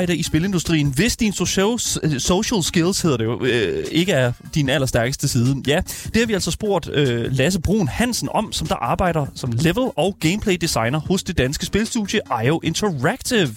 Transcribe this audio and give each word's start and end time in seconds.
arbejde 0.00 0.16
i 0.16 0.22
spilindustrien, 0.22 0.92
hvis 0.94 1.16
din 1.16 1.32
social, 1.32 1.78
øh, 2.02 2.20
social 2.20 2.62
skills, 2.62 3.00
hedder 3.00 3.16
det 3.16 3.24
jo, 3.24 3.44
øh, 3.44 3.84
ikke 3.92 4.12
er 4.12 4.32
din 4.54 4.68
allerstærkeste 4.68 5.28
side? 5.28 5.62
Ja, 5.66 5.80
det 6.04 6.16
har 6.16 6.26
vi 6.26 6.32
altså 6.32 6.50
spurgt 6.50 6.88
øh, 6.92 7.32
Lasse 7.32 7.60
Brun 7.60 7.88
Hansen 7.88 8.28
om, 8.34 8.52
som 8.52 8.66
der 8.66 8.74
arbejder 8.74 9.26
som 9.34 9.52
level- 9.52 9.90
og 9.96 10.16
gameplay 10.20 10.56
designer 10.60 11.00
hos 11.00 11.22
det 11.22 11.38
danske 11.38 11.66
spilstudie 11.66 12.20
IO 12.44 12.60
Interactive. 12.62 13.56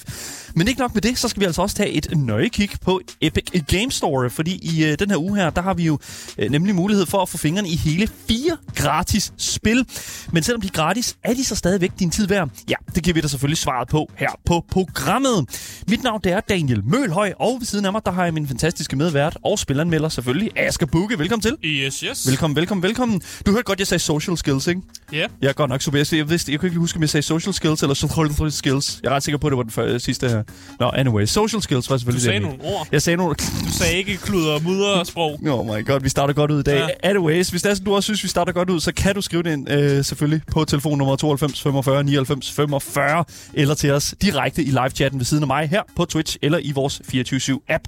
Men 0.55 0.67
ikke 0.67 0.79
nok 0.79 0.93
med 0.93 1.01
det, 1.01 1.17
så 1.17 1.27
skal 1.27 1.39
vi 1.39 1.45
altså 1.45 1.61
også 1.61 1.75
tage 1.75 1.89
et 1.89 2.17
nøje 2.17 2.47
kig 2.47 2.69
på 2.81 3.01
Epic 3.21 3.43
Game 3.67 3.91
Store, 3.91 4.29
fordi 4.29 4.59
i 4.61 4.83
øh, 4.83 4.99
den 4.99 5.09
her 5.09 5.17
uge 5.17 5.37
her, 5.37 5.49
der 5.49 5.61
har 5.61 5.73
vi 5.73 5.83
jo 5.85 5.99
øh, 6.37 6.51
nemlig 6.51 6.75
mulighed 6.75 7.05
for 7.05 7.21
at 7.21 7.29
få 7.29 7.37
fingrene 7.37 7.69
i 7.69 7.75
hele 7.75 8.07
fire 8.27 8.57
gratis 8.75 9.33
spil. 9.37 9.85
Men 10.31 10.43
selvom 10.43 10.61
de 10.61 10.67
er 10.67 10.71
gratis, 10.71 11.15
er 11.23 11.33
de 11.33 11.43
så 11.43 11.55
stadigvæk 11.55 11.91
din 11.99 12.11
tid 12.11 12.27
værd? 12.27 12.49
Ja, 12.69 12.75
det 12.95 13.03
giver 13.03 13.13
vi 13.13 13.21
dig 13.21 13.29
selvfølgelig 13.29 13.57
svaret 13.57 13.87
på 13.87 14.11
her 14.15 14.29
på 14.45 14.65
programmet. 14.71 15.45
Mit 15.87 16.03
navn 16.03 16.21
det 16.23 16.31
er 16.31 16.39
Daniel 16.39 16.83
Mølhøj, 16.85 17.33
og 17.39 17.57
ved 17.59 17.65
siden 17.65 17.85
af 17.85 17.91
mig, 17.91 18.01
der 18.05 18.11
har 18.11 18.23
jeg 18.23 18.33
min 18.33 18.47
fantastiske 18.47 18.95
medvært 18.95 19.37
og 19.43 19.59
spilanmelder 19.59 20.09
selvfølgelig, 20.09 20.51
Asger 20.55 20.85
Bukke. 20.85 21.19
Velkommen 21.19 21.41
til. 21.41 21.57
Yes, 21.69 21.99
yes. 21.99 22.27
Velkommen, 22.27 22.55
velkommen, 22.55 22.83
velkommen. 22.83 23.21
Du 23.45 23.51
hørte 23.51 23.63
godt, 23.63 23.79
jeg 23.79 23.87
sagde 23.87 23.99
social 23.99 24.37
skills, 24.37 24.67
ikke? 24.67 24.81
Ja. 25.11 25.17
Yeah. 25.17 25.29
Ja, 25.41 25.51
godt 25.51 25.69
nok 25.69 25.81
super. 25.81 25.97
Jeg, 25.97 26.13
jeg, 26.13 26.29
vidste, 26.29 26.51
jeg 26.51 26.59
kunne 26.59 26.67
ikke 26.67 26.79
huske, 26.79 26.97
om 26.97 27.01
jeg 27.01 27.09
sagde 27.09 27.23
social 27.23 27.53
skills 27.53 27.81
eller 27.81 27.93
social 27.93 28.51
skills. 28.51 28.99
Jeg 29.03 29.09
er 29.09 29.15
ret 29.15 29.23
sikker 29.23 29.37
på, 29.37 29.47
at 29.47 29.51
det 29.51 29.57
var 29.57 29.63
den 29.63 29.71
første, 29.71 29.99
sidste 29.99 30.29
her. 30.29 30.42
Nå, 30.79 30.89
anyway. 30.95 31.25
Social 31.25 31.61
skills 31.61 31.89
var 31.89 31.97
selvfølgelig 31.97 32.21
Du 32.21 32.25
sagde 32.25 32.39
det. 32.39 32.59
nogle 32.61 32.77
ord. 32.77 32.87
Jeg 32.91 33.01
sagde 33.01 33.17
nogle... 33.17 33.35
Du 33.35 33.71
sagde 33.71 33.93
ikke 33.93 34.17
kluder 34.17 34.53
og 34.53 34.63
mudder 34.63 34.87
og 34.87 35.07
sprog. 35.07 35.39
Oh 35.49 35.65
my 35.77 35.85
god, 35.85 35.99
vi 36.01 36.09
starter 36.09 36.33
godt 36.33 36.51
ud 36.51 36.59
i 36.59 36.63
dag. 36.63 36.75
Ja. 36.77 36.87
Ja. 37.03 37.09
Anyways, 37.09 37.49
hvis 37.49 37.61
det 37.61 37.69
er 37.69 37.73
sådan, 37.73 37.85
du 37.85 37.95
også 37.95 38.05
synes, 38.07 38.23
vi 38.23 38.27
starter 38.27 38.51
godt 38.53 38.69
ud, 38.69 38.79
så 38.79 38.93
kan 38.93 39.15
du 39.15 39.21
skrive 39.21 39.43
det 39.43 39.53
ind 39.53 39.71
øh, 39.71 40.05
selvfølgelig 40.05 40.41
på 40.51 40.65
telefonnummer 40.65 41.15
92 41.15 41.61
45 41.61 42.03
99 42.03 42.51
45, 42.51 43.25
eller 43.53 43.75
til 43.75 43.91
os 43.91 44.15
direkte 44.21 44.63
i 44.63 44.69
live-chatten 44.69 45.19
ved 45.19 45.25
siden 45.25 45.43
af 45.43 45.47
mig 45.47 45.69
her 45.69 45.81
på 45.95 46.05
Twitch, 46.05 46.37
eller 46.41 46.57
i 46.61 46.71
vores 46.71 47.01
24-7-app. 47.13 47.83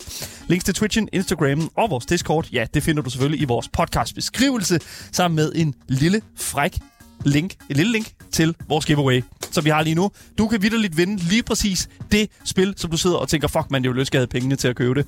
Links 0.47 0.65
til 0.65 0.73
Twitchen, 0.73 1.09
Instagram 1.13 1.69
og 1.77 1.89
vores 1.89 2.05
Discord, 2.05 2.45
ja, 2.53 2.65
det 2.73 2.83
finder 2.83 3.01
du 3.03 3.09
selvfølgelig 3.09 3.41
i 3.41 3.45
vores 3.45 3.67
podcast-beskrivelse, 3.77 4.79
sammen 5.11 5.35
med 5.35 5.51
en 5.55 5.73
lille 5.87 6.21
fræk 6.37 6.77
link, 7.25 7.53
et 7.69 7.77
lille 7.77 7.91
link 7.91 8.07
til 8.35 8.55
vores 8.67 8.85
giveaway, 8.85 9.23
som 9.51 9.65
vi 9.65 9.69
har 9.69 9.83
lige 9.83 9.95
nu. 9.95 10.11
Du 10.37 10.47
kan 10.47 10.61
vidderligt 10.61 10.97
vinde 10.97 11.17
lige 11.17 11.43
præcis 11.43 11.89
det 12.11 12.29
spil, 12.43 12.73
som 12.77 12.91
du 12.91 12.97
sidder 12.97 13.17
og 13.17 13.29
tænker, 13.29 13.47
fuck 13.47 13.71
man, 13.71 13.83
det 13.83 13.89
ville 13.89 13.99
ønske, 13.99 14.15
jeg 14.15 14.19
havde 14.19 14.27
pengene 14.27 14.55
til 14.55 14.67
at 14.67 14.75
købe 14.75 14.95
det. 14.95 15.07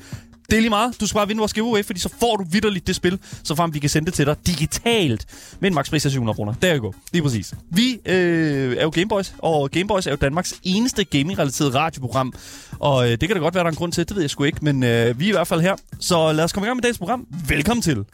Det 0.50 0.58
er 0.58 0.60
lige 0.60 0.70
meget. 0.70 1.02
Du 1.02 1.08
skal 1.08 1.18
bare 1.18 1.28
vinde 1.28 1.40
vores 1.40 1.54
giveaway, 1.54 1.84
fordi 1.84 2.00
så 2.00 2.10
får 2.20 2.36
du 2.36 2.46
vidderligt 2.52 2.88
det 2.88 2.96
spil, 2.96 3.20
så 3.44 3.56
frem 3.56 3.74
vi 3.74 3.80
kan 3.80 3.90
sende 3.90 4.06
det 4.06 4.14
til 4.14 4.26
dig 4.26 4.36
digitalt 4.48 5.26
med 5.60 5.70
en 5.70 5.76
makspris 5.76 6.06
af 6.06 6.12
700 6.12 6.36
kroner. 6.36 6.54
Der 6.62 6.74
er 6.74 6.78
go. 6.78 6.92
Lige 7.12 7.24
præcis. 7.24 7.54
Vi 7.72 8.00
øh, 8.06 8.78
er 8.78 8.84
jo 8.84 8.90
Gameboys, 8.90 9.34
og 9.38 9.72
Gameboys 9.72 10.08
er 10.08 10.12
jo 10.12 10.18
Danmarks 10.22 10.56
eneste 10.64 11.04
gaming-relateret 11.04 11.76
radioprogram. 11.76 12.34
Og 12.80 13.06
øh, 13.06 13.12
det 13.12 13.20
kan 13.20 13.30
da 13.30 13.40
godt 13.40 13.54
være, 13.56 13.64
der 13.64 13.68
er 13.68 13.72
en 13.72 13.78
grund 13.78 13.92
til, 13.92 14.08
det 14.08 14.16
ved 14.16 14.24
jeg 14.24 14.30
sgu 14.30 14.44
ikke, 14.44 14.60
men 14.62 14.84
øh, 14.84 15.20
vi 15.20 15.26
er 15.26 15.30
i 15.30 15.32
hvert 15.32 15.48
fald 15.48 15.62
her. 15.62 15.76
Så 16.00 16.32
lad 16.32 16.44
os 16.44 16.54
komme 16.54 16.66
i 16.66 16.68
gang 16.68 16.76
med 16.76 16.82
dagens 16.82 16.98
program. 16.98 17.28
Velkommen 17.48 17.82
til. 17.82 18.06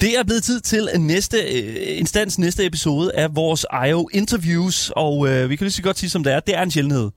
Det 0.00 0.18
er 0.18 0.24
blevet 0.24 0.44
tid 0.44 0.60
til 0.60 0.88
næste 0.98 1.36
øh, 1.36 1.98
instans, 1.98 2.38
næste 2.38 2.66
episode 2.66 3.14
af 3.14 3.36
vores 3.36 3.66
IO 3.88 4.08
Interviews, 4.12 4.92
og 4.96 5.28
øh, 5.28 5.50
vi 5.50 5.56
kan 5.56 5.64
lige 5.64 5.72
så 5.72 5.82
godt 5.82 5.98
sige, 5.98 6.10
som 6.10 6.24
det 6.24 6.32
er, 6.32 6.40
det 6.40 6.56
er 6.56 6.62
en 6.62 6.70
sjældenhed 6.70 7.10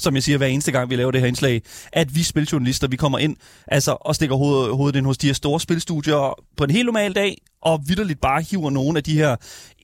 som 0.00 0.14
jeg 0.14 0.22
siger 0.22 0.38
hver 0.38 0.46
eneste 0.46 0.72
gang, 0.72 0.90
vi 0.90 0.96
laver 0.96 1.10
det 1.10 1.20
her 1.20 1.28
indslag, 1.28 1.62
at 1.92 2.14
vi 2.14 2.22
spiljournalister, 2.22 2.88
vi 2.88 2.96
kommer 2.96 3.18
ind 3.18 3.36
altså, 3.66 3.96
og 4.00 4.14
stikker 4.14 4.36
hovedet, 4.36 4.76
hovedet 4.76 4.98
ind 4.98 5.06
hos 5.06 5.18
de 5.18 5.26
her 5.26 5.34
store 5.34 5.60
spilstudier 5.60 6.42
på 6.56 6.64
en 6.64 6.70
helt 6.70 6.86
normal 6.86 7.12
dag, 7.12 7.38
og 7.62 7.80
vidderligt 7.86 8.20
bare 8.20 8.42
hiver 8.42 8.70
nogle 8.70 8.96
af 8.98 9.04
de 9.04 9.14
her 9.14 9.36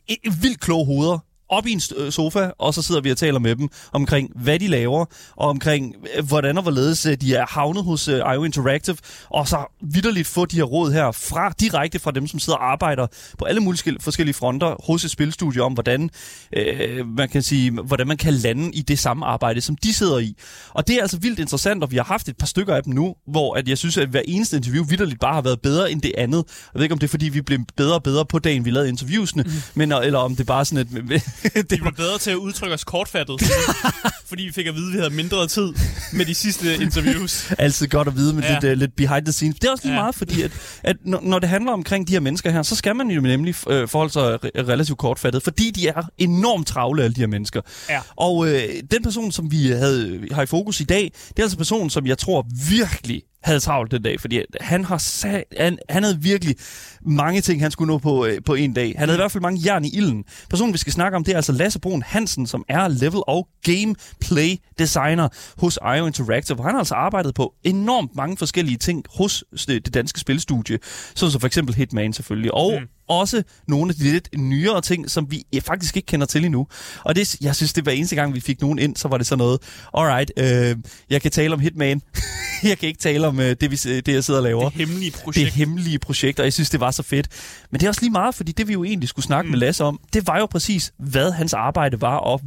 eh, 0.08 0.42
vildt 0.42 0.60
kloge 0.60 0.86
hoveder 0.86 1.18
op 1.48 1.66
i 1.66 1.72
en 1.72 1.80
øh, 1.96 2.12
sofa, 2.12 2.50
og 2.58 2.74
så 2.74 2.82
sidder 2.82 3.00
vi 3.00 3.10
og 3.10 3.16
taler 3.16 3.38
med 3.38 3.56
dem 3.56 3.68
omkring, 3.92 4.30
hvad 4.34 4.58
de 4.58 4.68
laver, 4.68 5.04
og 5.36 5.48
omkring, 5.48 5.94
øh, 6.16 6.26
hvordan 6.28 6.56
og 6.56 6.62
hvorledes 6.62 7.06
øh, 7.06 7.16
de 7.20 7.34
er 7.34 7.46
havnet 7.48 7.84
hos 7.84 8.08
IO 8.08 8.44
Interactive, 8.44 8.96
og 9.30 9.48
så 9.48 9.78
vidderligt 9.82 10.26
få 10.26 10.44
de 10.44 10.56
her 10.56 10.64
råd 10.64 10.92
her 10.92 11.12
fra 11.12 11.52
direkte 11.60 11.98
fra 11.98 12.10
dem, 12.10 12.26
som 12.26 12.40
sidder 12.40 12.58
og 12.58 12.72
arbejder 12.72 13.06
på 13.38 13.44
alle 13.44 13.60
mulige 13.60 13.96
forskellige 14.00 14.34
fronter 14.34 14.76
hos 14.86 15.04
et 15.04 15.10
spilstudie 15.10 15.62
om, 15.62 15.72
hvordan 15.72 16.10
øh, 16.56 17.08
man 17.08 17.28
kan 17.28 17.42
sige, 17.42 17.70
hvordan 17.70 18.06
man 18.06 18.16
kan 18.16 18.34
lande 18.34 18.70
i 18.74 18.82
det 18.82 18.98
samme 18.98 19.26
arbejde, 19.26 19.60
som 19.60 19.76
de 19.76 19.94
sidder 19.94 20.18
i. 20.18 20.34
Og 20.70 20.88
det 20.88 20.96
er 20.96 21.00
altså 21.02 21.18
vildt 21.18 21.38
interessant, 21.38 21.82
og 21.82 21.90
vi 21.90 21.96
har 21.96 22.04
haft 22.04 22.28
et 22.28 22.36
par 22.36 22.46
stykker 22.46 22.74
af 22.74 22.82
dem 22.82 22.92
nu, 22.92 23.14
hvor 23.26 23.54
at 23.54 23.68
jeg 23.68 23.78
synes, 23.78 23.96
at 23.96 24.08
hver 24.08 24.22
eneste 24.24 24.56
interview 24.56 24.84
vidderligt 24.84 25.20
bare 25.20 25.34
har 25.34 25.42
været 25.42 25.60
bedre 25.60 25.92
end 25.92 26.02
det 26.02 26.12
andet. 26.18 26.44
Jeg 26.74 26.78
ved 26.78 26.82
ikke, 26.82 26.92
om 26.92 26.98
det 26.98 27.06
er, 27.06 27.10
fordi 27.10 27.28
vi 27.28 27.40
blev 27.40 27.58
bedre 27.76 27.94
og 27.94 28.02
bedre 28.02 28.26
på 28.26 28.38
dagen, 28.38 28.64
vi 28.64 28.70
lavede 28.70 28.88
interviewsene, 28.88 29.42
mm. 29.42 29.50
men, 29.74 29.92
eller 29.92 30.18
om 30.18 30.36
det 30.36 30.46
bare 30.46 30.64
sådan 30.64 30.86
et... 30.86 31.22
Det 31.54 31.70
vi 31.70 31.76
blev 31.76 31.94
bedre 31.96 32.18
til 32.18 32.30
at 32.30 32.36
udtrykke 32.36 32.74
os 32.74 32.84
kortfattet, 32.84 33.40
fordi, 33.40 33.52
fordi 34.28 34.42
vi 34.42 34.52
fik 34.52 34.66
at 34.66 34.74
vide, 34.74 34.86
at 34.86 34.92
vi 34.92 34.98
havde 34.98 35.14
mindre 35.14 35.46
tid 35.46 35.72
med 36.12 36.24
de 36.26 36.34
sidste 36.34 36.74
interviews. 36.74 37.50
Altid 37.58 37.88
godt 37.88 38.08
at 38.08 38.16
vide 38.16 38.34
med 38.34 38.42
ja. 38.42 38.52
Lidt, 38.52 38.64
uh, 38.64 38.78
lidt 38.78 38.96
behind 38.96 39.26
the 39.26 39.32
scenes. 39.32 39.56
Det 39.56 39.68
er 39.68 39.70
også 39.70 39.84
lige 39.84 39.94
ja. 39.94 40.00
Meget, 40.00 40.14
fordi 40.14 40.42
at, 40.42 40.50
at 40.82 40.96
når, 41.04 41.20
når 41.22 41.38
det 41.38 41.48
handler 41.48 41.72
omkring 41.72 42.08
de 42.08 42.12
her 42.12 42.20
mennesker 42.20 42.50
her, 42.50 42.62
så 42.62 42.76
skal 42.76 42.96
man 42.96 43.10
jo 43.10 43.20
nemlig 43.20 43.54
uh, 43.66 43.88
forholde 43.88 44.12
sig 44.12 44.34
re- 44.34 44.48
relativt 44.54 44.98
kortfattet, 44.98 45.42
fordi 45.42 45.70
de 45.70 45.88
er 45.88 46.02
enormt 46.18 46.66
travle, 46.66 47.04
alle 47.04 47.14
de 47.14 47.20
her 47.20 47.26
mennesker. 47.26 47.60
Ja. 47.88 48.00
Og 48.16 48.36
uh, 48.36 48.48
den 48.90 49.02
person, 49.02 49.32
som 49.32 49.50
vi 49.50 49.66
havde, 49.66 50.28
har 50.32 50.42
i 50.42 50.46
fokus 50.46 50.80
i 50.80 50.84
dag, 50.84 51.12
det 51.28 51.38
er 51.38 51.42
altså 51.42 51.56
en 51.56 51.58
person, 51.58 51.90
som 51.90 52.06
jeg 52.06 52.18
tror 52.18 52.46
virkelig 52.68 53.22
havde 53.46 53.60
travlt 53.60 53.90
den 53.90 54.02
dag, 54.02 54.20
fordi 54.20 54.40
han 54.60 54.84
har 54.84 54.98
sat, 54.98 55.44
han, 55.58 55.78
han 55.88 56.02
havde 56.02 56.22
virkelig 56.22 56.56
mange 57.02 57.40
ting, 57.40 57.60
han 57.60 57.70
skulle 57.70 57.92
nå 57.92 57.98
på, 57.98 58.26
øh, 58.26 58.38
på 58.46 58.54
en 58.54 58.72
dag. 58.72 58.94
Han 58.98 59.08
havde 59.08 59.16
i 59.16 59.20
hvert 59.20 59.32
fald 59.32 59.42
mange 59.42 59.60
jern 59.66 59.84
i 59.84 59.90
ilden. 59.94 60.24
Personen, 60.50 60.72
vi 60.72 60.78
skal 60.78 60.92
snakke 60.92 61.16
om, 61.16 61.24
det 61.24 61.32
er 61.32 61.36
altså 61.36 61.52
Lasse 61.52 61.80
Brun 61.80 62.02
Hansen, 62.02 62.46
som 62.46 62.64
er 62.68 62.88
level- 62.88 63.22
og 63.26 63.48
gameplay 63.64 64.56
designer 64.78 65.28
hos 65.58 65.78
IO 65.96 66.06
Interactive. 66.06 66.62
Han 66.62 66.70
har 66.70 66.78
altså 66.78 66.94
arbejdet 66.94 67.34
på 67.34 67.54
enormt 67.64 68.16
mange 68.16 68.36
forskellige 68.36 68.76
ting 68.78 69.04
hos 69.14 69.44
det 69.66 69.86
det 69.86 69.94
danske 69.94 70.20
spilstudie, 70.20 70.78
sådan 71.14 71.32
som 71.32 71.40
for 71.40 71.46
eksempel 71.46 71.74
Hitman 71.74 72.12
selvfølgelig, 72.12 72.54
og 72.54 72.78
mm 72.80 72.95
også 73.08 73.42
nogle 73.68 73.90
af 73.90 73.94
de 73.94 74.02
lidt 74.02 74.28
nyere 74.38 74.80
ting, 74.80 75.10
som 75.10 75.30
vi 75.30 75.44
faktisk 75.66 75.96
ikke 75.96 76.06
kender 76.06 76.26
til 76.26 76.44
endnu. 76.44 76.66
Og 77.04 77.16
det, 77.16 77.40
jeg 77.40 77.56
synes, 77.56 77.72
det 77.72 77.84
hver 77.84 77.92
eneste 77.92 78.16
gang, 78.16 78.34
vi 78.34 78.40
fik 78.40 78.60
nogen 78.60 78.78
ind, 78.78 78.96
så 78.96 79.08
var 79.08 79.18
det 79.18 79.26
sådan 79.26 79.38
noget, 79.38 79.60
alright, 79.94 80.32
øh, 80.36 80.76
jeg 81.10 81.22
kan 81.22 81.30
tale 81.30 81.54
om 81.54 81.60
Hitman. 81.60 82.02
jeg 82.62 82.78
kan 82.78 82.88
ikke 82.88 83.00
tale 83.00 83.26
om 83.26 83.40
øh, 83.40 83.56
det, 83.60 83.70
vi, 83.70 83.76
det, 83.76 84.08
jeg 84.08 84.24
sidder 84.24 84.40
og 84.40 84.44
laver. 84.44 84.68
Det 84.68 84.72
hemmelige 84.72 85.10
projekt. 85.10 85.44
Det 85.44 85.52
hemmelige 85.52 85.98
projekt, 85.98 86.38
og 86.38 86.44
jeg 86.44 86.52
synes, 86.52 86.70
det 86.70 86.80
var 86.80 86.90
så 86.90 87.02
fedt. 87.02 87.28
Men 87.70 87.80
det 87.80 87.86
er 87.86 87.90
også 87.90 88.00
lige 88.00 88.12
meget, 88.12 88.34
fordi 88.34 88.52
det 88.52 88.68
vi 88.68 88.72
jo 88.72 88.84
egentlig 88.84 89.08
skulle 89.08 89.26
snakke 89.26 89.46
mm. 89.46 89.50
med 89.50 89.58
Lasse 89.58 89.84
om, 89.84 90.00
det 90.12 90.26
var 90.26 90.38
jo 90.38 90.46
præcis, 90.46 90.92
hvad 90.98 91.32
hans 91.32 91.54
arbejde 91.54 92.00
var, 92.00 92.16
og 92.16 92.40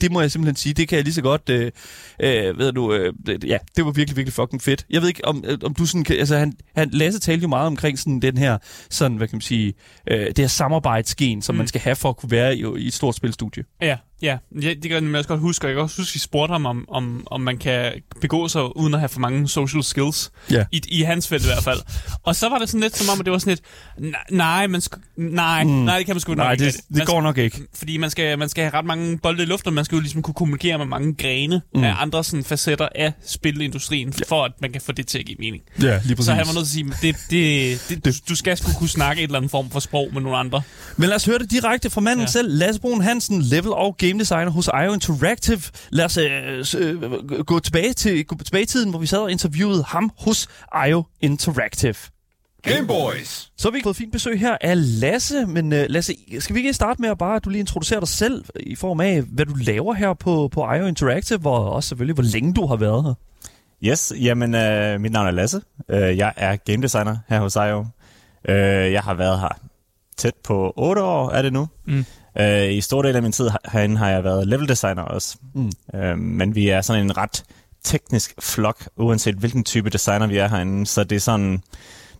det 0.00 0.12
må 0.12 0.20
jeg 0.20 0.30
simpelthen 0.30 0.56
sige, 0.56 0.74
det 0.74 0.88
kan 0.88 0.96
jeg 0.96 1.04
lige 1.04 1.14
så 1.14 1.22
godt, 1.22 1.48
øh, 1.50 1.70
øh, 2.20 2.58
ved 2.58 2.72
du, 2.72 2.94
øh, 2.94 3.12
ja, 3.46 3.58
det 3.76 3.84
var 3.84 3.90
virkelig, 3.90 4.16
virkelig 4.16 4.32
fucking 4.32 4.62
fedt. 4.62 4.86
Jeg 4.90 5.00
ved 5.00 5.08
ikke, 5.08 5.24
om, 5.24 5.44
øh, 5.46 5.58
om 5.64 5.74
du 5.74 5.86
sådan 5.86 6.04
kan, 6.04 6.16
altså 6.16 6.36
han, 6.36 6.52
han, 6.76 6.90
Lasse 6.90 7.20
talte 7.20 7.42
jo 7.42 7.48
meget 7.48 7.66
omkring 7.66 7.98
sådan 7.98 8.20
den 8.20 8.38
her, 8.38 8.58
sådan, 8.90 9.16
hvad 9.16 9.28
kan 9.28 9.36
man 9.36 9.40
sige, 9.40 9.74
øh, 10.06 10.26
det 10.26 10.38
her 10.38 10.46
samarbejdsgen, 10.46 11.42
som 11.42 11.54
mm. 11.54 11.58
man 11.58 11.66
skal 11.66 11.80
have 11.80 11.96
for 11.96 12.08
at 12.08 12.16
kunne 12.16 12.30
være 12.30 12.56
i, 12.56 12.64
i 12.78 12.86
et 12.86 12.94
stort 12.94 13.14
spilstudie. 13.14 13.64
Ja, 13.80 13.98
ja, 14.24 14.36
ja, 14.62 14.68
det 14.68 14.82
kan 14.90 15.08
jeg 15.08 15.16
også 15.16 15.28
godt 15.28 15.40
huske, 15.40 15.64
og 15.66 15.68
jeg 15.68 15.74
kan 15.76 15.82
også 15.82 15.96
huske, 15.96 16.10
at 16.10 16.14
vi 16.14 16.18
spurgte 16.20 16.52
ham, 16.52 16.66
om, 16.66 16.84
om, 16.88 17.26
om 17.30 17.40
man 17.40 17.58
kan 17.58 17.92
begå 18.20 18.48
sig 18.48 18.76
uden 18.76 18.94
at 18.94 19.00
have 19.00 19.08
for 19.08 19.20
mange 19.20 19.48
social 19.48 19.84
skills. 19.84 20.30
Ja. 20.50 20.64
I, 20.72 20.80
I 20.88 21.02
hans 21.02 21.28
felt 21.28 21.42
i 21.42 21.46
hvert 21.46 21.64
fald. 21.64 21.80
Og 22.22 22.36
så 22.36 22.48
var 22.48 22.58
det 22.58 22.68
sådan 22.68 22.80
lidt 22.80 22.96
som 22.96 23.08
om, 23.12 23.20
at 23.20 23.24
det 23.26 23.32
var 23.32 23.38
sådan 23.38 23.50
lidt, 23.50 24.12
"Nej, 24.12 24.20
nej, 24.30 24.66
man 24.66 24.80
sk- 24.80 25.14
nej, 25.16 25.64
mm. 25.64 25.70
nej, 25.70 25.96
det 25.98 26.06
kan 26.06 26.14
man 26.14 26.20
sgu 26.20 26.34
nok 26.34 26.38
Nej, 26.38 26.52
ikke. 26.52 26.64
det, 26.64 26.74
det 26.74 26.96
Man 26.96 27.06
går 27.06 27.20
nok 27.20 27.38
ikke. 27.38 27.60
Fordi 27.74 27.96
man 27.96 28.10
skal, 28.10 28.38
man 28.38 28.48
skal 28.48 28.64
have 28.64 28.74
ret 28.74 28.84
mange 28.84 29.18
bolde 29.18 29.42
i 29.42 29.46
luften, 29.46 29.66
og 29.68 29.74
man 29.74 29.84
skal 29.84 29.96
jo 29.96 30.00
ligesom 30.00 30.22
kunne 30.22 30.34
kommunikere 30.34 30.78
med 30.78 30.86
mange 30.86 31.14
grene 31.14 31.60
mm. 31.74 31.84
af 31.84 31.94
andre 31.98 32.24
sådan, 32.24 32.44
facetter 32.44 32.88
af 32.94 33.12
spilindustrien, 33.26 34.12
for 34.28 34.44
at 34.44 34.52
man 34.60 34.72
kan 34.72 34.80
få 34.80 34.92
det 34.92 35.06
til 35.06 35.18
at 35.18 35.26
give 35.26 35.36
mening. 35.38 35.62
Ja, 35.82 36.00
lige 36.04 36.16
præcis. 36.16 36.26
Så 36.26 36.32
han 36.34 36.46
var 36.46 36.54
nødt 36.54 36.68
til 36.68 36.84
at 36.84 36.96
sige, 37.02 37.12
det, 37.12 37.16
det, 37.30 38.04
det, 38.04 38.04
du, 38.04 38.10
du 38.28 38.36
skal 38.36 38.56
sgu 38.56 38.72
kunne 38.78 38.88
snakke 38.88 39.22
et 39.22 39.26
eller 39.26 39.36
andet 39.38 39.50
form 39.50 39.70
for 39.70 39.80
sprog 39.80 40.08
med 40.12 40.20
nogle 40.22 40.38
andre. 40.38 40.62
Men 40.96 41.08
lad 41.08 41.16
os 41.16 41.24
høre 41.24 41.38
det 41.38 41.50
direkte 41.50 41.90
fra 41.90 42.00
manden 42.00 42.18
ja. 42.18 42.22
Ja. 42.22 42.30
selv, 42.30 42.58
Lasse 42.58 42.80
Brun 42.80 43.00
Hansen, 43.00 43.42
level 43.42 43.72
og 43.72 43.96
game 43.96 44.13
designer 44.18 44.50
hos 44.50 44.70
IO 44.84 44.92
Interactive. 44.92 45.60
Lad 45.90 46.04
os 46.04 46.18
øh, 46.18 46.64
øh, 46.78 47.44
gå, 47.46 47.58
tilbage 47.58 47.92
til, 47.92 48.24
gå 48.24 48.36
tilbage 48.44 48.62
i 48.62 48.66
tiden, 48.66 48.90
hvor 48.90 48.98
vi 48.98 49.06
sad 49.06 49.18
og 49.18 49.30
interviewede 49.30 49.84
ham 49.84 50.10
hos 50.18 50.48
IO 50.88 51.02
Interactive. 51.20 51.94
Gameboys. 52.62 53.50
Så 53.56 53.68
har 53.68 53.76
vi 53.76 53.80
fået 53.82 53.96
fint 53.96 54.12
besøg 54.12 54.40
her 54.40 54.56
af 54.60 55.00
Lasse, 55.00 55.46
men 55.46 55.72
uh, 55.72 55.78
Lasse, 55.88 56.14
skal 56.38 56.54
vi 56.54 56.60
ikke 56.60 56.72
starte 56.72 57.02
med 57.02 57.10
at 57.10 57.18
bare, 57.18 57.36
at 57.36 57.44
du 57.44 57.50
lige 57.50 57.60
introducerer 57.60 58.00
dig 58.00 58.08
selv 58.08 58.44
i 58.56 58.74
form 58.74 59.00
af, 59.00 59.22
hvad 59.22 59.46
du 59.46 59.54
laver 59.54 59.94
her 59.94 60.14
på, 60.14 60.48
på 60.48 60.72
IO 60.72 60.86
Interactive, 60.86 61.50
og 61.50 61.72
også 61.72 61.88
selvfølgelig, 61.88 62.14
hvor 62.14 62.22
længe 62.22 62.54
du 62.54 62.66
har 62.66 62.76
været 62.76 63.04
her. 63.04 63.14
Yes, 63.84 64.12
jamen 64.20 64.54
øh, 64.54 65.00
mit 65.00 65.12
navn 65.12 65.26
er 65.26 65.30
Lasse. 65.30 65.60
Øh, 65.88 66.18
jeg 66.18 66.32
er 66.36 66.56
game 66.56 66.82
designer 66.82 67.16
her 67.28 67.40
hos 67.40 67.56
IO. 67.56 67.86
Øh, 68.48 68.92
jeg 68.92 69.02
har 69.02 69.14
været 69.14 69.40
her 69.40 69.58
tæt 70.16 70.34
på 70.44 70.72
8 70.76 71.02
år, 71.02 71.30
er 71.30 71.42
det 71.42 71.52
nu. 71.52 71.68
Mm. 71.84 72.04
Øh, 72.40 72.72
I 72.72 72.80
stor 72.80 73.02
del 73.02 73.16
af 73.16 73.22
min 73.22 73.32
tid 73.32 73.48
her- 73.48 73.70
herinde 73.72 73.96
har 73.96 74.08
jeg 74.10 74.24
været 74.24 74.48
level 74.48 74.68
designer 74.68 75.02
også. 75.02 75.36
Mm. 75.54 75.70
Øh, 75.94 76.18
men 76.18 76.54
vi 76.54 76.68
er 76.68 76.80
sådan 76.80 77.02
en 77.04 77.16
ret 77.16 77.44
teknisk 77.84 78.34
flok, 78.42 78.76
uanset 78.96 79.34
hvilken 79.34 79.64
type 79.64 79.90
designer 79.90 80.26
vi 80.26 80.36
er 80.36 80.48
herinde. 80.48 80.86
Så 80.86 81.04
det 81.04 81.16
er 81.16 81.20
sådan, 81.20 81.62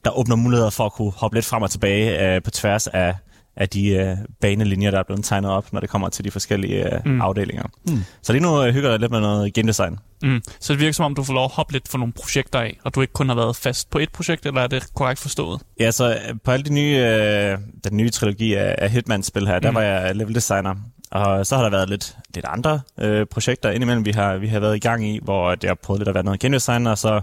der 0.05 0.19
åbner 0.19 0.37
muligheder 0.37 0.71
for 0.71 0.87
at 0.87 0.93
kunne 0.93 1.13
hoppe 1.17 1.37
lidt 1.37 1.47
frem 1.47 1.63
og 1.63 1.71
tilbage 1.71 2.35
øh, 2.35 2.43
på 2.43 2.51
tværs 2.51 2.87
af, 2.87 3.15
af 3.57 3.69
de 3.69 3.89
øh, 3.89 4.17
banelinjer, 4.41 4.91
der 4.91 4.99
er 4.99 5.03
blevet 5.03 5.25
tegnet 5.25 5.51
op, 5.51 5.73
når 5.73 5.81
det 5.81 5.89
kommer 5.89 6.09
til 6.09 6.25
de 6.25 6.31
forskellige 6.31 6.95
øh, 6.95 7.01
mm. 7.05 7.21
afdelinger. 7.21 7.65
Mm. 7.89 8.05
Så 8.23 8.33
lige 8.33 8.43
nu 8.43 8.63
øh, 8.63 8.75
hygger 8.75 8.91
jeg 8.91 9.01
lidt 9.01 9.13
med 9.13 9.21
noget 9.21 9.55
game 9.55 9.69
design. 9.69 9.99
Mm. 10.23 10.43
Så 10.61 10.73
det 10.73 10.81
virker 10.81 10.93
som 10.93 11.05
om, 11.05 11.15
du 11.15 11.23
får 11.23 11.35
lov 11.35 11.45
at 11.45 11.51
hoppe 11.51 11.73
lidt 11.73 11.89
for 11.89 11.99
nogle 11.99 12.13
projekter 12.13 12.61
af, 12.61 12.79
og 12.85 12.95
du 12.95 13.01
ikke 13.01 13.13
kun 13.13 13.29
har 13.29 13.37
været 13.37 13.57
fast 13.57 13.91
på 13.91 13.99
et 13.99 14.13
projekt, 14.13 14.47
eller 14.47 14.61
er 14.61 14.67
det 14.67 14.95
korrekt 14.95 15.21
forstået? 15.21 15.61
Ja, 15.81 15.91
så 15.91 16.11
øh, 16.11 16.35
på 16.45 16.51
alle 16.51 16.65
de 16.65 16.73
nye, 16.73 16.97
øh, 16.97 17.59
den 17.85 17.97
nye 17.97 18.11
trilogi 18.11 18.55
af, 18.55 18.75
af 18.79 18.91
Hitman-spil 18.91 19.47
her, 19.47 19.55
mm. 19.55 19.63
der 19.63 19.73
var 19.73 19.83
jeg 19.83 20.17
level 20.17 20.35
designer. 20.35 20.75
Og 21.11 21.47
så 21.47 21.57
har 21.57 21.63
der 21.63 21.71
været 21.71 21.89
lidt, 21.91 22.17
lidt 22.35 22.47
andre 22.49 22.81
øh, 23.01 23.27
projekter 23.27 23.71
indimellem, 23.71 24.05
vi 24.05 24.11
har, 24.11 24.37
vi 24.37 24.49
har 24.49 24.61
været 24.61 24.77
i 24.77 24.79
gang 24.79 25.09
i, 25.09 25.21
hvor 25.23 25.67
har 25.67 25.75
prøvet 25.75 26.01
lidt 26.01 26.09
at 26.09 26.15
være 26.15 26.25
noget 26.25 26.41
game 26.41 26.55
design, 26.55 26.87
og 26.87 26.99
så 26.99 27.21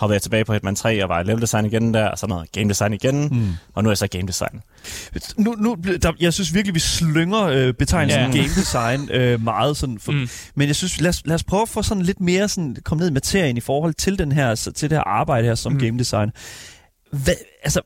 hoppede 0.00 0.14
jeg 0.14 0.22
tilbage 0.22 0.44
på 0.44 0.52
Hitman 0.52 0.74
3 0.76 1.02
og 1.02 1.08
var 1.08 1.20
i 1.20 1.24
level 1.24 1.40
design 1.40 1.66
igen 1.66 1.94
der, 1.94 2.08
og 2.08 2.18
så 2.18 2.26
noget 2.26 2.52
game 2.52 2.68
design 2.68 2.92
igen, 2.92 3.28
mm. 3.28 3.52
og 3.74 3.82
nu 3.82 3.88
er 3.88 3.90
jeg 3.90 3.98
så 3.98 4.06
game 4.06 4.26
design. 4.26 4.60
Nu, 5.36 5.54
nu, 5.58 5.76
der, 6.02 6.12
jeg 6.20 6.32
synes 6.32 6.54
virkelig, 6.54 6.74
vi 6.74 6.80
slynger 6.80 7.42
øh, 7.42 7.74
betegnelsen 7.74 8.20
yeah. 8.20 8.32
game 8.32 8.48
design 8.48 9.10
øh, 9.20 9.44
meget. 9.44 9.76
Sådan 9.76 9.98
for, 9.98 10.12
mm. 10.12 10.28
Men 10.54 10.66
jeg 10.68 10.76
synes, 10.76 11.00
lad 11.00 11.08
os, 11.08 11.22
lad 11.24 11.34
os 11.34 11.44
prøve 11.44 11.62
at 11.62 11.68
få 11.68 11.82
sådan 11.82 12.02
lidt 12.02 12.20
mere 12.20 12.48
sådan, 12.48 12.76
komme 12.84 13.00
ned 13.00 13.10
i 13.10 13.12
materien 13.12 13.56
i 13.56 13.60
forhold 13.60 13.94
til, 13.94 14.18
den 14.18 14.32
her, 14.32 14.54
til 14.54 14.90
det 14.90 14.98
her 14.98 15.04
arbejde 15.04 15.46
her 15.46 15.54
som 15.54 15.72
mm. 15.72 15.78
game 15.78 15.98
design. 15.98 16.30
Hvad, 17.10 17.34
altså, 17.62 17.80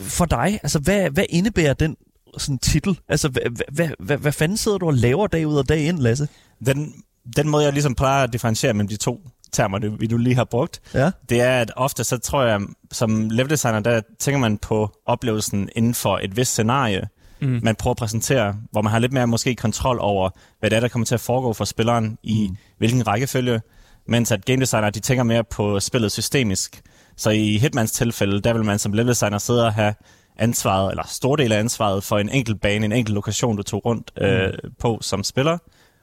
for 0.00 0.24
dig, 0.24 0.60
altså, 0.62 0.78
hvad, 0.78 1.10
hvad 1.10 1.24
indebærer 1.28 1.74
den 1.74 1.96
sådan 2.38 2.58
titel? 2.58 2.98
Altså, 3.08 3.28
hvad, 3.28 3.42
hvad, 3.72 3.88
hvad, 3.98 4.16
hvad 4.16 4.32
fanden 4.32 4.56
sidder 4.56 4.78
du 4.78 4.86
og 4.86 4.94
laver 4.94 5.26
dag 5.26 5.46
ud 5.46 5.56
og 5.56 5.68
dag 5.68 5.80
ind, 5.80 5.98
Lasse? 5.98 6.28
Den, 6.66 6.94
den 7.36 7.48
måde, 7.48 7.64
jeg 7.64 7.72
ligesom 7.72 7.94
plejer 7.94 8.24
at 8.24 8.32
differentiere 8.32 8.74
mellem 8.74 8.88
de 8.88 8.96
to 8.96 9.20
termer, 9.52 9.78
det, 9.78 10.00
vi 10.00 10.06
du 10.06 10.16
lige 10.16 10.36
har 10.36 10.44
brugt, 10.44 10.80
ja. 10.94 11.10
det 11.28 11.40
er, 11.40 11.60
at 11.60 11.72
ofte 11.76 12.04
så 12.04 12.18
tror 12.18 12.42
jeg, 12.42 12.60
som 12.92 13.30
level 13.30 13.50
designer, 13.50 13.80
der 13.80 14.00
tænker 14.18 14.38
man 14.38 14.58
på 14.58 14.90
oplevelsen 15.06 15.68
inden 15.76 15.94
for 15.94 16.18
et 16.22 16.36
vist 16.36 16.52
scenarie, 16.52 17.08
mm. 17.40 17.60
man 17.62 17.76
prøver 17.76 17.92
at 17.92 17.98
præsentere, 17.98 18.56
hvor 18.70 18.82
man 18.82 18.92
har 18.92 18.98
lidt 18.98 19.12
mere 19.12 19.26
måske 19.26 19.54
kontrol 19.54 19.98
over, 20.00 20.30
hvad 20.60 20.70
det 20.70 20.76
er, 20.76 20.80
der 20.80 20.88
kommer 20.88 21.06
til 21.06 21.14
at 21.14 21.20
foregå 21.20 21.52
for 21.52 21.64
spilleren 21.64 22.18
i 22.22 22.46
mm. 22.50 22.56
hvilken 22.78 23.06
rækkefølge, 23.06 23.60
mens 24.08 24.32
at 24.32 24.44
game 24.44 24.60
designer, 24.60 24.90
de 24.90 25.00
tænker 25.00 25.24
mere 25.24 25.44
på 25.44 25.80
spillet 25.80 26.12
systemisk. 26.12 26.82
Så 27.16 27.30
i 27.30 27.58
Hitmans 27.58 27.92
tilfælde, 27.92 28.40
der 28.40 28.52
vil 28.52 28.64
man 28.64 28.78
som 28.78 28.92
level 28.92 29.08
designer 29.08 29.38
sidde 29.38 29.66
og 29.66 29.74
have 29.74 29.94
ansvaret, 30.38 30.90
eller 30.90 31.04
stor 31.08 31.36
del 31.36 31.52
af 31.52 31.58
ansvaret 31.58 32.04
for 32.04 32.18
en 32.18 32.28
enkelt 32.28 32.60
bane, 32.60 32.84
en 32.84 32.92
enkelt 32.92 33.14
lokation, 33.14 33.56
du 33.56 33.62
tog 33.62 33.84
rundt 33.84 34.10
øh, 34.20 34.52
mm. 34.64 34.70
på 34.78 34.98
som 35.00 35.24
spiller, 35.24 35.58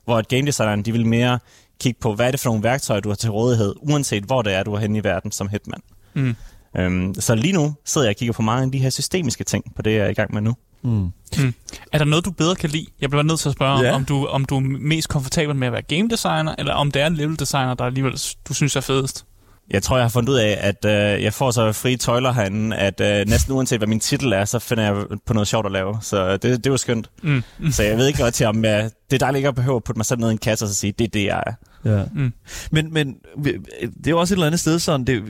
hvor 0.06 0.18
at 0.18 0.28
game 0.28 0.46
designeren, 0.46 0.82
de 0.82 0.92
vil 0.92 1.06
mere 1.06 1.40
kigge 1.80 2.00
på, 2.02 2.16
hvad 2.16 2.28
er 2.28 2.32
det 2.32 2.40
for 2.40 2.50
nogle 2.50 2.64
værktøjer, 2.64 3.00
du 3.00 3.10
har 3.10 3.16
til 3.16 3.32
rådighed, 3.32 3.76
uanset 3.82 4.24
hvor 4.24 4.42
det 4.42 4.54
er, 4.54 4.64
du 4.64 4.74
er 4.74 4.80
henne 4.80 4.98
i 4.98 5.04
verden 5.04 5.32
som 5.32 5.48
hitman. 5.48 5.82
Mm. 6.14 6.36
Øhm, 6.78 7.14
så 7.14 7.36
lige 7.36 7.54
nu 7.54 7.74
sidder 7.86 8.08
jeg 8.08 8.12
og 8.12 8.16
kigger 8.16 8.34
på 8.34 8.42
mange 8.42 8.66
af 8.66 8.72
de 8.72 8.78
her 8.78 8.90
systemiske 8.90 9.44
ting, 9.44 9.76
på 9.76 9.82
det 9.82 9.92
jeg 9.92 10.06
er 10.06 10.10
i 10.10 10.14
gang 10.14 10.34
med 10.34 10.42
nu. 10.42 10.56
Mm. 10.84 11.12
Mm. 11.38 11.54
Er 11.92 11.98
der 11.98 12.06
noget, 12.06 12.26
du 12.26 12.32
bedre 12.32 12.56
kan 12.56 12.70
lide? 12.70 12.86
Jeg 13.02 13.10
bliver 13.10 13.24
nødt 13.24 13.40
til 13.40 13.50
at 13.50 13.54
spørge, 13.54 13.84
yeah. 13.84 13.96
om, 13.96 14.06
du, 14.06 14.26
om 14.26 14.46
du 14.46 14.56
er 14.58 14.62
mest 14.62 15.10
komfortabel 15.10 15.56
med 15.56 15.68
at 15.68 15.74
være 15.74 15.82
game 15.82 16.10
designer, 16.10 16.56
eller 16.58 16.74
om 16.74 16.92
det 16.92 17.02
er 17.02 17.08
en 17.08 17.16
level 17.16 17.40
designer, 17.40 17.74
der 17.74 17.86
alligevel 17.86 18.20
du 18.48 18.54
synes 18.54 18.76
er 18.76 18.82
fedest? 18.82 19.26
Jeg 19.70 19.84
tror, 19.84 19.98
jeg 19.98 20.04
har 20.04 20.10
fundet 20.10 20.30
ud 20.30 20.38
af, 20.38 20.58
at 20.62 20.86
øh, 20.86 21.24
jeg 21.24 21.34
får 21.34 21.52
så 21.52 21.72
frie 21.72 21.98
tøjler 21.98 22.32
herinde, 22.34 22.76
at 22.76 23.02
øh, 23.02 23.28
næsten 23.28 23.54
uanset 23.54 23.80
hvad 23.80 23.88
min 23.88 24.00
titel 24.00 24.34
er, 24.34 24.46
så 24.46 24.60
finder 24.60 24.84
jeg 24.84 25.06
på 25.26 25.34
noget 25.34 25.48
sjovt 25.48 25.66
at 25.66 25.72
lave. 25.72 25.98
Så 26.02 26.38
det, 26.38 26.64
det 26.64 26.72
var 26.72 26.78
skønt. 26.78 27.10
Mm. 27.24 27.44
Så 27.72 27.84
jeg 27.84 27.98
ved 27.98 28.08
ikke 28.08 28.24
godt 28.24 28.34
til, 28.34 28.46
om 28.46 28.66
jeg, 28.66 28.90
det 29.10 29.16
er 29.16 29.20
dejligt 29.20 29.40
ikke 29.40 29.50
at 29.50 29.56
behøve 29.56 29.76
at 29.76 29.84
putte 29.84 30.00
mig 30.00 30.06
selv 30.06 30.20
ned 30.20 30.30
i 30.30 30.32
en 30.32 30.38
kasse 30.38 30.66
og 30.66 30.70
så 30.70 30.76
sige, 30.76 30.92
det 31.00 31.06
er 31.06 31.10
det, 31.10 31.26
jeg 31.26 31.44
er. 31.48 31.54
Ja. 31.86 32.04
Mm. 32.16 32.34
Men, 32.72 32.94
men 32.94 33.16
det 33.44 34.08
er 34.08 34.12
jo 34.12 34.20
også 34.20 34.34
et 34.34 34.36
eller 34.36 34.48
andet 34.48 34.60
sted 34.60 34.80
sådan, 34.80 35.06
det, 35.06 35.24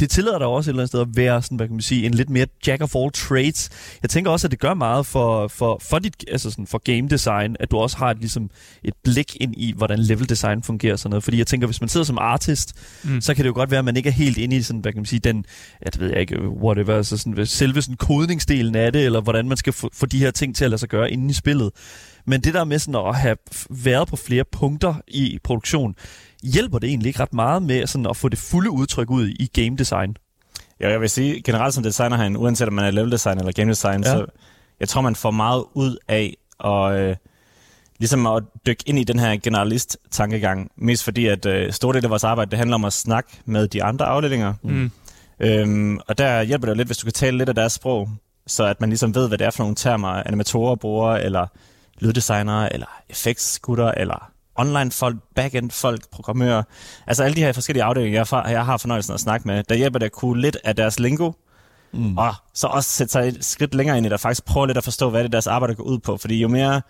det 0.00 0.10
tillader 0.10 0.38
dig 0.38 0.46
også 0.46 0.70
et 0.70 0.72
eller 0.72 0.80
andet 0.80 0.88
sted 0.88 1.00
at 1.00 1.08
være 1.14 1.42
sådan, 1.42 1.56
hvad 1.56 1.66
kan 1.66 1.74
man 1.74 1.82
sige, 1.82 2.06
en 2.06 2.14
lidt 2.14 2.30
mere 2.30 2.46
jack 2.66 2.82
of 2.82 2.94
all 2.94 3.12
trades. 3.12 3.70
Jeg 4.02 4.10
tænker 4.10 4.30
også, 4.30 4.46
at 4.46 4.50
det 4.50 4.60
gør 4.60 4.74
meget 4.74 5.06
for, 5.06 5.48
for, 5.48 5.80
for, 5.82 5.98
dit, 5.98 6.24
altså 6.28 6.50
sådan, 6.50 6.66
for 6.66 6.78
game 6.78 7.08
design, 7.08 7.56
at 7.60 7.70
du 7.70 7.76
også 7.76 7.96
har 7.96 8.10
et, 8.10 8.18
ligesom, 8.18 8.50
et 8.84 8.94
blik 9.04 9.36
ind 9.40 9.54
i, 9.56 9.74
hvordan 9.76 9.98
level 9.98 10.28
design 10.28 10.62
fungerer 10.62 10.96
sådan 10.96 11.10
noget. 11.10 11.24
Fordi 11.24 11.38
jeg 11.38 11.46
tænker, 11.46 11.66
hvis 11.66 11.80
man 11.80 11.88
sidder 11.88 12.04
som 12.04 12.18
artist, 12.18 12.74
mm. 13.04 13.20
så 13.20 13.34
kan 13.34 13.44
det 13.44 13.48
jo 13.48 13.54
godt 13.54 13.70
være, 13.70 13.78
at 13.78 13.84
man 13.84 13.96
ikke 13.96 14.08
er 14.08 14.12
helt 14.12 14.38
inde 14.38 14.56
i 14.56 14.62
sådan, 14.62 14.80
hvad 14.80 14.92
kan 14.92 14.98
man 14.98 15.06
sige, 15.06 15.20
den, 15.20 15.44
jeg 15.84 15.92
ved 15.98 16.16
ikke, 16.16 16.48
whatever, 16.48 16.96
altså 16.96 17.16
sådan, 17.16 17.46
selve 17.46 17.82
sådan 17.82 17.96
kodningsdelen 17.96 18.74
af 18.74 18.92
det, 18.92 19.04
eller 19.04 19.20
hvordan 19.20 19.48
man 19.48 19.56
skal 19.56 19.72
få, 19.72 19.90
få 19.92 20.06
de 20.06 20.18
her 20.18 20.30
ting 20.30 20.56
til 20.56 20.64
at 20.64 20.70
lade 20.70 20.80
sig 20.80 20.88
gøre 20.88 21.10
inde 21.10 21.30
i 21.30 21.32
spillet. 21.32 21.70
Men 22.26 22.40
det 22.40 22.54
der 22.54 22.64
med 22.64 22.78
sådan 22.78 23.06
at 23.06 23.16
have 23.16 23.36
været 23.70 24.08
på 24.08 24.16
flere 24.16 24.44
punkter 24.44 24.94
i 25.08 25.38
produktion, 25.44 25.94
hjælper 26.42 26.78
det 26.78 26.88
egentlig 26.88 27.08
ikke 27.08 27.20
ret 27.20 27.34
meget 27.34 27.62
med 27.62 27.86
sådan 27.86 28.06
at 28.06 28.16
få 28.16 28.28
det 28.28 28.38
fulde 28.38 28.70
udtryk 28.70 29.10
ud 29.10 29.26
i 29.26 29.46
game 29.46 29.76
design? 29.76 30.16
Ja, 30.80 30.90
jeg 30.90 31.00
vil 31.00 31.10
sige, 31.10 31.42
generelt 31.42 31.74
som 31.74 31.82
designer 31.82 32.16
herinde, 32.16 32.38
uanset 32.38 32.68
om 32.68 32.74
man 32.74 32.84
er 32.84 32.90
level 32.90 33.12
design 33.12 33.38
eller 33.38 33.52
game 33.52 33.70
design, 33.70 34.02
ja. 34.04 34.10
så 34.10 34.26
jeg 34.80 34.88
tror, 34.88 35.00
man 35.00 35.16
får 35.16 35.30
meget 35.30 35.64
ud 35.74 35.96
af 36.08 36.36
at, 36.64 37.00
øh, 37.00 37.16
ligesom 37.98 38.26
at 38.26 38.42
dykke 38.66 38.84
ind 38.86 38.98
i 38.98 39.04
den 39.04 39.18
her 39.18 39.36
generalist-tankegang. 39.36 40.70
Mest 40.76 41.04
fordi, 41.04 41.26
at 41.26 41.46
øh, 41.46 41.72
store 41.72 41.94
del 41.96 42.04
af 42.04 42.10
vores 42.10 42.24
arbejde, 42.24 42.50
det 42.50 42.58
handler 42.58 42.74
om 42.74 42.84
at 42.84 42.92
snakke 42.92 43.30
med 43.44 43.68
de 43.68 43.82
andre 43.82 44.06
afdelinger. 44.06 44.54
Mm. 44.62 44.90
Øhm, 45.40 45.98
og 46.08 46.18
der 46.18 46.42
hjælper 46.42 46.66
det 46.66 46.70
jo 46.70 46.76
lidt, 46.76 46.88
hvis 46.88 46.98
du 46.98 47.04
kan 47.04 47.12
tale 47.12 47.38
lidt 47.38 47.48
af 47.48 47.54
deres 47.54 47.72
sprog, 47.72 48.08
så 48.46 48.64
at 48.64 48.80
man 48.80 48.90
ligesom 48.90 49.14
ved, 49.14 49.28
hvad 49.28 49.38
det 49.38 49.46
er 49.46 49.50
for 49.50 49.62
nogle 49.62 49.76
termer, 49.76 50.08
animatorer 50.08 50.76
bruger, 50.76 51.12
eller 51.12 51.46
lyddesignere, 52.00 52.72
eller 52.72 52.86
effektskutter, 53.08 53.92
eller 53.96 54.30
online-folk, 54.54 55.16
backend-folk, 55.34 56.10
programmører. 56.10 56.62
Altså 57.06 57.22
alle 57.22 57.36
de 57.36 57.40
her 57.40 57.52
forskellige 57.52 57.84
afdelinger, 57.84 58.24
jeg, 58.32 58.50
jeg 58.52 58.64
har 58.64 58.76
fornøjelsen 58.76 59.14
at 59.14 59.20
snakke 59.20 59.48
med, 59.48 59.62
der 59.62 59.74
hjælper 59.74 59.98
det 59.98 60.06
at 60.06 60.12
kunne 60.12 60.40
lidt 60.40 60.56
af 60.64 60.76
deres 60.76 61.00
lingo, 61.00 61.32
mm. 61.92 62.18
og 62.18 62.34
så 62.54 62.66
også 62.66 62.90
sætte 62.90 63.12
sig 63.12 63.28
et 63.28 63.44
skridt 63.44 63.74
længere 63.74 63.96
ind 63.96 64.06
i 64.06 64.08
det, 64.08 64.12
og 64.12 64.20
faktisk 64.20 64.44
prøve 64.44 64.66
lidt 64.66 64.78
at 64.78 64.84
forstå, 64.84 65.10
hvad 65.10 65.24
det 65.24 65.32
deres 65.32 65.46
arbejde 65.46 65.74
går 65.74 65.84
ud 65.84 65.98
på. 65.98 66.16
Fordi 66.16 66.40
jo 66.40 66.48
mere 66.48 66.82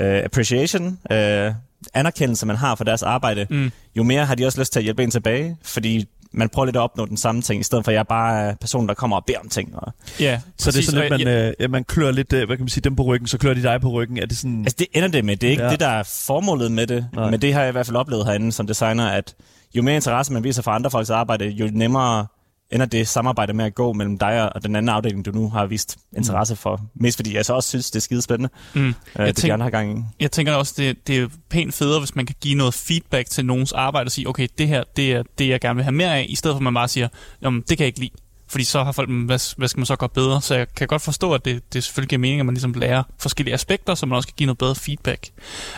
uh, 0.00 0.24
appreciation, 0.24 0.86
uh, 0.86 1.54
anerkendelse 1.94 2.46
man 2.46 2.56
har 2.56 2.74
for 2.74 2.84
deres 2.84 3.02
arbejde, 3.02 3.46
mm. 3.50 3.70
jo 3.96 4.02
mere 4.02 4.26
har 4.26 4.34
de 4.34 4.46
også 4.46 4.60
lyst 4.60 4.72
til 4.72 4.80
at 4.80 4.84
hjælpe 4.84 5.02
en 5.02 5.10
tilbage, 5.10 5.56
fordi 5.62 6.08
man 6.32 6.48
prøver 6.48 6.66
lidt 6.66 6.76
at 6.76 6.80
opnå 6.80 7.06
den 7.06 7.16
samme 7.16 7.42
ting, 7.42 7.60
i 7.60 7.64
stedet 7.64 7.84
for 7.84 7.92
at 7.92 7.96
jeg 7.96 8.06
bare 8.06 8.40
er 8.40 8.54
personen, 8.54 8.88
der 8.88 8.94
kommer 8.94 9.16
og 9.16 9.24
beder 9.26 9.38
om 9.38 9.48
ting. 9.48 9.76
Og... 9.76 9.92
Ja, 10.20 10.40
så 10.58 10.64
præcis, 10.64 10.86
det 10.86 10.94
er 10.94 11.08
sådan 11.08 11.18
lidt, 11.18 11.28
man, 11.28 11.54
øh, 11.60 11.70
man 11.70 11.84
klør 11.84 12.10
lidt, 12.10 12.32
øh, 12.32 12.46
hvad 12.46 12.56
kan 12.56 12.64
man 12.64 12.68
sige, 12.68 12.82
dem 12.82 12.96
på 12.96 13.02
ryggen, 13.02 13.26
så 13.26 13.38
klør 13.38 13.54
de 13.54 13.62
dig 13.62 13.80
på 13.80 13.90
ryggen. 13.90 14.18
Er 14.18 14.26
det 14.26 14.36
sådan... 14.36 14.60
Altså 14.60 14.76
det 14.78 14.86
ender 14.92 15.08
det 15.08 15.24
med, 15.24 15.36
det 15.36 15.46
er 15.46 15.50
ikke 15.50 15.64
ja. 15.64 15.70
det, 15.70 15.80
der 15.80 15.88
er 15.88 16.02
formålet 16.26 16.72
med 16.72 16.86
det, 16.86 17.06
Nej. 17.14 17.30
men 17.30 17.42
det 17.42 17.54
har 17.54 17.60
jeg 17.60 17.68
i 17.68 17.72
hvert 17.72 17.86
fald 17.86 17.96
oplevet 17.96 18.26
herinde 18.26 18.52
som 18.52 18.66
designer, 18.66 19.08
at 19.10 19.34
jo 19.74 19.82
mere 19.82 19.94
interesse 19.94 20.32
man 20.32 20.44
viser 20.44 20.62
for 20.62 20.70
andre 20.70 20.90
folks 20.90 21.10
arbejde, 21.10 21.48
jo 21.48 21.68
nemmere 21.72 22.26
ender 22.70 22.86
det 22.86 23.08
samarbejde 23.08 23.52
med 23.52 23.64
at 23.64 23.74
gå 23.74 23.92
mellem 23.92 24.18
dig 24.18 24.54
og 24.54 24.62
den 24.62 24.76
anden 24.76 24.88
afdeling, 24.88 25.24
du 25.24 25.30
nu 25.30 25.50
har 25.50 25.66
vist 25.66 25.98
interesse 26.16 26.56
for. 26.56 26.80
Mest 26.94 27.16
fordi 27.18 27.34
jeg 27.34 27.44
så 27.44 27.54
også 27.54 27.68
synes, 27.68 27.90
det 27.90 27.96
er 27.96 28.00
skide 28.00 28.22
spændende. 28.22 28.50
Mm. 28.74 28.94
Øh, 29.18 29.26
det 29.26 29.36
tænk, 29.36 29.62
har 29.62 29.70
gang 29.70 29.98
i. 29.98 30.02
Jeg 30.20 30.32
tænker 30.32 30.54
også, 30.54 30.74
det, 30.76 31.06
det 31.06 31.18
er 31.18 31.28
pænt 31.48 31.74
federe, 31.74 31.98
hvis 31.98 32.16
man 32.16 32.26
kan 32.26 32.36
give 32.40 32.54
noget 32.54 32.74
feedback 32.74 33.30
til 33.30 33.44
nogens 33.44 33.72
arbejde 33.72 34.08
og 34.08 34.12
sige, 34.12 34.28
okay, 34.28 34.48
det 34.58 34.68
her 34.68 34.84
det 34.96 35.12
er 35.12 35.22
det, 35.38 35.48
jeg 35.48 35.60
gerne 35.60 35.74
vil 35.74 35.84
have 35.84 35.94
mere 35.94 36.16
af, 36.16 36.26
i 36.28 36.34
stedet 36.34 36.54
for 36.54 36.58
at 36.58 36.62
man 36.62 36.74
bare 36.74 36.88
siger, 36.88 37.08
det 37.42 37.68
kan 37.68 37.78
jeg 37.78 37.86
ikke 37.86 38.00
lide. 38.00 38.10
Fordi 38.50 38.64
så 38.64 38.84
har 38.84 38.92
folk, 38.92 39.10
hvad, 39.10 39.56
hvad 39.56 39.68
skal 39.68 39.78
man 39.78 39.86
så 39.86 39.96
gøre 39.96 40.08
bedre? 40.08 40.42
Så 40.42 40.54
jeg 40.54 40.74
kan 40.74 40.86
godt 40.86 41.02
forstå, 41.02 41.32
at 41.32 41.44
det, 41.44 41.72
det 41.72 41.84
selvfølgelig 41.84 42.08
giver 42.08 42.20
mening, 42.20 42.40
at 42.40 42.46
man 42.46 42.54
ligesom 42.54 42.72
lærer 42.72 43.02
forskellige 43.18 43.54
aspekter, 43.54 43.94
så 43.94 44.06
man 44.06 44.16
også 44.16 44.28
kan 44.28 44.34
give 44.36 44.46
noget 44.46 44.58
bedre 44.58 44.74
feedback. 44.74 45.28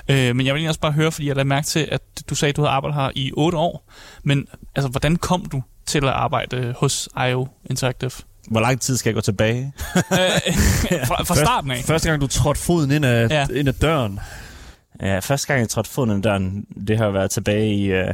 Øh, 0.09 0.37
men 0.37 0.47
jeg 0.47 0.55
vil 0.55 0.69
også 0.69 0.81
bare 0.81 0.93
høre, 0.93 1.13
fordi 1.13 1.29
jeg 1.29 1.37
lagde 1.37 1.49
mærke 1.49 1.67
til, 1.67 1.89
at 1.93 2.03
du 2.31 2.35
sagde, 2.35 2.51
at 2.51 2.57
du 2.57 2.63
havde 2.63 2.71
arbejdet 2.71 3.01
her 3.01 3.11
i 3.15 3.33
8 3.35 3.59
år. 3.59 3.91
Men 4.23 4.47
altså, 4.75 4.89
hvordan 4.89 5.17
kom 5.17 5.47
du 5.47 5.63
til 5.91 6.05
at 6.05 6.11
arbejde 6.11 6.75
hos 6.79 7.09
IO 7.29 7.47
Interactive? 7.71 8.11
Hvor 8.51 8.61
lang 8.61 8.81
tid 8.81 8.97
skal 8.97 9.11
jeg 9.11 9.15
gå 9.15 9.21
tilbage? 9.21 9.73
fra, 11.09 11.23
fra 11.23 11.35
starten 11.35 11.71
af. 11.71 11.85
Første 11.85 12.09
gang, 12.09 12.21
du 12.21 12.27
trådte 12.27 12.61
foden 12.61 12.91
ind 12.91 13.05
af, 13.05 13.31
ja. 13.31 13.47
ind 13.55 13.69
af 13.69 13.75
døren. 13.75 14.21
Ja, 15.03 15.19
første 15.19 15.47
gang, 15.47 15.61
jeg 15.61 15.69
trådte 15.69 15.91
foden 15.91 16.11
ind 16.11 16.27
ad 16.27 16.31
døren, 16.31 16.67
det 16.87 16.99
har 16.99 17.11
været 17.11 17.31
tilbage 17.31 17.75
i 17.75 18.01
uh, 18.01 18.09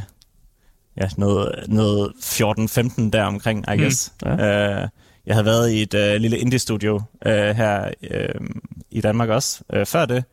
ja, 0.97 1.09
noget, 1.17 1.65
noget 1.69 2.13
14-15 2.23 3.11
der 3.11 3.23
omkring, 3.23 3.65
I 3.73 3.77
mm. 3.77 3.83
guess. 3.83 4.13
Ja. 4.25 4.83
Uh, 4.83 4.89
jeg 5.27 5.35
havde 5.35 5.45
været 5.45 5.71
i 5.71 5.83
et 5.83 5.95
uh, 5.95 6.21
lille 6.21 6.39
indie-studio 6.39 6.95
uh, 7.27 7.33
her 7.33 7.91
uh, 8.11 8.47
i 8.91 9.01
Danmark 9.01 9.29
også, 9.29 9.61
uh, 9.77 9.87
før 9.87 10.07
det, 10.07 10.25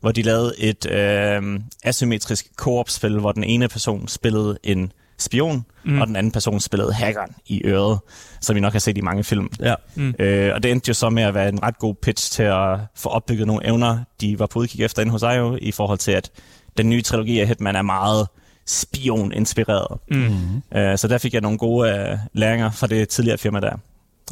hvor 0.00 0.12
de 0.12 0.22
lavede 0.22 0.54
et 0.58 0.86
uh, 0.86 1.60
asymmetrisk 1.84 2.46
co-op-spil, 2.56 3.18
hvor 3.18 3.32
den 3.32 3.44
ene 3.44 3.68
person 3.68 4.08
spillede 4.08 4.58
en 4.62 4.92
spion, 5.18 5.64
mm. 5.84 6.00
og 6.00 6.06
den 6.06 6.16
anden 6.16 6.32
person 6.32 6.60
spillede 6.60 6.92
hackeren 6.92 7.34
i 7.46 7.62
øret, 7.64 7.98
som 8.40 8.56
vi 8.56 8.60
nok 8.60 8.72
har 8.72 8.78
set 8.78 8.98
i 8.98 9.00
mange 9.00 9.24
film. 9.24 9.48
Ja. 9.60 9.74
Mm. 9.94 10.14
Øh, 10.18 10.54
og 10.54 10.62
det 10.62 10.70
endte 10.70 10.88
jo 10.88 10.94
så 10.94 11.10
med 11.10 11.22
at 11.22 11.34
være 11.34 11.48
en 11.48 11.62
ret 11.62 11.78
god 11.78 11.94
pitch 11.94 12.32
til 12.32 12.42
at 12.42 12.78
få 12.96 13.08
opbygget 13.08 13.46
nogle 13.46 13.66
evner, 13.66 13.98
de 14.20 14.38
var 14.38 14.46
på 14.46 14.58
udkig 14.58 14.84
efter 14.84 15.02
inde 15.02 15.12
hos 15.12 15.22
IO, 15.22 15.58
i 15.62 15.72
forhold 15.72 15.98
til, 15.98 16.12
at 16.12 16.30
den 16.76 16.90
nye 16.90 17.02
trilogi 17.02 17.40
af 17.40 17.46
Hitman 17.46 17.76
er 17.76 17.82
meget 17.82 18.28
spion-inspireret. 18.66 19.98
Mm. 20.10 20.78
Øh, 20.78 20.98
så 20.98 21.08
der 21.08 21.18
fik 21.18 21.34
jeg 21.34 21.40
nogle 21.40 21.58
gode 21.58 22.10
uh, 22.12 22.18
læringer 22.32 22.70
fra 22.70 22.86
det 22.86 23.08
tidligere 23.08 23.38
firma 23.38 23.60
der. 23.60 23.76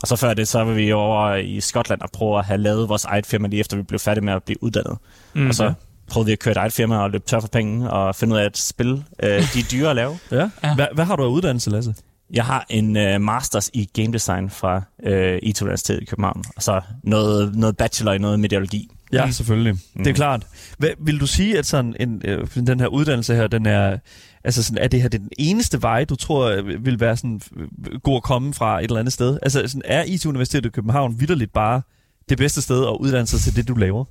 Og 0.03 0.09
så 0.09 0.17
før 0.17 0.35
det, 0.35 0.49
så 0.49 0.65
var 0.65 0.73
vi 0.73 0.93
over 0.93 1.35
i 1.35 1.61
Skotland 1.61 2.01
og 2.01 2.11
prøve 2.13 2.39
at 2.39 2.45
have 2.45 2.59
lavet 2.59 2.89
vores 2.89 3.05
eget 3.05 3.27
firma 3.27 3.49
lige 3.49 3.61
efter 3.61 3.77
vi 3.77 3.83
blev 3.83 3.99
færdige 3.99 4.25
med 4.25 4.33
at 4.33 4.43
blive 4.43 4.63
uddannet. 4.63 4.99
Mm. 5.35 5.47
Og 5.49 5.55
så 5.55 5.73
prøvede 6.11 6.27
vi 6.27 6.33
at 6.33 6.39
køre 6.39 6.53
et 6.53 6.57
eget 6.59 6.73
firma 6.73 6.97
og 6.99 7.11
løbe 7.11 7.25
tør 7.27 7.41
for 7.41 7.49
penge 7.49 7.91
og 7.91 8.15
finde 8.15 8.35
ud 8.35 8.39
af, 8.41 8.45
at 8.45 8.59
spil, 8.59 9.05
øh, 9.23 9.29
de 9.29 9.59
er 9.59 9.69
dyre 9.73 9.91
at 9.91 9.97
lave. 9.97 10.19
Ja. 10.33 10.49
Ja. 10.65 10.75
Hvad, 10.75 10.87
hvad 10.95 11.05
har 11.05 11.17
du 11.17 11.23
af 11.23 11.29
uddannelse, 11.29 11.71
Lasse? 11.71 11.95
Jeg 12.33 12.45
har 12.45 12.67
en 12.71 12.97
øh, 12.97 13.21
masters 13.21 13.71
i 13.73 13.91
game 13.97 14.13
design 14.13 14.51
fra 14.51 14.83
øh, 15.03 15.39
IT 15.43 15.63
Universitetet 15.63 16.03
i 16.03 16.05
København, 16.05 16.45
og 16.57 16.63
så 16.63 16.81
noget, 17.03 17.55
noget 17.57 17.77
bachelor 17.77 18.13
i 18.13 18.19
noget 18.19 18.41
mediologi. 18.41 18.91
Ja, 19.13 19.27
Mm. 19.27 19.33
selvfølgelig. 19.33 19.73
Mm. 19.95 20.05
Det 20.05 20.11
er 20.11 20.15
klart. 20.15 20.47
Hvad, 20.79 20.89
vil 21.01 21.21
du 21.21 21.27
sige, 21.27 21.59
at 21.59 21.67
sådan 21.67 21.97
en, 22.01 22.23
øh, 22.25 22.47
den 22.67 22.81
her 22.81 22.87
uddannelse 22.87 23.35
her, 23.35 23.47
den 23.47 23.67
er, 23.67 23.99
altså 24.45 24.63
sådan, 24.63 24.83
er 24.85 24.89
det 24.89 25.03
her 25.03 25.09
den 25.09 25.29
eneste 25.39 25.83
vej, 25.83 26.05
du 26.05 26.17
tror 26.17 26.45
øh, 26.51 26.85
vil 26.85 27.01
være 27.01 27.17
sådan 27.17 27.41
øh, 27.57 28.01
god 28.01 28.17
at 28.17 28.23
komme 28.23 28.55
fra 28.55 28.79
et 28.79 28.85
eller 28.85 28.99
andet 29.01 29.13
sted? 29.13 29.39
Altså 29.43 29.63
sådan, 29.67 29.83
er 29.85 30.05
IT 30.07 30.27
Universitetet 30.27 30.67
i 30.67 30.71
København 30.71 31.21
vidderligt 31.21 31.53
bare 31.53 31.83
det 32.29 32.39
bedste 32.39 32.63
sted 32.63 32.83
at 32.85 32.97
uddanne 33.01 33.27
sig 33.27 33.41
til 33.41 33.57
det, 33.57 33.69
du 33.69 33.75
laver? 33.75 34.05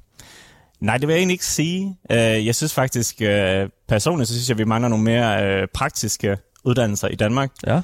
Nej, 0.84 0.98
det 0.98 1.08
vil 1.08 1.14
jeg 1.14 1.20
egentlig 1.20 1.34
ikke 1.34 1.46
sige. 1.46 1.98
Øh, 2.12 2.46
jeg 2.46 2.56
synes 2.56 2.74
faktisk, 2.74 3.22
øh, 3.22 3.70
personligt, 3.88 4.28
så 4.28 4.34
synes 4.34 4.50
jeg, 4.50 4.54
at 4.56 4.58
vi 4.60 4.64
mangler 4.64 4.90
nogle 4.90 5.04
mere 5.04 5.44
øh, 5.46 5.68
praktiske 5.74 6.38
uddannelser 6.64 7.08
i 7.08 7.16
Danmark. 7.16 7.52
Ja. 7.68 7.82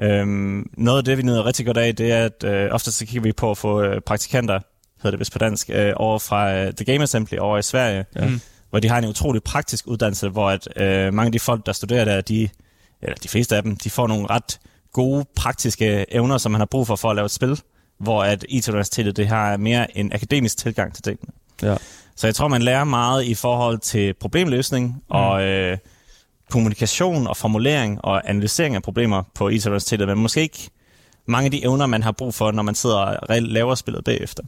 Øhm, 0.00 0.70
noget 0.76 0.98
af 0.98 1.04
det, 1.04 1.18
vi 1.18 1.22
nyder 1.22 1.46
rigtig 1.46 1.66
godt 1.66 1.76
af, 1.76 1.96
det 1.96 2.12
er, 2.12 2.24
at 2.24 2.44
øh, 2.44 2.68
ofte 2.70 2.92
så 2.92 3.06
kigger 3.06 3.22
vi 3.22 3.32
på 3.32 3.50
at 3.50 3.58
få 3.58 3.82
øh, 3.82 4.00
praktikanter, 4.00 4.60
hedder 4.96 5.10
det 5.10 5.18
vist 5.18 5.32
på 5.32 5.38
dansk, 5.38 5.70
øh, 5.72 5.92
over 5.96 6.18
fra 6.18 6.54
øh, 6.54 6.72
The 6.72 6.84
Game 6.84 7.02
Assembly 7.02 7.36
over 7.38 7.58
i 7.58 7.62
Sverige, 7.62 8.04
Ja. 8.16 8.28
Mm. 8.28 8.40
hvor 8.70 8.80
de 8.80 8.88
har 8.88 8.98
en 8.98 9.04
utrolig 9.04 9.42
praktisk 9.42 9.86
uddannelse, 9.86 10.28
hvor 10.28 10.50
at, 10.50 10.68
øh, 10.76 11.14
mange 11.14 11.26
af 11.26 11.32
de 11.32 11.40
folk, 11.40 11.66
der 11.66 11.72
studerer 11.72 12.04
der, 12.04 12.20
de, 12.20 12.48
eller 13.02 13.16
de 13.22 13.28
fleste 13.28 13.56
af 13.56 13.62
dem, 13.62 13.76
de 13.76 13.90
får 13.90 14.06
nogle 14.06 14.26
ret 14.30 14.58
gode 14.92 15.24
praktiske 15.36 16.14
evner, 16.14 16.38
som 16.38 16.52
man 16.52 16.60
har 16.60 16.66
brug 16.66 16.86
for 16.86 16.96
for 16.96 17.10
at 17.10 17.16
lave 17.16 17.24
et 17.24 17.30
spil, 17.30 17.60
hvor 18.00 18.22
at 18.24 18.44
IT-universitetet 18.48 19.16
det 19.16 19.28
har 19.28 19.56
mere 19.56 19.96
en 19.98 20.12
akademisk 20.12 20.56
tilgang 20.58 20.94
til 20.94 21.02
tingene. 21.02 21.32
Ja. 21.62 21.76
Så 22.18 22.26
jeg 22.26 22.34
tror, 22.34 22.48
man 22.48 22.62
lærer 22.62 22.84
meget 22.84 23.24
i 23.24 23.34
forhold 23.34 23.78
til 23.78 24.14
problemløsning 24.14 24.86
mm. 24.86 25.02
og 25.08 25.42
øh, 25.42 25.78
kommunikation 26.50 27.26
og 27.26 27.36
formulering 27.36 28.04
og 28.04 28.30
analysering 28.30 28.74
af 28.74 28.82
problemer 28.82 29.22
på 29.34 29.48
IT-universitetet, 29.48 30.08
men 30.08 30.18
måske 30.18 30.40
ikke 30.40 30.70
mange 31.26 31.44
af 31.44 31.50
de 31.50 31.64
evner, 31.64 31.86
man 31.86 32.02
har 32.02 32.12
brug 32.12 32.34
for, 32.34 32.50
når 32.50 32.62
man 32.62 32.74
sidder 32.74 32.96
og 32.96 33.42
laver 33.42 33.74
spillet 33.74 34.04
bagefter. 34.04 34.42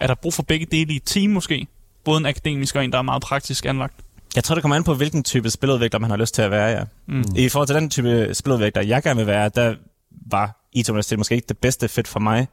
Er 0.00 0.06
der 0.06 0.14
brug 0.14 0.34
for 0.34 0.42
begge 0.42 0.66
dele 0.70 0.92
i 0.92 0.96
et 0.96 1.02
team 1.06 1.30
måske? 1.30 1.66
Både 2.04 2.18
en 2.18 2.26
akademisk 2.26 2.76
og 2.76 2.84
en, 2.84 2.92
der 2.92 2.98
er 2.98 3.02
meget 3.02 3.22
praktisk 3.22 3.66
anlagt. 3.66 3.94
Jeg 4.34 4.44
tror, 4.44 4.54
det 4.54 4.62
kommer 4.62 4.76
an 4.76 4.84
på, 4.84 4.94
hvilken 4.94 5.22
type 5.22 5.50
spiludvikler 5.50 6.00
man 6.00 6.10
har 6.10 6.16
lyst 6.16 6.34
til 6.34 6.42
at 6.42 6.50
være, 6.50 6.68
ja. 6.68 6.84
Mm. 7.06 7.24
I 7.36 7.48
forhold 7.48 7.66
til 7.66 7.76
den 7.76 7.90
type 7.90 8.34
spiludvikler, 8.34 8.82
jeg 8.82 9.02
gerne 9.02 9.16
vil 9.16 9.26
være, 9.26 9.48
der 9.48 9.74
var 10.10 10.68
IT-universitetet 10.72 11.18
måske 11.18 11.34
ikke 11.34 11.48
det 11.48 11.58
bedste 11.58 11.88
fedt 11.88 12.08
for 12.08 12.20
mig. 12.20 12.48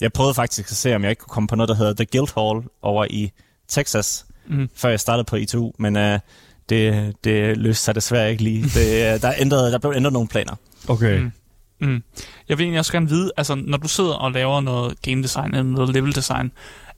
Jeg 0.00 0.12
prøvede 0.12 0.34
faktisk 0.34 0.70
at 0.70 0.76
se, 0.76 0.94
om 0.94 1.02
jeg 1.02 1.10
ikke 1.10 1.20
kunne 1.20 1.34
komme 1.34 1.46
på 1.46 1.56
noget, 1.56 1.68
der 1.68 1.74
hedder 1.74 1.94
The 1.94 2.06
Guildhall 2.06 2.68
over 2.82 3.06
i 3.10 3.32
Texas, 3.72 4.26
Mm. 4.46 4.68
før 4.74 4.88
jeg 4.88 5.00
startede 5.00 5.24
på 5.24 5.36
ITU, 5.36 5.72
men 5.78 5.96
uh, 5.96 6.18
det, 6.68 7.14
det 7.24 7.56
løste 7.56 7.84
sig 7.84 7.94
desværre 7.94 8.30
ikke 8.30 8.42
lige. 8.42 8.62
Det, 8.62 9.14
uh, 9.14 9.20
der, 9.20 9.32
ændrede, 9.38 9.72
der 9.72 9.78
blev 9.78 9.92
ændret 9.96 10.12
nogle 10.12 10.28
planer. 10.28 10.54
Okay. 10.88 11.18
Mm. 11.18 11.32
Mm. 11.80 12.02
Jeg 12.48 12.58
vil 12.58 12.64
egentlig 12.64 12.78
også 12.78 12.92
gerne 12.92 13.08
vide, 13.08 13.30
altså 13.36 13.54
når 13.54 13.78
du 13.78 13.88
sidder 13.88 14.14
og 14.14 14.32
laver 14.32 14.60
noget 14.60 15.02
game 15.02 15.22
design 15.22 15.50
eller 15.54 15.62
noget 15.62 15.90
level 15.94 16.14
design, 16.14 16.52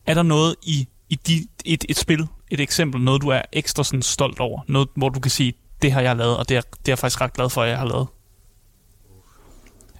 er 0.06 0.14
der 0.14 0.22
noget 0.22 0.54
i, 0.62 0.88
i 1.10 1.14
de, 1.14 1.46
et, 1.64 1.84
et 1.88 1.96
spil, 1.96 2.26
et 2.50 2.60
eksempel, 2.60 3.00
noget 3.00 3.22
du 3.22 3.28
er 3.28 3.42
ekstra 3.52 3.84
sådan 3.84 4.02
stolt 4.02 4.40
over? 4.40 4.60
Noget, 4.68 4.88
hvor 4.96 5.08
du 5.08 5.20
kan 5.20 5.30
sige, 5.30 5.54
det 5.82 5.92
har 5.92 6.00
jeg 6.00 6.16
lavet, 6.16 6.36
og 6.36 6.48
det 6.48 6.56
er, 6.56 6.60
det 6.60 6.88
er 6.88 6.92
jeg 6.92 6.98
faktisk 6.98 7.20
ret 7.20 7.32
glad 7.32 7.50
for, 7.50 7.62
at 7.62 7.68
jeg 7.70 7.78
har 7.78 7.86
lavet? 7.86 8.06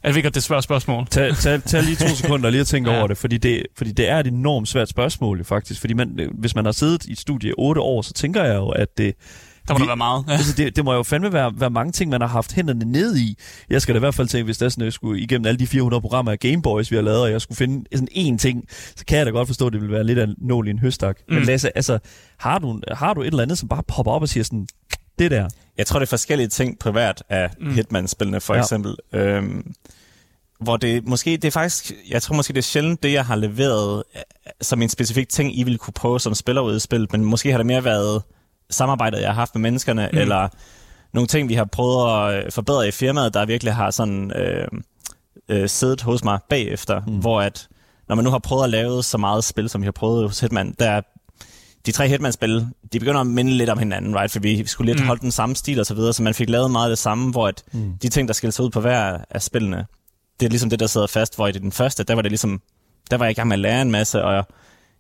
Om 0.04 0.12
det 0.12 0.24
er 0.24 0.30
et 0.36 0.42
svært 0.42 0.64
spørgsmål. 0.64 1.06
Tag, 1.06 1.36
tag, 1.36 1.62
tag 1.62 1.82
lige 1.82 1.96
to 1.96 2.08
sekunder 2.22 2.50
lige 2.50 2.60
at 2.60 2.66
tænke 2.66 2.90
Ja. 2.90 2.98
over 2.98 3.06
det, 3.08 3.16
fordi 3.18 3.38
det, 3.38 3.62
fordi 3.76 3.92
det 3.92 4.08
er 4.08 4.18
et 4.18 4.26
enormt 4.26 4.68
svært 4.68 4.88
spørgsmål 4.88 5.38
jo 5.38 5.44
faktisk. 5.44 5.80
Fordi 5.80 5.94
man, 5.94 6.20
øh, 6.20 6.28
hvis 6.38 6.54
man 6.54 6.64
har 6.64 6.72
siddet 6.72 7.04
i 7.06 7.12
et 7.12 7.18
studie 7.18 7.50
i 7.50 7.52
otte 7.58 7.80
år, 7.80 8.02
så 8.02 8.12
tænker 8.12 8.44
jeg 8.44 8.54
jo, 8.54 8.68
at 8.68 8.98
det, 8.98 9.14
Der 9.68 9.74
må 9.74 9.78
Vi- 9.78 9.82
der 9.82 9.86
være 9.88 9.96
meget. 9.96 10.24
Ja. 10.28 10.32
altså 10.32 10.54
det, 10.56 10.76
det 10.76 10.84
må 10.84 10.92
jo 10.94 11.02
fandme 11.02 11.32
være, 11.32 11.52
være 11.56 11.70
mange 11.70 11.92
ting, 11.92 12.10
man 12.10 12.20
har 12.20 12.28
haft 12.28 12.52
hænderne 12.52 12.84
ned 12.84 13.16
i. 13.16 13.38
Jeg 13.70 13.82
skal 13.82 13.94
da 13.94 13.98
i 13.98 14.00
hvert 14.00 14.14
fald 14.14 14.28
tænke, 14.28 14.44
hvis 14.44 14.58
der 14.58 14.68
sådan, 14.68 14.84
jeg 14.84 14.92
skulle 14.92 15.20
igennem 15.22 15.46
alle 15.46 15.58
de 15.58 15.66
400 15.66 16.00
programmer 16.00 16.32
af 16.32 16.38
Gameboys, 16.38 16.90
vi 16.90 16.96
har 16.96 17.02
lavet, 17.02 17.20
og 17.22 17.30
jeg 17.30 17.40
skulle 17.40 17.56
finde 17.56 17.84
sådan 17.94 18.08
én 18.12 18.38
ting, 18.38 18.64
så 18.96 19.04
kan 19.06 19.18
jeg 19.18 19.26
da 19.26 19.30
godt 19.30 19.48
forstå, 19.48 19.66
at 19.66 19.72
det 19.72 19.80
vil 19.82 19.90
være 19.90 20.04
lidt 20.04 20.18
af 20.18 20.24
en 20.24 20.34
nål 20.38 20.66
i 20.68 20.70
en 20.70 20.78
høstak. 20.78 21.18
Mm. 21.28 21.34
Men. 21.34 21.44
Lasse, 21.44 21.76
altså, 21.76 21.98
har 22.38 22.58
du, 22.58 22.80
har 22.92 23.14
du 23.14 23.20
et 23.22 23.26
eller 23.26 23.42
andet, 23.42 23.58
som 23.58 23.68
bare 23.68 23.82
popper 23.88 24.12
op 24.12 24.22
og 24.22 24.28
siger 24.28 24.44
sådan, 24.44 24.66
det 25.18 25.30
der? 25.30 25.48
Jeg 25.78 25.86
tror, 25.86 25.98
det 25.98 26.06
er 26.06 26.10
forskellige 26.10 26.48
ting 26.48 26.78
på 26.78 26.90
hvert 26.90 27.22
af 27.28 27.50
Mm. 27.60 27.74
Hitman-spillene, 27.74 28.40
for 28.40 28.54
Ja. 28.54 28.60
eksempel. 28.60 28.96
Øhm, 29.12 29.72
hvor 30.60 30.76
det 30.76 31.06
måske, 31.06 31.30
det 31.30 31.44
er 31.44 31.50
faktisk, 31.50 31.92
jeg 32.10 32.22
tror 32.22 32.34
måske, 32.36 32.52
det 32.52 32.58
er 32.58 32.62
sjældent 32.62 33.02
det, 33.02 33.12
jeg 33.12 33.24
har 33.24 33.36
leveret 33.36 34.02
øh, 34.16 34.22
som 34.62 34.82
en 34.82 34.88
specifik 34.88 35.28
ting, 35.28 35.58
I 35.58 35.62
ville 35.62 35.78
kunne 35.78 35.92
prøve 35.92 36.20
som 36.20 36.34
spiller 36.34 36.62
ude 36.62 36.76
i 36.76 36.80
spil, 36.80 37.06
men 37.12 37.24
måske 37.24 37.50
har 37.50 37.58
det 37.58 37.66
mere 37.66 37.84
været 37.84 38.22
samarbejdet, 38.70 39.20
jeg 39.20 39.28
har 39.28 39.34
haft 39.34 39.54
med 39.54 39.60
menneskerne, 39.62 40.08
Mm. 40.12 40.18
eller 40.18 40.48
nogle 41.12 41.26
ting, 41.26 41.48
vi 41.48 41.54
har 41.54 41.64
prøvet 41.64 42.32
at 42.34 42.44
øh, 42.46 42.52
forbedre 42.52 42.88
i 42.88 42.90
firmaet, 42.90 43.34
der 43.34 43.46
virkelig 43.46 43.74
har 43.74 43.90
sådan 43.90 44.32
øh, 44.36 44.68
øh, 45.48 45.68
siddet 45.68 46.02
hos 46.02 46.24
mig 46.24 46.38
bagefter, 46.48 47.02
mm. 47.06 47.18
hvor 47.18 47.40
at, 47.40 47.68
når 48.08 48.14
man 48.16 48.24
nu 48.24 48.30
har 48.30 48.38
prøvet 48.38 48.64
at 48.64 48.70
lave 48.70 49.02
så 49.02 49.18
meget 49.18 49.44
spil, 49.44 49.68
som 49.68 49.80
vi 49.80 49.86
har 49.86 49.92
prøvet 49.92 50.28
hos 50.28 50.40
Hitman, 50.40 50.74
der 50.78 51.00
de 51.86 51.92
tre 51.92 52.08
Hitman-spil, 52.08 52.66
de 52.92 52.98
begynder 53.00 53.20
at 53.20 53.26
minde 53.26 53.52
lidt 53.52 53.70
om 53.70 53.78
hinanden, 53.78 54.16
right? 54.16 54.32
For 54.32 54.40
vi 54.40 54.66
skulle 54.66 54.92
lidt 54.92 54.98
Mm. 55.00 55.04
mm. 55.04 55.06
holde 55.06 55.20
den 55.20 55.30
samme 55.30 55.56
stil 55.56 55.80
og 55.80 55.86
så 55.86 55.94
videre, 55.94 56.12
så 56.12 56.22
man 56.22 56.34
fik 56.34 56.48
lavet 56.50 56.70
meget 56.70 56.86
af 56.86 56.90
det 56.90 56.98
samme, 56.98 57.30
hvor 57.30 57.48
at 57.48 57.62
Mm. 57.72 57.92
de 58.02 58.08
ting, 58.08 58.28
der 58.28 58.34
skilte 58.34 58.56
sig 58.56 58.64
ud 58.64 58.70
på 58.70 58.80
hver 58.80 59.18
af 59.30 59.42
spillene, 59.42 59.86
det 60.40 60.46
er 60.46 60.50
ligesom 60.50 60.70
det, 60.70 60.80
der 60.80 60.86
sidder 60.86 61.06
fast, 61.06 61.36
hvor 61.36 61.46
i 61.48 61.52
den 61.52 61.72
første, 61.72 62.04
der 62.04 62.14
var 62.14 62.22
det 62.22 62.30
ligesom, 62.30 62.60
der 63.10 63.16
var 63.16 63.24
jeg 63.24 63.30
i 63.30 63.34
gang 63.34 63.48
med 63.48 63.54
at 63.56 63.60
lære 63.60 63.82
en 63.82 63.90
masse, 63.90 64.24
og 64.24 64.44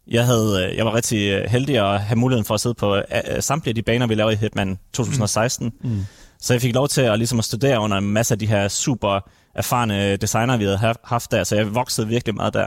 jeg, 0.08 0.24
havde, 0.26 0.68
øh, 0.70 0.76
jeg 0.76 0.84
var 0.86 0.94
rigtig 0.94 1.28
øh, 1.30 1.50
heldig 1.50 1.92
at 1.94 2.00
have 2.00 2.16
muligheden 2.16 2.44
for 2.44 2.54
at 2.54 2.60
sidde 2.60 2.74
på 2.74 2.96
øh, 2.96 3.02
samtlige 3.40 3.70
af 3.70 3.74
de 3.74 3.82
baner, 3.82 4.06
vi 4.06 4.14
lavede 4.14 4.32
i 4.34 4.36
Hitman 4.36 4.78
2016. 4.92 5.72
Mm. 5.84 6.06
Så 6.40 6.54
jeg 6.54 6.60
fik 6.62 6.74
lov 6.74 6.88
til 6.88 7.00
at, 7.00 7.18
ligesom 7.18 7.38
at 7.38 7.44
studere 7.44 7.80
under 7.80 7.96
en 7.96 8.04
masse 8.10 8.34
af 8.34 8.38
de 8.38 8.46
her 8.46 8.68
super 8.68 9.20
erfarne 9.54 10.16
designer, 10.16 10.56
vi 10.56 10.64
havde 10.64 10.76
haf- 10.78 11.00
haft 11.04 11.30
der, 11.30 11.44
så 11.44 11.56
jeg 11.56 11.74
voksede 11.74 12.08
virkelig 12.08 12.34
meget 12.34 12.54
der. 12.54 12.66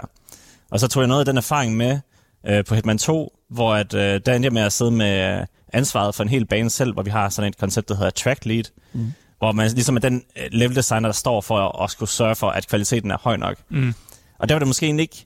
Og 0.71 0.79
så 0.79 0.87
tog 0.87 1.01
jeg 1.01 1.07
noget 1.07 1.19
af 1.21 1.25
den 1.25 1.37
erfaring 1.37 1.77
med 1.77 1.99
øh, 2.47 2.65
på 2.65 2.75
Hitman 2.75 2.97
2, 2.97 3.37
hvor 3.49 3.73
at, 3.75 3.93
øh, 3.93 4.21
der 4.25 4.33
endte 4.33 4.45
jeg 4.45 4.53
med 4.53 4.61
at 4.61 4.73
sidde 4.73 4.91
med 4.91 5.45
ansvaret 5.73 6.15
for 6.15 6.23
en 6.23 6.29
hel 6.29 6.45
bane 6.45 6.69
selv, 6.69 6.93
hvor 6.93 7.03
vi 7.03 7.09
har 7.09 7.29
sådan 7.29 7.49
et 7.49 7.57
koncept, 7.57 7.89
der 7.89 7.95
hedder 7.95 8.09
track 8.09 8.45
lead, 8.45 8.63
Mm. 8.93 9.13
hvor 9.39 9.51
man 9.51 9.71
ligesom 9.71 9.95
er 9.95 9.99
den 9.99 10.23
øh, 10.37 10.43
level 10.51 10.75
designer, 10.75 11.07
der 11.09 11.13
står 11.13 11.41
for 11.41 11.83
at, 11.83 11.91
skulle 11.91 12.09
sørge 12.09 12.35
for, 12.35 12.49
at 12.49 12.67
kvaliteten 12.67 13.11
er 13.11 13.17
høj 13.21 13.37
nok. 13.37 13.57
Mm. 13.69 13.93
Og 14.39 14.49
der 14.49 14.55
var 14.55 14.59
det 14.59 14.67
måske 14.67 14.85
egentlig 14.85 15.03
ikke... 15.03 15.25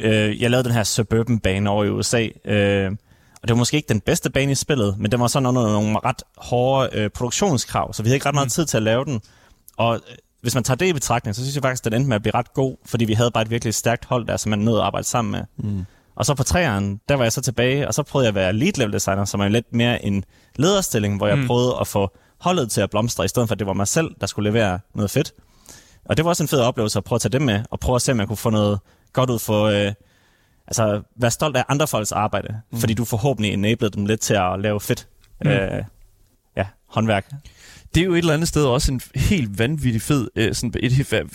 Øh, 0.00 0.42
jeg 0.42 0.50
lavede 0.50 0.64
den 0.68 0.74
her 0.74 0.82
suburban 0.84 1.38
bane 1.38 1.70
over 1.70 1.84
i 1.84 1.88
USA, 1.90 2.26
øh, 2.44 2.90
og 3.42 3.48
det 3.48 3.50
var 3.50 3.58
måske 3.58 3.76
ikke 3.76 3.88
den 3.88 4.00
bedste 4.00 4.30
bane 4.30 4.52
i 4.52 4.54
spillet, 4.54 4.98
men 4.98 5.12
den 5.12 5.20
var 5.20 5.26
sådan 5.26 5.46
under 5.46 5.62
nogle 5.62 5.98
ret 6.04 6.22
hårde 6.36 6.88
øh, 6.92 7.10
produktionskrav, 7.10 7.92
så 7.92 8.02
vi 8.02 8.08
havde 8.08 8.16
ikke 8.16 8.26
ret 8.26 8.34
meget 8.34 8.46
Mm. 8.46 8.50
tid 8.50 8.66
til 8.66 8.76
at 8.76 8.82
lave 8.82 9.04
den. 9.04 9.20
Og 9.76 9.94
øh, 9.94 10.00
hvis 10.42 10.54
man 10.54 10.64
tager 10.64 10.76
det 10.76 10.86
i 10.86 10.92
betragtning, 10.92 11.36
så 11.36 11.42
synes 11.42 11.54
jeg 11.54 11.62
faktisk, 11.62 11.86
at 11.86 11.92
den 11.92 12.00
endte 12.00 12.08
med 12.08 12.16
at 12.16 12.22
blive 12.22 12.34
ret 12.34 12.54
god, 12.54 12.76
fordi 12.86 13.04
vi 13.04 13.14
havde 13.14 13.30
bare 13.30 13.42
et 13.42 13.50
virkelig 13.50 13.74
stærkt 13.74 14.04
hold 14.04 14.26
der, 14.26 14.36
som 14.36 14.50
man 14.50 14.58
nødt 14.58 14.76
at 14.76 14.82
arbejde 14.82 15.06
sammen 15.06 15.32
med. 15.32 15.70
Mm. 15.70 15.84
Og 16.20 16.26
så 16.26 16.34
på 16.34 16.42
træeren, 16.42 17.00
der 17.08 17.14
var 17.14 17.22
jeg 17.24 17.32
så 17.32 17.40
tilbage, 17.40 17.88
og 17.88 17.94
så 17.94 18.02
prøvede 18.02 18.24
jeg 18.26 18.28
at 18.30 18.34
være 18.34 18.52
lead 18.52 18.72
level 18.78 18.92
designer, 18.92 19.24
som 19.24 19.40
er 19.40 19.48
lidt 19.48 19.72
mere 19.72 20.04
en 20.04 20.24
lederstilling, 20.56 21.16
hvor 21.16 21.26
jeg 21.26 21.38
Mm. 21.38 21.46
prøvede 21.46 21.74
at 21.80 21.86
få 21.86 22.16
holdet 22.40 22.70
til 22.70 22.80
at 22.80 22.90
blomstre, 22.90 23.24
i 23.24 23.28
stedet 23.28 23.48
for 23.48 23.54
at 23.54 23.58
det 23.58 23.66
var 23.66 23.72
mig 23.72 23.88
selv, 23.88 24.10
der 24.20 24.26
skulle 24.26 24.50
levere 24.50 24.78
noget 24.94 25.10
fedt. 25.10 25.32
Og 26.04 26.16
det 26.16 26.24
var 26.24 26.28
også 26.28 26.42
en 26.42 26.48
fed 26.48 26.60
oplevelse 26.60 26.98
at 26.98 27.04
prøve 27.04 27.16
at 27.16 27.20
tage 27.20 27.32
det 27.32 27.42
med, 27.42 27.62
og 27.70 27.80
prøve 27.80 27.96
at 27.96 28.02
se, 28.02 28.12
om 28.12 28.18
jeg 28.20 28.26
kunne 28.28 28.36
få 28.36 28.50
noget 28.50 28.78
godt 29.12 29.30
ud 29.30 29.38
for... 29.38 29.64
Øh, 29.64 29.92
altså, 30.66 31.02
være 31.16 31.30
stolt 31.30 31.56
af 31.56 31.64
andre 31.68 31.86
folks 31.86 32.12
arbejde, 32.12 32.60
mm. 32.72 32.78
fordi 32.78 32.94
du 32.94 33.04
forhåbentlig 33.04 33.52
enablede 33.52 33.90
dem 33.96 34.06
lidt 34.06 34.20
til 34.20 34.34
at 34.34 34.60
lave 34.60 34.80
fedt 34.80 35.08
Mm. 35.44 35.50
øh, 35.50 35.84
ja, 36.56 36.66
håndværk. 36.88 37.30
det 37.94 38.00
er 38.00 38.04
jo 38.04 38.12
et 38.14 38.18
eller 38.18 38.34
andet 38.34 38.48
sted 38.48 38.64
også 38.64 38.92
en 38.92 39.00
helt 39.14 39.58
vanvittig 39.58 40.02
fed, 40.02 40.28
øh, 40.36 40.54
sådan 40.54 40.72
et 40.82 40.92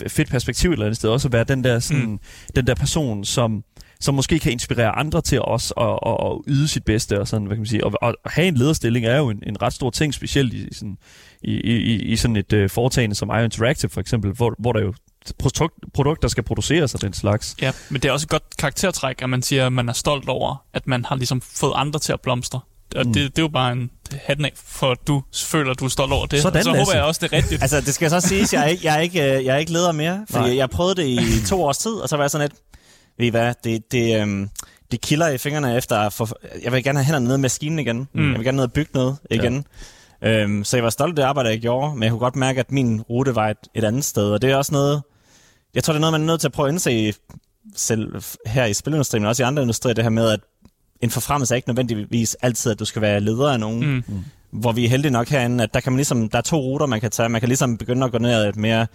fedt 0.08 0.30
perspektiv 0.30 0.70
et 0.70 0.72
eller 0.72 0.86
andet 0.86 0.96
sted 0.96 1.10
også 1.10 1.28
at 1.28 1.32
være 1.32 1.44
den 1.44 1.64
der, 1.64 1.78
sådan, 1.78 2.06
mm. 2.06 2.18
den 2.56 2.66
der 2.66 2.74
person, 2.74 3.24
som, 3.24 3.64
som 4.00 4.14
måske 4.14 4.38
kan 4.38 4.52
inspirere 4.52 4.90
andre 4.98 5.20
til 5.20 5.40
også 5.42 5.74
at, 5.74 6.10
at, 6.10 6.26
at 6.32 6.38
yde 6.46 6.68
sit 6.68 6.84
bedste 6.84 7.20
og 7.20 7.28
sådan, 7.28 7.46
hvad 7.46 7.56
kan 7.56 7.60
man 7.60 7.66
sige, 7.66 7.84
og, 7.84 7.92
og 8.02 8.08
at 8.08 8.14
have 8.32 8.48
en 8.48 8.54
lederstilling 8.56 9.06
er 9.06 9.16
jo 9.18 9.30
en, 9.30 9.42
en 9.46 9.62
ret 9.62 9.72
stor 9.72 9.90
ting, 9.90 10.14
specielt 10.14 10.52
i, 10.52 10.66
i 10.68 10.74
sådan, 10.74 10.96
i, 11.42 11.52
i, 11.52 12.02
i 12.02 12.16
sådan 12.16 12.36
et 12.36 12.52
uh, 12.52 12.70
foretagende 12.70 13.16
som 13.16 13.28
IO 13.30 13.44
Interactive 13.44 13.90
for 13.90 14.00
eksempel, 14.00 14.32
hvor, 14.32 14.54
hvor 14.58 14.72
der 14.72 14.80
jo 14.80 14.94
produkt, 15.38 15.74
produkter 15.94 16.28
skal 16.28 16.42
produceres 16.44 16.94
og 16.94 17.02
den 17.02 17.12
slags. 17.12 17.56
Ja, 17.62 17.72
men 17.90 18.02
det 18.02 18.08
er 18.08 18.12
også 18.12 18.24
et 18.24 18.30
godt 18.30 18.56
karaktertræk, 18.58 19.22
at 19.22 19.30
man 19.30 19.42
siger, 19.42 19.66
at 19.66 19.72
man 19.72 19.88
er 19.88 19.92
stolt 19.92 20.28
over, 20.28 20.64
at 20.74 20.86
man 20.86 21.04
har 21.04 21.16
ligesom 21.16 21.40
fået 21.40 21.72
andre 21.76 22.00
til 22.00 22.12
at 22.12 22.20
blomstre. 22.20 22.60
Og 22.96 23.06
Mm. 23.06 23.12
det, 23.12 23.22
det 23.36 23.38
er 23.38 23.42
jo 23.42 23.48
bare 23.48 23.72
en 23.72 23.90
hatten 24.26 24.44
af, 24.44 24.52
for 24.56 24.90
at 24.90 24.98
du 25.06 25.22
føler, 25.34 25.70
at 25.70 25.80
du 25.80 25.84
er 25.84 25.88
stolt 25.88 26.12
over 26.12 26.26
det. 26.26 26.42
Sådan, 26.42 26.58
og 26.58 26.64
så 26.64 26.70
Lasse. 26.70 26.84
håber 26.84 26.98
jeg 26.98 27.04
også, 27.04 27.18
det 27.26 27.32
er 27.32 27.36
rigtigt. 27.36 27.62
Altså, 27.62 27.80
det 27.80 27.94
skal 27.94 28.10
så 28.10 28.20
siges, 28.20 28.52
jeg 28.52 28.62
er 28.62 28.66
ikke, 28.66 28.86
jeg 28.86 28.96
er 28.96 29.00
ikke, 29.00 29.22
øh, 29.38 29.44
jeg 29.44 29.54
er 29.54 29.58
ikke 29.58 29.72
leder 29.72 29.92
mere, 29.92 30.16
Nej. 30.16 30.26
fordi 30.30 30.56
jeg 30.56 30.70
prøvede 30.70 30.94
det 30.94 31.06
i 31.08 31.46
to 31.46 31.64
års 31.64 31.78
tid, 31.78 31.92
og 31.92 32.08
så 32.08 32.16
var 32.16 32.24
jeg 32.24 32.30
sådan 32.30 32.48
lidt, 32.48 32.60
ved 33.18 33.26
I 33.26 33.30
hvad, 33.30 33.54
det, 33.64 33.92
det, 33.92 34.20
øhm, 34.20 34.50
det 34.90 35.00
kilder 35.00 35.28
i 35.28 35.38
fingrene 35.38 35.76
efter, 35.76 35.98
at 35.98 36.12
få, 36.12 36.28
jeg 36.64 36.72
vil 36.72 36.84
gerne 36.84 36.98
have 36.98 37.04
hænderne 37.04 37.24
nede 37.24 37.38
i 37.38 37.40
maskinen 37.40 37.78
igen. 37.78 37.98
Mm. 37.98 38.20
Mm. 38.20 38.30
Jeg 38.30 38.38
vil 38.38 38.44
gerne 38.44 38.56
ned 38.56 38.64
og 38.64 38.72
bygge 38.72 38.90
noget 38.94 39.16
igen. 39.30 39.64
Ja. 40.22 40.42
Øhm, 40.42 40.64
så 40.64 40.76
jeg 40.76 40.84
var 40.84 40.90
stolt 40.90 41.10
af 41.10 41.16
det 41.16 41.22
arbejde, 41.22 41.50
jeg 41.50 41.60
gjorde, 41.60 41.94
men 41.94 42.02
jeg 42.02 42.10
kunne 42.10 42.20
godt 42.20 42.36
mærke, 42.36 42.60
at 42.60 42.72
min 42.72 43.02
rute 43.02 43.34
var 43.34 43.48
et, 43.48 43.56
et 43.74 43.84
andet 43.84 44.04
sted, 44.04 44.30
og 44.30 44.42
det 44.42 44.50
er 44.50 44.56
også 44.56 44.72
noget, 44.72 45.02
jeg 45.74 45.84
tror, 45.84 45.92
det 45.92 45.98
er 45.98 46.00
noget, 46.00 46.12
man 46.12 46.20
er 46.20 46.26
nødt 46.26 46.40
til 46.40 46.48
at 46.48 46.52
prøve 46.52 46.68
at 46.68 46.72
indse 46.72 47.14
selv 47.76 48.22
her 48.46 48.64
i 48.64 48.74
spilindustrien, 48.74 49.22
men 49.22 49.28
også 49.28 49.42
i 49.42 49.46
andre 49.46 49.62
industrier, 49.62 49.94
det 49.94 50.04
her 50.04 50.10
med, 50.10 50.30
at 50.30 50.40
en 51.00 51.10
forfremmelse 51.10 51.54
er 51.54 51.56
ikke 51.56 51.68
nødvendigvis 51.68 52.34
altid, 52.34 52.72
at 52.72 52.78
du 52.78 52.84
skal 52.84 53.02
være 53.02 53.20
leder 53.20 53.52
af 53.52 53.60
nogen. 53.60 54.02
Mm. 54.08 54.24
Hvor 54.50 54.72
vi 54.72 54.84
er 54.84 54.88
heldige 54.88 55.12
nok 55.12 55.28
herinde, 55.28 55.64
at 55.64 55.74
der, 55.74 55.80
kan 55.80 55.92
man 55.92 55.96
ligesom, 55.96 56.28
der 56.28 56.38
er 56.38 56.42
to 56.42 56.56
ruter, 56.56 56.86
man 56.86 57.00
kan 57.00 57.10
tage. 57.10 57.28
Man 57.28 57.40
kan 57.40 57.48
ligesom 57.48 57.78
begynde 57.78 58.04
at 58.04 58.12
gå 58.12 58.18
ned 58.18 58.30
ad 58.30 58.48
et 58.48 58.56
mere 58.56 58.86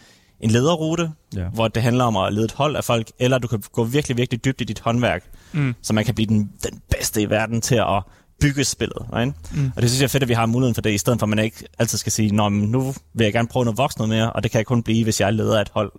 en 0.41 0.51
lederrute, 0.51 1.11
Ja. 1.35 1.43
hvor 1.53 1.67
det 1.67 1.83
handler 1.83 2.03
om 2.05 2.17
at 2.17 2.33
lede 2.33 2.45
et 2.45 2.51
hold 2.51 2.75
af 2.75 2.83
folk, 2.83 3.11
eller 3.19 3.37
du 3.37 3.47
kan 3.47 3.63
gå 3.73 3.83
virkelig, 3.83 4.17
virkelig 4.17 4.45
dybt 4.45 4.61
i 4.61 4.63
dit 4.63 4.79
håndværk, 4.79 5.23
Mm. 5.53 5.75
så 5.81 5.93
man 5.93 6.05
kan 6.05 6.15
blive 6.15 6.27
den, 6.27 6.51
den 6.63 6.81
bedste 6.91 7.21
i 7.21 7.29
verden 7.29 7.61
til 7.61 7.75
at 7.75 8.03
bygge 8.41 8.63
spillet. 8.63 8.97
Right? 9.15 9.35
Mm. 9.55 9.71
Og 9.75 9.81
det 9.81 9.89
synes 9.89 10.01
jeg 10.01 10.05
er 10.05 10.09
fedt, 10.09 10.23
at 10.23 10.29
vi 10.29 10.33
har 10.33 10.45
muligheden 10.45 10.75
for 10.75 10.81
det, 10.81 10.91
i 10.93 10.97
stedet 10.97 11.19
for 11.19 11.25
at 11.25 11.29
man 11.29 11.39
ikke 11.39 11.63
altid 11.79 11.97
skal 11.97 12.11
sige, 12.11 12.31
Nå, 12.35 12.49
men 12.49 12.69
nu 12.69 12.93
vil 13.13 13.23
jeg 13.23 13.33
gerne 13.33 13.47
prøve 13.47 13.65
noget 13.65 13.77
voksen 13.77 13.99
noget 14.01 14.09
mere, 14.09 14.33
og 14.33 14.43
det 14.43 14.51
kan 14.51 14.57
jeg 14.57 14.65
kun 14.65 14.83
blive, 14.83 15.03
hvis 15.03 15.19
jeg 15.21 15.27
er 15.27 15.31
leder 15.31 15.57
af 15.57 15.61
et 15.61 15.69
hold. 15.73 15.91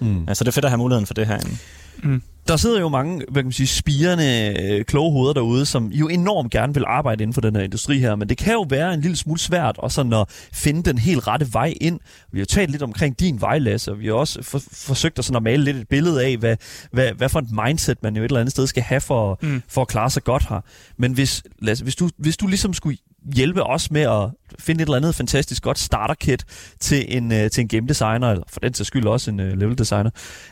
Mm. 0.00 0.24
Ja, 0.28 0.34
så 0.34 0.44
det 0.44 0.48
er 0.48 0.52
fedt 0.52 0.64
at 0.64 0.70
have 0.70 0.78
muligheden 0.78 1.06
for 1.06 1.14
det 1.14 1.26
herinde. 1.26 1.56
Mm. 2.04 2.22
Der 2.48 2.56
sidder 2.56 2.80
jo 2.80 2.88
mange, 2.88 3.16
hvad 3.28 3.42
kan 3.42 3.44
man 3.46 3.52
sige, 3.52 3.66
spirende, 3.66 4.54
øh, 4.62 4.84
kloge 4.84 5.12
hoveder 5.12 5.32
derude, 5.32 5.66
som 5.66 5.86
jo 5.86 6.08
enormt 6.08 6.52
gerne 6.52 6.74
vil 6.74 6.84
arbejde 6.86 7.22
inden 7.22 7.34
for 7.34 7.40
den 7.40 7.56
her 7.56 7.62
industri 7.62 7.98
her, 7.98 8.16
men 8.16 8.28
det 8.28 8.38
kan 8.38 8.52
jo 8.52 8.66
være 8.68 8.94
en 8.94 9.00
lille 9.00 9.16
smule 9.16 9.40
svært 9.40 9.78
og 9.78 9.92
sådan 9.92 10.12
at 10.12 10.48
finde 10.52 10.82
den 10.82 10.98
helt 10.98 11.26
rette 11.26 11.46
vej 11.52 11.74
ind. 11.80 12.00
Vi 12.32 12.38
har 12.38 12.40
jo 12.40 12.46
talt 12.46 12.70
lidt 12.70 12.82
omkring 12.82 13.20
din 13.20 13.40
vej, 13.40 13.58
Lasse, 13.58 13.90
og 13.90 13.98
vi 13.98 14.06
har 14.06 14.14
også 14.14 14.42
for, 14.42 14.62
forsøgt 14.72 15.18
at, 15.18 15.24
sådan 15.24 15.36
at 15.36 15.42
male 15.42 15.64
lidt 15.64 15.76
et 15.76 15.88
billede 15.88 16.24
af, 16.24 16.36
hvad, 16.36 16.56
hvad, 16.92 17.12
hvad 17.12 17.28
for 17.28 17.38
et 17.38 17.48
mindset 17.66 18.02
man 18.02 18.16
jo 18.16 18.22
et 18.22 18.28
eller 18.28 18.40
andet 18.40 18.52
sted 18.52 18.66
skal 18.66 18.82
have 18.82 19.00
for, 19.00 19.38
Mm. 19.42 19.62
for 19.68 19.82
at 19.82 19.88
klare 19.88 20.10
sig 20.10 20.24
godt 20.24 20.48
her. 20.48 20.60
Men 20.98 21.12
hvis, 21.12 21.42
Lasse, 21.62 21.84
hvis, 21.84 21.96
du, 21.96 22.08
hvis 22.18 22.36
du 22.36 22.46
ligesom 22.46 22.74
skulle 22.74 22.98
hjælpe 23.34 23.62
os 23.62 23.90
med 23.90 24.00
at 24.02 24.30
finde 24.58 24.82
et 24.82 24.86
eller 24.86 24.96
andet 24.96 25.14
fantastisk 25.14 25.62
godt 25.62 25.78
starter-kit 25.78 26.44
til 26.80 27.16
en, 27.16 27.32
øh, 27.32 27.50
til 27.50 27.60
en 27.62 27.68
game 27.68 27.88
designer, 27.88 28.30
eller 28.30 28.44
for 28.48 28.60
den 28.60 28.74
sags 28.74 28.86
skyld 28.86 29.06
også 29.06 29.30
en 29.30 29.40
øh, 29.40 29.58
level 29.58 29.78
designer, 29.78 30.10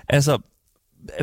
altså 0.09 0.39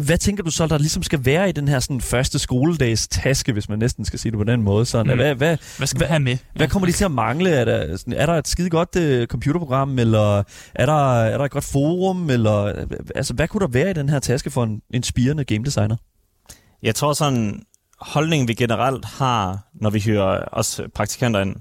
hvad 0.01 0.17
tænker 0.17 0.43
du 0.43 0.51
så, 0.51 0.67
der 0.67 0.77
ligesom 0.77 1.03
skal 1.03 1.25
være 1.25 1.49
i 1.49 1.51
den 1.51 1.67
her 1.67 1.79
sådan, 1.79 2.01
første 2.01 2.39
skoledags 2.39 3.07
taske, 3.07 3.53
hvis 3.53 3.69
man 3.69 3.79
næsten 3.79 4.05
skal 4.05 4.19
sige 4.19 4.31
det 4.31 4.37
på 4.37 4.43
den 4.43 4.61
måde? 4.61 4.85
Sådan, 4.85 5.11
Mm. 5.11 5.17
hvad, 5.17 5.35
hvad, 5.35 5.57
Hvad 5.77 5.87
skal 5.87 5.99
vi 6.01 6.05
have 6.05 6.19
med? 6.19 6.37
hvad 6.55 6.67
kommer 6.67 6.85
de 6.87 6.91
til 6.91 7.05
at 7.05 7.11
mangle? 7.11 7.49
Er 7.49 7.65
der, 7.65 7.97
sådan, 7.97 8.13
er 8.13 8.25
der 8.25 8.33
et 8.33 8.47
skide 8.47 8.69
godt 8.69 8.95
uh, 9.21 9.25
computerprogram, 9.27 9.99
eller 9.99 10.43
er 10.75 10.85
der, 10.85 11.21
er 11.23 11.37
der 11.37 11.45
et 11.45 11.51
godt 11.51 11.63
forum? 11.63 12.29
Eller, 12.29 12.63
øh, 12.63 12.75
altså, 13.15 13.33
hvad 13.33 13.47
kunne 13.47 13.61
der 13.61 13.67
være 13.67 13.89
i 13.89 13.93
den 13.93 14.09
her 14.09 14.19
taske 14.19 14.49
for 14.51 14.63
en 14.63 14.81
inspirerende 14.93 15.43
game 15.43 15.65
designer? 15.65 15.95
Jeg 16.83 16.95
tror 16.95 17.13
sådan, 17.13 17.61
holdningen 17.99 18.47
vi 18.47 18.53
generelt 18.53 19.05
har, 19.05 19.59
når 19.73 19.89
vi 19.89 19.99
hyrer 19.99 20.23
også 20.45 20.83
praktikanter 20.95 21.39
ind, 21.41 21.55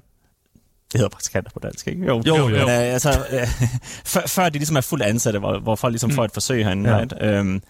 det 0.92 0.98
hedder 1.00 1.08
praktikanter 1.08 1.50
på 1.54 1.58
dansk, 1.62 1.88
ikke? 1.88 2.06
Jo, 2.06 2.22
jo. 2.26 2.46
Men, 2.48 2.56
øh, 2.60 2.68
altså, 2.68 3.10
øh, 3.32 3.48
før, 4.12 4.20
før 4.26 4.48
de 4.48 4.58
ligesom 4.58 4.76
er 4.76 4.80
fuldt 4.80 5.02
ansatte, 5.04 5.38
hvor, 5.38 5.58
hvor 5.58 5.76
folk 5.76 5.92
ligesom 5.92 6.10
Mm. 6.10 6.14
får 6.16 6.24
et 6.24 6.30
forsøg 6.34 6.64
herinde. 6.64 6.90
Ja. 6.90 6.96
Ja. 6.96 7.00
Right? 7.00 7.14
Øhm, 7.20 7.62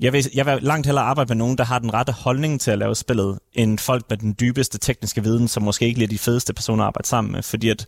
jeg, 0.00 0.12
vil, 0.12 0.26
jeg 0.34 0.46
vil 0.46 0.62
langt 0.62 0.86
hellere 0.86 1.04
arbejde 1.04 1.28
med 1.28 1.36
nogen, 1.36 1.58
der 1.58 1.64
har 1.64 1.78
den 1.78 1.94
rette 1.94 2.12
holdning 2.12 2.60
til 2.60 2.70
at 2.70 2.78
lave 2.78 2.94
spillet, 2.94 3.38
end 3.52 3.78
folk 3.78 4.04
med 4.08 4.16
den 4.16 4.36
dybeste 4.40 4.78
tekniske 4.78 5.22
viden, 5.22 5.48
som 5.48 5.62
måske 5.62 5.86
ikke 5.86 6.02
er 6.02 6.08
de 6.08 6.18
fedeste 6.18 6.54
personer 6.54 6.84
at 6.84 6.86
arbejde 6.86 7.08
sammen 7.08 7.32
med. 7.32 7.42
Fordi 7.42 7.68
at 7.68 7.86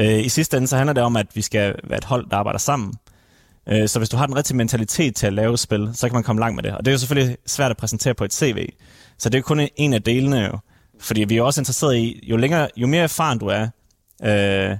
øh, 0.00 0.24
i 0.24 0.28
sidste 0.28 0.56
ende, 0.56 0.68
så 0.68 0.76
handler 0.76 0.92
det 0.92 1.02
om, 1.02 1.16
at 1.16 1.26
vi 1.34 1.42
skal 1.42 1.74
være 1.84 1.98
et 1.98 2.04
hold, 2.04 2.30
der 2.30 2.36
arbejder 2.36 2.58
sammen. 2.58 2.94
Øh, 3.68 3.88
så 3.88 3.98
hvis 3.98 4.08
du 4.08 4.16
har 4.16 4.26
den 4.26 4.36
rigtige 4.36 4.56
mentalitet 4.56 5.16
til 5.16 5.26
at 5.26 5.32
lave 5.32 5.58
spil, 5.58 5.90
så 5.94 6.08
kan 6.08 6.14
man 6.14 6.22
komme 6.22 6.40
langt 6.40 6.56
med 6.56 6.62
det. 6.62 6.72
Og 6.72 6.84
det 6.84 6.90
er 6.90 6.92
jo 6.92 6.98
selvfølgelig 6.98 7.36
svært 7.46 7.70
at 7.70 7.76
præsentere 7.76 8.14
på 8.14 8.24
et 8.24 8.34
CV. 8.34 8.68
Så 9.18 9.28
det 9.28 9.34
er 9.34 9.38
jo 9.38 9.42
kun 9.42 9.68
en 9.76 9.92
af 9.92 10.02
delene 10.02 10.40
jo. 10.40 10.58
Fordi 11.00 11.24
vi 11.24 11.36
er 11.36 11.42
også 11.42 11.60
interesseret 11.60 11.96
i, 11.96 12.20
jo, 12.22 12.36
længere, 12.36 12.68
jo 12.76 12.86
mere 12.86 13.02
erfaren 13.02 13.38
du 13.38 13.46
er, 13.46 13.68
øh, 14.22 14.76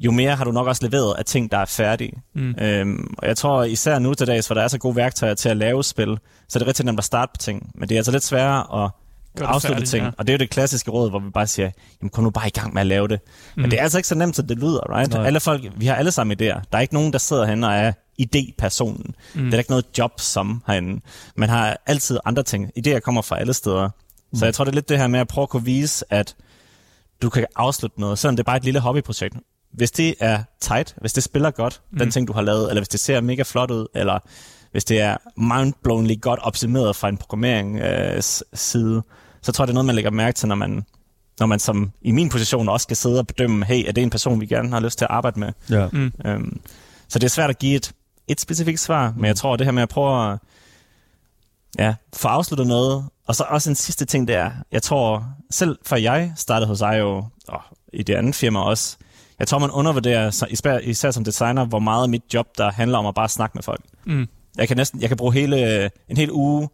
jo 0.00 0.10
mere 0.10 0.36
har 0.36 0.44
du 0.44 0.52
nok 0.52 0.66
også 0.66 0.86
leveret 0.86 1.14
af 1.18 1.24
ting, 1.24 1.52
der 1.52 1.58
er 1.58 1.64
færdige. 1.64 2.12
Mm. 2.34 2.54
Øhm, 2.60 3.14
og 3.18 3.28
jeg 3.28 3.36
tror 3.36 3.64
især 3.64 3.98
nu 3.98 4.14
til 4.14 4.26
dags, 4.26 4.46
hvor 4.46 4.54
der 4.54 4.62
er 4.62 4.68
så 4.68 4.78
gode 4.78 4.96
værktøjer 4.96 5.34
til 5.34 5.48
at 5.48 5.56
lave 5.56 5.84
spil, 5.84 6.18
så 6.48 6.58
er 6.58 6.60
det 6.60 6.66
rigtig 6.68 6.84
nemt 6.84 6.98
at 6.98 7.04
starte 7.04 7.30
på 7.34 7.36
ting. 7.38 7.70
Men 7.74 7.88
det 7.88 7.94
er 7.94 7.98
altså 7.98 8.12
lidt 8.12 8.24
sværere 8.24 8.84
at 8.84 8.90
Gør 9.38 9.46
afslutte 9.46 9.74
færdigt, 9.74 9.90
ting. 9.90 10.04
ja. 10.04 10.10
Og 10.18 10.26
det 10.26 10.32
er 10.32 10.34
jo 10.34 10.38
det 10.38 10.50
klassiske 10.50 10.90
råd, 10.90 11.10
hvor 11.10 11.18
vi 11.18 11.30
bare 11.30 11.46
siger, 11.46 11.70
jamen 12.02 12.10
kom 12.10 12.24
nu 12.24 12.30
bare 12.30 12.46
i 12.46 12.50
gang 12.50 12.74
med 12.74 12.80
at 12.80 12.86
lave 12.86 13.08
det. 13.08 13.20
Mm. 13.24 13.30
Mm. 13.56 13.62
Men 13.62 13.70
det 13.70 13.78
er 13.78 13.82
altså 13.82 13.98
ikke 13.98 14.08
så 14.08 14.14
nemt, 14.14 14.36
som 14.36 14.46
det 14.46 14.58
lyder, 14.58 14.96
right? 14.98 15.12
Nej. 15.12 15.26
Alle 15.26 15.40
folk, 15.40 15.62
vi 15.76 15.86
har 15.86 15.94
alle 15.94 16.10
sammen 16.10 16.36
idéer. 16.40 16.60
Der 16.72 16.78
er 16.78 16.80
ikke 16.80 16.94
nogen, 16.94 17.12
der 17.12 17.18
sidder 17.18 17.44
herinde 17.44 17.68
og 17.68 17.74
er 17.74 17.92
idépersonen. 18.22 19.10
Mm. 19.34 19.44
Det 19.44 19.54
er 19.54 19.58
ikke 19.58 19.70
noget 19.70 19.86
job 19.98 20.12
som 20.20 20.62
herinde. 20.66 21.00
Man 21.36 21.48
har 21.48 21.76
altid 21.86 22.18
andre 22.24 22.42
ting. 22.42 22.70
Idéer 22.78 22.98
kommer 22.98 23.22
fra 23.22 23.38
alle 23.40 23.52
steder. 23.54 23.88
Mm. 24.32 24.38
Så 24.38 24.44
jeg 24.44 24.54
tror, 24.54 24.64
det 24.64 24.70
er 24.70 24.74
lidt 24.74 24.88
det 24.88 24.98
her 24.98 25.06
med 25.06 25.20
at 25.20 25.28
prøve 25.28 25.42
at 25.42 25.48
kunne 25.48 25.64
vise, 25.64 26.04
at 26.10 26.34
du 27.22 27.30
kan 27.30 27.46
afslutte 27.56 28.00
noget, 28.00 28.18
selvom 28.18 28.36
det 28.36 28.42
er 28.42 28.44
bare 28.44 28.56
et 28.56 28.64
lille 28.64 28.80
hobbyprojekt. 28.80 29.34
Hvis 29.72 29.90
det 29.90 30.14
er 30.20 30.42
tight, 30.60 30.94
hvis 31.00 31.12
det 31.12 31.22
spiller 31.22 31.50
godt, 31.50 31.80
mm. 31.90 31.98
den 31.98 32.10
ting, 32.10 32.28
du 32.28 32.32
har 32.32 32.42
lavet, 32.42 32.68
eller 32.68 32.80
hvis 32.80 32.88
det 32.88 33.00
ser 33.00 33.20
mega 33.20 33.42
flot 33.42 33.70
ud, 33.70 33.86
eller 33.94 34.18
hvis 34.72 34.84
det 34.84 35.00
er 35.00 35.16
mindblowingly 35.36 36.20
godt 36.20 36.40
optimeret 36.42 36.96
fra 36.96 37.08
en 37.08 37.16
programmering 37.16 37.78
øh, 37.78 38.22
så 39.42 39.52
tror 39.52 39.62
jeg, 39.62 39.66
det 39.66 39.72
er 39.72 39.74
noget, 39.74 39.86
man 39.86 39.94
lægger 39.94 40.10
mærke 40.10 40.36
til, 40.36 40.48
når 40.48 40.54
man, 40.54 40.84
når 41.38 41.46
man 41.46 41.58
som 41.58 41.92
i 42.02 42.10
min 42.10 42.28
position 42.28 42.68
også 42.68 42.84
skal 42.84 42.96
sidde 42.96 43.18
og 43.18 43.26
bedømme, 43.26 43.64
hey, 43.64 43.88
er 43.88 43.92
det 43.92 44.02
en 44.02 44.10
person, 44.10 44.40
vi 44.40 44.46
gerne 44.46 44.68
har 44.68 44.80
lyst 44.80 44.98
til 44.98 45.04
at 45.04 45.10
arbejde 45.10 45.40
med? 45.40 45.52
Ja. 45.70 45.88
Mm. 45.92 46.12
Øhm, 46.26 46.60
så 47.08 47.18
det 47.18 47.24
er 47.24 47.30
svært 47.30 47.50
at 47.50 47.58
give 47.58 47.76
et, 47.76 47.92
et 48.28 48.40
specifikt 48.40 48.80
svar, 48.80 49.14
men 49.16 49.24
jeg 49.24 49.36
tror, 49.36 49.56
det 49.56 49.66
her 49.66 49.72
med 49.72 49.82
at 49.82 49.88
prøve 49.88 50.32
at 50.32 50.38
ja, 51.78 51.94
få 52.16 52.28
afsluttet 52.28 52.66
noget, 52.66 53.04
og 53.26 53.34
så 53.34 53.44
også 53.48 53.70
en 53.70 53.76
sidste 53.76 54.04
ting, 54.04 54.28
det 54.28 54.36
er, 54.36 54.50
jeg 54.72 54.82
tror, 54.82 55.26
selv 55.50 55.78
før 55.86 55.96
jeg 55.96 56.32
startede 56.36 56.68
hos 56.68 56.80
IO, 56.80 57.24
og 57.48 57.62
i 57.92 58.02
det 58.02 58.14
andet 58.14 58.34
firma 58.34 58.60
også, 58.60 58.96
jeg 59.40 59.48
tror, 59.48 59.58
man 59.58 59.70
undervurderer, 59.70 60.46
især, 60.50 60.78
især 60.78 61.10
som 61.10 61.24
designer, 61.24 61.64
hvor 61.64 61.78
meget 61.78 62.02
af 62.02 62.08
mit 62.08 62.22
job, 62.34 62.46
der 62.58 62.70
handler 62.72 62.98
om 62.98 63.06
at 63.06 63.14
bare 63.14 63.28
snakke 63.28 63.54
med 63.54 63.62
folk. 63.62 63.80
Mm. 64.06 64.26
Jeg 64.58 64.68
kan 64.68 64.76
næsten, 64.76 65.00
jeg 65.00 65.08
kan 65.08 65.16
bruge 65.16 65.32
hele, 65.32 65.84
en 66.08 66.16
hel 66.16 66.30
uge 66.32 66.68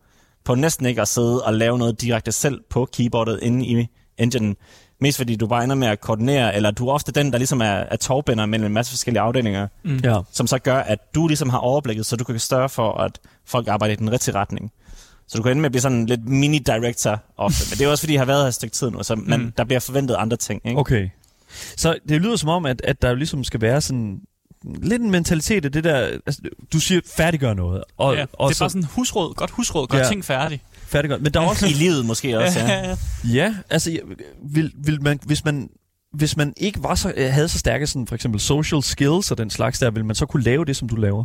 på 0.45 0.55
næsten 0.55 0.87
ikke 0.87 1.01
at 1.03 1.09
sidde 1.09 1.43
og 1.45 1.55
lave 1.55 1.79
noget 1.79 2.01
direkte 2.01 2.33
selv 2.33 2.61
på 2.71 2.89
keyboardet 2.93 3.39
inde 3.43 3.67
i 3.67 3.87
engine. 4.19 4.55
Mest 5.01 5.17
fordi 5.19 5.37
du 5.37 5.47
bare 5.47 5.65
ender 5.65 5.77
med 5.77 5.89
at 5.89 6.01
koordinere, 6.01 6.55
eller 6.57 6.71
du 6.71 6.89
er 6.89 6.93
ofte 6.93 7.13
den, 7.13 7.33
der 7.33 7.39
ligesom 7.39 7.61
er, 7.61 7.65
er 7.67 7.97
tovbinder 7.97 8.47
mellem 8.47 8.67
en 8.67 8.73
masse 8.73 8.93
forskellige 8.93 9.21
afdelinger, 9.21 9.69
Mm. 9.85 9.97
ja. 10.05 10.19
som 10.33 10.47
så 10.47 10.59
gør, 10.59 10.77
at 10.79 10.99
du 11.15 11.27
ligesom 11.29 11.51
har 11.51 11.59
overblikket, 11.59 12.07
så 12.07 12.17
du 12.17 12.25
kan 12.25 12.39
større 12.39 12.69
for, 12.69 12.93
at 12.93 13.19
folk 13.47 13.69
arbejder 13.69 13.93
i 13.93 13.97
den 13.97 14.13
rigtige 14.13 14.35
retning. 14.35 14.73
Så 15.29 15.37
du 15.39 15.43
kan 15.43 15.53
ende 15.53 15.61
med 15.61 15.67
at 15.69 15.73
blive 15.73 15.81
sådan 15.83 16.07
lidt 16.07 16.21
mini-director 16.29 17.19
ofte. 17.37 17.65
Men 17.71 17.79
det 17.79 17.85
er 17.87 17.89
også 17.91 18.03
fordi, 18.03 18.13
jeg 18.13 18.21
har 18.21 18.27
været 18.27 18.41
her 18.43 18.49
et 18.49 18.55
stykke 18.55 18.75
tid 18.75 18.91
nu, 18.91 19.03
så 19.03 19.15
man, 19.15 19.41
Mm. 19.41 19.53
der 19.57 19.65
bliver 19.65 19.81
forventet 19.81 20.15
andre 20.19 20.37
ting. 20.37 20.61
Ikke? 20.65 20.81
Okay. 20.81 21.09
Så 21.77 21.99
det 22.09 22.21
lyder 22.23 22.37
som 22.37 22.49
om, 22.49 22.67
at, 22.67 22.81
at 22.85 23.03
der 23.03 23.09
jo 23.09 23.15
ligesom 23.15 23.45
skal 23.45 23.61
være 23.61 23.81
sådan 23.81 24.21
lidt 24.83 25.03
en 25.03 25.11
mentalitet 25.11 25.65
af 25.65 25.73
det 25.73 25.85
der, 25.85 25.97
altså, 26.27 26.43
du 26.73 26.79
siger 26.81 27.01
færdiggør 27.17 27.55
noget. 27.55 27.85
Og, 27.97 28.15
ja, 28.15 28.27
og 28.33 28.49
det 28.49 28.57
er 28.57 28.63
bare 28.63 28.71
sådan 28.71 28.85
husråd, 28.85 29.35
godt 29.35 29.51
husråd, 29.51 29.87
godt 29.87 29.99
Ja. 29.99 30.05
ja. 30.05 30.09
ting 30.11 30.25
færdig. 30.25 30.63
færdiggør. 30.87 31.19
Men 31.19 31.35
der 31.35 31.41
er 31.41 31.45
også 31.47 31.67
I 31.67 31.71
livet 31.71 32.07
måske 32.07 32.39
også, 32.41 32.61
ja. 32.61 32.89
ja. 32.89 32.97
Ja, 33.33 33.55
altså 33.71 33.91
jeg- 33.91 34.01
vil, 34.45 34.73
vil 34.85 35.03
man, 35.03 35.21
hvis 35.27 35.45
man 35.45 35.69
hvis 36.13 36.37
man 36.37 36.55
ikke 36.57 36.83
var 36.83 36.95
så, 36.95 37.13
havde 37.17 37.49
så 37.49 37.59
stærke 37.59 37.87
sådan, 37.87 38.07
for 38.07 38.15
eksempel 38.15 38.41
social 38.41 38.83
skills 38.83 39.31
og 39.31 39.39
den 39.39 39.51
slags 39.51 39.79
der, 39.79 39.91
vil 39.91 40.05
man 40.05 40.17
så 40.17 40.27
kunne 40.27 40.43
lave 40.43 40.65
det, 40.65 40.77
som 40.77 40.89
du 40.89 40.97
laver? 40.97 41.25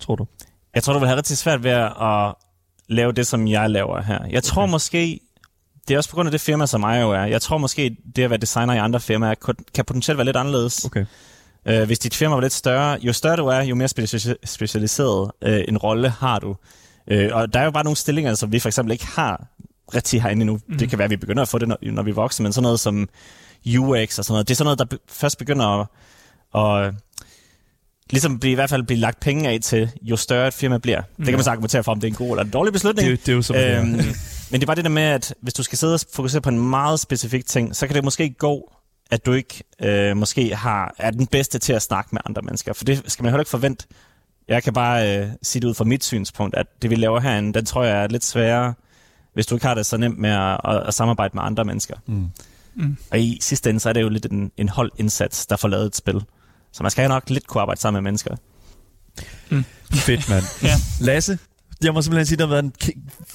Tror 0.00 0.16
du? 0.16 0.26
Jeg 0.74 0.82
tror, 0.82 0.92
du 0.92 0.98
vil 0.98 1.08
have 1.08 1.16
rigtig 1.16 1.38
svært 1.38 1.62
ved 1.64 1.70
at 1.70 2.34
lave 2.88 3.12
det, 3.12 3.26
som 3.26 3.48
jeg 3.48 3.70
laver 3.70 4.02
her. 4.02 4.18
Jeg 4.30 4.42
tror 4.42 4.62
Okay. 4.62 4.70
måske, 4.70 5.20
det 5.88 5.94
er 5.94 5.98
også 5.98 6.10
på 6.10 6.16
grund 6.16 6.26
af 6.26 6.30
det 6.30 6.40
firma, 6.40 6.66
som 6.66 6.82
jeg 6.82 7.02
jo 7.02 7.10
er. 7.10 7.24
Jeg 7.24 7.42
tror 7.42 7.58
måske, 7.58 7.96
det 8.16 8.22
at 8.22 8.30
være 8.30 8.38
designer 8.38 8.74
i 8.74 8.78
andre 8.78 9.00
firmaer, 9.00 9.34
kan 9.74 9.84
potentielt 9.84 10.18
være 10.18 10.24
lidt 10.24 10.36
anderledes. 10.36 10.84
Okay. 10.84 11.04
Øh, 11.66 11.82
hvis 11.86 11.98
dit 11.98 12.14
firma 12.14 12.34
var 12.34 12.40
lidt 12.42 12.52
større, 12.52 12.98
jo 13.02 13.12
større 13.12 13.36
du 13.36 13.46
er, 13.46 13.62
jo 13.62 13.74
mere 13.74 13.88
speci- 13.98 14.34
specialiseret 14.44 15.30
øh, 15.42 15.64
en 15.68 15.78
rolle 15.78 16.08
har 16.10 16.38
du. 16.38 16.56
Øh, 17.08 17.30
og 17.32 17.54
der 17.54 17.60
er 17.60 17.64
jo 17.64 17.70
bare 17.70 17.84
nogle 17.84 17.96
stillinger, 17.96 18.34
som 18.34 18.52
vi 18.52 18.58
for 18.58 18.68
eksempel 18.68 18.92
ikke 18.92 19.06
har 19.06 19.46
rigtig 19.94 20.22
herinde 20.22 20.40
endnu. 20.42 20.58
Mm. 20.68 20.78
Det 20.78 20.88
kan 20.90 20.98
være, 20.98 21.04
at 21.04 21.10
vi 21.10 21.16
begynder 21.16 21.42
at 21.42 21.48
få 21.48 21.58
det, 21.58 21.68
når, 21.68 21.78
når 21.82 22.02
vi 22.02 22.10
er 22.10 22.14
voksne, 22.14 22.42
men 22.42 22.52
sådan 22.52 22.62
noget 22.62 22.80
som 22.80 23.08
UX 23.78 24.18
og 24.18 24.24
sådan 24.24 24.32
noget, 24.34 24.48
det 24.48 24.54
er 24.54 24.56
sådan 24.56 24.64
noget, 24.66 24.78
der 24.78 24.84
be- 24.84 24.98
først 25.08 25.38
begynder 25.38 25.80
at, 25.80 25.86
at 26.86 26.94
ligesom 28.10 28.38
blive, 28.38 28.52
i 28.52 28.54
hvert 28.54 28.70
fald 28.70 28.82
blive 28.82 29.00
lagt 29.00 29.20
penge 29.20 29.48
af 29.48 29.58
til, 29.62 29.90
jo 30.02 30.16
større 30.16 30.48
et 30.48 30.54
firma 30.54 30.78
bliver. 30.78 31.02
Det 31.16 31.24
kan 31.26 31.34
man 31.34 31.44
så 31.44 31.50
argumentere 31.50 31.84
for, 31.84 31.92
om 31.92 32.00
det 32.00 32.06
er 32.06 32.10
en 32.10 32.16
god 32.16 32.30
eller 32.30 32.44
en 32.44 32.50
dårlig 32.50 32.72
beslutning. 32.72 33.10
Det, 33.10 33.26
det 33.26 33.32
er 33.32 33.54
jo 33.54 33.78
øhm, 33.78 33.94
Øhm, 33.94 34.14
men 34.52 34.60
det 34.60 34.66
bare 34.66 34.76
det 34.76 34.84
der 34.84 34.90
med, 34.90 35.02
at 35.02 35.34
hvis 35.40 35.54
du 35.54 35.62
skal 35.62 35.78
sidde 35.78 35.94
og 35.94 36.00
fokusere 36.12 36.42
på 36.42 36.48
en 36.48 36.70
meget 36.70 37.00
specifik 37.00 37.46
ting, 37.46 37.76
så 37.76 37.86
kan 37.86 37.96
det 37.96 38.04
måske 38.04 38.30
gå, 38.30 38.72
at 39.10 39.26
du 39.26 39.32
ikke 39.32 39.64
øh, 39.82 40.16
måske 40.16 40.54
har, 40.54 40.94
er 40.98 41.10
den 41.10 41.26
bedste 41.26 41.58
til 41.58 41.72
at 41.72 41.82
snakke 41.82 42.08
med 42.12 42.20
andre 42.26 42.42
mennesker. 42.42 42.72
For 42.72 42.84
det 42.84 43.02
skal 43.06 43.22
man 43.22 43.32
heller 43.32 43.40
ikke 43.40 43.50
forvente. 43.50 43.86
Jeg 44.48 44.62
kan 44.62 44.72
bare 44.72 45.18
øh, 45.18 45.28
sige 45.42 45.60
det 45.60 45.68
ud 45.68 45.74
fra 45.74 45.84
mit 45.84 46.04
synspunkt, 46.04 46.56
at 46.56 46.66
det 46.82 46.90
vi 46.90 46.94
laver 46.94 47.20
herinde, 47.20 47.52
den 47.52 47.64
tror 47.64 47.84
jeg 47.84 48.02
er 48.02 48.08
lidt 48.08 48.24
sværere, 48.24 48.74
hvis 49.34 49.46
du 49.46 49.54
ikke 49.54 49.66
har 49.66 49.74
det 49.74 49.86
så 49.86 49.96
nemt 49.96 50.18
med 50.18 50.30
at, 50.30 50.60
at, 50.64 50.82
at 50.86 50.94
samarbejde 50.94 51.30
med 51.34 51.42
andre 51.42 51.64
mennesker. 51.64 51.96
Mm. 52.06 52.26
Mm. 52.74 52.96
Og 53.10 53.20
i 53.20 53.38
sidste 53.40 53.70
ende, 53.70 53.80
så 53.80 53.88
er 53.88 53.92
det 53.92 54.02
jo 54.02 54.08
lidt 54.08 54.26
en, 54.26 54.52
en 54.56 54.68
holdindsats, 54.68 55.46
der 55.46 55.56
får 55.56 55.68
lavet 55.68 55.86
et 55.86 55.96
spil. 55.96 56.24
Så 56.72 56.82
man 56.82 56.90
skal 56.90 57.08
nok 57.08 57.30
lidt 57.30 57.46
kunne 57.46 57.60
arbejde 57.60 57.80
sammen 57.80 58.02
med 58.02 58.10
mennesker. 58.10 58.36
Fedt, 59.92 60.28
mand. 60.28 60.44
Ja. 60.62 60.74
Lasse, 61.00 61.38
jeg 61.84 61.94
må 61.94 62.02
simpelthen 62.02 62.26
sige, 62.26 62.34
at 62.34 62.38
det 62.38 62.46
har 62.48 62.54
været 62.54 62.64
en 62.64 62.72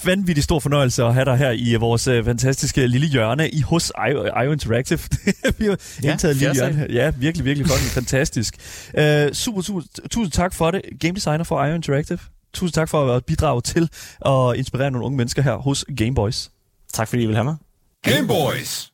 vanvittig 0.05 0.43
stor 0.43 0.59
fornøjelse 0.59 1.03
at 1.03 1.13
have 1.13 1.25
dig 1.25 1.37
her 1.37 1.51
i 1.51 1.75
vores 1.75 2.07
uh, 2.07 2.25
fantastiske 2.25 2.87
lille 2.87 3.07
hjørne 3.07 3.49
i 3.49 3.61
hos 3.61 3.91
IO, 4.09 4.41
IO 4.43 4.51
Interactive. 4.51 4.99
Vi 5.57 5.65
har 5.65 5.77
Ja, 6.03 6.11
indtaget 6.11 6.31
et 6.31 6.37
lille 6.37 6.53
hjørne 6.55 6.75
her. 6.75 6.85
Ja, 6.89 7.11
virkelig, 7.17 7.45
virkelig 7.45 7.67
fucking 7.67 7.91
fantastisk. 8.01 8.55
Uh, 8.93 9.03
super, 9.33 9.61
super, 9.61 9.81
tusind 10.11 10.31
tak 10.31 10.53
for 10.53 10.71
det, 10.71 10.81
game 10.99 11.13
designer 11.15 11.43
for 11.43 11.65
IO 11.65 11.75
Interactive. 11.75 12.19
Tusind 12.53 12.73
tak 12.73 12.89
for 12.89 13.13
at 13.15 13.25
bidrage 13.25 13.61
til 13.61 13.89
at 14.25 14.55
inspirere 14.55 14.91
nogle 14.91 15.05
unge 15.05 15.17
mennesker 15.17 15.41
her 15.41 15.55
hos 15.55 15.85
Gameboys. 15.97 16.49
Tak 16.93 17.07
fordi 17.07 17.23
I 17.23 17.25
vil 17.25 17.35
have 17.35 17.43
mig. 17.45 17.55
Gameboys. 18.03 18.91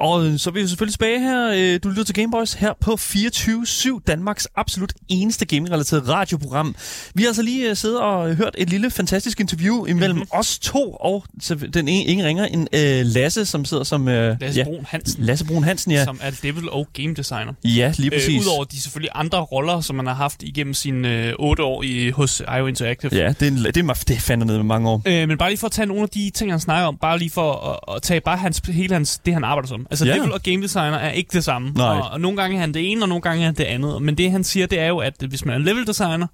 Og 0.00 0.26
øh, 0.26 0.38
så 0.38 0.50
er 0.50 0.54
vi 0.54 0.60
jo 0.60 0.68
selvfølgelig 0.68 0.92
tilbage 0.94 1.20
her. 1.20 1.50
Øh, 1.54 1.80
Du 1.82 1.88
lytter 1.88 2.04
til 2.04 2.14
Gameboys 2.14 2.52
her 2.52 2.72
på 2.80 2.90
24-7, 2.90 4.00
Danmarks 4.06 4.48
absolut 4.56 4.92
eneste 5.08 5.46
gaming-relateret 5.46 6.08
radioprogram. 6.08 6.74
Vi 7.14 7.22
har 7.22 7.28
altså 7.28 7.42
lige 7.42 7.70
øh, 7.70 7.76
siddet 7.76 8.00
og 8.00 8.34
hørt 8.34 8.54
et 8.58 8.70
lille 8.70 8.90
fantastisk 8.90 9.40
interview 9.40 9.84
imellem 9.84 10.16
mm-hmm. 10.16 10.38
os 10.38 10.58
to 10.58 10.92
og 10.92 11.24
så 11.40 11.54
den 11.54 11.88
ene, 11.88 12.04
ingen 12.04 12.26
ringer 12.26 12.44
en 12.46 12.68
øh, 12.72 13.06
Lasse, 13.06 13.46
som 13.46 13.64
sidder 13.64 13.84
som... 13.84 14.08
Øh, 14.08 14.36
Lasse 14.40 14.58
ja, 14.60 14.64
Brun 14.64 14.84
Hansen, 14.88 15.24
Lasse 15.24 15.44
Brun 15.44 15.64
Hansen, 15.64 15.92
ja. 15.92 16.04
som 16.04 16.20
er 16.22 16.30
level 16.42 16.70
og 16.70 16.88
game 16.92 17.14
designer. 17.14 17.52
Ja, 17.64 17.92
lige 17.98 18.10
præcis. 18.10 18.28
Øh, 18.28 18.40
Udover 18.40 18.64
de 18.64 18.80
selvfølgelig 18.80 19.10
andre 19.14 19.38
roller, 19.38 19.80
som 19.80 19.96
man 19.96 20.06
har 20.06 20.14
haft 20.14 20.42
igennem 20.42 20.74
sine 20.74 21.08
øh, 21.08 21.34
otte 21.38 21.62
år 21.62 21.82
i, 21.82 22.10
hos 22.10 22.42
IO 22.58 22.66
Interactive. 22.66 23.10
Ja, 23.14 23.28
det 23.28 23.42
er, 23.42 23.50
en, 23.50 23.56
det 23.56 23.76
er, 23.76 24.04
det 24.08 24.16
er 24.16 24.20
fandme 24.20 24.46
nede 24.46 24.58
med 24.58 24.64
mange 24.64 24.88
år. 24.88 25.02
Øh, 25.06 25.28
men 25.28 25.38
bare 25.38 25.50
lige 25.50 25.58
for 25.58 25.66
at 25.66 25.72
tage 25.72 25.86
nogle 25.86 26.02
af 26.02 26.08
de 26.08 26.30
ting, 26.34 26.52
han 26.52 26.60
snakker 26.60 26.86
om, 26.86 26.96
bare 26.96 27.18
lige 27.18 27.30
for 27.30 27.52
at, 27.52 27.96
at 27.96 28.02
tage 28.02 28.20
bare 28.20 28.36
hans, 28.36 28.58
hele 28.58 28.94
hans, 28.94 29.18
det, 29.18 29.34
han 29.34 29.44
arbejder 29.44 29.68
som. 29.68 29.86
Altså, 29.90 30.06
Ja. 30.06 30.16
level 30.16 30.32
og 30.32 30.42
game 30.42 30.62
designer 30.62 30.96
er 30.98 31.10
ikke 31.10 31.30
det 31.32 31.44
samme. 31.44 31.70
Nej. 31.70 31.86
Og, 31.86 32.10
og 32.10 32.20
nogle 32.20 32.36
gange 32.36 32.56
er 32.56 32.60
han 32.60 32.74
det 32.74 32.90
ene, 32.90 33.02
og 33.04 33.08
nogle 33.08 33.22
gange 33.22 33.42
er 33.42 33.46
han 33.46 33.54
det 33.54 33.64
andet. 33.64 34.02
Men 34.02 34.14
det, 34.18 34.30
han 34.30 34.44
siger, 34.44 34.66
det 34.66 34.78
er 34.80 34.86
jo, 34.86 34.98
at 34.98 35.14
hvis 35.28 35.44
man 35.44 35.54
er 35.54 35.58
level 35.64 35.86
designer, 35.86 36.26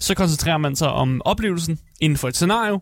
så 0.00 0.14
koncentrerer 0.14 0.58
man 0.58 0.76
sig 0.76 0.88
om 0.88 1.22
oplevelsen 1.24 1.78
inden 2.00 2.16
for 2.16 2.28
et 2.28 2.34
scenario. 2.36 2.80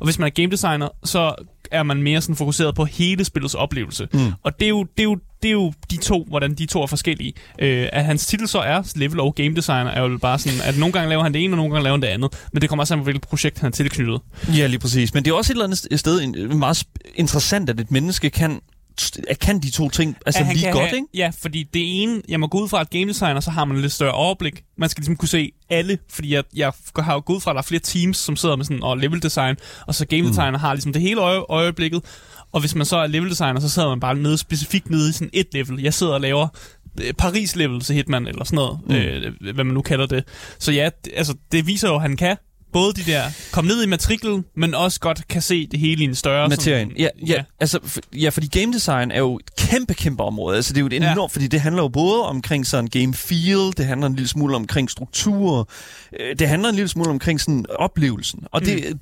Og 0.00 0.04
hvis 0.04 0.18
man 0.18 0.26
er 0.26 0.30
game 0.30 0.50
designer, 0.50 0.88
så 1.04 1.34
er 1.70 1.82
man 1.82 2.02
mere 2.02 2.20
sådan 2.20 2.36
fokuseret 2.36 2.74
på 2.74 2.84
hele 2.84 3.24
spillets 3.24 3.54
oplevelse. 3.54 4.08
Mm. 4.12 4.32
Og 4.42 4.60
det 4.60 4.66
er, 4.66 4.68
jo, 4.70 4.82
det, 4.82 5.00
er 5.00 5.04
jo, 5.04 5.18
det 5.42 5.48
er 5.48 5.52
jo 5.52 5.72
de 5.90 5.96
to, 5.96 6.24
hvordan 6.28 6.54
de 6.54 6.66
to 6.66 6.82
er 6.82 6.86
forskellige. 6.86 7.32
Øh, 7.58 7.88
at 7.92 8.04
hans 8.04 8.26
titel 8.26 8.48
så 8.48 8.58
er 8.58 8.92
level 8.96 9.20
og 9.20 9.34
game 9.34 9.54
designer, 9.56 9.90
er 9.90 10.02
jo 10.02 10.18
bare 10.18 10.38
sådan, 10.38 10.58
at 10.64 10.78
nogle 10.78 10.92
gange 10.92 11.08
laver 11.08 11.22
han 11.22 11.34
det 11.34 11.44
ene, 11.44 11.52
og 11.52 11.56
nogle 11.56 11.72
gange 11.72 11.84
laver 11.84 11.96
han 11.96 12.02
det 12.02 12.08
andet. 12.08 12.46
Men 12.52 12.60
det 12.62 12.68
kommer 12.68 12.82
også 12.82 12.94
an 12.94 13.00
på, 13.00 13.04
hvilket 13.04 13.22
projekt 13.22 13.58
han 13.58 13.66
er 13.66 13.70
tilknyttet. 13.72 14.20
Ja, 14.56 14.66
lige 14.66 14.78
præcis. 14.78 15.14
Men 15.14 15.24
det 15.24 15.30
er 15.30 15.34
også 15.34 15.52
et 15.52 15.54
eller 15.54 15.64
andet 15.64 16.00
sted 16.00 16.48
meget 16.54 16.84
interessant, 17.14 17.70
at 17.70 17.80
et 17.80 17.90
menneske 17.90 18.30
kan, 18.30 18.60
kan 19.40 19.58
de 19.58 19.70
to 19.70 19.88
ting 19.88 20.16
altså 20.26 20.44
han 20.44 20.56
lige 20.56 20.72
godt, 20.72 20.84
have, 20.84 20.96
ikke? 20.96 21.08
Ja, 21.14 21.30
fordi 21.40 21.62
det 21.62 22.02
ene, 22.02 22.22
jeg 22.28 22.40
må 22.40 22.46
gå 22.46 22.60
ud 22.62 22.68
fra, 22.68 22.80
at 22.80 22.90
game 22.90 23.08
designer, 23.08 23.40
så 23.40 23.50
har 23.50 23.64
man 23.64 23.76
et 23.76 23.82
lidt 23.82 23.92
større 23.92 24.12
overblik. 24.12 24.64
Man 24.78 24.88
skal 24.88 25.00
ligesom 25.00 25.16
kunne 25.16 25.28
se 25.28 25.52
alle, 25.70 25.98
fordi 26.10 26.34
jeg, 26.34 26.44
jeg 26.56 26.72
har 26.98 27.14
jo 27.14 27.22
gået 27.26 27.36
ud 27.36 27.40
fra, 27.40 27.50
at 27.50 27.54
der 27.54 27.58
er 27.58 27.66
flere 27.66 27.80
teams, 27.80 28.16
som 28.16 28.36
sidder 28.36 28.56
med 28.56 28.64
sådan 28.64 28.82
og 28.82 28.98
level 28.98 29.22
design, 29.22 29.56
og 29.86 29.94
så 29.94 30.06
game 30.06 30.28
designer 30.28 30.58
har 30.58 30.74
ligesom 30.74 30.92
det 30.92 31.02
hele 31.02 31.20
øje, 31.20 31.40
øjeblikket. 31.48 32.04
Og 32.52 32.60
hvis 32.60 32.74
man 32.74 32.86
så 32.86 32.96
er 32.96 33.06
level 33.06 33.30
designer, 33.30 33.60
så 33.60 33.68
sidder 33.68 33.88
man 33.88 34.00
bare 34.00 34.14
nede, 34.14 34.38
specifikt 34.38 34.90
nede 34.90 35.10
i 35.10 35.12
sådan 35.12 35.30
et 35.32 35.46
level. 35.52 35.82
Jeg 35.82 35.94
sidder 35.94 36.12
og 36.12 36.20
laver 36.20 36.48
øh, 37.02 37.12
Paris-level 37.12 37.80
til 37.80 37.94
Hitman, 37.94 38.26
eller 38.26 38.44
sådan 38.44 38.56
noget, 38.56 38.78
mm. 38.86 38.94
øh, 38.94 39.52
hvad 39.54 39.64
man 39.64 39.74
nu 39.74 39.82
kalder 39.82 40.06
det. 40.06 40.24
Så 40.58 40.72
ja, 40.72 40.88
altså, 41.16 41.34
det 41.52 41.66
viser 41.66 41.88
jo, 41.88 41.94
at 41.94 42.02
han 42.02 42.16
kan 42.16 42.36
både 42.74 42.92
de 42.92 43.02
der, 43.10 43.22
komme 43.52 43.68
ned 43.68 43.82
i 43.82 43.86
matriklen, 43.86 44.44
men 44.56 44.74
også 44.74 45.00
godt 45.00 45.28
kan 45.28 45.42
se 45.42 45.66
det 45.66 45.80
hele 45.80 46.02
i 46.02 46.04
en 46.04 46.14
større... 46.14 46.48
Materien. 46.48 46.88
Sådan, 46.90 47.00
Ja, 47.00 47.08
ja, 47.34 47.42
altså, 47.60 47.78
f- 47.78 48.18
ja, 48.20 48.28
fordi 48.28 48.60
game 48.60 48.72
design 48.72 49.10
er 49.10 49.18
jo 49.18 49.36
et 49.36 49.56
kæmpe, 49.56 49.94
kæmpe 49.94 50.22
område. 50.22 50.56
Altså, 50.56 50.72
det 50.72 50.76
er 50.78 50.80
jo 50.80 50.86
et 50.86 50.92
Ja. 50.92 51.12
enormt, 51.12 51.32
fordi 51.32 51.46
det 51.46 51.60
handler 51.60 51.82
jo 51.82 51.88
både 51.88 52.22
omkring 52.22 52.66
sådan 52.66 52.86
game 52.88 53.14
feel, 53.14 53.72
det 53.76 53.86
handler 53.86 54.06
en 54.06 54.14
lille 54.14 54.28
smule 54.28 54.56
omkring 54.56 54.90
struktur, 54.90 55.68
øh, 56.20 56.36
det 56.38 56.48
handler 56.48 56.68
en 56.68 56.74
lille 56.74 56.88
smule 56.88 57.10
omkring 57.10 57.40
sådan 57.40 57.66
oplevelsen. 57.78 58.44
Og 58.52 58.60
det, 58.64 58.98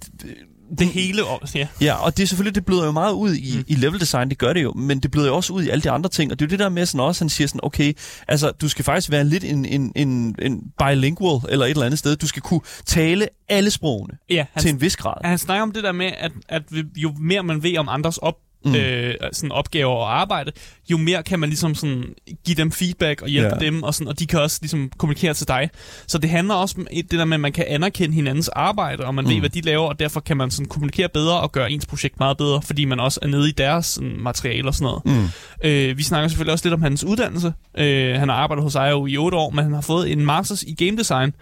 det 0.79 0.87
hele, 0.89 1.25
og- 1.25 1.41
ja. 1.55 1.67
Ja, 1.81 1.95
og 1.95 2.17
det 2.17 2.23
er 2.23 2.27
selvfølgelig, 2.27 2.55
det 2.55 2.65
bløder 2.65 2.85
jo 2.85 2.93
meget 2.93 3.13
ud 3.13 3.35
i, 3.35 3.57
mm. 3.57 3.65
i 3.67 3.75
level 3.75 4.01
design, 4.01 4.29
det 4.31 4.39
gør 4.39 4.53
det 4.53 4.63
jo, 4.63 4.73
men 4.73 5.01
det 5.01 5.11
bløder 5.11 5.29
jo 5.29 5.37
også 5.37 5.53
ud 5.53 5.63
i 5.63 5.69
alle 5.69 5.83
de 5.83 5.91
andre 5.91 6.11
ting, 6.11 6.33
og 6.33 6.39
det 6.39 6.45
er 6.45 6.49
jo 6.49 6.51
det 6.51 6.59
der 6.59 6.69
med 6.69 6.87
sådan 6.87 7.01
også, 7.01 7.25
han 7.25 7.29
siger 7.29 7.49
sådan, 7.49 7.61
okay, 7.63 7.93
altså 8.29 8.51
du 8.51 8.69
skal 8.69 8.85
faktisk 8.85 9.11
være 9.11 9.25
lidt 9.25 9.45
en, 9.45 9.65
en, 9.65 9.93
en, 9.97 10.35
en 10.43 10.61
bilingual 10.79 11.41
eller 11.49 11.67
et 11.67 11.71
eller 11.71 11.87
andet 11.87 11.99
sted, 11.99 12.17
du 12.17 12.27
skal 12.27 12.43
kunne 12.43 12.61
tale 12.87 13.29
alle 13.49 13.71
sprogene 13.71 14.15
Ja, 14.31 14.45
han, 14.53 14.61
til 14.63 14.71
en 14.71 14.81
vis 14.81 14.97
grad. 14.97 15.15
han 15.25 15.39
snakker 15.39 15.63
om 15.63 15.73
det 15.73 15.85
der 15.85 15.93
med, 15.93 16.13
at, 16.19 16.33
at 16.49 16.63
jo 16.97 17.15
mere 17.21 17.43
man 17.43 17.63
ved 17.63 17.79
om 17.79 17.89
andres 17.89 18.19
op, 18.19 18.35
mm. 18.65 18.75
øh, 18.75 19.15
sådan 19.33 19.53
opgaver 19.53 19.93
og 19.95 20.21
arbejde, 20.21 20.53
jo 20.91 20.97
mere 20.97 21.23
kan 21.23 21.41
man 21.41 21.49
ligesom 21.49 21.75
sådan 21.75 22.05
give 22.45 22.55
dem 22.55 22.73
feedback 22.73 23.23
og 23.23 23.29
hjælpe 23.29 23.57
Ja. 23.61 23.67
dem, 23.67 23.83
og, 23.83 23.95
sådan, 23.95 24.09
og 24.09 24.19
de 24.19 24.27
kan 24.27 24.41
også 24.41 24.59
ligesom 24.63 24.91
kommunikere 24.99 25.35
til 25.35 25.49
dig. 25.49 25.71
Så 26.07 26.19
det 26.19 26.31
handler 26.31 26.55
også 26.55 26.75
om 26.79 26.87
det 26.93 27.11
der 27.11 27.25
med, 27.25 27.35
at 27.35 27.41
man 27.41 27.53
kan 27.53 27.65
anerkende 27.69 28.15
hinandens 28.15 28.49
arbejde, 28.49 29.05
og 29.05 29.15
man 29.15 29.25
mm. 29.25 29.31
ved, 29.31 29.39
hvad 29.41 29.51
de 29.51 29.61
laver, 29.61 29.89
og 29.89 29.99
derfor 29.99 30.21
kan 30.21 30.37
man 30.37 30.51
sådan 30.51 30.67
kommunikere 30.67 31.09
bedre 31.09 31.41
og 31.41 31.53
gøre 31.53 31.71
ens 31.73 31.87
projekt 31.87 32.19
meget 32.19 32.37
bedre, 32.37 32.63
fordi 32.63 32.85
man 32.85 33.01
også 33.01 33.19
er 33.23 33.27
nede 33.27 33.49
i 33.49 33.53
deres 33.53 33.87
sådan, 33.87 34.17
materiale 34.19 34.69
og 34.69 34.75
sådan 34.75 34.85
noget. 34.85 35.23
Mm. 35.23 35.29
Øh, 35.65 35.99
vi 35.99 36.03
snakker 36.03 36.29
selvfølgelig 36.29 36.53
også 36.53 36.65
lidt 36.65 36.75
om 36.75 36.83
hans 36.83 37.05
uddannelse. 37.05 37.53
Øh, 37.79 38.15
han 38.19 38.29
har 38.29 38.37
arbejdet 38.37 38.63
hos 38.63 38.75
IO 38.75 39.07
i 39.07 39.17
8 39.17 39.37
år, 39.39 39.51
men 39.51 39.65
han 39.65 39.75
har 39.75 39.81
fået 39.81 40.13
en 40.13 40.27
masters 40.27 40.63
i 40.63 40.75
game 40.75 40.99
design. 40.99 41.33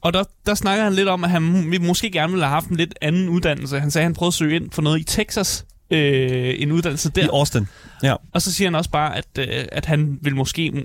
Og 0.00 0.12
der, 0.14 0.24
der 0.46 0.54
snakker 0.54 0.84
han 0.84 0.92
lidt 0.94 1.08
om, 1.08 1.24
at 1.24 1.30
han 1.30 1.42
måske 1.80 2.10
gerne 2.10 2.32
ville 2.32 2.44
have 2.44 2.52
haft 2.54 2.66
en 2.68 2.76
lidt 2.76 2.94
anden 3.00 3.28
uddannelse. 3.28 3.80
Han 3.80 3.90
sagde, 3.90 4.02
at 4.02 4.06
han 4.06 4.14
prøvede 4.14 4.28
at 4.30 4.34
søge 4.34 4.56
ind 4.56 4.70
for 4.72 4.82
noget 4.82 5.00
i 5.00 5.04
Texas, 5.04 5.64
øh, 5.90 6.54
en 6.58 6.72
uddannelse 6.72 7.10
der. 7.10 7.24
I 7.24 7.28
Austin. 7.32 7.66
Ja. 8.02 8.14
Og 8.32 8.42
så 8.42 8.52
siger 8.52 8.68
han 8.68 8.74
også 8.74 8.90
bare, 8.90 9.16
at, 9.16 9.26
øh, 9.38 9.64
at 9.72 9.86
han 9.86 10.18
vil 10.22 10.36
måske 10.36 10.84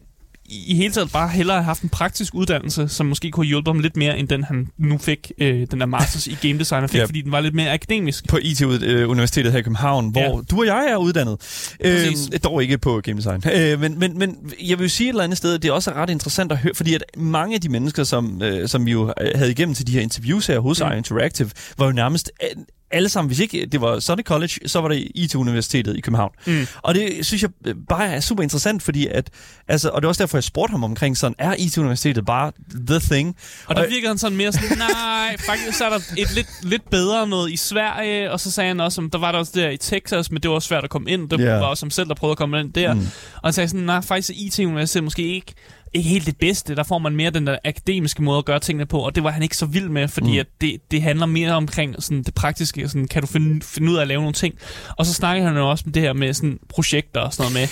i 0.53 0.75
hele 0.75 0.93
taget 0.93 1.11
bare 1.11 1.29
hellere 1.29 1.57
have 1.57 1.63
haft 1.63 1.81
en 1.81 1.89
praktisk 1.89 2.35
uddannelse, 2.35 2.87
som 2.87 3.05
måske 3.05 3.31
kunne 3.31 3.45
hjælpe 3.45 3.69
ham 3.69 3.79
lidt 3.79 3.97
mere, 3.97 4.17
end 4.19 4.27
den 4.27 4.43
han 4.43 4.67
nu 4.77 4.97
fik, 4.97 5.31
øh, 5.37 5.67
den 5.71 5.79
der 5.79 5.85
masters 5.85 6.27
i 6.27 6.37
game 6.41 6.59
design, 6.59 6.89
fik, 6.89 6.99
Ja. 6.99 7.05
fordi 7.05 7.21
den 7.21 7.31
var 7.31 7.39
lidt 7.39 7.55
mere 7.55 7.71
akademisk. 7.73 8.27
På 8.27 8.37
IT-universitetet 8.41 9.51
her 9.51 9.59
i 9.59 9.61
København, 9.61 10.09
hvor 10.09 10.21
Ja. 10.21 10.41
du 10.51 10.59
og 10.59 10.65
jeg 10.65 10.87
er 10.89 10.97
uddannet. 10.97 11.37
Præcis. 11.83 12.29
Øh, 12.33 12.39
dog 12.43 12.63
ikke 12.63 12.77
på 12.77 13.01
game 13.03 13.17
design. 13.17 13.43
Øh, 13.53 13.79
men, 13.79 13.99
men, 13.99 14.19
men 14.19 14.37
jeg 14.63 14.77
vil 14.79 14.85
jo 14.85 14.89
sige 14.89 15.07
et 15.07 15.09
eller 15.09 15.23
andet 15.23 15.37
sted, 15.37 15.53
at 15.53 15.61
det 15.61 15.69
er 15.69 15.73
også 15.73 15.91
ret 15.91 16.09
interessant 16.09 16.51
at 16.51 16.57
høre, 16.57 16.73
fordi 16.75 16.93
at 16.95 17.03
mange 17.17 17.55
af 17.55 17.61
de 17.61 17.69
mennesker, 17.69 18.03
som, 18.03 18.41
øh, 18.41 18.67
som 18.67 18.85
vi 18.85 18.91
jo 18.91 19.13
øh, 19.21 19.31
havde 19.35 19.51
igennem 19.51 19.75
til 19.75 19.87
de 19.87 19.91
her 19.91 20.01
interviews 20.01 20.47
her 20.47 20.59
hos 20.59 20.81
Mm. 20.81 20.87
mm. 20.87 20.97
Interactive, 20.97 21.49
var 21.77 21.85
jo 21.85 21.91
nærmest 21.91 22.31
øh, 22.43 22.63
alle 22.91 23.09
sammen, 23.09 23.27
hvis 23.29 23.39
ikke 23.39 23.65
det 23.65 23.81
var 23.81 23.99
Sonic 23.99 24.25
College, 24.25 24.53
så 24.65 24.81
var 24.81 24.87
det 24.87 25.07
IT-universitetet 25.15 25.97
i 25.97 26.01
København. 26.01 26.31
Mm. 26.47 26.67
Og 26.81 26.95
det 26.95 27.25
synes 27.25 27.41
jeg 27.43 27.49
bare 27.89 28.07
er 28.07 28.19
super 28.19 28.43
interessant, 28.43 28.83
fordi 28.83 29.07
at, 29.07 29.29
altså, 29.67 29.89
og 29.89 30.01
det 30.01 30.05
er 30.05 30.09
også 30.09 30.23
derfor, 30.23 30.37
jeg 30.37 30.43
spurgte 30.43 30.71
ham 30.71 30.83
omkring 30.83 31.17
sådan, 31.17 31.35
er 31.37 31.55
IT-universitetet 31.59 32.25
bare 32.25 32.51
the 32.87 32.99
thing? 32.99 33.35
Og 33.65 33.75
der 33.75 33.81
virkede 33.87 34.07
han 34.07 34.17
sådan 34.17 34.37
mere 34.37 34.51
sådan, 34.53 34.77
nej, 34.95 35.37
faktisk 35.39 35.77
så 35.77 35.85
er 35.85 35.89
der 35.89 35.99
et 36.17 36.35
lidt, 36.35 36.47
lidt 36.63 36.89
bedre 36.89 37.27
noget 37.27 37.51
i 37.51 37.57
Sverige, 37.57 38.31
og 38.31 38.39
så 38.39 38.51
sagde 38.51 38.67
han 38.67 38.79
også, 38.79 39.01
at 39.01 39.13
der 39.13 39.19
var 39.19 39.31
der 39.31 39.39
også 39.39 39.51
der 39.55 39.69
i 39.69 39.77
Texas, 39.77 40.31
men 40.31 40.41
det 40.41 40.49
var 40.49 40.55
også 40.55 40.67
svært 40.67 40.83
at 40.83 40.89
komme 40.89 41.11
ind. 41.11 41.29
Det 41.29 41.39
Ja. 41.39 41.51
var 41.53 41.65
også 41.65 41.85
ham 41.85 41.91
selv, 41.91 42.07
der 42.07 42.15
prøvede 42.15 42.31
at 42.31 42.37
komme 42.37 42.59
ind 42.59 42.73
der. 42.73 42.93
Mm. 42.93 42.99
Og 43.35 43.41
han 43.43 43.53
sagde 43.53 43.67
sådan, 43.69 43.85
nej, 43.85 44.01
faktisk 44.01 44.29
er 44.29 44.33
IT-universitetet 44.37 45.03
måske 45.03 45.35
ikke, 45.35 45.53
ikke 45.93 46.09
helt 46.09 46.25
det 46.25 46.37
bedste. 46.37 46.75
Der 46.75 46.83
får 46.83 46.97
man 46.99 47.15
mere 47.15 47.29
den 47.31 47.47
der 47.47 47.57
akademiske 47.65 48.23
måde 48.23 48.37
at 48.37 48.45
gøre 48.45 48.59
tingene 48.59 48.85
på, 48.85 48.99
og 48.99 49.15
det 49.15 49.23
var 49.23 49.31
han 49.31 49.43
ikke 49.43 49.57
så 49.57 49.65
vild 49.65 49.89
med, 49.89 50.07
fordi 50.07 50.31
Mm. 50.31 50.37
at 50.39 50.47
det, 50.61 50.77
det 50.91 51.01
handler 51.01 51.25
mere 51.25 51.51
omkring 51.51 51.95
sådan 52.03 52.23
det 52.23 52.33
praktiske, 52.33 52.87
sådan, 52.89 53.07
kan 53.07 53.21
du 53.21 53.27
finde, 53.27 53.65
finde 53.65 53.91
ud 53.91 53.97
af 53.97 54.01
at 54.01 54.07
lave 54.07 54.21
nogle 54.21 54.33
ting. 54.33 54.55
Og 54.97 55.05
så 55.05 55.13
snakker 55.13 55.43
han 55.47 55.55
jo 55.57 55.69
også 55.69 55.83
om 55.87 55.91
det 55.91 56.01
her 56.01 56.13
med 56.13 56.33
sådan 56.33 56.59
projekter 56.69 57.19
og 57.21 57.33
sådan 57.33 57.51
noget 57.51 57.69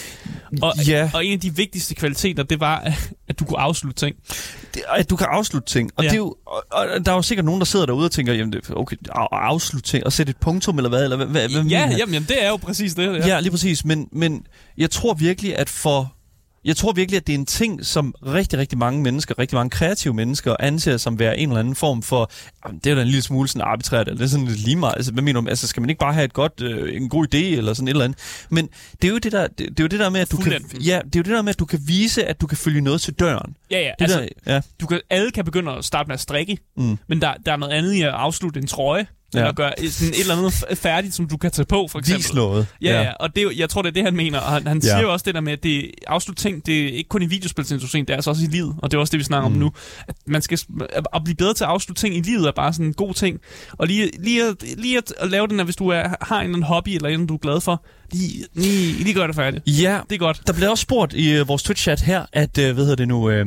med. 0.52 0.60
Og, 0.62 0.88
Ja. 0.88 1.12
og 1.14 1.26
en 1.26 1.34
af 1.34 1.40
de 1.40 1.56
vigtigste 1.56 1.96
kvaliteter, 1.96 2.44
det 2.44 2.60
var, 2.60 2.94
at 3.28 3.40
du 3.40 3.46
kunne 3.46 3.60
afslutte 3.60 4.00
ting. 4.00 4.16
det, 4.74 4.82
at 4.96 5.10
du 5.10 5.16
kan 5.16 5.28
afslutte 5.30 5.70
ting. 5.70 5.92
Og, 5.98 6.04
Ja. 6.04 6.10
det 6.10 6.14
er 6.14 6.18
jo, 6.18 6.36
og, 6.46 6.64
og 6.72 7.06
der 7.06 7.12
er 7.12 7.16
jo 7.16 7.22
sikkert 7.22 7.46
nogen, 7.46 7.62
der 7.62 7.66
sidder 7.66 7.86
derude 7.86 8.06
og 8.06 8.12
tænker, 8.12 8.34
jamen, 8.34 8.54
det- 8.54 8.70
okay, 8.76 8.96
af- 9.16 9.28
afslutte 9.32 9.90
ting 9.90 10.06
og 10.06 10.14
sætte 10.14 10.30
et 10.30 10.38
punktum, 10.38 10.78
eller 10.78 10.90
hvad? 10.90 11.04
Eller 11.04 11.16
hvad, 11.18 11.26
hvad, 11.28 11.48
Ja, 11.50 11.60
jamen, 11.80 11.98
jamen, 11.98 12.24
det 12.30 12.44
er 12.44 12.50
jo 12.50 12.58
præcis 12.58 12.94
det. 12.94 13.08
Ja. 13.18 13.28
ja, 13.28 13.40
lige 13.40 13.52
præcis. 13.52 13.86
Men, 13.86 14.08
men 14.12 14.46
jeg 14.78 14.90
tror 14.92 15.14
virkelig, 15.14 15.58
at 15.58 15.70
for... 15.70 16.14
Jeg 16.70 16.78
tror 16.78 16.92
virkelig, 16.92 17.18
at 17.18 17.28
det 17.28 17.34
er 17.36 17.40
en 17.40 17.46
ting, 17.46 17.86
som 17.86 18.16
rigtig, 18.26 18.60
rigtig 18.60 18.78
mange 18.78 19.02
mennesker, 19.02 19.40
rigtig 19.40 19.56
mange 19.56 19.70
kreative 19.70 20.14
mennesker, 20.14 20.56
anser 20.60 20.98
som 20.98 21.20
være 21.20 21.38
en 21.38 21.50
eller 21.50 21.60
anden 21.60 21.76
form 21.76 22.02
for, 22.02 22.32
det 22.74 22.86
er 22.86 22.90
jo 22.92 22.96
da 22.96 23.02
en 23.02 23.08
lille 23.08 23.22
smule 23.22 23.48
sådan 23.48 23.62
arbitrært, 23.68 24.08
eller 24.08 24.18
det 24.18 24.26
er 24.26 24.30
sådan 24.30 24.46
lidt 24.48 24.60
lige 24.60 24.76
meget. 24.76 24.94
Altså, 24.96 25.12
hvad 25.12 25.24
mener 25.24 25.42
du? 25.42 25.50
Altså, 25.50 25.68
skal 25.68 25.82
man 25.82 25.90
ikke 25.90 26.00
bare 26.00 26.14
have 26.14 26.26
et 26.26 26.34
godt, 26.34 26.62
øh, 26.62 26.96
en 26.96 27.10
god 27.10 27.26
idé, 27.34 27.38
eller 27.38 27.74
sådan 27.74 27.88
et 27.88 27.92
eller 27.92 28.06
andet? 28.06 28.20
Men 28.50 28.70
det 29.02 29.08
er 29.08 29.12
jo 29.12 29.18
det 29.18 29.32
der, 29.32 29.48
det, 29.48 29.58
det 29.58 29.80
er 29.80 29.84
jo 29.84 29.88
det 29.88 30.00
der 30.00 30.10
med, 30.10 30.20
at 30.20 30.32
du 30.32 30.38
kan, 30.38 30.52
ja, 30.86 31.00
det 31.06 31.16
er 31.16 31.20
jo 31.20 31.24
det 31.24 31.26
der 31.26 31.42
med, 31.42 31.50
at 31.50 31.60
du 31.60 31.66
kan 31.66 31.80
vise, 31.86 32.26
at 32.26 32.42
du 32.42 32.48
kan 32.48 32.58
følge 32.58 32.82
noget 32.82 33.02
til 33.02 33.14
døren. 33.14 33.56
Ja, 33.72 33.80
ja. 33.80 33.92
Det 34.00 34.06
Altså, 34.06 34.20
der, 34.46 34.54
ja. 34.54 34.62
du 34.82 34.86
kan, 34.88 35.00
alle 35.10 35.32
kan 35.32 35.46
begynde 35.46 35.72
at 35.72 35.86
starte 35.86 36.08
med 36.08 36.14
at 36.14 36.20
strikke, 36.20 36.58
Mm. 36.78 36.98
men 37.08 37.22
der, 37.22 37.34
der 37.46 37.52
er 37.52 37.58
noget 37.58 37.74
andet 37.74 37.94
i 37.94 38.02
at 38.02 38.10
afslutte 38.10 38.60
en 38.60 38.68
trøje, 38.68 39.08
Ja. 39.34 39.40
eller 39.40 39.52
gøre 39.54 39.72
sådan 39.90 40.14
et 40.14 40.20
eller 40.20 40.36
andet 40.38 40.78
færdigt, 40.80 41.16
som 41.16 41.28
du 41.28 41.38
kan 41.38 41.52
tage 41.52 41.66
på, 41.66 41.88
for 41.92 42.00
eksempel. 42.00 42.24
Vis 42.24 42.34
noget. 42.34 42.68
Ja, 42.82 43.02
ja, 43.02 43.12
og 43.20 43.36
det, 43.36 43.48
jeg 43.58 43.70
tror, 43.70 43.82
det 43.82 43.90
er 43.90 43.94
det, 43.94 44.04
han 44.04 44.16
mener. 44.16 44.40
Og 44.40 44.52
han, 44.52 44.68
han 44.68 44.82
siger 44.82 44.96
Ja. 44.96 45.02
jo 45.02 45.12
også 45.14 45.24
det 45.24 45.36
der 45.36 45.42
med, 45.42 45.54
at 45.54 45.64
det 45.64 45.92
afslut 46.08 46.38
ting, 46.38 46.66
det 46.66 46.84
er 46.84 46.88
ikke 46.90 47.08
kun 47.08 47.22
i 47.22 47.26
videospilsindustrien, 47.26 48.06
det 48.06 48.14
er 48.14 48.18
altså 48.18 48.30
også 48.30 48.44
i 48.44 48.48
livet. 48.48 48.76
Og 48.78 48.92
det 48.92 48.98
er 48.98 49.02
også 49.02 49.12
det, 49.12 49.18
vi 49.20 49.24
snakker 49.24 49.50
mm. 49.50 49.56
om 49.56 49.60
nu. 49.60 49.72
At 50.08 50.16
man 50.28 50.42
skal 50.42 50.60
at, 51.14 51.24
blive 51.24 51.36
bedre 51.36 51.54
til 51.54 51.64
at 51.64 51.70
afslutte 51.70 52.02
ting 52.02 52.16
i 52.18 52.22
livet 52.22 52.48
er 52.48 52.52
bare 52.56 52.74
sådan 52.74 52.86
en 52.86 52.94
god 52.94 53.14
ting. 53.14 53.40
Og 53.72 53.88
lige, 53.88 54.12
lige, 54.20 54.44
at, 54.48 54.56
lige 54.78 54.98
at, 54.98 55.14
at 55.18 55.30
lave 55.30 55.48
den 55.48 55.58
her, 55.58 55.64
hvis 55.64 55.76
du 55.76 55.88
er, 55.88 56.04
har 56.22 56.36
en 56.40 56.44
eller 56.44 56.56
anden 56.56 56.64
hobby, 56.64 56.90
eller 56.90 57.10
en, 57.10 57.28
du 57.28 57.34
er 57.34 57.38
glad 57.38 57.62
for, 57.62 57.86
lige, 58.12 58.46
lige, 58.54 58.94
lige 59.04 59.14
gør 59.14 59.28
det 59.28 59.36
færdigt. 59.36 59.64
Ja, 59.68 60.00
Det 60.10 60.16
er 60.16 60.20
godt. 60.20 60.42
Der 60.48 60.54
bliver 60.54 60.70
også 60.70 60.82
spurgt 60.82 61.14
i 61.14 61.32
øh, 61.32 61.48
vores 61.48 61.64
Twitch-chat 61.70 62.02
her, 62.06 62.26
at, 62.34 62.58
øh, 62.58 62.74
hvad 62.74 62.84
hedder 62.84 62.96
det 62.96 63.08
nu, 63.08 63.30
øh, 63.30 63.46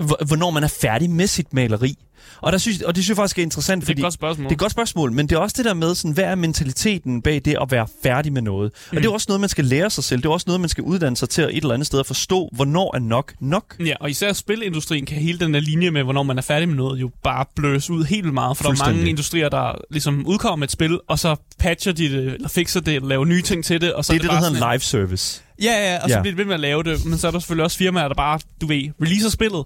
hvor- 0.00 0.26
hvornår 0.26 0.50
man 0.50 0.64
er 0.64 0.68
færdig 0.80 1.10
med 1.10 1.26
sit 1.26 1.54
maleri. 1.54 1.98
Og, 2.40 2.52
der 2.52 2.58
synes, 2.58 2.82
og 2.82 2.94
det 2.96 3.04
synes 3.04 3.08
jeg 3.08 3.16
faktisk 3.22 3.38
er 3.38 3.42
interessant, 3.42 3.80
Det 3.80 3.88
er 3.88 3.92
et 3.92 3.94
fordi 3.96 4.02
godt 4.02 4.14
spørgsmål. 4.14 4.44
det 4.44 4.50
er 4.50 4.54
et 4.54 4.58
godt 4.58 4.72
spørgsmål, 4.72 5.12
men 5.12 5.26
det 5.28 5.36
er 5.36 5.40
også 5.40 5.54
det 5.58 5.64
der 5.64 5.74
med, 5.74 5.94
sådan, 5.94 6.10
hvad 6.10 6.24
er 6.24 6.34
mentaliteten 6.34 7.22
bag 7.22 7.42
det 7.44 7.56
at 7.62 7.70
være 7.70 7.86
færdig 8.02 8.32
med 8.32 8.42
noget? 8.42 8.72
Mm. 8.92 8.96
Og 8.96 9.02
det 9.02 9.08
er 9.08 9.12
også 9.12 9.24
noget, 9.28 9.40
man 9.40 9.48
skal 9.48 9.64
lære 9.64 9.90
sig 9.90 10.04
selv. 10.04 10.22
Det 10.22 10.28
er 10.28 10.32
også 10.32 10.44
noget, 10.46 10.60
man 10.60 10.68
skal 10.68 10.84
uddanne 10.84 11.16
sig 11.16 11.28
til 11.28 11.42
at 11.42 11.48
et 11.48 11.56
eller 11.56 11.74
andet 11.74 11.86
sted 11.86 12.00
at 12.00 12.06
forstå, 12.06 12.48
hvornår 12.52 12.96
er 12.96 12.98
nok 13.00 13.32
nok. 13.40 13.76
Ja, 13.86 13.94
og 14.00 14.10
især 14.10 14.32
spilindustrien 14.32 15.06
kan 15.06 15.16
hele 15.16 15.38
den 15.38 15.54
der 15.54 15.60
linje 15.60 15.90
med, 15.90 16.02
hvornår 16.02 16.22
man 16.22 16.38
er 16.38 16.42
færdig 16.42 16.68
med 16.68 16.76
noget, 16.76 17.00
jo 17.00 17.10
bare 17.22 17.44
bløs 17.56 17.90
ud 17.90 18.04
helt 18.04 18.22
vildt 18.24 18.34
meget. 18.34 18.56
For 18.56 18.64
der 18.64 18.70
er 18.82 18.86
mange 18.92 19.08
industrier, 19.08 19.48
der 19.48 19.72
ligesom 19.90 20.26
udkommer 20.26 20.56
med 20.56 20.68
et 20.68 20.72
spil, 20.72 21.00
og 21.08 21.18
så 21.18 21.36
patcher 21.58 21.92
de 21.92 22.08
det, 22.08 22.34
eller 22.34 22.48
fixer 22.48 22.80
det, 22.80 22.94
eller 22.94 23.08
laver 23.08 23.24
nye 23.24 23.42
ting 23.42 23.64
til 23.64 23.80
det. 23.80 23.92
Og 23.92 24.04
så 24.04 24.12
Det 24.12 24.18
er 24.18 24.22
det, 24.22 24.30
der 24.30 24.36
bare 24.36 24.44
hedder 24.50 24.66
en 24.66 24.72
live 24.72 24.80
service. 24.80 25.42
Ja, 25.62 25.92
ja, 25.92 26.02
og 26.02 26.10
så 26.10 26.16
Ja. 26.16 26.22
bliver 26.22 26.32
det 26.32 26.38
ved 26.38 26.44
med 26.44 26.54
at 26.54 26.60
lave 26.60 26.82
det. 26.82 27.04
Men 27.06 27.18
så 27.18 27.26
er 27.26 27.30
der 27.30 27.38
selvfølgelig 27.38 27.64
også 27.64 27.78
firmaer, 27.78 28.08
der 28.08 28.14
bare, 28.14 28.40
du 28.60 28.66
ved, 28.66 28.90
releaser 29.02 29.30
spillet, 29.30 29.64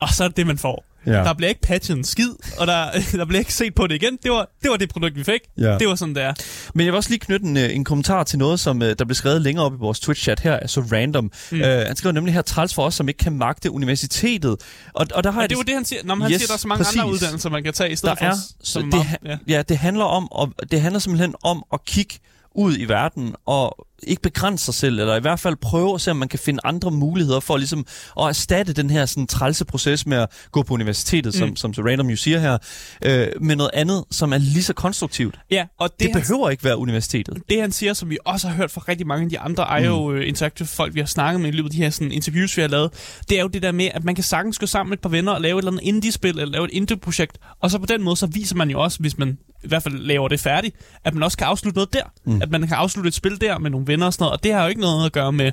og 0.00 0.08
så 0.14 0.24
er 0.24 0.28
det 0.28 0.36
det, 0.36 0.46
man 0.46 0.58
får. 0.58 0.84
Ja. 1.06 1.12
Der 1.12 1.34
bliver 1.34 1.48
ikke 1.48 1.60
patchet 1.60 1.96
en 1.96 2.04
skid, 2.04 2.30
og 2.58 2.66
der, 2.66 2.86
der 3.18 3.24
bliver 3.24 3.38
ikke 3.38 3.54
set 3.54 3.74
på 3.74 3.86
det 3.86 3.94
igen. 3.94 4.18
Det 4.22 4.30
var 4.30 4.48
det, 4.62 4.70
var 4.70 4.76
det 4.76 4.88
produkt, 4.88 5.16
vi 5.16 5.24
fik. 5.24 5.40
Ja. 5.58 5.78
Det 5.78 5.88
var 5.88 5.94
sådan, 5.94 6.14
det 6.14 6.22
er. 6.22 6.34
Men 6.74 6.86
jeg 6.86 6.92
vil 6.92 6.96
også 6.96 7.10
lige 7.10 7.20
knytte 7.20 7.46
en, 7.46 7.56
øh, 7.56 7.74
en 7.74 7.84
kommentar 7.84 8.24
til 8.24 8.38
noget, 8.38 8.60
som 8.60 8.82
øh, 8.82 8.94
der 8.98 9.04
blev 9.04 9.14
skrevet 9.14 9.42
længere 9.42 9.64
op 9.66 9.72
i 9.72 9.76
vores 9.78 10.00
Twitch-chat 10.00 10.42
her, 10.42 10.52
er 10.52 10.66
så 10.66 10.80
random. 10.80 11.32
Mm. 11.52 11.60
Uh, 11.60 11.66
han 11.66 11.96
skriver 11.96 12.12
nemlig 12.12 12.34
her, 12.34 12.42
træls 12.42 12.74
for 12.74 12.82
os, 12.82 12.94
som 12.94 13.08
ikke 13.08 13.18
kan 13.18 13.32
magte 13.32 13.70
universitetet. 13.70 14.56
Og, 14.94 15.06
og 15.14 15.24
der 15.24 15.30
har 15.30 15.38
Og 15.38 15.42
jeg 15.42 15.50
det 15.50 15.56
var 15.56 15.62
det, 15.64 15.74
han 15.74 15.84
siger. 15.84 16.00
Nå, 16.04 16.14
han 16.14 16.32
Yes, 16.32 16.40
siger, 16.40 16.46
der 16.46 16.54
er 16.54 16.58
så 16.58 16.68
mange 16.68 16.84
præcis. 16.84 17.00
andre 17.00 17.12
uddannelser, 17.12 17.50
man 17.50 17.62
kan 17.64 17.72
tage, 17.72 17.88
i 17.88 17.90
der 17.90 17.96
stedet 17.96 18.18
er, 18.20 18.30
for... 18.30 18.36
Som 18.62 18.90
det, 18.90 19.00
ja. 19.24 19.36
ja, 19.48 19.62
det 19.62 19.78
handler 19.78 20.04
om, 20.04 20.32
og 20.32 20.52
det 20.70 20.80
handler 20.80 20.98
simpelthen 20.98 21.34
om 21.42 21.64
at 21.72 21.84
kigge 21.84 22.14
ud 22.54 22.76
i 22.78 22.84
verden 22.84 23.34
og 23.46 23.86
ikke 24.02 24.22
begrænse 24.22 24.64
sig 24.64 24.74
selv, 24.74 25.00
eller 25.00 25.16
i 25.16 25.20
hvert 25.20 25.40
fald 25.40 25.56
prøve 25.56 25.94
at 25.94 26.00
se, 26.00 26.10
om 26.10 26.16
man 26.16 26.28
kan 26.28 26.38
finde 26.38 26.60
andre 26.64 26.90
muligheder 26.90 27.40
for 27.40 27.56
ligesom 27.56 27.86
at 28.20 28.24
erstatte 28.28 28.72
den 28.72 28.90
her 28.90 29.06
sådan, 29.06 29.26
trælse 29.26 29.64
proces 29.64 30.06
med 30.06 30.16
at 30.16 30.28
gå 30.52 30.62
på 30.62 30.74
universitetet, 30.74 31.34
mm. 31.34 31.38
som, 31.38 31.56
som 31.56 31.74
så 31.74 31.82
random 31.82 32.10
jo 32.10 32.16
siger 32.16 32.38
her, 32.38 32.58
øh, 33.04 33.28
med 33.40 33.56
noget 33.56 33.70
andet, 33.74 34.04
som 34.10 34.32
er 34.32 34.38
lige 34.38 34.62
så 34.62 34.72
konstruktivt. 34.72 35.38
ja, 35.50 35.66
og 35.78 35.90
det, 35.90 36.00
Det, 36.00 36.12
han, 36.12 36.22
behøver 36.22 36.50
ikke 36.50 36.64
være 36.64 36.76
universitetet. 36.78 37.42
det, 37.48 37.60
han 37.60 37.72
siger, 37.72 37.92
som 37.92 38.10
vi 38.10 38.18
også 38.24 38.48
har 38.48 38.54
hørt 38.54 38.70
fra 38.70 38.82
rigtig 38.88 39.06
mange 39.06 39.24
af 39.24 39.30
de 39.30 39.38
andre 39.38 39.82
IO 39.82 40.08
mm. 40.08 40.16
Interactive 40.16 40.68
folk, 40.68 40.94
vi 40.94 41.00
har 41.00 41.06
snakket 41.06 41.40
med 41.40 41.48
i 41.48 41.52
løbet 41.52 41.68
af 41.68 41.72
de 41.72 41.76
her 41.76 41.90
sådan, 41.90 42.12
interviews, 42.12 42.56
vi 42.56 42.62
har 42.62 42.68
lavet, 42.68 42.92
det 43.28 43.38
er 43.38 43.42
jo 43.42 43.48
det 43.48 43.62
der 43.62 43.72
med, 43.72 43.88
at 43.94 44.04
man 44.04 44.14
kan 44.14 44.24
sagtens 44.24 44.58
gå 44.58 44.66
sammen 44.66 44.90
med 44.90 44.96
et 44.96 45.02
par 45.02 45.08
venner 45.08 45.32
og 45.32 45.40
lave 45.40 45.58
et 45.58 45.62
eller 45.62 45.70
andet 45.72 45.84
indie-spil, 45.84 46.30
eller 46.30 46.46
lave 46.46 46.64
et 46.64 46.70
indie-projekt, 46.72 47.38
og 47.60 47.70
så 47.70 47.78
på 47.78 47.86
den 47.86 48.02
måde, 48.02 48.16
så 48.16 48.26
viser 48.26 48.56
man 48.56 48.70
jo 48.70 48.80
også, 48.80 48.98
hvis 49.00 49.18
man 49.18 49.38
i 49.64 49.68
hvert 49.68 49.82
fald 49.82 49.98
laver 49.98 50.28
det 50.28 50.40
færdigt, 50.40 50.76
at 51.04 51.14
man 51.14 51.22
også 51.22 51.38
kan 51.38 51.46
afslutte 51.46 51.76
noget 51.76 51.92
der. 51.92 52.02
Mm. 52.24 52.42
At 52.42 52.50
man 52.50 52.66
kan 52.68 52.76
afslutte 52.76 53.08
et 53.08 53.14
spil 53.14 53.40
der 53.40 53.58
med 53.58 53.70
nogle 53.70 53.85
venner 53.86 54.06
og 54.06 54.12
sådan 54.12 54.24
noget, 54.24 54.32
og 54.32 54.44
det 54.44 54.52
har 54.52 54.62
jo 54.62 54.68
ikke 54.68 54.80
noget 54.80 55.06
at 55.06 55.12
gøre 55.12 55.32
med, 55.32 55.52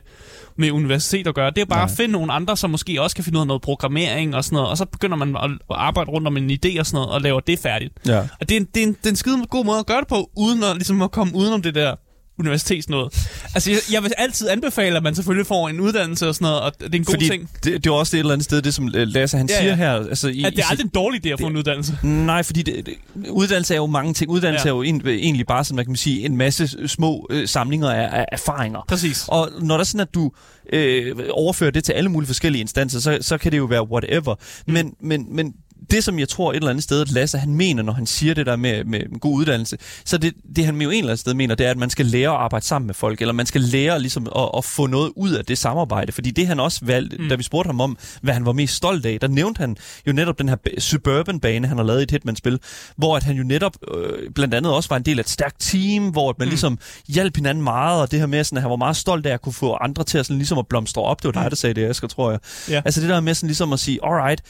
med 0.55 0.71
universitet 0.71 1.27
at 1.27 1.35
gøre. 1.35 1.49
Det 1.49 1.61
er 1.61 1.65
bare 1.65 1.79
Nej. 1.79 1.91
at 1.91 1.97
finde 1.97 2.11
nogle 2.11 2.33
andre, 2.33 2.57
som 2.57 2.69
måske 2.69 3.01
også 3.01 3.15
kan 3.15 3.23
finde 3.23 3.37
ud 3.37 3.41
af 3.41 3.47
noget 3.47 3.61
programmering 3.61 4.35
og 4.35 4.43
sådan 4.43 4.55
noget, 4.55 4.69
og 4.69 4.77
så 4.77 4.85
begynder 4.85 5.17
man 5.17 5.35
at, 5.35 5.51
at 5.51 5.57
arbejde 5.69 6.11
rundt 6.11 6.27
om 6.27 6.37
en 6.37 6.51
idé 6.51 6.79
og 6.79 6.85
sådan 6.85 6.95
noget, 6.95 7.09
og 7.09 7.21
laver 7.21 7.39
det 7.39 7.59
færdigt. 7.59 7.93
Ja. 8.07 8.19
Og 8.19 8.49
det 8.49 8.51
er, 8.51 8.59
en, 8.59 8.67
det, 8.73 8.83
er 8.83 8.87
en, 8.87 8.93
det 8.93 9.05
er 9.05 9.09
en 9.09 9.15
skide 9.15 9.45
god 9.49 9.65
måde 9.65 9.79
at 9.79 9.85
gøre 9.85 9.99
det 9.99 10.07
på, 10.07 10.29
uden 10.37 10.63
at, 10.63 10.75
ligesom 10.75 11.01
at 11.01 11.11
komme 11.11 11.35
udenom 11.35 11.61
det 11.61 11.75
der 11.75 11.95
universitetsnået. 12.39 13.13
Altså, 13.55 13.71
jeg, 13.71 13.79
jeg 13.91 14.03
vil 14.03 14.11
altid 14.17 14.49
anbefale, 14.49 14.97
at 14.97 15.03
man 15.03 15.15
selvfølgelig 15.15 15.47
får 15.47 15.69
en 15.69 15.79
uddannelse 15.79 16.27
og 16.27 16.35
sådan 16.35 16.45
noget, 16.45 16.59
og 16.61 16.71
det 16.79 16.95
er 16.95 16.97
en 16.99 17.03
god 17.03 17.13
Fordi 17.13 17.27
ting. 17.29 17.49
det, 17.63 17.83
det 17.83 17.89
er 17.89 17.93
også 17.93 18.11
det 18.11 18.17
et 18.17 18.19
eller 18.19 18.33
andet 18.33 18.45
sted, 18.45 18.61
det 18.61 18.73
som 18.73 18.87
øh, 18.95 19.07
Lasse 19.07 19.37
han 19.37 19.49
Ja, 19.49 19.55
ja, 19.55 19.61
siger 19.61 19.75
her. 19.75 19.91
Altså, 19.93 20.27
i, 20.27 20.43
At 20.43 20.53
det 20.55 20.59
er 20.61 20.65
aldrig 20.69 20.83
en 20.85 20.91
dårlig 20.95 21.25
idé 21.25 21.29
at 21.29 21.39
få 21.39 21.47
en 21.47 21.57
uddannelse. 21.57 21.97
Nej, 22.03 22.43
fordi 22.43 22.61
det, 22.61 22.85
det, 22.85 22.93
uddannelse 23.29 23.73
er 23.73 23.77
jo 23.77 23.85
mange 23.85 24.13
ting. 24.13 24.31
Uddannelse 24.31 24.67
Ja. 24.67 24.71
er 24.73 24.75
jo 24.75 24.81
en, 24.81 25.07
egentlig 25.07 25.45
bare, 25.47 25.63
sådan, 25.63 25.75
man 25.75 25.85
kan 25.85 25.95
sige, 25.95 26.25
en 26.25 26.37
masse 26.37 26.87
små 26.87 27.27
øh, 27.29 27.47
samlinger 27.47 27.89
af, 27.89 28.19
af 28.19 28.25
erfaringer. 28.31 28.79
Præcis. 28.87 29.25
Og 29.27 29.49
når 29.61 29.75
der 29.75 29.79
er 29.79 29.83
sådan, 29.85 30.01
at 30.01 30.13
du 30.13 30.31
øh, 30.73 31.15
overfører 31.31 31.71
det 31.71 31.83
til 31.83 31.93
alle 31.93 32.09
mulige 32.09 32.27
forskellige 32.27 32.61
instanser, 32.61 32.99
så, 32.99 33.17
så 33.21 33.37
kan 33.37 33.51
det 33.51 33.57
jo 33.57 33.65
være 33.65 33.87
whatever. 33.91 34.35
Mm. 34.67 34.73
Men, 34.73 34.93
men, 35.01 35.35
men 35.35 35.53
det, 35.91 36.03
som 36.03 36.19
jeg 36.19 36.29
tror 36.29 36.51
et 36.51 36.55
eller 36.55 36.69
andet 36.69 36.83
sted, 36.83 37.01
at 37.01 37.11
Lasse 37.11 37.37
han 37.37 37.55
mener, 37.55 37.83
når 37.83 37.93
han 37.93 38.05
siger 38.05 38.33
det 38.33 38.45
der 38.45 38.55
med, 38.55 38.83
med 38.83 38.99
en 38.99 39.19
god 39.19 39.35
uddannelse, 39.35 39.77
så 40.05 40.17
det, 40.17 40.33
det 40.55 40.65
han 40.65 40.81
jo 40.81 40.89
et 40.89 40.97
eller 40.97 41.09
andet 41.09 41.19
sted 41.19 41.33
mener, 41.33 41.55
det 41.55 41.65
er, 41.65 41.71
at 41.71 41.77
man 41.77 41.89
skal 41.89 42.05
lære 42.05 42.29
at 42.29 42.35
arbejde 42.35 42.65
sammen 42.65 42.87
med 42.87 42.93
folk, 42.93 43.21
eller 43.21 43.33
man 43.33 43.45
skal 43.45 43.61
lære 43.61 43.99
ligesom 43.99 44.27
at, 44.35 44.49
at 44.57 44.65
få 44.65 44.87
noget 44.87 45.11
ud 45.15 45.31
af 45.31 45.45
det 45.45 45.57
samarbejde. 45.57 46.11
Fordi 46.11 46.31
det 46.31 46.47
han 46.47 46.59
også 46.59 46.79
valgte, 46.85 47.17
mm. 47.17 47.29
da 47.29 47.35
vi 47.35 47.43
spurgte 47.43 47.67
ham 47.67 47.81
om, 47.81 47.97
hvad 48.21 48.33
han 48.33 48.45
var 48.45 48.51
mest 48.51 48.75
stolt 48.75 49.05
af, 49.05 49.19
der 49.19 49.27
nævnte 49.27 49.59
han 49.59 49.77
jo 50.07 50.13
netop 50.13 50.39
den 50.39 50.49
her 50.49 50.55
ba- 50.67 50.79
Suburban-bane, 50.79 51.67
han 51.67 51.77
har 51.77 51.83
lavet 51.83 51.99
i 51.99 52.03
et 52.03 52.11
Hitman-spil, 52.11 52.59
hvor 52.97 53.17
at 53.17 53.23
han 53.23 53.35
jo 53.35 53.43
netop 53.43 53.75
øh, 53.95 54.31
blandt 54.35 54.53
andet 54.53 54.73
også 54.73 54.89
var 54.89 54.97
en 54.97 55.03
del 55.03 55.19
af 55.19 55.23
et 55.23 55.29
stærkt 55.29 55.55
team, 55.59 56.09
hvor 56.09 56.29
at 56.29 56.39
man 56.39 56.45
mm. 56.45 56.49
ligesom 56.49 56.79
hjalp 57.07 57.35
hinanden 57.35 57.63
meget, 57.63 58.01
og 58.01 58.11
det 58.11 58.19
her 58.19 58.27
med, 58.27 58.43
sådan, 58.43 58.57
at 58.57 58.61
han 58.61 58.69
var 58.71 58.77
meget 58.77 58.95
stolt 58.95 59.25
af 59.25 59.33
at 59.33 59.41
kunne 59.41 59.53
få 59.53 59.73
andre 59.73 60.03
til 60.03 60.17
at, 60.17 60.25
sådan, 60.25 60.37
ligesom 60.37 60.57
at 60.57 60.67
blomstre 60.67 61.01
op. 61.01 61.23
Det 61.23 61.35
var 61.35 61.41
dig, 61.41 61.51
der 61.51 61.55
sagde 61.55 61.73
det, 61.73 61.89
Asger, 61.89 62.07
tror 62.07 62.31
jeg. 62.31 62.39
Ja. 62.69 62.81
Altså 62.85 63.01
det 63.01 63.09
der 63.09 63.19
med 63.19 63.33
sådan 63.33 63.47
ligesom 63.47 63.73
at 63.73 63.79
sige, 63.79 63.99
alright, 64.03 64.41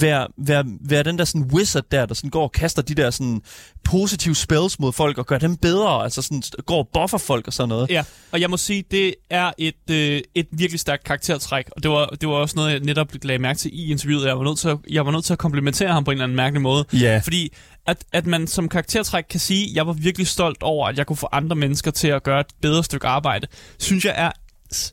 vær, 0.00 0.26
vær, 0.36 0.62
vær 0.80 1.02
den 1.02 1.18
der 1.18 1.24
sådan 1.24 1.50
wizard 1.52 1.84
der, 1.90 2.06
der 2.06 2.14
sådan 2.14 2.30
går 2.30 2.42
og 2.42 2.52
kaster 2.52 2.82
de 2.82 2.94
der 2.94 3.10
sådan 3.10 3.42
positive 3.84 4.34
spells 4.34 4.78
mod 4.78 4.92
folk 4.92 5.18
og 5.18 5.26
gør 5.26 5.38
dem 5.38 5.56
bedre, 5.56 6.02
altså 6.02 6.22
sådan 6.22 6.42
går 6.66 6.78
og 6.78 6.88
buffer 6.92 7.18
folk 7.18 7.46
og 7.46 7.52
sådan 7.52 7.68
noget. 7.68 7.90
Ja, 7.90 8.04
og 8.32 8.40
jeg 8.40 8.50
må 8.50 8.56
sige, 8.56 8.84
det 8.90 9.14
er 9.30 9.50
et, 9.58 9.90
øh, 9.90 10.20
et 10.34 10.46
virkelig 10.52 10.80
stærkt 10.80 11.04
karaktertræk, 11.04 11.64
og 11.76 11.82
det 11.82 11.90
var, 11.90 12.06
det 12.06 12.28
var 12.28 12.34
også 12.34 12.56
noget, 12.56 12.72
jeg 12.72 12.80
netop 12.80 13.08
lagde 13.22 13.38
mærke 13.38 13.58
til 13.58 13.70
i 13.74 13.90
interviewet. 13.90 14.26
Jeg 14.26 14.38
var 14.38 14.44
nødt 14.44 14.58
til 14.58 14.68
at, 14.68 14.78
jeg 14.90 15.06
var 15.06 15.12
nødt 15.12 15.24
til 15.24 15.32
at 15.32 15.38
komplimentere 15.38 15.92
ham 15.92 16.04
på 16.04 16.10
en 16.10 16.14
eller 16.14 16.24
anden 16.24 16.36
mærkelig 16.36 16.62
måde. 16.62 16.84
Ja. 16.92 17.20
Fordi 17.24 17.52
at, 17.86 18.04
at 18.12 18.26
man 18.26 18.46
som 18.46 18.68
karaktertræk 18.68 19.24
kan 19.30 19.40
sige, 19.40 19.70
at 19.70 19.76
jeg 19.76 19.86
var 19.86 19.92
virkelig 19.92 20.26
stolt 20.26 20.62
over, 20.62 20.88
at 20.88 20.98
jeg 20.98 21.06
kunne 21.06 21.16
få 21.16 21.28
andre 21.32 21.56
mennesker 21.56 21.90
til 21.90 22.08
at 22.08 22.22
gøre 22.22 22.40
et 22.40 22.46
bedre 22.62 22.84
stykke 22.84 23.06
arbejde, 23.06 23.46
synes 23.78 24.04
jeg 24.04 24.14
er 24.16 24.30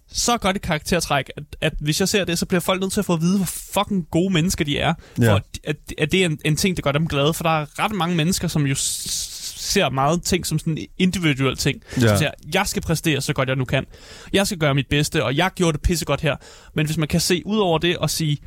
så 0.07 0.37
godt 0.37 0.55
et 0.55 0.61
karaktertræk, 0.61 1.29
at, 1.37 1.43
at 1.61 1.73
hvis 1.79 1.99
jeg 1.99 2.09
ser 2.09 2.25
det, 2.25 2.39
så 2.39 2.45
bliver 2.45 2.61
folk 2.61 2.81
nødt 2.81 2.93
til 2.93 2.99
at 2.99 3.05
få 3.05 3.13
at 3.13 3.21
vide, 3.21 3.37
hvor 3.37 3.45
fucking 3.45 4.07
gode 4.11 4.33
mennesker 4.33 4.65
de 4.65 4.79
er. 4.79 4.93
Ja. 5.21 5.31
For 5.31 5.41
at, 5.63 5.75
at, 5.97 6.11
det 6.11 6.21
er 6.21 6.25
en, 6.25 6.39
en 6.45 6.55
ting, 6.55 6.77
der 6.77 6.81
gør 6.81 6.91
dem 6.91 7.07
glade. 7.07 7.33
For 7.33 7.43
der 7.43 7.61
er 7.61 7.79
ret 7.79 7.91
mange 7.91 8.15
mennesker, 8.15 8.47
som 8.47 8.65
jo 8.65 8.75
ser 8.77 9.89
meget 9.89 10.23
ting 10.23 10.45
som 10.45 10.59
sådan 10.59 10.77
en 10.77 10.87
individuel 10.97 11.57
ting. 11.57 11.81
Ja. 11.95 12.07
Som 12.07 12.17
siger, 12.17 12.31
jeg 12.53 12.67
skal 12.67 12.81
præstere 12.81 13.21
så 13.21 13.33
godt 13.33 13.49
jeg 13.49 13.55
nu 13.55 13.65
kan. 13.65 13.85
Jeg 14.33 14.47
skal 14.47 14.59
gøre 14.59 14.75
mit 14.75 14.87
bedste, 14.87 15.23
og 15.23 15.37
jeg 15.37 15.51
gjorde 15.55 15.73
det 15.73 15.81
pissegodt 15.81 16.21
her. 16.21 16.35
Men 16.73 16.85
hvis 16.85 16.97
man 16.97 17.07
kan 17.07 17.19
se 17.19 17.41
ud 17.45 17.57
over 17.57 17.77
det 17.77 17.97
og 17.97 18.09
sige, 18.09 18.37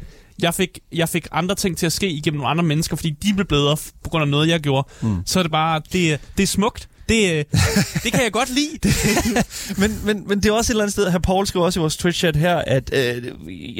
jeg 0.43 0.55
fik, 0.55 0.79
jeg 0.93 1.09
fik 1.09 1.27
andre 1.33 1.55
ting 1.55 1.77
til 1.77 1.87
at 1.87 1.93
ske 1.93 2.11
igennem 2.11 2.39
nogle 2.39 2.51
andre 2.51 2.65
mennesker, 2.65 2.97
fordi 2.97 3.11
de 3.11 3.35
blev 3.35 3.47
bedre 3.47 3.77
på 4.05 4.11
grund 4.11 4.23
af 4.23 4.29
noget, 4.29 4.49
jeg 4.49 4.61
gjorde, 4.61 4.89
mm. 5.03 5.23
så 5.27 5.39
er 5.39 5.43
det 5.43 5.53
bare, 5.53 5.83
det, 5.93 6.21
det 6.37 6.43
er 6.43 6.47
smukt. 6.47 6.89
Det, 7.11 7.33
øh, 7.33 7.45
det 8.05 8.13
kan 8.13 8.23
jeg 8.23 8.33
godt 8.33 8.51
lide. 8.51 8.79
Det, 8.83 8.93
Men, 9.81 10.01
men, 10.05 10.29
men 10.29 10.43
det 10.43 10.49
er 10.49 10.53
også 10.53 10.73
et 10.73 10.75
eller 10.75 10.85
andet 10.85 10.93
sted, 10.93 11.11
her 11.11 11.19
Paul 11.19 11.47
skriver 11.47 11.65
også 11.67 11.81
i 11.81 11.83
vores 11.83 11.97
Twitch-chat 11.97 12.37
her, 12.37 12.57
at 12.57 12.91
øh, 12.95 13.25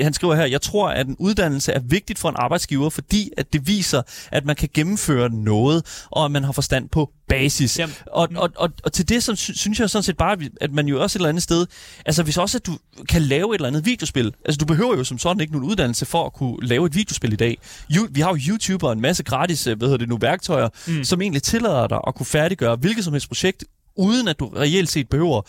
han 0.03 0.13
skriver 0.13 0.35
her, 0.35 0.45
jeg 0.45 0.63
tror, 0.63 0.89
at 0.89 1.07
en 1.07 1.17
uddannelse 1.19 1.73
er 1.73 1.81
vigtigt 1.81 2.19
for 2.19 2.29
en 2.29 2.35
arbejdsgiver, 2.39 2.91
fordi 2.91 3.31
at 3.37 3.53
det 3.53 3.67
viser, 3.67 4.03
at 4.33 4.45
man 4.45 4.57
kan 4.57 4.69
gennemføre 4.75 5.29
noget, 5.31 6.07
og 6.11 6.25
at 6.25 6.31
man 6.31 6.45
har 6.45 6.53
forstand 6.53 6.89
på 6.89 7.11
basis. 7.31 7.79
Jamen, 7.79 7.95
og, 8.07 8.29
og, 8.37 8.51
og, 8.57 8.71
og 8.85 8.93
til 8.93 9.09
det 9.09 9.23
så 9.23 9.35
sy- 9.35 9.51
synes 9.55 9.81
jeg 9.81 9.91
sådan 9.91 10.03
set 10.03 10.17
bare, 10.17 10.37
at 10.61 10.73
man 10.73 10.87
jo 10.87 11.03
også 11.03 11.17
et 11.17 11.21
eller 11.21 11.29
andet 11.29 11.43
sted, 11.43 11.67
altså 12.07 12.23
hvis 12.23 12.37
også 12.37 12.59
at 12.59 12.67
du 12.67 12.79
kan 13.09 13.23
lave 13.23 13.55
et 13.55 13.55
eller 13.55 13.69
andet 13.69 13.87
videospil, 13.87 14.35
altså 14.45 14.59
du 14.59 14.65
behøver 14.65 14.97
jo 14.97 15.05
som 15.05 15.19
sådan 15.19 15.41
ikke 15.41 15.53
nogen 15.53 15.69
uddannelse 15.71 16.07
for 16.07 16.27
at 16.27 16.33
kunne 16.33 16.57
lave 16.63 16.87
et 16.87 16.95
videospil 16.95 17.33
i 17.33 17.37
dag. 17.37 17.59
You, 17.97 18.07
vi 18.11 18.21
har 18.21 18.31
jo 18.31 18.39
YouTuber 18.49 18.87
og 18.87 18.93
en 18.93 19.01
masse 19.01 19.23
gratis, 19.23 19.67
øh, 19.67 19.79
hvad 19.79 19.89
hedder 19.89 19.99
det 19.99 20.09
nu, 20.09 20.17
værktøjer, 20.17 20.69
mm. 20.87 21.05
som 21.05 21.23
egentlig 21.23 21.43
tillader 21.43 21.87
dig 21.87 22.01
at 22.07 22.15
kunne 22.15 22.27
færdiggøre 22.27 22.77
hvilket 22.77 23.05
som 23.05 23.13
helst 23.13 23.29
projekt, 23.29 23.65
uden 23.97 24.29
at 24.29 24.39
du 24.41 24.47
reelt 24.47 24.91
set 24.91 25.09
behøver 25.09 25.41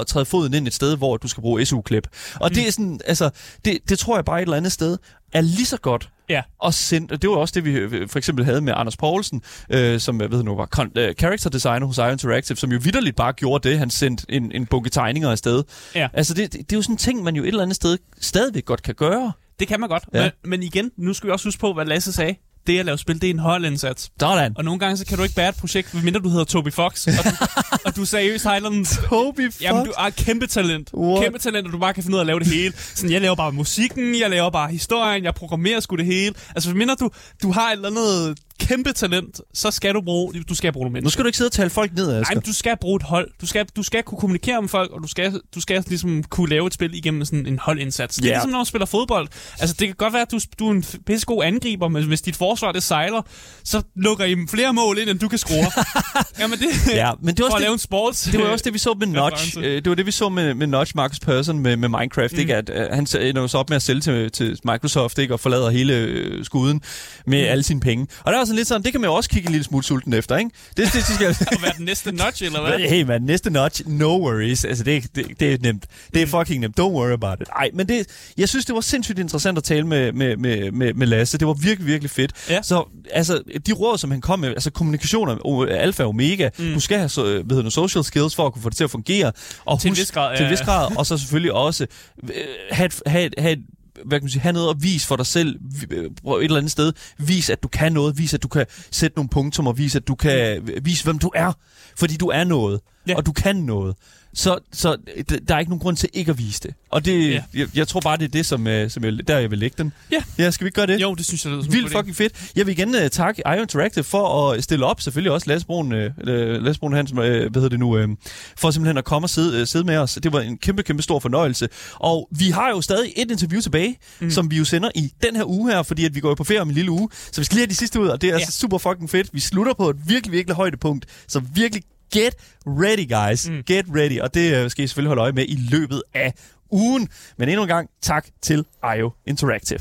at 0.00 0.06
træde 0.06 0.24
foden 0.24 0.54
ind 0.54 0.66
et 0.66 0.74
sted, 0.74 0.96
hvor 0.96 1.16
du 1.16 1.28
skal 1.28 1.40
bruge 1.40 1.66
SU-klip. 1.66 2.08
Og 2.34 2.48
mm. 2.50 2.54
det 2.54 2.68
er 2.68 2.72
sådan, 2.72 3.00
altså, 3.04 3.30
det, 3.64 3.78
det 3.88 3.98
tror 3.98 4.16
jeg 4.16 4.24
bare 4.24 4.38
et 4.38 4.42
eller 4.42 4.56
andet 4.56 4.72
sted 4.72 4.98
er 5.32 5.40
lige 5.40 5.66
så 5.66 5.76
godt 5.76 6.08
ja. 6.28 6.42
og 6.58 6.74
sendt, 6.74 7.12
og 7.12 7.22
det 7.22 7.30
var 7.30 7.36
også 7.36 7.60
det, 7.60 7.64
vi 7.64 8.08
for 8.08 8.18
eksempel 8.18 8.44
havde 8.44 8.60
med 8.60 8.72
Anders 8.76 8.96
Poulsen, 8.96 9.42
øh, 9.70 10.00
som 10.00 10.20
jeg 10.20 10.30
ved 10.30 10.42
nu 10.42 10.56
var 10.56 10.68
kon- 10.76 11.00
øh, 11.00 11.14
character 11.14 11.50
designer 11.50 11.86
hos 11.86 11.98
IO 11.98 12.10
Interactive, 12.10 12.56
som 12.56 12.72
jo 12.72 12.80
vidderligt 12.82 13.16
bare 13.16 13.32
gjorde 13.32 13.68
det. 13.68 13.78
Han 13.78 13.90
sendte 13.90 14.26
en, 14.28 14.52
en 14.52 14.66
bunke 14.66 14.90
tegninger 14.90 15.30
afsted. 15.30 15.62
Ja. 15.94 16.08
Altså, 16.12 16.34
det, 16.34 16.52
det, 16.52 16.60
det 16.60 16.72
er 16.72 16.78
jo 16.78 16.82
sådan 16.82 16.94
en 16.94 16.98
ting, 16.98 17.22
man 17.22 17.36
jo 17.36 17.42
et 17.42 17.48
eller 17.48 17.62
andet 17.62 17.76
sted 17.76 17.98
stadigvæk 18.20 18.64
godt 18.64 18.82
kan 18.82 18.94
gøre. 18.94 19.32
Det 19.60 19.68
kan 19.68 19.80
man 19.80 19.88
godt. 19.88 20.04
Ja. 20.14 20.22
Men, 20.22 20.50
men 20.50 20.62
igen, 20.62 20.90
nu 20.96 21.14
skal 21.14 21.26
vi 21.26 21.32
også 21.32 21.46
huske 21.46 21.60
på, 21.60 21.72
hvad 21.72 21.84
Lasse 21.84 22.12
sagde. 22.12 22.34
Det 22.66 22.78
at 22.78 22.86
lave 22.86 22.98
spil, 22.98 23.20
det 23.20 23.30
er 23.30 23.34
en 23.34 23.38
holdindsats. 23.38 24.10
Sådan. 24.20 24.52
Og 24.56 24.64
nogle 24.64 24.80
gange, 24.80 24.96
så 24.96 25.06
kan 25.06 25.16
du 25.16 25.22
ikke 25.22 25.34
bære 25.34 25.48
et 25.48 25.54
projekt, 25.54 25.94
medmindre 25.94 26.20
du 26.20 26.28
hedder 26.28 26.44
Toby 26.44 26.72
Fox, 26.72 27.06
og 27.06 27.24
du, 27.24 27.30
og 27.86 27.96
du 27.96 28.04
seriøst 28.04 28.46
et 28.46 28.56
eller 28.56 28.70
andet... 28.70 28.88
Toby 28.88 29.52
Fox. 29.52 29.60
Jamen, 29.60 29.84
du 29.84 29.92
er 29.98 30.10
kæmpe 30.10 30.46
talent. 30.46 30.90
What? 30.94 31.22
Kæmpe 31.24 31.38
talent, 31.38 31.66
og 31.66 31.72
du 31.72 31.78
bare 31.78 31.94
kan 31.94 32.02
finde 32.02 32.14
ud 32.14 32.18
af 32.18 32.22
at 32.22 32.26
lave 32.26 32.38
det 32.38 32.46
hele. 32.46 32.74
Sådan, 32.76 33.12
jeg 33.12 33.20
laver 33.20 33.34
bare 33.34 33.52
musikken, 33.52 34.20
jeg 34.20 34.30
laver 34.30 34.50
bare 34.50 34.70
historien, 34.70 35.24
jeg 35.24 35.34
programmerer 35.34 35.80
sgu 35.80 35.96
det 35.96 36.06
hele. 36.06 36.34
Altså, 36.54 36.74
mindre 36.74 36.96
du, 37.00 37.10
du 37.42 37.52
har 37.52 37.68
et 37.68 37.72
eller 37.72 37.88
andet 37.88 38.38
kæmpe 38.68 38.92
talent, 38.92 39.40
så 39.54 39.70
skal 39.70 39.94
du 39.94 40.00
bruge, 40.00 40.34
du 40.48 40.54
skal 40.54 40.72
bruge 40.72 40.84
nogle 40.84 40.90
Nu 40.92 40.94
mennesker. 40.94 41.10
skal 41.12 41.24
du 41.24 41.26
ikke 41.26 41.36
sidde 41.38 41.48
og 41.48 41.52
tale 41.52 41.70
folk 41.70 41.94
ned, 41.94 42.06
Nej, 42.12 42.20
Asger. 42.20 42.34
men 42.34 42.42
du 42.42 42.52
skal 42.52 42.76
bruge 42.80 42.96
et 42.96 43.02
hold. 43.02 43.30
Du 43.40 43.46
skal, 43.46 43.66
du 43.76 43.82
skal 43.82 44.02
kunne 44.02 44.18
kommunikere 44.18 44.60
med 44.62 44.68
folk, 44.68 44.90
og 44.92 45.02
du 45.02 45.08
skal, 45.08 45.40
du 45.54 45.60
skal 45.60 45.84
ligesom 45.88 46.22
kunne 46.22 46.48
lave 46.50 46.66
et 46.66 46.74
spil 46.74 46.94
igennem 46.94 47.24
sådan 47.24 47.46
en 47.46 47.58
holdindsats. 47.58 48.16
Det 48.16 48.24
er 48.24 48.28
ligesom, 48.34 48.50
når 48.50 48.58
du 48.58 48.64
spiller 48.64 48.86
fodbold. 48.86 49.28
Altså, 49.60 49.76
det 49.78 49.88
kan 49.88 49.94
godt 49.96 50.12
være, 50.12 50.22
at 50.22 50.32
du, 50.32 50.40
du 50.58 50.68
er 50.68 50.72
en 50.72 50.84
pissegod 51.06 51.44
angriber, 51.44 51.88
men 51.88 52.04
hvis 52.04 52.20
dit 52.22 52.36
forsvar 52.36 52.72
det 52.72 52.82
sejler, 52.82 53.22
så 53.64 53.82
lukker 53.96 54.24
I 54.24 54.36
flere 54.50 54.72
mål 54.72 54.98
ind, 54.98 55.08
end 55.08 55.18
du 55.18 55.28
kan 55.28 55.38
score. 55.38 55.66
Jamen, 56.40 56.58
det, 56.58 56.66
Ja, 56.94 57.10
men 57.22 57.34
det 57.36 57.42
var 57.42 57.48
for 57.50 57.54
også 57.54 57.56
at 57.56 57.60
det- 57.60 57.64
lave 57.64 57.72
en 57.72 57.78
sports. 57.78 58.22
Det 58.32 58.40
var 58.40 58.46
også 58.46 58.62
det, 58.64 58.72
vi 58.74 58.78
så 58.78 58.94
med 58.98 59.06
Notch. 59.06 59.58
Øh, 59.58 59.64
Det 59.64 59.88
var 59.88 59.94
det, 59.94 60.06
vi 60.06 60.10
så 60.12 60.28
med, 60.28 60.54
med 60.54 60.66
Notch, 60.66 60.92
Marcus 60.96 61.20
Persson 61.20 61.58
med, 61.58 61.76
med 61.76 61.88
Minecraft. 61.88 62.32
Mm. 62.32 62.38
Ikke? 62.38 62.56
At, 62.56 62.70
uh, 62.70 62.94
han 62.96 63.06
s- 63.06 63.14
ender 63.14 63.46
så 63.46 63.58
op 63.58 63.68
med 63.70 63.76
at 63.76 63.82
sælge 63.82 64.00
til, 64.00 64.30
til 64.30 64.58
Microsoft 64.64 65.18
ikke? 65.18 65.34
og 65.34 65.40
forlader 65.40 65.70
hele 65.70 65.94
øh, 65.94 66.44
skuden 66.44 66.80
med 67.26 67.38
mm. 67.44 67.48
alle 67.50 67.62
sine 67.64 67.80
penge. 67.80 68.06
Og 68.24 68.32
der 68.32 68.38
var 68.38 68.44
sådan 68.52 68.58
lidt 68.58 68.68
sådan, 68.68 68.82
det 68.82 68.92
kan 68.92 69.00
man 69.00 69.08
jo 69.10 69.14
også 69.14 69.30
kigge 69.30 69.46
en 69.46 69.52
lille 69.52 69.64
smule 69.64 69.84
sulten 69.84 70.12
efter. 70.12 70.36
Ikke? 70.36 70.50
Det, 70.76 70.84
det, 70.86 70.92
det 70.92 71.04
skal, 71.04 71.26
at 71.26 71.62
være 71.62 71.72
den 71.76 71.84
næste 71.84 72.12
notch, 72.12 72.44
eller 72.44 72.60
hvad? 72.60 72.78
Hey 72.78 73.02
man, 73.02 73.22
næste 73.22 73.50
notch, 73.50 73.82
no 73.86 74.18
worries. 74.18 74.64
Altså, 74.64 74.84
det, 74.84 74.96
er- 74.96 75.00
det, 75.14 75.26
det 75.40 75.52
er 75.52 75.58
nemt. 75.60 75.84
Det 76.14 76.22
er 76.22 76.26
fucking 76.26 76.60
nemt. 76.60 76.80
Don't 76.80 76.82
worry 76.82 77.12
about 77.12 77.40
it. 77.40 77.48
Ej, 77.56 77.70
men 77.74 77.88
det, 77.88 78.06
jeg 78.38 78.48
synes, 78.48 78.64
det 78.64 78.74
var 78.74 78.80
sindssygt 78.80 79.18
interessant 79.18 79.58
at 79.58 79.64
tale 79.64 79.86
med, 79.86 80.12
med, 80.12 80.36
med, 80.36 80.70
med, 80.72 80.94
med 80.94 81.06
Lasse. 81.06 81.38
Det 81.38 81.46
var 81.46 81.52
virkelig, 81.54 81.86
virkelig 81.86 82.10
fedt. 82.10 82.32
Ja. 82.50 82.62
Så 82.62 82.84
altså, 83.10 83.42
de 83.66 83.72
råd, 83.72 83.98
som 83.98 84.10
han 84.10 84.20
kom 84.20 84.38
med, 84.38 84.48
altså 84.48 84.70
kommunikationer, 84.70 85.66
alfa 85.70 86.02
og 86.02 86.08
omega, 86.08 86.48
mm. 86.58 86.72
du 86.74 86.80
skal 86.80 86.98
have 86.98 87.08
så, 87.08 87.42
hvad 87.44 87.56
hedder 87.56 87.70
social 87.70 88.04
skills 88.04 88.34
for 88.34 88.46
at 88.46 88.52
kunne 88.52 88.62
få 88.62 88.68
det 88.68 88.76
til 88.76 88.84
at 88.84 88.90
fungere. 88.90 89.32
Og 89.64 89.80
Til 89.80 89.88
en 89.88 89.96
vis 89.96 90.12
grad, 90.12 90.36
Til 90.36 90.44
en 90.44 90.50
vis 90.52 90.60
ja. 90.60 90.64
grad. 90.64 90.96
Og 90.96 91.06
så 91.06 91.18
selvfølgelig 91.18 91.52
også 91.52 91.86
øh, 92.22 92.30
have, 92.70 92.86
et- 92.86 93.02
have, 93.06 93.24
et- 93.26 93.34
have, 93.38 93.52
et- 93.52 93.64
hvad 94.04 94.18
kan 94.18 94.24
man 94.24 94.30
sige, 94.30 94.40
have 94.42 94.52
noget 94.52 94.70
at 94.70 94.82
vise 94.82 95.06
for 95.06 95.16
dig 95.16 95.26
selv 95.26 95.58
øh, 95.90 96.04
et 96.04 96.44
eller 96.44 96.56
andet 96.56 96.72
sted. 96.72 96.92
Vis, 97.18 97.50
at 97.50 97.62
du 97.62 97.68
kan 97.68 97.92
noget. 97.92 98.18
Vis, 98.18 98.34
at 98.34 98.42
du 98.42 98.48
kan 98.48 98.66
sætte 98.90 99.16
nogle 99.16 99.28
punktummer. 99.28 99.72
Vis, 99.72 99.96
at 99.96 100.08
du 100.08 100.14
kan 100.14 100.62
øh, 100.68 100.84
vise, 100.84 101.04
hvem 101.04 101.18
du 101.18 101.30
er. 101.34 101.52
Fordi 101.96 102.16
du 102.16 102.28
er 102.28 102.44
noget. 102.44 102.80
Ja. 103.08 103.16
Og 103.16 103.26
du 103.26 103.32
kan 103.32 103.56
noget. 103.56 103.96
Så, 104.34 104.58
så 104.72 104.96
d- 105.32 105.44
der 105.48 105.54
er 105.54 105.58
ikke 105.58 105.70
nogen 105.70 105.80
grund 105.80 105.96
til 105.96 106.08
ikke 106.12 106.30
at 106.30 106.38
vise 106.38 106.60
det. 106.62 106.74
Og 106.90 107.04
det, 107.04 107.30
Ja. 107.30 107.42
jeg, 107.54 107.68
jeg 107.76 107.88
tror 107.88 108.00
bare, 108.00 108.16
det 108.16 108.24
er 108.24 108.28
det, 108.28 108.46
som, 108.46 108.66
øh, 108.66 108.90
som 108.90 109.04
jeg, 109.04 109.28
der 109.28 109.38
jeg 109.38 109.50
vil 109.50 109.58
lægge 109.58 109.74
den. 109.78 109.92
Ja. 110.12 110.22
Ja, 110.38 110.50
skal 110.50 110.64
vi 110.64 110.68
ikke 110.68 110.74
gøre 110.76 110.86
det? 110.86 111.00
Jo, 111.00 111.14
det 111.14 111.26
synes 111.26 111.44
jeg, 111.44 111.50
det 111.50 111.58
lyder 111.58 111.66
en 111.68 111.72
Vildt 111.72 111.92
fucking 111.92 112.16
fedt. 112.16 112.50
Jeg 112.56 112.66
vil 112.66 112.72
igen 112.72 112.88
uh, 112.94 113.00
takke 113.12 113.42
IO 113.56 113.62
Interactive 113.62 114.04
for 114.04 114.50
at 114.52 114.64
stille 114.64 114.86
op. 114.86 115.00
Selvfølgelig 115.00 115.32
også 115.32 115.46
Lasse 115.48 115.66
Brun, 115.66 115.92
uh, 115.92 115.98
Lasse 116.26 116.80
Brun 116.80 116.92
Hansen, 116.92 117.16
hvad 117.16 117.40
hedder 117.54 117.68
det 117.68 117.78
nu, 117.78 118.02
uh, 118.02 118.08
for 118.56 118.70
simpelthen 118.70 118.98
at 118.98 119.04
komme 119.04 119.26
og 119.26 119.30
sidde, 119.30 119.60
uh, 119.62 119.66
sidde 119.66 119.84
med 119.84 119.96
os. 119.96 120.18
Det 120.22 120.32
var 120.32 120.40
en 120.40 120.58
kæmpe, 120.58 120.82
kæmpe 120.82 121.02
stor 121.02 121.18
fornøjelse. 121.18 121.68
Og 121.94 122.28
vi 122.38 122.50
har 122.50 122.70
jo 122.70 122.80
stadig 122.80 123.12
et 123.16 123.30
interview 123.30 123.60
tilbage, 123.60 123.96
mm. 124.20 124.30
som 124.30 124.50
vi 124.50 124.56
jo 124.58 124.64
sender 124.64 124.90
i 124.94 125.12
den 125.22 125.36
her 125.36 125.44
uge 125.44 125.70
her, 125.72 125.82
fordi 125.82 126.04
at 126.04 126.14
vi 126.14 126.20
går 126.20 126.28
jo 126.28 126.34
på 126.34 126.44
ferie 126.44 126.60
om 126.60 126.68
en 126.68 126.74
lille 126.74 126.90
uge. 126.90 127.08
Så 127.32 127.40
vi 127.40 127.44
skal 127.44 127.54
lige 127.54 127.62
have 127.66 127.70
de 127.70 127.76
sidste 127.76 128.00
ud, 128.00 128.08
og 128.08 128.20
det 128.20 128.28
er 128.28 128.32
Ja. 128.32 128.38
altså 128.38 128.58
super 128.58 128.78
fucking 128.78 129.10
fedt. 129.10 129.28
Vi 129.32 129.40
slutter 129.40 129.74
på 129.74 129.90
et 129.90 129.96
virkelig, 130.06 130.32
virkelig 130.32 130.56
højdepunkt. 130.56 131.06
Så 131.28 131.40
virkelig 131.54 131.82
get 132.12 132.34
ready, 132.66 133.06
guys. 133.06 133.48
Mm. 133.48 133.62
Get 133.66 133.84
ready. 133.94 134.20
Og 134.20 134.34
det 134.34 134.64
uh, 134.64 134.70
skal 134.70 134.84
I 134.84 134.86
selvfølgelig 134.86 135.08
holde 135.08 135.22
øje 135.22 135.32
med 135.32 135.44
i 135.48 135.56
løbet 135.70 136.02
af 136.14 136.34
ugen. 136.70 137.08
Men 137.36 137.48
endnu 137.48 137.62
en 137.62 137.68
gang, 137.68 137.90
tak 138.02 138.26
til 138.42 138.64
IO 138.96 139.10
Interactive. 139.26 139.80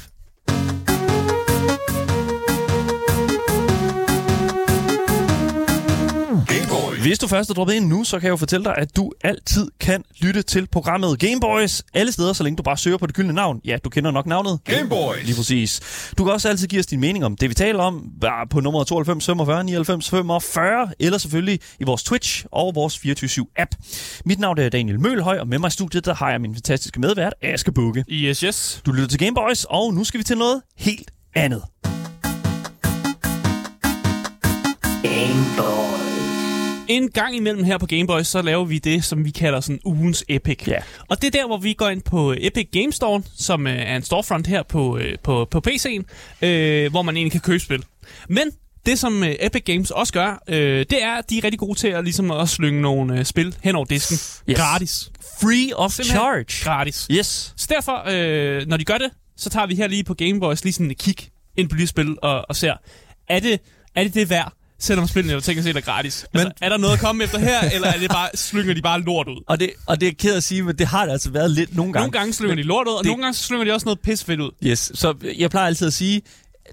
Hvis 7.01 7.19
du 7.19 7.27
først 7.27 7.49
er 7.49 7.53
droppet 7.53 7.73
ind 7.73 7.87
nu, 7.87 8.03
så 8.03 8.19
kan 8.19 8.25
jeg 8.25 8.31
jo 8.31 8.37
fortælle 8.37 8.63
dig, 8.63 8.73
at 8.77 8.95
du 8.95 9.11
altid 9.23 9.67
kan 9.79 10.03
lytte 10.19 10.41
til 10.41 10.67
programmet 10.67 11.19
Gameboys 11.19 11.83
alle 11.93 12.11
steder, 12.11 12.33
så 12.33 12.43
længe 12.43 12.57
du 12.57 12.63
bare 12.63 12.77
søger 12.77 12.97
på 12.97 13.07
det 13.07 13.15
gyldne 13.15 13.33
navn. 13.33 13.61
Ja, 13.65 13.77
du 13.83 13.89
kender 13.89 14.11
nok 14.11 14.25
navnet. 14.25 14.59
Game 14.63 14.89
Boys. 14.89 15.25
Lige 15.25 15.35
præcis. 15.35 15.81
Du 16.17 16.23
kan 16.23 16.33
også 16.33 16.49
altid 16.49 16.67
give 16.67 16.79
os 16.79 16.85
din 16.85 16.99
mening 16.99 17.25
om 17.25 17.35
det, 17.35 17.49
vi 17.49 17.53
taler 17.53 17.83
om, 17.83 18.05
bare 18.21 18.47
på 18.47 18.59
nummer 18.59 18.83
92 18.83 19.25
45 19.25 19.63
99 19.63 20.09
45, 20.09 20.89
eller 20.99 21.17
selvfølgelig 21.17 21.59
i 21.79 21.83
vores 21.83 22.03
Twitch 22.03 22.45
og 22.51 22.75
vores 22.75 22.97
24-7-app. 22.97 23.69
Mit 24.25 24.39
navn 24.39 24.59
er 24.59 24.69
Daniel 24.69 24.99
Mølhøj, 24.99 25.39
og 25.39 25.47
med 25.47 25.59
mig 25.59 25.67
i 25.67 25.71
studiet, 25.71 26.05
der 26.05 26.13
har 26.13 26.31
jeg 26.31 26.41
min 26.41 26.55
fantastiske 26.55 26.99
medvært, 26.99 27.33
Aske 27.41 27.71
Bukke. 27.71 28.05
Yes, 28.09 28.39
yes. 28.39 28.81
Du 28.85 28.91
lytter 28.91 29.07
til 29.07 29.19
Gameboys, 29.19 29.65
og 29.69 29.93
nu 29.93 30.03
skal 30.03 30.17
vi 30.17 30.23
til 30.23 30.37
noget 30.37 30.61
helt 30.77 31.11
andet. 31.35 31.61
En 36.91 37.11
gang 37.11 37.35
imellem 37.35 37.63
her 37.63 37.77
på 37.77 37.85
Gameboys, 37.85 38.27
så 38.27 38.41
laver 38.41 38.65
vi 38.65 38.77
det, 38.77 39.03
som 39.03 39.25
vi 39.25 39.31
kalder 39.31 39.59
sådan 39.59 39.79
ugens 39.85 40.25
Epic. 40.27 40.67
Ja. 40.67 40.77
Og 41.07 41.21
det 41.21 41.27
er 41.27 41.31
der, 41.31 41.47
hvor 41.47 41.57
vi 41.57 41.73
går 41.73 41.89
ind 41.89 42.01
på 42.01 42.35
Epic 42.37 42.69
Game 42.71 42.91
Store, 42.91 43.21
som 43.37 43.67
øh, 43.67 43.75
er 43.75 43.95
en 43.95 44.03
storefront 44.03 44.47
her 44.47 44.63
på, 44.63 44.97
øh, 44.97 45.17
på, 45.23 45.47
på 45.51 45.61
PC'en, 45.67 46.03
øh, 46.41 46.91
hvor 46.91 47.01
man 47.01 47.17
egentlig 47.17 47.31
kan 47.31 47.41
købe 47.41 47.59
spil. 47.59 47.83
Men 48.29 48.43
det, 48.85 48.99
som 48.99 49.23
øh, 49.23 49.35
Epic 49.39 49.63
Games 49.65 49.91
også 49.91 50.13
gør, 50.13 50.43
øh, 50.47 50.85
det 50.89 51.03
er, 51.03 51.13
at 51.13 51.29
de 51.29 51.37
er 51.37 51.43
rigtig 51.43 51.59
gode 51.59 51.79
til 51.79 51.87
at, 51.87 52.03
ligesom, 52.03 52.31
at 52.31 52.49
slynge 52.49 52.81
nogle 52.81 53.19
øh, 53.19 53.25
spil 53.25 53.55
hen 53.63 53.75
over 53.75 53.85
disken. 53.85 54.15
Yes. 54.49 54.59
Gratis. 54.59 55.11
Free 55.41 55.75
of 55.75 55.91
Simpelthen 55.91 56.17
charge. 56.17 56.63
Gratis. 56.63 57.07
Yes. 57.11 57.53
Så 57.57 57.67
derfor, 57.69 58.03
øh, 58.07 58.67
når 58.67 58.77
de 58.77 58.85
gør 58.85 58.97
det, 58.97 59.09
så 59.37 59.49
tager 59.49 59.67
vi 59.67 59.75
her 59.75 59.87
lige 59.87 60.03
på 60.03 60.13
Gameboys 60.13 60.63
lige 60.63 60.73
sådan 60.73 60.91
et 60.91 60.97
kig 60.97 61.15
ind 61.57 61.69
på 61.69 61.75
de 61.75 61.87
spil 61.87 62.15
og, 62.21 62.45
og 62.49 62.55
ser, 62.55 62.73
er 63.27 63.39
det, 63.39 63.59
er 63.95 64.03
det 64.03 64.13
det 64.13 64.29
værd, 64.29 64.53
selvom 64.81 65.07
spillene 65.07 65.33
jo 65.33 65.39
tænker 65.39 65.63
sig 65.63 65.75
er 65.75 65.81
gratis? 65.81 66.25
Men, 66.33 66.39
altså, 66.39 66.53
er 66.61 66.69
der 66.69 66.77
noget 66.77 66.93
at 66.93 66.99
komme 66.99 67.23
efter 67.23 67.39
her, 67.39 67.59
eller 67.73 67.87
er 67.87 67.97
det 67.99 68.09
bare, 68.11 68.29
slynger 68.35 68.73
de 68.73 68.81
bare 68.81 69.01
lort 69.01 69.27
ud? 69.27 69.43
Og 69.47 69.59
det, 69.59 69.69
og 69.85 70.01
det 70.01 70.07
er 70.07 70.13
ked 70.19 70.35
at 70.35 70.43
sige, 70.43 70.63
men 70.63 70.77
det 70.77 70.87
har 70.87 71.05
det 71.05 71.11
altså 71.11 71.29
været 71.31 71.51
lidt 71.51 71.75
nogle 71.75 71.93
gange. 71.93 72.03
Nogle 72.03 72.11
gange 72.19 72.33
slynger 72.33 72.55
de 72.55 72.63
lort 72.63 72.87
ud, 72.87 72.93
og 72.93 73.03
det- 73.03 73.07
nogle 73.09 73.23
gange 73.23 73.35
slynger 73.37 73.65
de 73.65 73.71
også 73.73 73.85
noget 73.85 73.99
pis 73.99 74.23
fedt 74.23 74.39
ud. 74.39 74.51
Yes, 74.63 74.91
så 74.95 75.13
jeg 75.37 75.49
plejer 75.49 75.67
altid 75.67 75.87
at 75.87 75.93
sige, 75.93 76.21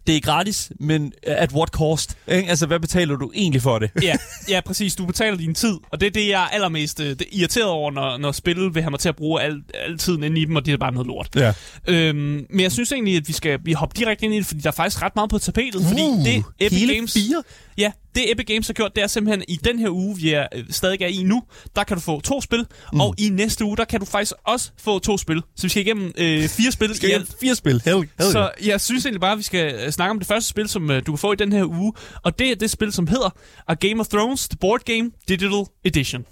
det 0.07 0.17
er 0.17 0.21
gratis, 0.21 0.73
men 0.81 1.13
at 1.23 1.53
what 1.53 1.69
cost? 1.69 2.17
Ikke? 2.29 2.49
Altså, 2.49 2.67
hvad 2.67 2.81
betaler 2.81 3.17
du 3.17 3.33
egentlig 3.35 3.63
for 3.63 3.79
det? 3.79 3.91
Ja, 4.03 4.17
ja, 4.49 4.61
præcis. 4.67 4.95
Du 4.95 5.07
betaler 5.07 5.37
din 5.37 5.55
tid, 5.55 5.75
og 5.91 6.01
det 6.01 6.07
er 6.07 6.11
det, 6.11 6.29
jeg 6.29 6.43
er 6.43 6.49
allermest 6.49 7.01
øh, 7.01 7.07
det 7.07 7.21
er 7.21 7.25
irriteret 7.33 7.67
over, 7.67 7.91
når, 7.91 8.17
når 8.17 8.33
spil 8.33 8.75
vil 8.75 8.83
have 8.83 8.91
mig 8.91 9.01
til 9.01 9.09
at 9.09 9.17
bruge 9.17 9.43
al, 9.43 9.63
al 9.75 9.99
tiden 9.99 10.23
inde 10.25 10.41
i 10.41 10.45
dem, 10.45 10.57
og 10.57 10.67
det 10.67 10.73
er 10.73 10.77
bare 10.77 10.93
noget 10.93 11.07
lort. 11.07 11.29
Ja. 11.37 11.53
Øhm, 11.87 12.47
men 12.51 12.61
jeg 12.61 12.73
synes 12.73 12.93
egentlig, 12.93 13.17
at 13.17 13.29
vi 13.29 13.33
skal 13.33 13.59
vi 13.65 13.73
hoppe 13.73 13.95
direkte 13.99 14.25
ind 14.25 14.35
i 14.35 14.39
det, 14.39 14.47
fordi 14.47 14.61
der 14.61 14.69
er 14.69 14.73
faktisk 14.73 15.03
ret 15.03 15.13
meget 15.17 15.31
på 15.31 15.39
tapetet. 15.39 15.85
Fordi 15.85 16.03
Uh, 16.03 16.25
det 16.25 16.45
Epic 16.59 16.79
hele 16.79 16.95
Games, 16.95 17.13
fire? 17.13 17.43
Ja, 17.79 17.93
det 18.19 18.33
Epic 18.33 18.47
Games 18.47 18.67
har 18.67 18.75
gjort, 18.75 18.97
det 18.97 19.03
er 19.03 19.07
simpelthen, 19.07 19.45
i 19.49 19.57
den 19.65 19.79
her 19.79 19.91
uge, 19.91 20.17
vi 20.17 20.33
er, 20.33 20.47
øh, 20.55 20.65
stadig 20.71 21.03
er 21.03 21.07
i 21.07 21.23
nu, 21.23 21.43
der 21.77 21.85
kan 21.85 21.97
du 21.97 22.01
få 22.01 22.21
to 22.21 22.41
spil, 22.41 22.67
mm. 22.93 23.01
og 23.01 23.15
i 23.19 23.29
næste 23.29 23.65
uge, 23.65 23.77
der 23.77 23.85
kan 23.85 24.01
du 24.01 24.07
faktisk 24.07 24.33
også 24.45 24.71
få 24.79 24.99
to 24.99 25.19
spil. 25.19 25.43
Så 25.57 25.63
vi 25.63 25.69
skal 25.69 25.83
igennem 25.83 26.13
øh, 26.19 26.49
fire 26.49 26.73
spil 26.73 26.95
Skal 26.95 27.09
i 27.09 27.13
jeg 27.13 27.21
alt. 27.21 27.35
fire 27.41 27.55
spil? 27.55 27.83
Hell, 27.85 28.09
hell 28.19 28.33
Så 28.33 28.51
jeg 28.65 28.81
synes 28.81 29.07
egentlig 29.07 29.21
bare, 29.21 29.33
at 29.33 29.39
vi 29.39 29.43
skal 29.43 29.75
øh, 29.75 29.91
snakke 29.91 30.11
om 30.11 30.19
det 30.19 30.29
første 30.29 30.51
spil, 30.51 30.69
som 30.69 30.91
øh, 30.91 31.03
du 31.07 31.13
kan 31.13 31.19
få 31.19 31.33
i 31.33 31.37
den 31.37 31.53
her 31.53 31.65
uge, 31.65 31.93
og 32.23 32.39
det 32.39 32.51
er 32.51 32.55
det 32.55 32.71
spil, 32.71 32.93
som 32.93 33.07
hedder 33.07 33.31
A 33.69 33.75
Game 33.75 34.01
of 34.01 34.09
Thrones 34.09 34.49
The 34.49 34.59
Board 34.61 34.81
Game 34.85 35.11
Digital 35.29 35.65
Edition. 35.85 36.25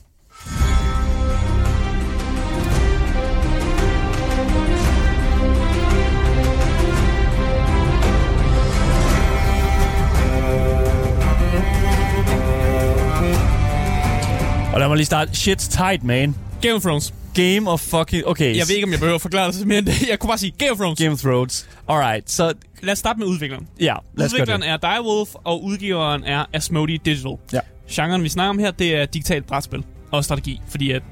Og 14.76 14.80
lad 14.80 14.88
mig 14.88 14.96
lige 14.96 15.06
starte. 15.06 15.30
Shit's 15.30 15.68
tight, 15.68 16.04
man. 16.04 16.34
Game 16.62 16.74
of 16.74 16.82
Thrones. 16.82 17.14
Game 17.34 17.70
of 17.70 17.80
fucking... 17.80 18.26
Okay. 18.26 18.56
Jeg 18.56 18.68
ved 18.68 18.74
ikke, 18.74 18.84
om 18.84 18.90
jeg 18.90 18.98
behøver 18.98 19.14
at 19.14 19.20
forklare 19.20 19.52
det 19.52 19.66
mere 19.66 19.78
end 19.78 19.86
det. 19.86 20.08
Jeg 20.08 20.18
kunne 20.18 20.28
bare 20.28 20.38
sige 20.38 20.52
Game 20.58 20.70
of 20.70 20.76
Thrones. 20.78 20.98
Game 20.98 21.12
of 21.12 21.18
Thrones. 21.18 21.68
Alright, 21.88 22.30
så... 22.30 22.52
Lad 22.82 22.92
os 22.92 22.98
starte 22.98 23.18
med 23.18 23.26
udvikleren. 23.26 23.68
Ja, 23.80 23.94
lad 24.16 24.26
os 24.26 24.32
Udvikleren 24.32 24.62
er 24.62 24.76
Direwolf, 24.76 25.30
og 25.34 25.64
udgiveren 25.64 26.24
er 26.24 26.44
Asmodee 26.52 26.98
Digital. 27.04 27.36
Ja. 27.52 27.60
Genren, 27.90 28.22
vi 28.22 28.28
snakker 28.28 28.50
om 28.50 28.58
her, 28.58 28.70
det 28.70 28.94
er 28.94 29.06
digitalt 29.06 29.46
brætspil 29.46 29.84
og 30.10 30.24
strategi, 30.24 30.60
fordi 30.68 30.90
at 30.90 31.02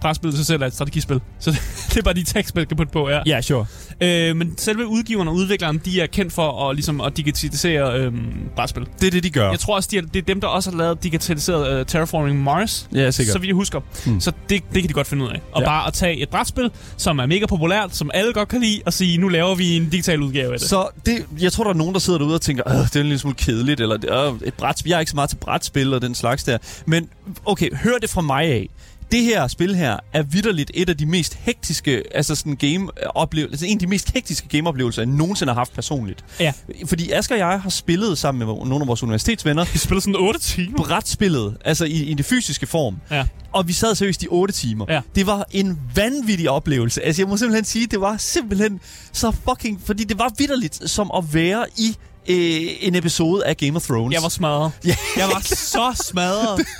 brætspillet 0.00 0.36
sig 0.36 0.46
selv 0.46 0.62
er 0.62 0.66
et 0.66 0.72
strategispil. 0.74 1.20
Så 1.40 1.50
det 1.88 1.96
er 1.96 2.02
bare 2.02 2.14
de 2.14 2.24
tekstspil, 2.24 2.66
kan 2.66 2.76
putte 2.76 2.92
på 2.92 3.08
her. 3.08 3.22
Ja, 3.26 3.40
sure. 3.40 3.66
Øh, 4.00 4.36
men 4.36 4.58
selve 4.58 4.86
udgiveren 4.86 5.28
og 5.28 5.34
udvikleren, 5.34 5.78
de 5.84 6.00
er 6.00 6.06
kendt 6.06 6.32
for 6.32 6.68
at, 6.70 6.76
ligesom, 6.76 7.00
at 7.00 7.16
digitalisere 7.16 7.98
øhm, 7.98 8.22
brætspil. 8.56 8.86
Det 9.00 9.06
er 9.06 9.10
det, 9.10 9.22
de 9.24 9.30
gør. 9.30 9.50
Jeg 9.50 9.58
tror 9.60 9.74
også, 9.76 9.88
de 9.92 9.98
er, 9.98 10.02
det 10.02 10.16
er 10.16 10.22
dem, 10.22 10.40
der 10.40 10.48
også 10.48 10.70
har 10.70 10.78
lavet 10.78 11.02
digitaliseret 11.02 11.80
uh, 11.80 11.86
Terraforming 11.86 12.42
Mars. 12.42 12.88
Ja, 12.94 13.10
sikkert. 13.10 13.32
Så 13.32 13.38
vidt 13.38 13.48
jeg 13.48 13.54
husker. 13.54 13.80
Hmm. 14.06 14.20
Så 14.20 14.32
det, 14.48 14.62
det 14.74 14.82
kan 14.82 14.88
de 14.88 14.94
godt 14.94 15.06
finde 15.06 15.24
ud 15.24 15.28
af. 15.30 15.40
Og 15.52 15.60
Ja. 15.62 15.66
bare 15.66 15.86
at 15.86 15.92
tage 15.92 16.16
et 16.16 16.28
brætspil, 16.28 16.70
som 16.96 17.18
er 17.18 17.26
mega 17.26 17.46
populært, 17.46 17.96
som 17.96 18.10
alle 18.14 18.32
godt 18.32 18.48
kan 18.48 18.60
lide, 18.60 18.82
og 18.86 18.92
sige, 18.92 19.18
nu 19.18 19.28
laver 19.28 19.54
vi 19.54 19.76
en 19.76 19.88
digital 19.90 20.20
udgave 20.22 20.52
af 20.52 20.58
det. 20.58 20.68
Så 20.68 20.88
det, 21.06 21.26
jeg 21.40 21.52
tror, 21.52 21.64
der 21.64 21.70
er 21.70 21.74
nogen, 21.74 21.94
der 21.94 22.00
sidder 22.00 22.18
derude 22.18 22.34
og 22.34 22.40
tænker, 22.40 22.62
"Åh, 22.66 22.72
det 22.84 22.96
er 22.96 23.00
en 23.00 23.06
lille 23.06 23.18
smule 23.18 23.34
kedeligt, 23.36 23.80
eller 23.80 24.28
øh, 24.32 24.48
et 24.48 24.54
brætspil. 24.54 24.90
Jeg 24.90 24.96
er 24.96 25.00
ikke 25.00 25.10
så 25.10 25.16
meget 25.16 25.30
til 25.30 25.36
brætspil 25.36 25.94
og 25.94 26.02
den 26.02 26.14
slags 26.14 26.44
der. 26.44 26.58
Men 26.86 27.08
okay, 27.44 27.76
hør 27.76 27.98
det 28.00 28.10
fra 28.10 28.20
mig 28.20 28.41
af. 28.42 28.68
Det 29.12 29.22
her 29.22 29.48
spil 29.48 29.74
her 29.74 29.96
er 30.12 30.22
vidderligt 30.22 30.70
et 30.74 30.88
af 30.88 30.96
de 30.96 31.06
mest 31.06 31.34
hektiske, 31.34 32.02
altså 32.14 32.34
sådan 32.34 32.56
game 32.56 32.88
oplevelser, 33.14 33.52
altså 33.52 33.66
en 33.66 33.72
af 33.76 33.78
de 33.78 33.86
mest 33.86 34.12
hektiske 34.12 34.48
gameoplevelser, 34.48 35.02
jeg 35.02 35.06
nogensinde 35.06 35.52
har 35.52 35.60
haft 35.60 35.72
personligt. 35.74 36.24
Ja. 36.40 36.52
Fordi 36.86 37.10
Asger 37.10 37.34
og 37.34 37.38
jeg 37.38 37.60
har 37.60 37.70
spillet 37.70 38.18
sammen 38.18 38.38
med 38.46 38.54
nogle 38.56 38.80
af 38.80 38.86
vores 38.86 39.02
universitetsvenner, 39.02 39.64
Vi 39.72 39.78
spiller 39.78 40.00
sådan 40.00 40.16
8 40.16 40.40
timer. 40.40 40.76
brætspillet, 40.76 41.56
altså 41.64 41.84
i, 41.84 41.90
i 42.04 42.14
det 42.14 42.24
fysiske 42.26 42.66
form. 42.66 42.96
Ja. 43.10 43.26
Og 43.52 43.68
vi 43.68 43.72
sad 43.72 43.94
seriøst 43.94 44.22
i 44.22 44.26
8 44.30 44.54
timer. 44.54 44.86
Ja. 44.88 45.00
Det 45.14 45.26
var 45.26 45.46
en 45.50 45.78
vanvittig 45.94 46.50
oplevelse. 46.50 47.02
Altså, 47.02 47.22
jeg 47.22 47.28
må 47.28 47.36
simpelthen 47.36 47.64
sige, 47.64 47.86
det 47.86 48.00
var 48.00 48.16
simpelthen 48.16 48.80
så 49.12 49.30
fucking... 49.48 49.80
Fordi 49.84 50.04
det 50.04 50.18
var 50.18 50.32
vidderligt 50.38 50.90
som 50.90 51.10
at 51.16 51.34
være 51.34 51.66
i 51.76 51.96
øh, 52.28 52.60
en 52.80 52.94
episode 52.94 53.44
af 53.46 53.56
Game 53.56 53.76
of 53.76 53.82
Thrones. 53.86 54.14
Jeg 54.14 54.22
var 54.22 54.28
smadret. 54.28 54.72
Ja. 54.86 54.94
Jeg 55.16 55.26
var 55.28 55.40
så 55.44 56.02
smadret. 56.10 56.60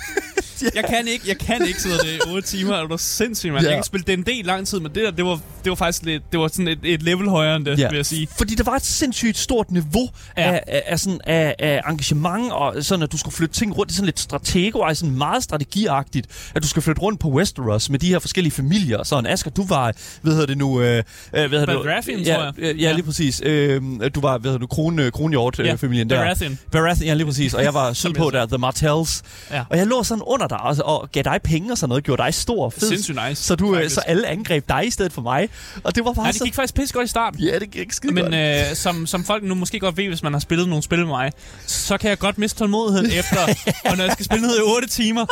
Jeg 0.75 0.83
kan 0.89 1.07
ikke, 1.07 1.25
jeg 1.27 1.37
kan 1.37 1.67
ikke 1.67 1.81
sidde 1.81 1.97
der 1.97 2.03
i 2.27 2.33
8 2.33 2.47
timer. 2.47 2.73
Er 2.73 2.87
du 2.87 2.97
sindssygt, 2.99 3.53
mand? 3.53 3.63
Ja. 3.65 3.69
Jeg 3.69 3.77
kan 3.77 3.83
spille 3.83 4.15
D&D 4.15 4.45
lang 4.45 4.67
tid, 4.67 4.79
men 4.79 4.91
det 4.95 5.03
der, 5.03 5.11
det 5.11 5.25
var, 5.25 5.39
det 5.63 5.69
var 5.69 5.75
faktisk 5.75 6.03
lidt, 6.05 6.23
det 6.31 6.39
var 6.39 6.47
sådan 6.47 6.67
et, 6.67 6.79
et 6.83 7.03
level 7.03 7.29
højere 7.29 7.55
end 7.55 7.65
det, 7.65 7.79
Ja. 7.79 7.89
vil 7.89 7.95
jeg 7.95 8.05
sige. 8.05 8.27
Fordi 8.37 8.55
der 8.55 8.63
var 8.63 8.75
et 8.75 8.85
sindssygt 8.85 9.37
stort 9.37 9.71
niveau 9.71 10.09
ja. 10.37 10.43
Ja. 10.43 10.51
af, 10.53 10.61
af, 10.67 10.83
af, 10.85 10.99
sådan, 10.99 11.19
af, 11.23 11.55
af 11.59 11.81
engagement, 11.89 12.51
og 12.51 12.83
sådan, 12.83 13.03
at 13.03 13.11
du 13.11 13.17
skulle 13.17 13.35
flytte 13.35 13.55
ting 13.55 13.77
rundt. 13.77 13.89
Det 13.89 13.93
er 13.93 13.95
sådan 13.95 14.05
lidt 14.05 14.19
stratego, 14.19 14.79
og 14.79 14.97
sådan 14.97 15.15
meget 15.17 15.43
strategiagtigt, 15.43 16.27
at 16.55 16.63
du 16.63 16.67
skal 16.67 16.81
flytte 16.81 17.01
rundt 17.01 17.19
på 17.19 17.27
Westeros 17.29 17.89
med 17.89 17.99
de 17.99 18.07
her 18.07 18.19
forskellige 18.19 18.51
familier. 18.53 19.03
Sådan, 19.03 19.25
Asger, 19.25 19.51
du 19.51 19.65
var, 19.65 19.93
hvad 20.21 20.31
hedder 20.33 20.47
det 20.47 20.57
nu? 20.57 20.81
Øh, 20.81 20.97
øh, 20.97 21.03
hvad 21.31 21.49
hedder 21.49 21.65
det? 21.65 21.83
Baratheon, 21.85 22.19
ja, 22.19 22.35
tror 22.35 22.43
jeg. 22.43 22.53
øh, 22.57 22.81
Ja, 22.81 22.91
lige 22.91 23.05
præcis. 23.05 23.41
Øh, 23.45 23.81
du 24.15 24.21
var, 24.21 24.37
hvad 24.37 24.51
hedder 24.51 24.59
du, 24.59 24.67
Kron, 24.67 24.99
Ja, 24.99 25.09
Kronhjort-familien 25.37 26.09
der. 26.09 26.15
Baratheon. 26.23 26.59
Baratheon, 26.71 27.07
ja, 27.07 27.13
lige 27.13 27.25
præcis. 27.25 27.53
Og 27.53 27.63
jeg 27.63 27.73
var 27.73 27.93
sydpå 28.03 28.29
der, 28.29 28.45
The 28.45 28.57
Martells. 28.57 29.23
Ja. 29.51 29.63
Og 29.69 29.77
jeg 29.77 29.87
lå 29.87 30.03
sådan 30.03 30.21
under 30.27 30.47
dig 30.47 30.59
og, 30.61 30.75
og 30.83 31.09
gav 31.11 31.23
dig 31.23 31.39
penge 31.43 31.71
og 31.71 31.77
sådan 31.77 31.89
noget, 31.89 32.03
gjorde 32.03 32.23
dig 32.23 32.33
stor 32.33 32.65
og 32.65 32.73
fed. 32.73 32.87
Sindssygt 32.87 33.19
nice, 33.27 33.43
Så, 33.43 33.55
du, 33.55 33.69
øh, 33.69 33.75
faktisk. 33.75 33.95
så 33.95 34.01
alle 34.01 34.27
angreb 34.27 34.69
dig 34.69 34.87
i 34.87 34.91
stedet 34.91 35.13
for 35.13 35.21
mig. 35.21 35.49
Og 35.83 35.95
det 35.95 36.05
var 36.05 36.13
bare 36.13 36.33
så... 36.33 36.39
det 36.39 36.45
gik 36.45 36.53
faktisk 36.55 36.73
pisse 36.75 36.93
godt 36.93 37.05
i 37.05 37.09
starten. 37.09 37.39
Ja, 37.39 37.59
det 37.59 37.71
gik 37.71 37.91
skide 37.91 38.13
Men 38.13 38.23
godt. 38.23 38.35
øh, 38.35 38.75
som, 38.75 39.07
som 39.07 39.23
folk 39.25 39.43
nu 39.43 39.55
måske 39.55 39.79
godt 39.79 39.97
ved, 39.97 40.07
hvis 40.07 40.23
man 40.23 40.33
har 40.33 40.39
spillet 40.39 40.67
nogle 40.69 40.83
spil 40.83 40.99
med 40.99 41.07
mig, 41.07 41.31
så 41.65 41.97
kan 41.97 42.09
jeg 42.09 42.19
godt 42.19 42.37
miste 42.37 42.59
tålmodigheden 42.59 43.11
efter. 43.19 43.37
og 43.85 43.97
når 43.97 44.03
jeg 44.03 44.13
skal 44.13 44.25
spille 44.25 44.41
noget 44.41 44.57
i 44.57 44.61
8 44.75 44.87
timer, 44.87 45.25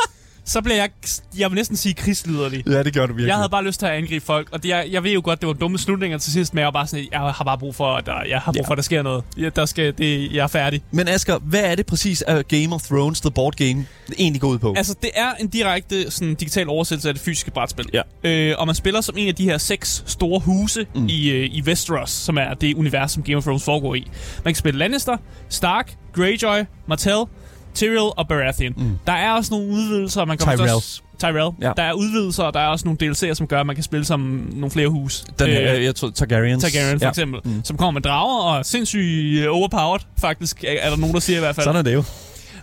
så 0.44 0.60
bliver 0.60 0.76
jeg, 0.76 0.90
jeg 1.38 1.50
vil 1.50 1.56
næsten 1.56 1.76
sige 1.76 1.94
krigsliderlig. 1.94 2.62
Ja, 2.66 2.82
det 2.82 2.94
gør 2.94 3.06
du 3.06 3.12
virkelig. 3.12 3.28
Jeg 3.28 3.36
havde 3.36 3.48
bare 3.48 3.64
lyst 3.64 3.78
til 3.78 3.86
at 3.86 3.92
angribe 3.92 4.24
folk, 4.24 4.48
og 4.52 4.62
det, 4.62 4.68
jeg, 4.68 4.86
jeg 4.90 5.04
ved 5.04 5.10
jo 5.12 5.20
godt, 5.24 5.40
det 5.40 5.46
var 5.46 5.52
dumme 5.52 5.78
slutninger 5.78 6.18
til 6.18 6.32
sidst, 6.32 6.54
men 6.54 6.58
jeg 6.58 6.64
var 6.66 6.70
bare 6.70 6.86
sådan, 6.86 7.06
jeg 7.12 7.20
har 7.20 7.44
bare 7.44 7.58
brug 7.58 7.74
for, 7.74 7.94
at 7.96 8.06
der, 8.06 8.22
jeg 8.28 8.38
har 8.40 8.52
brug 8.52 8.56
Ja. 8.62 8.66
for, 8.66 8.72
at 8.72 8.76
der 8.76 8.82
sker 8.82 9.02
noget. 9.02 9.24
Jeg, 9.36 9.56
der 9.56 9.66
skal, 9.66 9.98
det, 9.98 10.32
jeg 10.32 10.42
er 10.42 10.46
færdig. 10.46 10.82
Men 10.90 11.08
Asger, 11.08 11.38
hvad 11.38 11.60
er 11.60 11.74
det 11.74 11.86
præcis 11.86 12.22
af 12.22 12.48
Game 12.48 12.74
of 12.74 12.82
Thrones, 12.82 13.20
The 13.20 13.30
Board 13.30 13.54
Game, 13.56 13.86
egentlig 14.18 14.40
går 14.40 14.48
ud 14.48 14.58
på? 14.58 14.74
Altså, 14.76 14.94
det 15.02 15.10
er 15.14 15.32
en 15.40 15.48
direkte 15.48 16.10
sådan, 16.10 16.34
digital 16.34 16.68
oversættelse 16.68 17.08
af 17.08 17.14
det 17.14 17.22
fysiske 17.22 17.50
brætspil. 17.50 17.86
Ja. 17.92 18.02
Øh, 18.24 18.54
og 18.58 18.66
man 18.66 18.74
spiller 18.74 19.00
som 19.00 19.14
en 19.18 19.28
af 19.28 19.34
de 19.34 19.44
her 19.44 19.58
seks 19.58 20.02
store 20.06 20.40
huse 20.40 20.86
mm. 20.94 21.06
i, 21.08 21.30
øh, 21.30 21.44
i 21.52 21.62
Westeros, 21.66 22.10
som 22.10 22.38
er 22.38 22.54
det 22.54 22.74
univers, 22.74 23.12
som 23.12 23.22
Game 23.22 23.36
of 23.36 23.42
Thrones 23.42 23.64
foregår 23.64 23.94
i. 23.94 24.10
Man 24.44 24.54
kan 24.54 24.58
spille 24.58 24.78
Lannister, 24.78 25.16
Stark, 25.48 25.94
Greyjoy, 26.12 26.64
Martell, 26.88 27.18
Tyrion 27.74 28.12
og 28.16 28.28
Baratheon. 28.28 28.74
Mm. 28.76 28.98
Der 29.06 29.12
er 29.12 29.32
også 29.32 29.54
nogle 29.54 29.68
udvidelser, 29.72 30.24
man 30.24 30.38
kan 30.38 30.56
Tyrell. 30.56 30.74
Også, 30.74 31.00
Tyrell. 31.18 31.50
Ja. 31.60 31.72
Der 31.76 31.82
er 31.82 31.92
udvidelser, 31.92 32.42
og 32.44 32.54
der 32.54 32.60
er 32.60 32.66
også 32.66 32.84
nogle 32.84 32.98
DLC'er, 33.12 33.34
som 33.34 33.46
gør, 33.46 33.60
at 33.60 33.66
man 33.66 33.76
kan 33.76 33.82
spille 33.84 34.04
som 34.04 34.20
nogle 34.52 34.70
flere 34.70 34.88
hus. 34.88 35.24
Den, 35.38 35.48
øh, 35.50 35.84
jeg 35.84 35.94
tror, 35.94 36.10
Targaryens. 36.10 36.62
Targaryen 36.64 36.98
for 36.98 37.06
ja. 37.06 37.10
eksempel, 37.10 37.40
mm. 37.44 37.64
som 37.64 37.76
kommer 37.76 37.90
med 37.90 38.02
drager 38.02 38.42
og 38.42 38.66
sindssygt 38.66 39.38
øh, 39.42 39.46
overpowered, 39.50 40.00
faktisk, 40.20 40.64
er 40.64 40.72
er 40.80 40.90
der 40.90 40.96
nogen, 40.96 41.14
der 41.14 41.20
siger 41.20 41.36
i 41.36 41.40
hvert 41.40 41.54
fald. 41.54 41.64
Sådan 41.64 41.78
er 41.78 41.82
det 41.82 41.94
jo. 41.94 42.04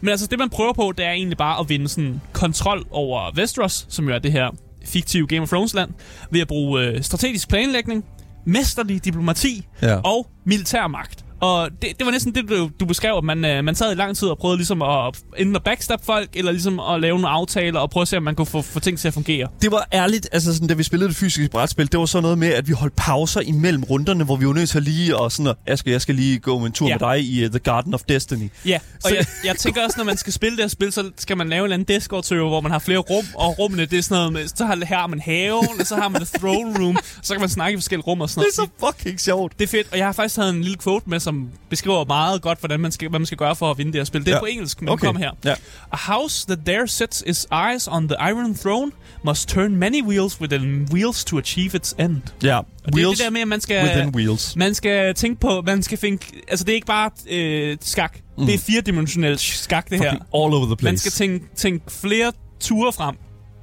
Men 0.02 0.10
altså, 0.10 0.28
det 0.28 0.40
man 0.40 0.50
prøver 0.50 0.74
på, 0.74 0.94
det 0.98 1.06
er 1.06 1.12
egentlig 1.12 1.38
bare 1.38 1.60
at 1.60 1.70
vinde 1.70 1.88
sådan 1.90 2.22
kontrol 2.34 2.86
over 2.92 3.32
Westeros, 3.38 3.86
som 3.90 4.08
jo 4.10 4.16
er 4.16 4.20
det 4.20 4.32
her 4.32 4.48
fiktive 4.86 5.28
Game 5.28 5.42
of 5.42 5.50
Thrones 5.50 5.74
land, 5.74 5.90
ved 6.32 6.42
at 6.42 6.48
bruge 6.48 6.82
øh, 6.82 7.04
strategisk 7.04 7.50
planlægning, 7.50 8.06
mesterlig 8.46 9.06
diplomati 9.06 9.66
Ja. 9.82 9.96
og 10.04 10.28
militærmagt. 10.46 11.26
Og 11.42 11.70
det, 11.82 11.90
det 11.98 12.06
var 12.06 12.12
næsten 12.12 12.36
det, 12.36 12.50
du, 12.50 12.70
du 12.80 12.86
beskrev, 12.86 13.16
at 13.18 13.24
man, 13.24 13.46
øh, 13.46 13.64
man 13.64 13.76
sad 13.76 13.92
i 13.92 13.96
lang 13.96 14.18
tid 14.18 14.28
og 14.28 14.38
prøvede 14.38 14.58
ligesom 14.58 14.82
at 14.82 15.24
enten 15.38 15.56
at 15.56 15.64
backstab 15.64 16.00
folk, 16.04 16.30
eller 16.34 16.52
ligesom 16.52 16.80
at 16.80 17.02
lave 17.02 17.14
nogle 17.16 17.30
aftaler 17.30 17.80
og 17.80 17.90
prøve 17.90 18.02
at 18.02 18.08
se, 18.08 18.18
om 18.18 18.24
man 18.24 18.36
kunne 18.36 18.46
få, 18.46 18.62
få 18.62 18.80
ting 18.80 19.00
til 19.00 19.08
at 19.08 19.14
fungere. 19.14 19.48
Det 19.62 19.72
var 19.72 19.88
ærligt, 19.94 20.30
altså 20.32 20.54
sådan, 20.54 20.68
da 20.68 20.74
vi 20.74 20.84
spillede 20.84 21.10
det 21.10 21.18
fysiske 21.18 21.52
brætspil, 21.52 21.92
det 21.92 22.00
var 22.00 22.06
sådan 22.06 22.22
noget 22.24 22.38
med, 22.38 22.48
at 22.48 22.68
vi 22.68 22.74
holdt 22.74 22.96
pauser 22.96 23.42
imellem 23.42 23.84
runderne, 23.84 24.24
hvor 24.24 24.36
vi 24.36 24.48
var 24.48 24.54
nødt 24.54 24.70
til 24.70 24.78
at 24.78 24.84
lige, 24.84 25.18
og 25.18 25.32
sådan, 25.32 25.48
at, 25.48 25.56
Asger, 25.74 25.92
jeg 25.92 26.02
skal 26.02 26.16
lige 26.16 26.40
gå 26.40 26.58
en 26.58 26.72
tur 26.72 26.88
Ja. 26.88 26.98
med 26.98 27.08
dig 27.10 27.24
i 27.24 27.46
uh, 27.46 27.50
The 27.52 27.60
Garden 27.60 27.94
of 27.94 28.02
Destiny. 28.10 28.50
Ja, 28.66 28.80
og 28.96 29.02
Så- 29.10 29.16
jeg, 29.16 29.26
jeg 29.46 29.56
tænker 29.56 29.84
også, 29.84 29.96
når 29.98 30.06
man 30.06 30.18
skal 30.18 30.34
spille 30.34 30.58
det 30.58 30.64
her 30.64 30.70
spil, 30.70 30.92
så 30.92 31.12
skal 31.18 31.38
man 31.38 31.50
lave 31.50 31.60
en 31.60 31.64
eller 31.64 31.74
anden 31.74 31.96
Discord-server, 32.00 32.48
hvor 32.50 32.62
man 32.62 32.72
har 32.72 32.80
flere 32.80 32.98
rum, 33.00 33.26
og 33.36 33.60
rummene, 33.60 33.86
det 33.86 34.00
er 34.00 34.04
sådan 34.04 34.16
noget 34.18 34.34
med, 34.34 34.48
så 34.56 34.66
har, 34.66 34.76
her 34.86 34.98
har 34.98 35.08
man 35.08 35.20
haven, 35.20 35.68
og 35.80 35.86
så 35.88 35.96
har 35.96 36.08
man 36.10 36.26
the 36.26 36.38
throne 36.40 36.84
room, 36.86 36.98
så 37.24 37.34
kan 37.34 37.40
man 37.42 37.50
snakke 37.50 37.74
i 37.74 37.78
forskellige 37.78 38.06
rum 38.06 38.22
og 38.22 38.30
sådan 38.30 38.44
Det 38.50 38.58
er 38.58 38.62
noget. 38.62 38.94
så 38.94 38.98
fucking 38.98 39.20
sjovt. 39.20 39.60
Det 39.60 39.64
er 39.66 39.70
fedt, 39.70 39.88
og 39.92 39.98
jeg 39.98 40.06
har 40.06 40.14
faktisk 40.14 40.36
taget 40.36 40.50
en 40.50 40.62
lille 40.62 40.78
quote 40.78 41.10
med, 41.10 41.20
som 41.30 41.50
beskriver 41.70 42.06
meget 42.06 42.42
godt, 42.42 42.60
hvordan 42.60 42.80
man 42.80 42.92
skal, 42.92 43.10
hvad 43.10 43.20
man 43.20 43.26
skal 43.26 43.38
gøre 43.38 43.56
for 43.56 43.72
at 43.72 43.78
vinde 43.78 43.92
det 43.92 44.00
her 44.00 44.06
spil. 44.06 44.22
Det 44.22 44.28
er 44.32 44.36
Ja. 44.36 44.40
på 44.40 44.46
engelsk, 44.46 44.82
men 44.82 44.90
Okay. 44.90 45.06
kommer 45.06 45.22
her. 45.22 45.32
Ja. 45.46 45.54
A 45.92 45.98
house 46.14 46.46
that 46.48 46.60
there 46.66 46.88
sets 46.88 47.24
its 47.28 47.48
eyes 47.72 47.88
on 47.88 48.08
the 48.08 48.16
iron 48.30 48.56
throne 48.56 48.92
must 49.26 49.50
turn 49.50 49.76
many 49.76 50.04
wheels 50.04 50.42
within 50.42 50.88
wheels 50.92 51.26
to 51.26 51.38
achieve 51.38 51.76
its 51.76 51.96
end. 52.00 52.22
Ja, 52.44 52.58
Og 52.58 52.66
det 52.86 52.92
er 52.92 52.96
wheels 52.96 53.18
det 53.18 53.26
der 53.26 53.32
med, 53.32 53.42
at 53.42 53.48
man 53.48 53.62
skal... 53.62 53.84
within 53.84 54.16
wheels. 54.16 54.56
Man 54.56 54.76
skal 54.76 55.14
tænke 55.16 55.42
på, 55.42 55.62
man 55.66 55.84
skal 55.84 55.98
finde... 55.98 56.18
Altså, 56.48 56.66
det 56.66 56.72
er 56.72 56.76
ikke 56.76 56.88
bare 56.88 57.10
øh, 57.30 57.78
skak. 57.82 58.18
Mm. 58.38 58.46
Det 58.46 58.56
er 58.56 58.60
firedimensionel 58.60 59.40
skak, 59.40 59.90
det 59.90 59.98
her. 60.00 60.12
Fucking 60.12 60.22
all 60.36 60.54
over 60.54 60.66
the 60.66 60.76
place. 60.76 60.84
Man 60.92 60.98
skal 60.98 61.12
tænke, 61.12 61.46
tænke 61.56 61.92
flere 61.92 62.32
ture 62.60 62.94
frem 62.94 63.16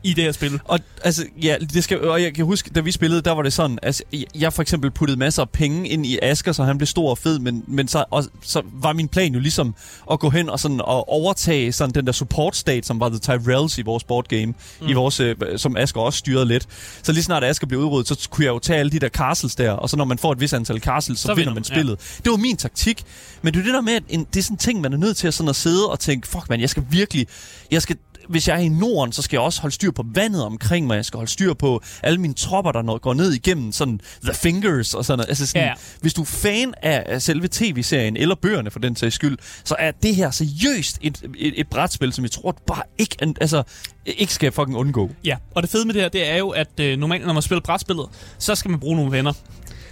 i 0.06 0.12
det 0.12 0.24
her 0.24 0.32
spil. 0.32 0.60
Og 0.64 0.78
altså, 1.04 1.24
ja, 1.42 1.56
det 1.74 1.84
skal, 1.84 2.00
og 2.08 2.22
jeg 2.22 2.34
kan 2.34 2.44
huske, 2.44 2.70
da 2.70 2.80
vi 2.80 2.92
spillede, 2.92 3.22
der 3.22 3.32
var 3.32 3.42
det 3.42 3.52
sådan, 3.52 3.78
altså, 3.82 4.02
jeg- 4.34 4.52
for 4.52 4.62
eksempel 4.62 4.90
puttede 4.90 5.18
masser 5.18 5.42
af 5.42 5.50
penge 5.50 5.88
ind 5.88 6.06
i 6.06 6.18
Asger, 6.22 6.52
så 6.52 6.64
han 6.64 6.78
blev 6.78 6.86
stor 6.86 7.10
og 7.10 7.18
fed, 7.18 7.38
men, 7.38 7.64
men 7.68 7.88
så, 7.88 8.04
og, 8.10 8.24
så 8.42 8.62
var 8.72 8.92
min 8.92 9.08
plan 9.08 9.32
jo 9.34 9.40
ligesom 9.40 9.74
at 10.10 10.18
gå 10.20 10.30
hen 10.30 10.48
og 10.50 10.60
sådan 10.60 10.80
og 10.80 11.08
overtage 11.08 11.72
sådan 11.72 11.94
den 11.94 12.06
der 12.06 12.12
support 12.12 12.56
state, 12.56 12.86
som 12.86 13.00
var 13.00 13.08
The 13.08 13.18
Tyrells 13.18 13.78
i 13.78 13.82
vores 13.82 14.04
board 14.04 14.28
game, 14.28 14.46
mm. 14.46 14.88
i 14.88 14.92
vores, 14.92 15.20
øh, 15.20 15.36
som 15.56 15.76
Asger 15.76 16.00
også 16.00 16.18
styrede 16.18 16.46
lidt. 16.46 16.66
Så 17.02 17.12
lige 17.12 17.22
snart 17.22 17.44
Asger 17.44 17.66
blev 17.66 17.80
udryddet, 17.80 18.08
så 18.22 18.28
kunne 18.30 18.44
jeg 18.44 18.50
jo 18.50 18.58
tage 18.58 18.78
alle 18.78 18.92
de 18.92 18.98
der 18.98 19.08
castles 19.08 19.54
der, 19.54 19.70
og 19.70 19.90
så 19.90 19.96
når 19.96 20.04
man 20.04 20.18
får 20.18 20.32
et 20.32 20.40
vis 20.40 20.52
antal 20.52 20.80
castles, 20.80 21.18
så, 21.18 21.26
så 21.26 21.34
vinder 21.34 21.50
man 21.50 21.54
man, 21.54 21.64
spillet. 21.64 21.92
Ja. 21.92 22.22
Det 22.24 22.30
var 22.30 22.36
min 22.36 22.56
taktik. 22.56 23.02
Men 23.42 23.54
det 23.54 23.60
er 23.60 23.64
det 23.64 23.74
der 23.74 23.80
med, 23.80 23.92
at 23.92 24.02
en, 24.08 24.26
det 24.34 24.38
er 24.38 24.42
sådan 24.42 24.54
en 24.54 24.58
ting, 24.58 24.80
man 24.80 24.92
er 24.92 24.96
nødt 24.96 25.16
til 25.16 25.26
at, 25.28 25.34
sådan 25.34 25.48
at 25.50 25.56
sidde 25.56 25.86
og 25.90 26.00
tænke, 26.00 26.28
fuck 26.28 26.48
man, 26.48 26.60
jeg 26.60 26.70
skal 26.70 26.82
virkelig, 26.90 27.26
jeg 27.70 27.82
skal 27.82 27.96
hvis 28.28 28.48
jeg 28.48 28.54
er 28.56 28.60
i 28.60 28.68
Norden, 28.68 29.12
så 29.12 29.22
skal 29.22 29.36
jeg 29.36 29.42
også 29.42 29.60
holde 29.60 29.74
styr 29.74 29.90
på 29.90 30.04
vandet 30.14 30.44
omkring 30.44 30.86
mig. 30.86 30.96
Jeg 30.96 31.04
skal 31.04 31.18
holde 31.18 31.30
styr 31.30 31.54
på 31.54 31.80
alle 32.02 32.20
mine 32.20 32.34
tropper, 32.34 32.72
der 32.72 32.98
går 32.98 33.14
ned 33.14 33.32
igennem 33.32 33.72
sådan 33.72 34.00
The 34.24 34.34
Fingers 34.34 34.94
og 34.94 35.04
sådan 35.04 35.18
noget. 35.18 35.28
Altså 35.28 35.46
sådan, 35.46 35.62
Ja. 35.66 35.72
Hvis 36.00 36.14
du 36.14 36.20
er 36.22 36.26
fan 36.26 36.74
af, 36.82 37.02
af 37.06 37.22
selve 37.22 37.48
tv-serien, 37.50 38.16
eller 38.16 38.34
bøgerne 38.34 38.70
for 38.70 38.78
den 38.78 38.96
sags 38.96 39.14
skyld, 39.14 39.38
så 39.64 39.76
er 39.78 39.90
det 39.90 40.14
her 40.14 40.30
seriøst 40.30 40.98
et, 41.02 41.22
et, 41.38 41.60
et 41.60 41.68
brætspil, 41.68 42.12
som 42.12 42.24
jeg 42.24 42.30
tror 42.30 42.56
bare 42.66 42.82
ikke, 42.98 43.16
altså, 43.40 43.62
ikke 44.06 44.34
skal 44.34 44.52
fucking 44.52 44.76
undgå. 44.76 45.10
Ja, 45.24 45.36
og 45.54 45.62
det 45.62 45.70
fede 45.70 45.84
med 45.86 45.94
det 45.94 46.02
her, 46.02 46.08
det 46.08 46.30
er 46.30 46.36
jo, 46.36 46.48
at 46.48 46.80
øh, 46.80 46.98
normalt, 46.98 47.26
når 47.26 47.32
man 47.32 47.42
spiller 47.42 47.60
brætspillet, 47.60 48.06
så 48.38 48.54
skal 48.54 48.70
man 48.70 48.80
bruge 48.80 48.96
nogle 48.96 49.12
venner. 49.12 49.32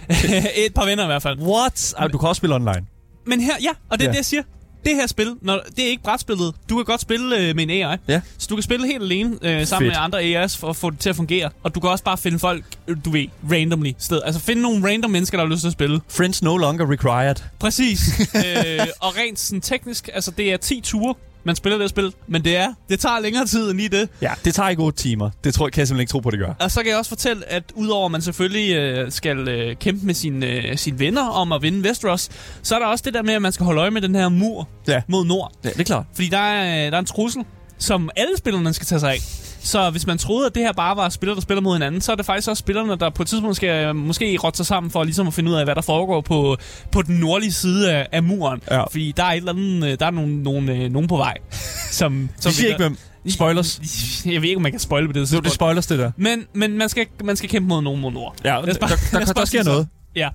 Et 0.65 0.73
par 0.75 0.85
venner 0.85 1.03
i 1.03 1.07
hvert 1.07 1.21
fald. 1.21 1.39
What? 1.39 1.93
Ej, 1.97 2.07
du 2.07 2.17
kan 2.17 2.29
også 2.29 2.39
spille 2.39 2.55
online. 2.55 2.85
Men 3.27 3.41
her, 3.41 3.53
ja, 3.61 3.69
og 3.89 3.99
det 3.99 4.05
er 4.05 4.07
Ja. 4.07 4.11
det, 4.11 4.17
jeg 4.17 4.25
siger. 4.25 4.43
Det 4.85 4.95
her 4.95 5.07
spil, 5.07 5.35
når, 5.41 5.61
det 5.75 5.85
er 5.85 5.89
ikke 5.89 6.03
brætspillet. 6.03 6.53
Du 6.69 6.75
kan 6.75 6.85
godt 6.85 7.01
spille 7.01 7.37
øh, 7.37 7.55
med 7.55 7.63
en 7.63 7.69
AI. 7.69 7.97
Ja. 8.07 8.21
Så 8.37 8.47
du 8.49 8.55
kan 8.55 8.63
spille 8.63 8.87
helt 8.87 9.03
alene 9.03 9.37
øh, 9.41 9.67
sammen 9.67 9.85
Fedt. 9.85 9.97
med 9.97 10.03
andre 10.03 10.43
AI's 10.43 10.57
for 10.57 10.69
at 10.69 10.75
få 10.75 10.89
det 10.89 10.99
til 10.99 11.09
at 11.09 11.15
fungere. 11.15 11.49
Og 11.63 11.75
du 11.75 11.79
kan 11.79 11.89
også 11.89 12.03
bare 12.03 12.17
finde 12.17 12.39
folk, 12.39 12.63
øh, 12.87 12.97
du 13.05 13.09
ved, 13.09 13.27
randomly 13.51 13.91
sted. 13.97 14.21
Altså 14.25 14.41
finde 14.41 14.61
nogle 14.61 14.87
random 14.89 15.11
mennesker, 15.11 15.37
der 15.37 15.45
har 15.45 15.51
lyst 15.51 15.61
til 15.61 15.67
at 15.67 15.73
spille. 15.73 16.01
Friends 16.09 16.43
no 16.43 16.57
longer 16.57 16.91
required. 16.91 17.35
Præcis. 17.59 17.99
øh, 18.35 18.79
og 18.99 19.17
rent 19.17 19.39
sådan 19.39 19.61
teknisk, 19.61 20.09
altså 20.13 20.31
det 20.31 20.53
er 20.53 20.57
10 20.57 20.81
ture, 20.81 21.15
man 21.45 21.55
spiller 21.55 21.77
det 21.77 21.89
spil. 21.89 22.13
Men 22.27 22.43
det 22.43 22.57
er, 22.57 22.73
det 22.89 22.99
tager 22.99 23.19
længere 23.19 23.45
tid 23.45 23.69
end 23.69 23.77
lige 23.77 23.89
det. 23.89 24.09
Ja, 24.21 24.31
det 24.45 24.53
tager 24.53 24.69
ikke 24.69 24.81
8 24.83 24.97
timer. 24.97 25.29
Det 25.43 25.53
tror 25.53 25.67
jeg, 25.67 25.73
kan 25.73 25.79
jeg 25.79 25.87
simpelthen 25.87 26.01
ikke 26.01 26.11
tro 26.11 26.19
på, 26.19 26.31
det 26.31 26.39
gør. 26.39 26.53
Og 26.59 26.71
så 26.71 26.79
kan 26.81 26.89
jeg 26.89 26.97
også 26.97 27.09
fortælle, 27.09 27.51
at 27.51 27.63
udover 27.75 28.05
at 28.05 28.11
man 28.11 28.21
selvfølgelig 28.21 28.75
øh, 28.75 29.11
skal 29.11 29.47
øh, 29.47 29.75
kæmpe 29.75 30.05
med 30.05 30.13
sine, 30.13 30.45
øh, 30.45 30.77
sine 30.77 30.99
venner 30.99 31.27
om 31.27 31.51
at 31.51 31.61
vinde 31.61 31.87
Westeros, 31.87 32.29
så 32.63 32.75
er 32.75 32.79
der 32.79 32.85
også 32.85 33.03
det 33.05 33.13
der 33.13 33.21
med, 33.23 33.33
at 33.33 33.41
man 33.41 33.51
skal 33.51 33.65
holde 33.65 33.81
øje 33.81 33.91
med 33.91 34.01
den 34.01 34.15
her 34.15 34.29
mur 34.29 34.67
Ja. 34.87 35.01
mod 35.07 35.25
nord. 35.25 35.51
Ja, 35.63 35.69
det 35.69 35.79
er 35.79 35.83
klart. 35.83 36.05
Fordi 36.13 36.27
der 36.27 36.37
er, 36.37 36.89
der 36.89 36.97
er 36.97 36.99
en 36.99 37.05
trussel, 37.05 37.43
som 37.77 38.09
alle 38.15 38.37
spillerne 38.37 38.73
skal 38.73 38.87
tage 38.87 38.99
sig 38.99 39.11
af. 39.11 39.17
Så 39.65 39.89
hvis 39.89 40.07
man 40.07 40.17
troede, 40.17 40.45
at 40.45 40.55
det 40.55 40.63
her 40.63 40.73
bare 40.73 40.97
var 40.97 41.09
spillere, 41.09 41.35
der 41.35 41.41
spiller 41.41 41.61
mod 41.61 41.73
hinanden, 41.75 42.01
så 42.01 42.11
er 42.11 42.15
det 42.15 42.25
faktisk 42.25 42.47
også 42.49 42.59
spillerne, 42.59 42.95
der 42.95 43.09
på 43.09 43.21
et 43.23 43.27
tidspunkt 43.27 43.55
skal 43.55 43.85
øh, 43.87 43.95
måske 43.95 44.37
rotte 44.43 44.57
sig 44.57 44.65
sammen 44.65 44.91
for 44.91 45.03
ligesom 45.03 45.27
at 45.27 45.33
finde 45.33 45.51
ud 45.51 45.55
af, 45.55 45.63
hvad 45.65 45.75
der 45.75 45.81
foregår 45.81 46.21
på, 46.21 46.57
på 46.91 47.01
den 47.01 47.15
nordlige 47.15 47.51
side 47.53 47.91
af, 47.93 48.07
af 48.11 48.23
muren. 48.23 48.61
Ja. 48.71 48.83
Fordi 48.83 49.13
der 49.17 49.23
er 49.23 49.31
et 49.31 49.37
eller 49.37 49.53
andet, 49.53 49.91
øh, 49.91 49.99
der 49.99 50.05
er 50.05 50.11
nogen, 50.11 50.31
nogen, 50.43 50.69
øh, 50.69 50.91
nogen 50.91 51.07
på 51.07 51.17
vej. 51.17 51.37
Som, 51.91 52.29
Vi 52.45 52.51
siger 52.51 52.67
ikke, 52.67 52.77
hvem. 52.83 52.97
Spoilers. 53.29 53.81
Jeg 54.25 54.41
ved 54.41 54.49
ikke, 54.49 54.55
om 54.55 54.61
man 54.61 54.71
kan 54.71 54.79
spoile 54.79 55.07
på 55.07 55.13
det. 55.13 55.29
Det 55.31 55.45
er 55.45 55.49
spoilers, 55.49 55.87
det 55.87 55.99
der. 55.99 56.11
Men, 56.17 56.43
men 56.53 56.77
man, 56.77 56.89
skal, 56.89 57.05
man 57.23 57.35
skal 57.35 57.49
kæmpe 57.49 57.67
mod 57.67 57.81
nogen 57.81 58.01
mod 58.01 58.11
nord. 58.11 58.35
Ja, 58.43 58.49
der, 58.49 58.55
bare- 58.55 58.89
der, 58.89 58.95
der, 59.19 59.25
der, 59.25 59.33
bare 59.33 59.45
sker 59.45 59.63
så. 59.63 59.69
noget. 59.69 59.87
Ja. 60.15 60.29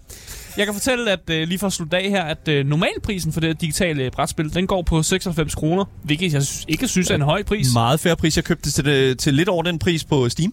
Jeg 0.57 0.67
kan 0.67 0.75
fortælle, 0.75 1.11
at 1.11 1.31
øh, 1.31 1.49
lige 1.49 1.59
for 1.59 1.67
at 1.67 1.73
slutte 1.73 1.97
af 1.97 2.11
her, 2.11 2.23
at 2.23 2.49
øh, 2.49 2.67
normalprisen 2.67 3.33
for 3.33 3.41
det 3.41 3.49
her 3.49 3.55
digitale 3.55 4.11
brætspil, 4.11 4.55
den 4.55 4.67
går 4.67 4.83
på 4.83 5.03
96 5.03 5.55
kroner, 5.55 5.85
hvilket 6.03 6.33
jeg 6.33 6.43
ikke 6.69 6.89
synes 6.89 7.11
er 7.11 7.15
en 7.15 7.21
høj 7.23 7.43
pris. 7.43 7.67
Meget 7.75 8.01
færre 8.01 8.17
pris. 8.17 8.37
Jeg 8.37 8.45
købte 8.45 8.65
det 8.65 8.75
til, 8.75 8.85
det, 8.85 9.19
til 9.19 9.35
lidt 9.35 9.49
over 9.49 9.63
den 9.63 9.79
pris 9.79 10.05
på 10.05 10.29
Steam. 10.29 10.53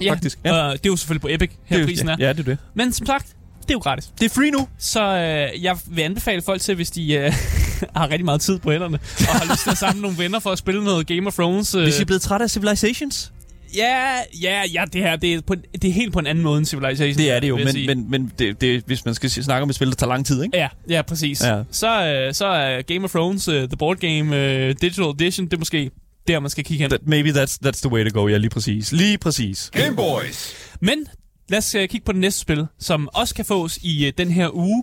ja, 0.00 0.10
faktisk, 0.12 0.38
Ja. 0.44 0.54
ja. 0.54 0.66
Øh, 0.66 0.72
det 0.72 0.86
er 0.86 0.90
jo 0.90 0.96
selvfølgelig 0.96 1.20
på 1.22 1.28
Epic, 1.30 1.50
her 1.64 1.76
det, 1.76 1.86
prisen 1.86 2.08
ja, 2.08 2.12
er. 2.14 2.16
ja, 2.20 2.32
det 2.32 2.38
er 2.40 2.44
det. 2.44 2.58
Men 2.74 2.92
som 2.92 3.06
sagt, 3.06 3.26
det 3.62 3.70
er 3.70 3.74
jo 3.74 3.78
gratis. 3.78 4.10
Det 4.20 4.24
er 4.24 4.28
free 4.34 4.50
nu. 4.50 4.68
Så 4.78 5.02
øh, 5.04 5.62
jeg 5.64 5.76
vil 5.86 6.02
anbefale 6.02 6.42
folk 6.42 6.60
til, 6.60 6.74
hvis 6.74 6.90
de 6.90 7.12
øh, 7.14 7.32
har 7.96 8.08
rigtig 8.10 8.24
meget 8.24 8.40
tid 8.40 8.58
på 8.58 8.70
hænderne, 8.72 8.98
og 9.18 9.26
har 9.26 9.52
lyst 9.52 9.62
til 9.62 9.70
at 9.70 9.78
samle 9.78 10.02
nogle 10.02 10.18
venner 10.18 10.38
for 10.38 10.50
at 10.50 10.58
spille 10.58 10.84
noget 10.84 11.06
Game 11.06 11.26
of 11.26 11.34
Thrones. 11.34 11.74
Øh, 11.74 11.82
Hvis 11.82 11.98
I 11.98 12.02
er 12.02 12.04
blevet 12.06 12.22
træt 12.22 12.42
af 12.42 12.50
Civilizations. 12.50 13.31
Ja, 13.76 14.16
ja, 14.42 14.62
ja, 14.72 14.84
det 14.92 15.00
her, 15.02 15.16
det 15.16 15.34
er, 15.34 15.40
på, 15.40 15.52
en- 15.52 15.64
det 15.82 15.84
er 15.90 15.92
helt 15.92 16.12
på 16.12 16.18
en 16.18 16.26
anden 16.26 16.44
måde 16.44 16.58
end 16.58 16.66
Civilization. 16.66 17.18
Det 17.18 17.30
er 17.30 17.40
det 17.40 17.48
jo, 17.48 17.56
men, 17.56 17.68
sige. 17.72 17.86
men, 17.86 18.10
men 18.10 18.32
det, 18.38 18.60
det, 18.60 18.82
hvis 18.86 19.04
man 19.04 19.14
skal 19.14 19.30
snakke 19.30 19.62
om 19.62 19.68
et 19.68 19.74
spil, 19.74 19.88
der 19.88 19.94
tager 19.94 20.08
lang 20.08 20.26
tid, 20.26 20.42
ikke? 20.42 20.56
Ja, 20.58 20.68
ja, 20.88 21.02
præcis. 21.02 21.42
Ja. 21.44 21.56
Ja. 21.56 21.62
Så, 21.70 22.06
øh, 22.06 22.34
så 22.34 22.46
er 22.46 22.82
Game 22.82 23.04
of 23.04 23.10
Thrones, 23.10 23.48
uh, 23.48 23.54
The 23.54 23.76
Board 23.78 23.96
Game 23.96 24.22
uh, 24.30 24.74
Digital 24.80 25.04
Edition, 25.04 25.46
det 25.46 25.52
er 25.52 25.58
måske 25.58 25.90
der, 26.28 26.40
man 26.40 26.50
skal 26.50 26.64
kigge 26.64 26.82
hen. 26.82 26.90
That, 26.90 27.00
maybe 27.06 27.28
that's, 27.28 27.58
that's 27.66 27.80
the 27.80 27.88
way 27.92 28.04
to 28.08 28.20
go, 28.20 28.28
ja, 28.28 28.36
lige 28.36 28.50
præcis. 28.50 28.92
Lige 28.92 29.18
præcis. 29.18 29.70
Game 29.72 29.96
Boys. 29.96 30.54
Men 30.80 31.06
lad 31.48 31.58
os 31.58 31.74
uh, 31.74 31.80
kigge 31.80 32.00
på 32.04 32.12
det 32.12 32.20
næste 32.20 32.40
spil, 32.40 32.66
som 32.78 33.08
også 33.14 33.34
kan 33.34 33.44
fås 33.44 33.78
i 33.82 34.06
uh, 34.06 34.12
den 34.18 34.30
her 34.30 34.48
uge. 34.56 34.82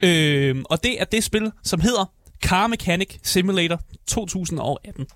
Øh, 0.00 0.56
og 0.64 0.82
det 0.82 1.00
er 1.00 1.04
det 1.04 1.24
spil, 1.24 1.50
som 1.64 1.80
hedder 1.80 2.12
Car 2.44 2.66
Mechanic 2.66 3.08
Simulator 3.22 3.80
2018. 4.08 5.06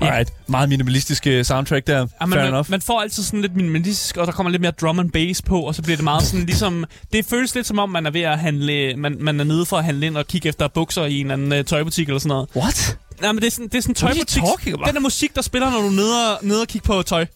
Alright, 0.00 0.32
meget 0.46 0.68
minimalistisk 0.68 1.26
soundtrack 1.42 1.86
der. 1.86 2.06
Ja, 2.20 2.26
man, 2.26 2.52
man, 2.52 2.64
man 2.68 2.80
får 2.80 3.00
altid 3.00 3.22
sådan 3.22 3.40
lidt 3.40 3.56
minimalistisk, 3.56 4.16
og 4.16 4.26
der 4.26 4.32
kommer 4.32 4.50
lidt 4.50 4.62
mere 4.62 4.72
drum 4.80 4.98
and 4.98 5.10
bass 5.10 5.42
på, 5.42 5.60
og 5.60 5.74
så 5.74 5.82
bliver 5.82 5.96
det 5.96 6.04
meget 6.04 6.22
sådan 6.22 6.46
ligesom... 6.46 6.84
Det 7.12 7.24
føles 7.26 7.54
lidt 7.54 7.66
som 7.66 7.78
om, 7.78 7.90
man 7.90 8.06
er 8.06 8.10
ved 8.10 8.20
at 8.20 8.38
handle... 8.38 8.96
Man, 8.96 9.16
man 9.20 9.40
er 9.40 9.44
nede 9.44 9.66
for 9.66 9.76
at 9.76 9.84
handle 9.84 10.06
ind 10.06 10.16
og 10.16 10.26
kigge 10.26 10.48
efter 10.48 10.68
bukser 10.68 11.04
i 11.04 11.20
en 11.20 11.30
eller 11.30 11.46
anden 11.46 11.60
uh, 11.60 11.64
tøjbutik 11.64 12.08
eller 12.08 12.18
sådan 12.18 12.28
noget. 12.28 12.48
What? 12.56 12.98
Nej, 13.20 13.32
men 13.32 13.40
det 13.40 13.46
er 13.46 13.50
sådan, 13.50 13.68
det 13.68 13.74
er 13.74 13.80
sådan 13.82 13.94
tøjbutik. 13.94 14.42
Den 14.86 14.94
der 14.94 15.00
musik, 15.00 15.34
der 15.34 15.42
spiller, 15.42 15.70
når 15.70 15.80
du 15.80 15.86
er 15.86 15.90
nede 15.90 16.32
og, 16.32 16.38
nede 16.42 16.60
og 16.60 16.68
kigger 16.68 16.86
på 16.86 17.02
tøj. 17.02 17.26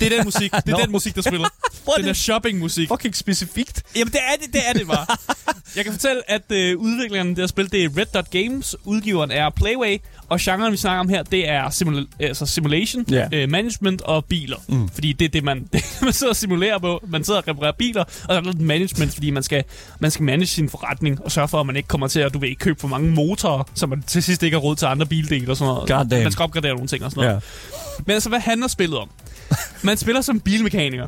Det 0.00 0.12
er 0.12 0.16
den 0.16 0.24
musik. 0.24 0.52
Det 0.52 0.62
er 0.68 0.70
Nå. 0.70 0.78
den 0.82 0.92
musik, 0.92 1.14
der 1.14 1.22
spiller. 1.22 1.48
Den 1.96 2.04
der 2.04 2.10
is- 2.10 2.16
shopping-musik. 2.18 2.88
Fucking 2.88 3.16
specifikt. 3.16 3.82
Jamen, 3.96 4.12
det 4.12 4.20
er 4.32 4.36
det, 4.44 4.52
det 4.52 4.60
er 4.68 4.72
det 4.72 4.86
bare. 4.86 5.06
Jeg 5.76 5.84
kan 5.84 5.92
fortælle, 5.92 6.30
at 6.30 6.42
øh, 6.50 6.78
udvikleren 6.78 7.28
af 7.28 7.34
det 7.34 7.42
her 7.42 7.46
spil, 7.46 7.72
det 7.72 7.84
er 7.84 7.88
Red 7.98 8.06
Dot 8.14 8.30
Games. 8.30 8.76
Udgiveren 8.84 9.30
er 9.30 9.50
Playway. 9.50 9.98
Og 10.28 10.38
genren, 10.42 10.72
vi 10.72 10.76
snakker 10.76 11.00
om 11.00 11.08
her, 11.08 11.22
det 11.22 11.48
er 11.48 11.64
simula- 11.68 12.16
altså 12.26 12.46
simulation, 12.46 13.04
Ja. 13.10 13.28
øh, 13.32 13.48
management 13.50 14.02
og 14.02 14.24
biler. 14.24 14.56
Mm. 14.68 14.88
Fordi 14.88 15.12
det 15.12 15.24
er 15.24 15.28
det, 15.28 15.44
man, 15.44 15.64
det, 15.72 15.84
man 16.02 16.12
sidder 16.12 16.30
og 16.30 16.36
simulerer 16.36 16.78
på. 16.78 17.00
Man 17.08 17.24
sidder 17.24 17.40
og 17.40 17.48
reparerer 17.48 17.72
biler, 17.72 18.00
og 18.04 18.10
så 18.10 18.26
er 18.28 18.40
der 18.40 18.52
lidt 18.52 18.60
management, 18.60 19.14
fordi 19.14 19.30
man 19.30 19.42
skal, 19.42 19.64
man 20.00 20.10
skal 20.10 20.24
manage 20.24 20.46
sin 20.46 20.68
forretning 20.68 21.24
og 21.24 21.32
sørge 21.32 21.48
for, 21.48 21.60
at 21.60 21.66
man 21.66 21.76
ikke 21.76 21.88
kommer 21.88 22.08
til 22.08 22.20
at, 22.20 22.34
du 22.34 22.38
ved, 22.38 22.48
ikke 22.48 22.58
købe 22.60 22.80
for 22.80 22.88
mange 22.88 23.10
motorer, 23.10 23.64
så 23.74 23.86
man 23.86 24.02
til 24.02 24.22
sidst 24.22 24.42
ikke 24.42 24.54
har 24.54 24.60
råd 24.60 24.76
til 24.76 24.86
andre 24.86 25.06
bildele 25.06 25.50
og 25.50 25.56
sådan 25.56 25.74
noget. 25.74 25.88
God 25.90 26.04
damn. 26.10 26.22
Man 26.22 26.32
skal 26.32 26.42
opgradere 26.42 26.72
nogle 26.72 26.88
ting 26.88 27.04
og 27.04 27.10
sådan 27.10 27.24
noget. 27.24 27.34
Ja. 27.34 28.00
Men 28.06 28.14
altså, 28.14 28.28
hvad 28.28 28.40
handler 28.40 28.68
spillet 28.68 28.98
om? 28.98 29.08
Man 29.82 29.96
spiller 29.96 30.20
som 30.20 30.40
bilmekaniker. 30.40 31.06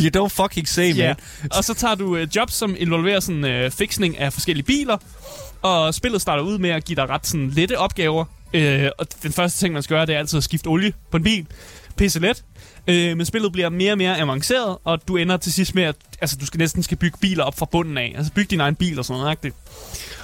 You 0.00 0.24
don't 0.24 0.28
fucking 0.28 0.68
say, 0.68 0.92
man. 0.98 1.16
Og 1.50 1.64
så 1.64 1.74
tager 1.74 1.94
du 1.94 2.16
øh, 2.16 2.28
jobs, 2.36 2.54
som 2.54 2.76
involverer 2.78 3.20
sådan 3.20 3.44
øh, 3.44 3.70
fixning 3.70 4.18
af 4.18 4.32
forskellige 4.32 4.64
biler, 4.66 4.96
og 5.62 5.94
spillet 5.94 6.22
starter 6.22 6.42
ud 6.42 6.58
med 6.58 6.70
at 6.70 6.84
give 6.84 6.96
dig 6.96 7.08
ret 7.08 7.26
sådan 7.26 7.50
lette 7.50 7.78
opgaver. 7.78 8.24
Øh, 8.54 8.88
og 8.98 9.06
den 9.22 9.32
første 9.32 9.58
ting, 9.58 9.74
man 9.74 9.82
skal 9.82 9.96
gøre, 9.96 10.06
det 10.06 10.14
er 10.14 10.18
altid 10.18 10.38
at 10.38 10.44
skifte 10.44 10.66
olie 10.66 10.92
på 11.10 11.16
en 11.16 11.22
bil. 11.22 11.46
Pisse 11.96 12.20
let. 12.20 12.44
Øh, 12.86 13.16
men 13.16 13.26
spillet 13.26 13.52
bliver 13.52 13.68
mere 13.68 13.92
og 13.92 13.98
mere 13.98 14.18
avanceret, 14.18 14.76
og 14.84 15.08
du 15.08 15.16
ender 15.16 15.36
til 15.36 15.52
sidst 15.52 15.74
med, 15.74 15.82
at 15.82 15.96
altså, 16.22 16.36
du 16.40 16.46
skal 16.46 16.58
næsten 16.58 16.82
skal 16.82 16.96
bygge 16.96 17.18
biler 17.20 17.44
op 17.44 17.58
fra 17.58 17.66
bunden 17.72 17.98
af. 17.98 18.14
Altså 18.16 18.32
bygge 18.32 18.50
din 18.50 18.60
egen 18.60 18.74
bil 18.74 18.98
og 18.98 19.04
sådan 19.04 19.20
noget. 19.22 19.38
Ikke? 19.44 19.56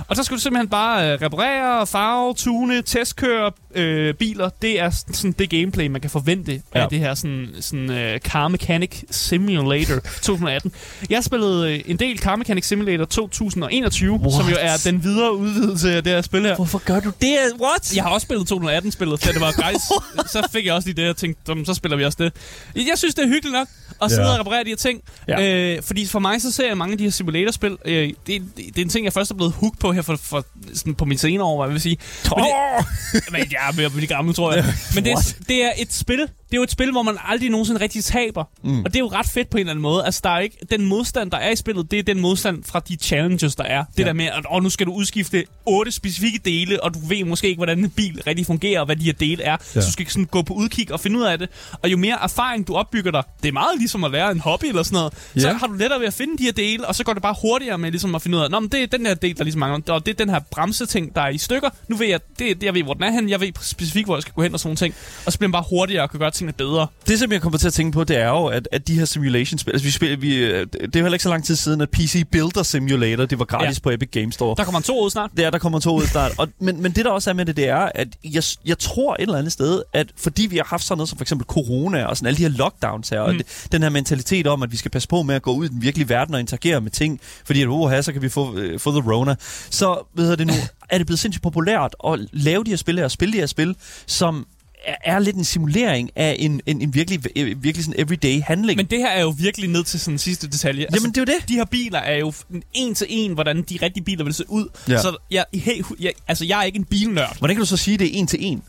Og 0.09 0.17
så 0.17 0.23
skal 0.23 0.37
du 0.37 0.41
simpelthen 0.43 0.69
bare 0.69 1.13
øh, 1.13 1.19
reparere, 1.23 1.87
farve, 1.87 2.35
tune, 2.35 2.83
testkøre 2.83 3.53
øh, 3.75 4.15
biler. 4.15 4.49
Det 4.63 4.81
er 4.81 4.91
sådan 5.13 5.33
det 5.33 5.51
gameplay, 5.51 5.87
man 5.87 6.01
kan 6.01 6.11
forvente 6.11 6.63
ja. 6.75 6.81
Af 6.83 6.89
det 6.89 6.99
her 6.99 7.15
sådan, 7.15 7.49
sådan 7.61 7.91
øh, 7.91 8.19
Car 8.21 8.49
Mechanic 8.49 9.03
Simulator 9.11 9.95
2018. 9.95 10.73
Jeg 11.11 11.25
spillede 11.25 11.73
øh, 11.75 11.81
en 11.87 11.97
del 11.97 12.19
Car 12.19 12.37
Mechanic 12.37 12.65
Simulator 12.67 13.05
2021, 13.05 14.13
What? 14.13 14.33
som 14.33 14.49
jo 14.51 14.57
er 14.61 14.77
den 14.85 15.03
videre 15.03 15.37
udvidelse 15.37 15.95
af 15.97 16.05
det 16.05 16.13
her 16.13 16.23
spil 16.23 16.43
her. 16.43 16.55
Hvorfor 16.57 16.79
gør 16.79 17.01
du 17.01 17.13
det? 17.21 17.37
What? 17.61 17.97
Jeg 17.97 18.05
har 18.05 18.11
også 18.11 18.25
spillet 18.25 18.53
2018-spillet, 18.53 19.25
da 19.25 19.33
det 19.33 19.41
var 19.41 19.53
gratis. 19.53 19.81
så 20.33 20.49
fik 20.53 20.67
jeg 20.67 20.75
også 20.75 20.89
lige 20.89 21.03
det, 21.03 21.11
og 21.11 21.17
tænkte, 21.17 21.43
"Jamen, 21.49 21.67
så 21.67 21.75
spiller 21.75 21.97
vi 21.97 22.05
også 22.05 22.19
det. 22.21 22.33
Jeg 22.77 22.93
synes, 22.99 23.15
det 23.15 23.25
er 23.25 23.29
hyggeligt 23.29 23.53
nok 23.53 23.69
at 24.03 24.11
sidde 24.11 24.23
Ja. 24.23 24.33
og 24.35 24.41
reparere 24.41 24.65
de 24.65 24.69
her 24.69 24.77
ting. 24.77 25.01
Ja. 25.29 25.75
Øh, 25.77 25.83
fordi 25.89 26.07
for 26.07 26.19
mig, 26.19 26.43
så 26.43 26.53
ser 26.53 26.67
jeg 26.67 26.79
mange 26.79 26.93
af 26.93 26.99
de 26.99 27.05
her 27.05 27.11
simulatorspil. 27.11 27.77
Øh, 27.85 28.09
det, 28.09 28.17
det, 28.27 28.43
det, 28.57 28.79
er 28.79 28.83
en 28.83 28.89
ting, 28.89 29.05
jeg 29.05 29.13
først 29.13 29.31
er 29.31 29.35
blevet 29.35 29.53
hooked 29.53 29.79
på 29.81 29.93
her 29.93 30.03
for, 30.03 30.17
for 30.17 30.45
sådan 30.75 30.95
på 30.95 31.05
mine 31.05 31.19
senere 31.19 31.45
år, 31.45 31.57
hvad 31.57 31.67
jeg 31.67 31.73
vil 31.73 31.81
sige. 31.81 31.99
Men 32.37 32.45
det, 32.45 33.31
men 33.33 33.41
jeg 33.41 33.69
er 33.69 33.73
ved 33.73 33.85
at 33.85 33.93
blive 33.93 34.07
gammel, 34.07 34.35
tror 34.35 34.53
jeg. 34.53 34.65
Men 34.95 35.05
det 35.05 35.37
det 35.49 35.65
er 35.65 35.73
et 35.79 35.93
spil, 35.93 36.29
det 36.51 36.55
er 36.55 36.57
jo 36.59 36.63
et 36.63 36.71
spil, 36.71 36.91
hvor 36.93 37.03
man 37.03 37.15
aldrig 37.25 37.51
nogensinde 37.51 37.81
rigtig 37.81 38.05
taber. 38.05 38.45
Mm. 38.65 38.79
Og 38.79 38.85
det 38.87 38.97
er 38.97 39.01
jo 39.01 39.07
ret 39.09 39.27
fedt 39.35 39.51
på 39.51 39.57
en 39.57 39.61
eller 39.61 39.71
anden 39.71 39.83
måde. 39.83 40.05
Altså, 40.05 40.21
der 40.25 40.31
er 40.31 40.39
ikke, 40.39 40.57
den 40.71 40.85
modstand, 40.85 41.31
der 41.31 41.37
er 41.39 41.51
i 41.51 41.57
spillet, 41.57 41.91
det 41.91 41.99
er 41.99 42.03
den 42.03 42.21
modstand 42.21 42.65
fra 42.65 42.81
de 42.89 42.97
challenges, 42.97 43.55
der 43.57 43.65
er. 43.65 43.85
Det 43.97 43.99
Ja. 43.99 44.05
der 44.05 44.13
med, 44.13 44.25
at 44.27 44.45
åh, 44.51 44.63
nu 44.63 44.71
skal 44.71 44.87
du 44.87 44.93
udskifte 44.93 45.45
otte 45.67 45.93
specifikke 45.93 46.39
dele, 46.45 46.85
og 46.85 46.95
du 46.95 46.99
ved 47.07 47.25
måske 47.25 47.49
ikke, 47.49 47.59
hvordan 47.59 47.79
en 47.79 47.91
bil 47.91 48.23
rigtig 48.27 48.47
fungerer, 48.47 48.81
og 48.81 48.87
hvad 48.87 48.97
de 48.97 49.05
her 49.05 49.13
dele 49.13 49.43
er. 49.43 49.57
Ja. 49.75 49.81
Så 49.81 49.87
du 49.87 49.93
skal 49.93 50.07
sådan 50.11 50.25
gå 50.25 50.43
på 50.43 50.55
udkig 50.55 50.93
og 50.93 51.01
finde 51.01 51.19
ud 51.19 51.25
af 51.25 51.39
det. 51.39 51.49
Og 51.83 51.91
jo 51.93 51.97
mere 51.97 52.19
erfaring 52.23 52.67
du 52.69 52.75
opbygger 52.75 53.11
dig, 53.11 53.23
det 53.43 53.49
er 53.49 53.53
meget 53.53 53.79
ligesom 53.79 54.05
at 54.05 54.11
lære 54.11 54.31
en 54.33 54.41
hobby 54.41 54.65
eller 54.65 54.83
sådan 54.83 54.97
noget, 54.97 55.13
ja. 55.37 55.41
så 55.41 55.53
har 55.53 55.67
du 55.67 55.73
lettere 55.73 56.01
ved 56.01 56.07
at 56.07 56.15
finde 56.15 56.39
de 56.39 56.43
her 56.43 56.53
dele, 56.53 56.87
og 56.89 56.95
så 56.95 57.05
går 57.05 57.13
det 57.13 57.23
bare 57.23 57.35
hurtigere 57.43 57.79
med 57.79 57.91
ligesom 57.91 58.15
at 58.15 58.23
finde 58.23 58.39
ud 58.39 58.43
af, 58.43 58.51
Nå, 58.51 58.61
men 58.61 58.69
det 58.69 58.83
er 58.83 58.87
den 58.87 59.07
her 59.07 59.15
del, 59.15 59.39
der 59.39 59.45
ligesom 59.45 59.59
mangler, 59.61 59.95
og 59.95 60.07
det 60.07 60.13
er 60.13 60.17
den 60.25 60.29
her 60.29 60.41
bremseting, 60.51 61.15
der 61.15 61.21
er 61.23 61.29
i 61.29 61.39
stykker. 61.39 61.71
Nu 61.89 61.97
ved 61.97 62.07
jeg, 62.07 62.21
det, 62.39 62.61
det, 62.61 62.63
jeg 62.63 62.75
ved, 62.75 62.83
hvor 62.83 62.95
den 62.95 63.03
er 63.03 63.11
hen, 63.11 63.29
jeg 63.29 63.41
ved 63.41 63.49
specifikt, 63.63 64.07
hvor 64.07 64.17
jeg 64.17 64.23
skal 64.23 64.35
gå 64.35 64.43
hen 64.43 64.53
og 64.55 64.61
sådan 64.61 64.69
nogle 64.69 64.77
ting. 64.77 64.95
Og 65.27 65.33
så 65.33 65.39
bliver 65.39 65.49
man 65.49 65.53
bare 65.53 65.65
hurtigere 65.71 66.03
og 66.03 66.11
kan 66.11 66.19
gøre 66.21 66.31
tingene 66.39 66.53
bedre. 66.53 66.87
Det, 67.07 67.19
som 67.19 67.33
jeg 67.33 67.41
kommer 67.43 67.59
til 67.59 67.67
at 67.67 67.73
tænke 67.73 67.95
på, 67.95 68.05
det 68.05 68.17
er 68.17 68.29
jo, 68.29 68.47
at, 68.47 68.69
at 68.73 68.89
de 68.89 68.99
her 68.99 69.05
simulation-spil... 69.05 69.73
Altså, 69.73 69.85
vi 69.85 69.91
spiller, 69.91 70.17
vi, 70.17 70.37
øh, 70.37 70.67
det 70.67 70.97
er 70.97 71.01
jo 71.01 71.05
heller 71.05 71.15
ikke 71.15 71.23
så 71.23 71.29
lang 71.29 71.45
tid 71.45 71.57
siden, 71.57 71.81
at 71.81 71.91
PC 71.91 72.25
Builder 72.33 72.63
Simulator, 72.63 73.27
det 73.27 73.39
var 73.39 73.45
gratis 73.45 73.65
Ja. 73.65 73.71
ja. 73.71 73.81
på 73.83 73.91
Epic 73.91 74.09
Games 74.13 74.35
Store. 74.35 74.55
Der 74.57 74.65
kommer 74.65 74.81
to 74.81 75.05
ud 75.05 75.11
snart. 75.11 75.31
Er, 75.39 75.51
der 75.51 75.59
kommer 75.59 75.79
to 75.79 75.97
ud 75.97 76.07
snart. 76.07 76.33
Og, 76.39 76.49
men, 76.61 76.83
men 76.83 76.93
det, 76.93 77.05
der 77.05 77.11
også 77.11 77.31
er 77.31 77.35
med 77.35 77.45
det, 77.47 77.57
det 77.57 77.69
er, 77.69 77.89
at 77.95 78.09
jeg, 78.25 78.43
jeg 78.67 78.79
tror 78.79 79.15
et 79.15 79.21
eller 79.21 79.39
andet 79.39 79.53
sted, 79.53 79.83
at 79.93 80.07
fordi 80.17 80.47
vi 80.47 80.57
har 80.57 80.65
haft 80.65 80.85
sådan 80.85 80.99
noget 80.99 81.09
som 81.09 81.19
for 81.19 81.25
eksempel 81.25 81.47
corona 81.47 82.05
og 82.05 82.17
sådan 82.17 82.27
alle 82.27 82.37
de 82.37 82.43
her 82.43 82.51
lockdowns 82.59 83.09
her, 83.09 83.23
mm. 83.23 83.29
og 83.29 83.35
det, 83.35 83.67
den 83.73 83.83
her 83.83 83.91
mentalitet 83.91 84.47
om, 84.47 84.63
at 84.63 84.73
vi 84.73 84.77
skal 84.77 84.91
passe 84.91 85.09
på 85.09 85.23
med 85.23 85.35
at 85.35 85.43
gå 85.43 85.53
ud 85.53 85.65
i 85.65 85.69
den 85.69 85.83
virkelige 85.83 86.09
verden 86.09 86.35
og 86.35 86.41
interagere 86.41 86.81
med 86.81 86.91
ting, 86.91 87.21
fordi 87.45 87.63
at 87.63 87.67
uha, 87.69 88.03
så 88.03 88.13
kan 88.13 88.23
vi 88.23 88.29
få, 88.29 88.57
øh, 88.57 88.81
få 88.81 88.91
the 89.01 89.13
rona. 89.13 89.35
Så, 89.71 90.09
hvad 90.15 90.25
hedder 90.25 90.37
det 90.37 90.47
nu, 90.47 90.53
er 90.91 90.99
det 90.99 91.07
blevet 91.07 91.19
sindssygt 91.21 91.43
populært 91.43 91.97
at 92.07 92.19
lave 92.33 92.65
de 92.65 92.71
her 92.71 92.77
spil 92.77 92.97
her, 92.97 93.05
og 93.05 93.11
spille 93.11 93.33
de 93.33 93.39
her 93.39 93.47
spil, 93.47 93.77
som 94.07 94.47
er, 94.89 95.15
er 95.15 95.19
lidt 95.19 95.37
en 95.37 95.45
simulering 95.45 96.11
af 96.17 96.37
en, 96.39 96.61
en, 96.67 96.83
en 96.83 96.95
virkelig, 96.95 97.21
øh, 97.37 97.63
virkelig 97.63 97.85
sådan 97.85 98.01
everyday 98.01 98.43
handling. 98.43 98.77
Men 98.77 98.87
det 98.87 98.99
her 98.99 99.09
er 99.09 99.21
jo 99.21 99.35
virkelig 99.39 99.71
ned 99.71 99.85
til 99.85 100.01
sådan 100.01 100.15
en 100.15 100.19
sidste 100.19 100.47
detalje. 100.47 100.85
Altså, 100.85 100.97
Jamen, 100.97 101.11
det 101.15 101.19
er 101.19 101.33
jo 101.33 101.39
det. 101.39 101.49
De 101.49 101.55
her 101.55 101.65
biler 101.65 101.99
er 101.99 102.17
jo 102.17 102.33
en 102.73 102.95
til 102.95 103.07
en, 103.11 103.33
hvordan 103.33 103.63
de 103.63 103.79
rigtige 103.83 104.05
biler 104.05 104.25
vil 104.25 104.35
se 104.35 104.45
ud. 104.49 104.69
Ja. 104.89 104.99
Så 105.03 105.17
jeg, 105.31 105.45
hey, 105.55 105.83
jeg, 106.01 106.13
altså, 106.29 106.45
jeg 106.45 106.61
er 106.61 106.65
ikke 106.65 106.79
en 106.79 106.85
bilnørd. 106.85 107.39
Hvordan 107.39 107.57
kan 107.57 107.61
du 107.61 107.67
så 107.67 107.77
sige, 107.77 107.99
det 107.99 108.07
er 108.07 108.19
en 108.19 108.27
til 108.27 108.39
en? 108.45 108.63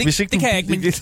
Det, 0.00 0.06
Hvis 0.06 0.20
ikke 0.20 0.30
det 0.30 0.40
kan 0.40 0.48
jeg 0.48 0.58
ikke, 0.58 0.70
men 0.70 0.82
det 0.82 0.94
er 0.96 1.00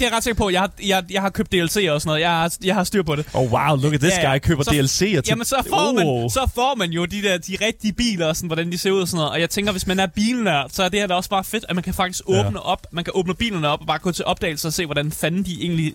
jeg 0.00 0.12
ret 0.12 0.24
sikker 0.24 0.38
på. 0.38 0.50
Jeg 0.50 0.60
har, 0.60 0.70
jeg, 0.86 1.04
jeg 1.10 1.22
har 1.22 1.30
købt 1.30 1.52
DLC 1.52 1.62
og 1.90 2.00
sådan 2.00 2.00
noget. 2.04 2.20
Jeg 2.20 2.30
har, 2.30 2.54
jeg 2.64 2.74
har 2.74 2.84
styr 2.84 3.02
på 3.02 3.16
det. 3.16 3.26
Oh 3.32 3.52
wow, 3.52 3.76
look 3.76 3.94
at 3.94 4.00
this 4.00 4.12
Ja, 4.12 4.30
guy, 4.32 4.38
køber 4.38 4.62
Så- 4.62 4.70
DLC'er 4.70 4.86
til... 5.20 5.22
Jamen, 5.28 5.44
så 5.44 5.56
får, 5.68 5.92
man, 5.92 6.06
Oh. 6.06 6.30
så 6.30 6.50
får 6.54 6.74
man 6.74 6.90
jo 6.90 7.04
de 7.04 7.22
der 7.22 7.38
de 7.38 7.56
rigtige 7.60 7.92
biler, 7.92 8.26
og 8.26 8.36
sådan, 8.36 8.46
hvordan 8.46 8.72
de 8.72 8.78
ser 8.78 8.90
ud 8.90 9.00
og 9.00 9.08
sådan 9.08 9.16
noget. 9.18 9.30
Og 9.32 9.40
jeg 9.40 9.50
tænker, 9.50 9.72
hvis 9.72 9.86
man 9.86 10.00
er 10.00 10.06
bilnørd, 10.06 10.70
så 10.72 10.82
er 10.82 10.88
det 10.88 11.00
her 11.00 11.06
da 11.06 11.14
også 11.14 11.30
bare 11.30 11.44
fedt, 11.44 11.64
at 11.68 11.74
man 11.74 11.84
kan 11.84 11.94
faktisk 11.94 12.22
Ja. 12.28 12.46
åbne 12.46 12.62
op. 12.62 12.86
Man 12.92 13.04
kan 13.04 13.12
åbne 13.16 13.34
bilerne 13.34 13.68
op 13.68 13.80
og 13.80 13.86
bare 13.86 13.98
gå 13.98 14.12
til 14.12 14.24
opdagelse 14.24 14.68
og 14.68 14.72
se, 14.72 14.86
hvordan 14.86 15.12
fanden 15.12 15.42
de 15.44 15.56
egentlig... 15.60 15.92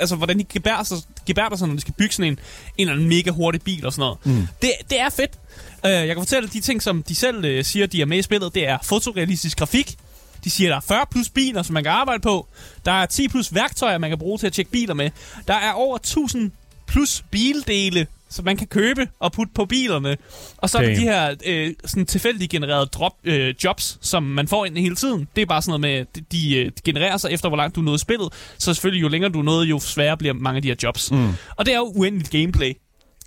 Altså, 0.00 0.16
hvordan 0.16 0.38
de 0.38 0.44
gebærer 0.52 0.82
sig, 0.82 0.98
gebærer 1.26 1.56
sig 1.56 1.68
når 1.68 1.74
de 1.74 1.80
skal 1.80 1.94
bygge 1.98 2.14
sådan 2.14 2.32
en, 2.32 2.32
en 2.32 2.38
eller 2.78 2.92
anden 2.92 3.08
mega 3.08 3.30
hurtig 3.30 3.62
bil 3.62 3.86
og 3.86 3.92
sådan 3.92 4.00
noget. 4.00 4.18
Mm. 4.40 4.46
Det, 4.62 4.70
det 4.90 5.00
er 5.00 5.08
fedt. 5.10 5.30
Uh, 5.84 5.90
jeg 5.90 6.06
kan 6.06 6.16
fortælle, 6.18 6.46
at 6.46 6.52
de 6.52 6.60
ting, 6.60 6.82
som 6.82 7.02
de 7.02 7.14
selv 7.14 7.58
uh, 7.58 7.64
siger, 7.64 7.86
de 7.86 8.00
er 8.00 8.06
med 8.06 8.18
i 8.18 8.22
spillet, 8.22 8.54
det 8.54 8.68
er 8.68 8.78
fotorealistisk 8.82 9.58
grafik. 9.58 9.96
De 10.44 10.50
siger, 10.50 10.70
der 10.70 10.76
er 10.76 10.80
40 10.80 11.06
plus 11.10 11.28
biler, 11.28 11.62
som 11.62 11.74
man 11.74 11.84
kan 11.84 11.92
arbejde 11.92 12.20
på. 12.20 12.48
Der 12.84 12.92
er 12.92 13.06
10 13.06 13.28
plus 13.28 13.54
værktøjer, 13.54 13.98
man 13.98 14.10
kan 14.10 14.18
bruge 14.18 14.38
til 14.38 14.46
at 14.46 14.52
tjekke 14.52 14.70
biler 14.70 14.94
med. 14.94 15.10
Der 15.48 15.54
er 15.54 15.72
over 15.72 15.96
1000 15.96 16.50
plus 16.86 17.24
bildele, 17.30 18.06
som 18.30 18.44
man 18.44 18.56
kan 18.56 18.66
købe 18.66 19.08
og 19.20 19.32
putte 19.32 19.52
på 19.54 19.64
bilerne. 19.64 20.16
Og 20.56 20.70
så 20.70 20.78
er 20.78 20.82
der 20.82 20.88
Damn. 20.88 21.00
de 21.00 21.04
her 21.04 21.34
øh, 21.46 21.74
sådan 21.84 22.06
tilfældigt 22.06 22.50
genererede 22.50 22.86
drop, 22.86 23.12
øh, 23.24 23.54
jobs, 23.64 23.98
som 24.00 24.22
man 24.22 24.48
får 24.48 24.66
ind 24.66 24.78
hele 24.78 24.96
tiden. 24.96 25.28
Det 25.36 25.42
er 25.42 25.46
bare 25.46 25.62
sådan 25.62 25.80
noget 25.80 26.06
med, 26.14 26.22
de, 26.32 26.56
øh, 26.56 26.72
genererer 26.84 27.16
sig 27.16 27.30
efter, 27.32 27.48
hvor 27.48 27.56
langt 27.56 27.76
du 27.76 27.94
i 27.94 27.98
spillet. 27.98 28.28
Så 28.58 28.74
selvfølgelig, 28.74 29.02
jo 29.02 29.08
længere 29.08 29.32
du 29.32 29.42
nået, 29.42 29.66
jo 29.66 29.80
sværere 29.80 30.16
bliver 30.16 30.34
mange 30.34 30.56
af 30.56 30.62
de 30.62 30.68
her 30.68 30.76
jobs. 30.82 31.12
Mm. 31.12 31.28
Og 31.56 31.66
det 31.66 31.74
er 31.74 31.78
jo 31.78 31.92
uendeligt 31.94 32.30
gameplay. 32.30 32.72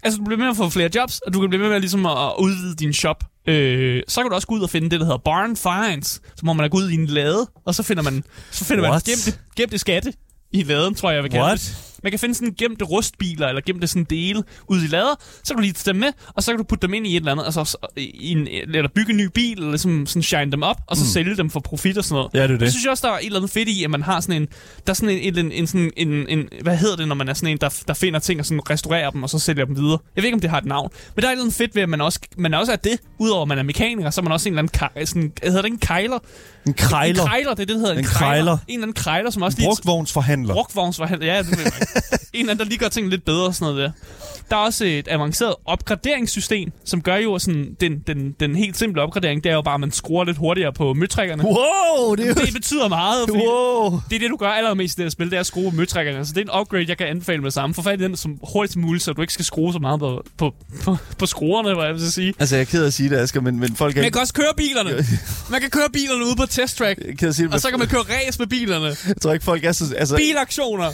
Altså, 0.03 0.17
du 0.17 0.23
bliver 0.25 0.39
med 0.39 0.47
at 0.47 0.57
få 0.57 0.69
flere 0.69 0.89
jobs, 0.95 1.19
og 1.19 1.33
du 1.33 1.39
kan 1.39 1.49
blive 1.49 1.61
med 1.61 1.69
med 1.69 1.79
ligesom 1.79 2.05
at, 2.05 2.11
at 2.17 2.33
udvide 2.39 2.75
din 2.75 2.93
shop. 2.93 3.23
Øh, 3.47 4.03
så 4.07 4.21
kan 4.21 4.29
du 4.29 4.35
også 4.35 4.47
gå 4.47 4.55
ud 4.55 4.61
og 4.61 4.69
finde 4.69 4.89
det, 4.89 4.99
der 4.99 5.05
hedder 5.05 5.17
barn 5.17 5.55
finds, 5.55 6.07
så 6.07 6.41
må 6.43 6.53
man 6.53 6.69
gå 6.69 6.77
ud 6.77 6.89
i 6.89 6.93
en 6.93 7.05
lade, 7.05 7.47
og 7.65 7.75
så 7.75 7.83
finder 7.83 8.03
man, 8.03 8.23
så 8.51 8.65
finder 8.65 8.81
man 8.81 8.91
What? 8.91 9.03
gemte, 9.03 9.39
gemte 9.55 9.77
skatte 9.77 10.13
i 10.51 10.63
laden, 10.63 10.95
tror 10.95 11.09
jeg, 11.09 11.15
jeg 11.15 11.23
vil 11.23 11.31
kalde 11.31 11.45
What? 11.45 11.59
det. 11.59 11.92
Man 12.03 12.11
kan 12.11 12.19
finde 12.19 12.35
sådan 12.35 12.53
gemte 12.57 12.85
rustbiler, 12.85 13.47
eller 13.47 13.61
gemte 13.65 13.87
sådan 13.87 14.03
dele 14.03 14.43
ude 14.67 14.83
i 14.85 14.87
lader. 14.87 15.15
Så 15.43 15.53
kan 15.53 15.55
du 15.55 15.61
lige 15.61 15.73
tage 15.73 15.93
dem 15.93 15.99
med, 15.99 16.09
og 16.33 16.43
så 16.43 16.51
kan 16.51 16.57
du 16.57 16.63
putte 16.63 16.87
dem 16.87 16.93
ind 16.93 17.07
i 17.07 17.11
et 17.11 17.15
eller 17.15 17.31
andet, 17.31 17.45
altså 17.45 17.63
så- 17.63 17.77
i 17.97 18.31
en, 18.31 18.47
eller 18.47 18.89
bygge 18.95 19.11
en 19.11 19.17
ny 19.17 19.25
bil, 19.33 19.57
eller 19.57 19.69
ligesom 19.69 20.05
sådan 20.05 20.23
shine 20.23 20.51
dem 20.51 20.63
op, 20.63 20.77
og 20.87 20.97
så 20.97 21.03
mm. 21.03 21.07
sælge 21.09 21.37
dem 21.37 21.49
for 21.49 21.59
profit 21.59 21.97
og 21.97 22.03
sådan 22.03 22.15
noget. 22.15 22.29
Ja, 22.33 22.43
det 22.43 22.51
er 22.51 22.57
det. 22.57 22.61
Jeg 22.61 22.71
synes 22.71 22.85
også, 22.85 23.07
der 23.07 23.13
er 23.13 23.17
et 23.19 23.25
eller 23.25 23.39
andet 23.39 23.51
fedt 23.51 23.69
i, 23.69 23.83
at 23.83 23.89
man 23.89 24.03
har 24.03 24.19
sådan 24.21 24.41
en, 24.41 24.47
der 24.87 24.91
er 24.91 24.93
sådan 24.93 25.17
en, 25.17 25.37
en, 25.37 25.51
en, 25.51 25.67
sådan 25.67 25.91
en, 25.97 26.29
en, 26.29 26.49
hvad 26.61 26.77
hedder 26.77 26.95
det, 26.95 27.07
når 27.07 27.15
man 27.15 27.29
er 27.29 27.33
sådan 27.33 27.49
en, 27.49 27.57
der, 27.57 27.81
der 27.87 27.93
finder 27.93 28.19
ting 28.19 28.39
og 28.39 28.45
sådan 28.45 28.69
restaurerer 28.69 29.09
dem, 29.09 29.23
og 29.23 29.29
så 29.29 29.39
sælger 29.39 29.65
dem 29.65 29.75
videre. 29.75 29.97
Jeg 30.15 30.21
ved 30.21 30.27
ikke, 30.27 30.35
om 30.35 30.41
det 30.41 30.49
har 30.49 30.57
et 30.57 30.65
navn, 30.65 30.89
men 31.15 31.21
der 31.21 31.27
er 31.27 31.31
et 31.31 31.33
eller 31.33 31.43
andet 31.43 31.55
fedt 31.55 31.75
ved, 31.75 31.81
at 31.81 31.89
man 31.89 32.01
også, 32.01 32.19
man 32.37 32.53
også 32.53 32.71
er 32.71 32.75
det, 32.75 32.99
udover 33.19 33.41
at 33.41 33.47
man 33.47 33.57
er 33.57 33.63
mekaniker, 33.63 34.09
så 34.09 34.21
er 34.21 34.23
man 34.23 34.31
også 34.31 34.49
en 34.49 34.57
eller 34.57 34.69
anden, 34.93 35.07
sådan, 35.07 35.31
hedder 35.43 35.61
det 35.61 35.71
en 35.71 35.77
kejler? 35.77 36.19
En 36.67 36.73
krejler. 36.73 37.21
En 37.23 37.27
krejler, 37.27 37.49
det 37.49 37.61
er 37.61 37.65
det, 37.65 37.75
der 37.75 37.79
hedder. 37.79 37.93
En 37.93 38.03
krejler. 38.05 38.51
En 38.51 38.57
eller 38.67 38.83
anden 38.83 38.93
krejler, 38.93 39.31
som 39.31 39.41
også 39.41 39.57
lige... 39.57 39.67
Brugtvognsforhandler. 39.67 40.53
Brugtvognsforhandler, 40.53 41.33
ja, 41.33 41.37
det 41.39 41.49
ved 41.51 41.57
jeg 41.57 41.65
ikke. 41.65 41.87
En 42.33 42.39
eller 42.39 42.51
anden, 42.51 42.63
der 42.65 42.69
lige 42.69 42.77
gør 42.79 42.89
tingene 42.89 43.09
lidt 43.09 43.25
bedre 43.25 43.45
og 43.45 43.55
sådan 43.55 43.73
noget 43.73 43.83
der. 43.83 43.91
Der 44.49 44.55
er 44.55 44.59
også 44.59 44.85
et 44.85 45.07
avanceret 45.11 45.55
opgraderingssystem, 45.65 46.71
som 46.85 47.01
gør 47.01 47.15
jo 47.15 47.39
sådan, 47.39 47.75
den, 47.81 47.99
den, 48.07 48.35
den 48.39 48.55
helt 48.55 48.77
simple 48.77 49.01
opgradering, 49.01 49.43
det 49.43 49.49
er 49.49 49.53
jo 49.53 49.61
bare, 49.61 49.73
at 49.73 49.79
man 49.79 49.91
skruer 49.91 50.23
lidt 50.23 50.37
hurtigere 50.37 50.73
på 50.73 50.93
møtrækkerne. 50.93 51.43
Wow, 51.43 52.15
det 52.15 52.23
er 52.25 52.27
jo... 52.29 52.33
Det 52.33 52.53
betyder 52.53 52.87
meget, 52.87 53.29
Wow. 53.31 53.99
det 54.09 54.15
er 54.15 54.19
det, 54.19 54.29
du 54.29 54.35
gør 54.37 54.47
allermest 54.49 54.93
i 54.93 54.97
det 54.97 55.05
her 55.05 55.09
spil, 55.09 55.29
det 55.29 55.35
er 55.35 55.39
at 55.39 55.45
skrue 55.45 55.71
møtrækkerne. 55.71 56.25
Så 56.25 56.33
det 56.33 56.47
er 56.49 56.53
en 56.53 56.59
upgrade, 56.61 56.85
jeg 56.87 56.97
kan 56.97 57.07
anbefale 57.07 57.37
med 57.41 57.45
det 57.45 57.53
samme. 57.53 57.73
Få 57.75 57.81
fat 57.81 58.01
i 58.01 58.03
den 58.03 58.15
som 58.17 58.39
hurtigt 58.53 58.73
som 58.73 58.81
muligt, 58.81 59.03
så 59.03 59.13
du 59.13 59.21
ikke 59.21 59.33
skal 59.33 59.45
skrue 59.45 59.73
så 59.73 59.79
meget 59.79 59.99
på, 59.99 60.23
på, 60.37 60.53
på, 60.83 60.97
på 61.19 61.25
skruerne, 61.25 61.73
hvad 61.75 61.85
jeg 61.85 61.93
vil 61.93 62.11
sige. 62.11 62.33
Altså, 62.39 62.55
jeg 62.55 62.61
er 62.61 62.65
ked 62.65 62.83
af 62.83 62.87
at 62.87 62.93
sige 62.93 63.09
det, 63.09 63.17
Asger, 63.17 63.41
men, 63.41 63.59
men 63.59 63.75
folk 63.75 63.97
er 63.97 64.01
Man 64.01 64.11
kan 64.11 64.21
også 64.21 64.33
køre 64.33 64.53
bilerne. 64.57 65.05
Man 65.51 65.61
kan 65.61 65.69
køre 65.69 65.89
bilerne 65.93 66.25
ude 66.25 66.35
på 66.35 66.45
test 66.53 66.77
track. 66.77 66.99
Jeg 66.99 67.07
er 67.07 67.15
af 67.23 67.27
at 67.27 67.35
sige 67.35 67.45
det, 67.45 67.53
Og 67.53 67.61
så 67.61 67.69
kan 67.69 67.79
man 67.79 67.87
køre 67.87 68.01
race 68.01 68.39
med 68.39 68.47
bilerne. 68.47 68.95
Jeg 69.07 69.15
tror 69.21 69.33
ikke, 69.33 69.45
folk 69.45 69.63
er 69.63 69.71
så... 69.71 69.95
Altså, 69.97 70.15
bilaktioner. 70.15 70.91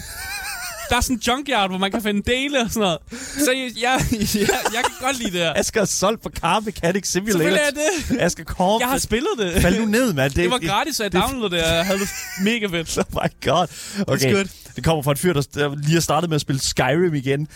Der 0.90 0.98
er 0.98 1.02
sådan 1.02 1.16
en 1.16 1.22
junkyard, 1.28 1.70
hvor 1.70 1.78
man 1.78 1.92
kan 1.92 2.02
finde 2.04 2.32
dele 2.32 2.60
og 2.62 2.70
sådan 2.70 2.82
noget. 2.82 2.98
Så 3.46 3.52
jeg, 3.52 3.72
jeg, 3.82 4.00
jeg, 4.12 4.50
jeg 4.74 4.84
kan 4.84 4.94
godt 5.02 5.18
lide 5.20 5.32
det 5.32 5.40
her. 5.40 5.54
Asger 5.56 5.82
er 5.82 5.86
solgt 5.86 6.24
på 6.24 6.30
Car 6.40 6.60
Mechanic 6.60 7.08
Simulator. 7.08 7.40
Selvfølgelig 7.40 7.62
er 8.10 8.16
det. 8.16 8.22
Asger, 8.22 8.44
kom. 8.44 8.82
Jeg 8.82 8.90
har 8.90 8.98
spillet 8.98 9.30
det. 9.38 9.62
Fald 9.62 9.80
nu 9.80 9.86
ned, 9.86 10.14
mand. 10.14 10.34
Det 10.34 10.52
var 10.52 10.68
gratis, 10.68 10.96
så 10.96 11.04
jeg 11.04 11.14
downloadede 11.14 11.56
det, 11.56 11.64
og 11.66 11.76
jeg 11.76 11.86
havde 11.86 12.00
det 12.00 12.10
mega 12.42 12.66
fedt. 12.66 12.98
Oh 12.98 13.24
my 13.24 13.30
god. 13.46 13.68
Okay. 14.08 14.34
good. 14.34 14.46
Det 14.76 14.84
kommer 14.84 15.04
fra 15.04 15.12
en 15.12 15.18
fyr, 15.18 15.34
der 15.34 15.42
der 15.54 15.76
lige 15.76 15.94
har 15.94 16.00
startet 16.02 16.30
med 16.30 16.36
at 16.36 16.42
spille 16.42 16.62
Skyrim 16.62 17.14
igen. 17.16 17.48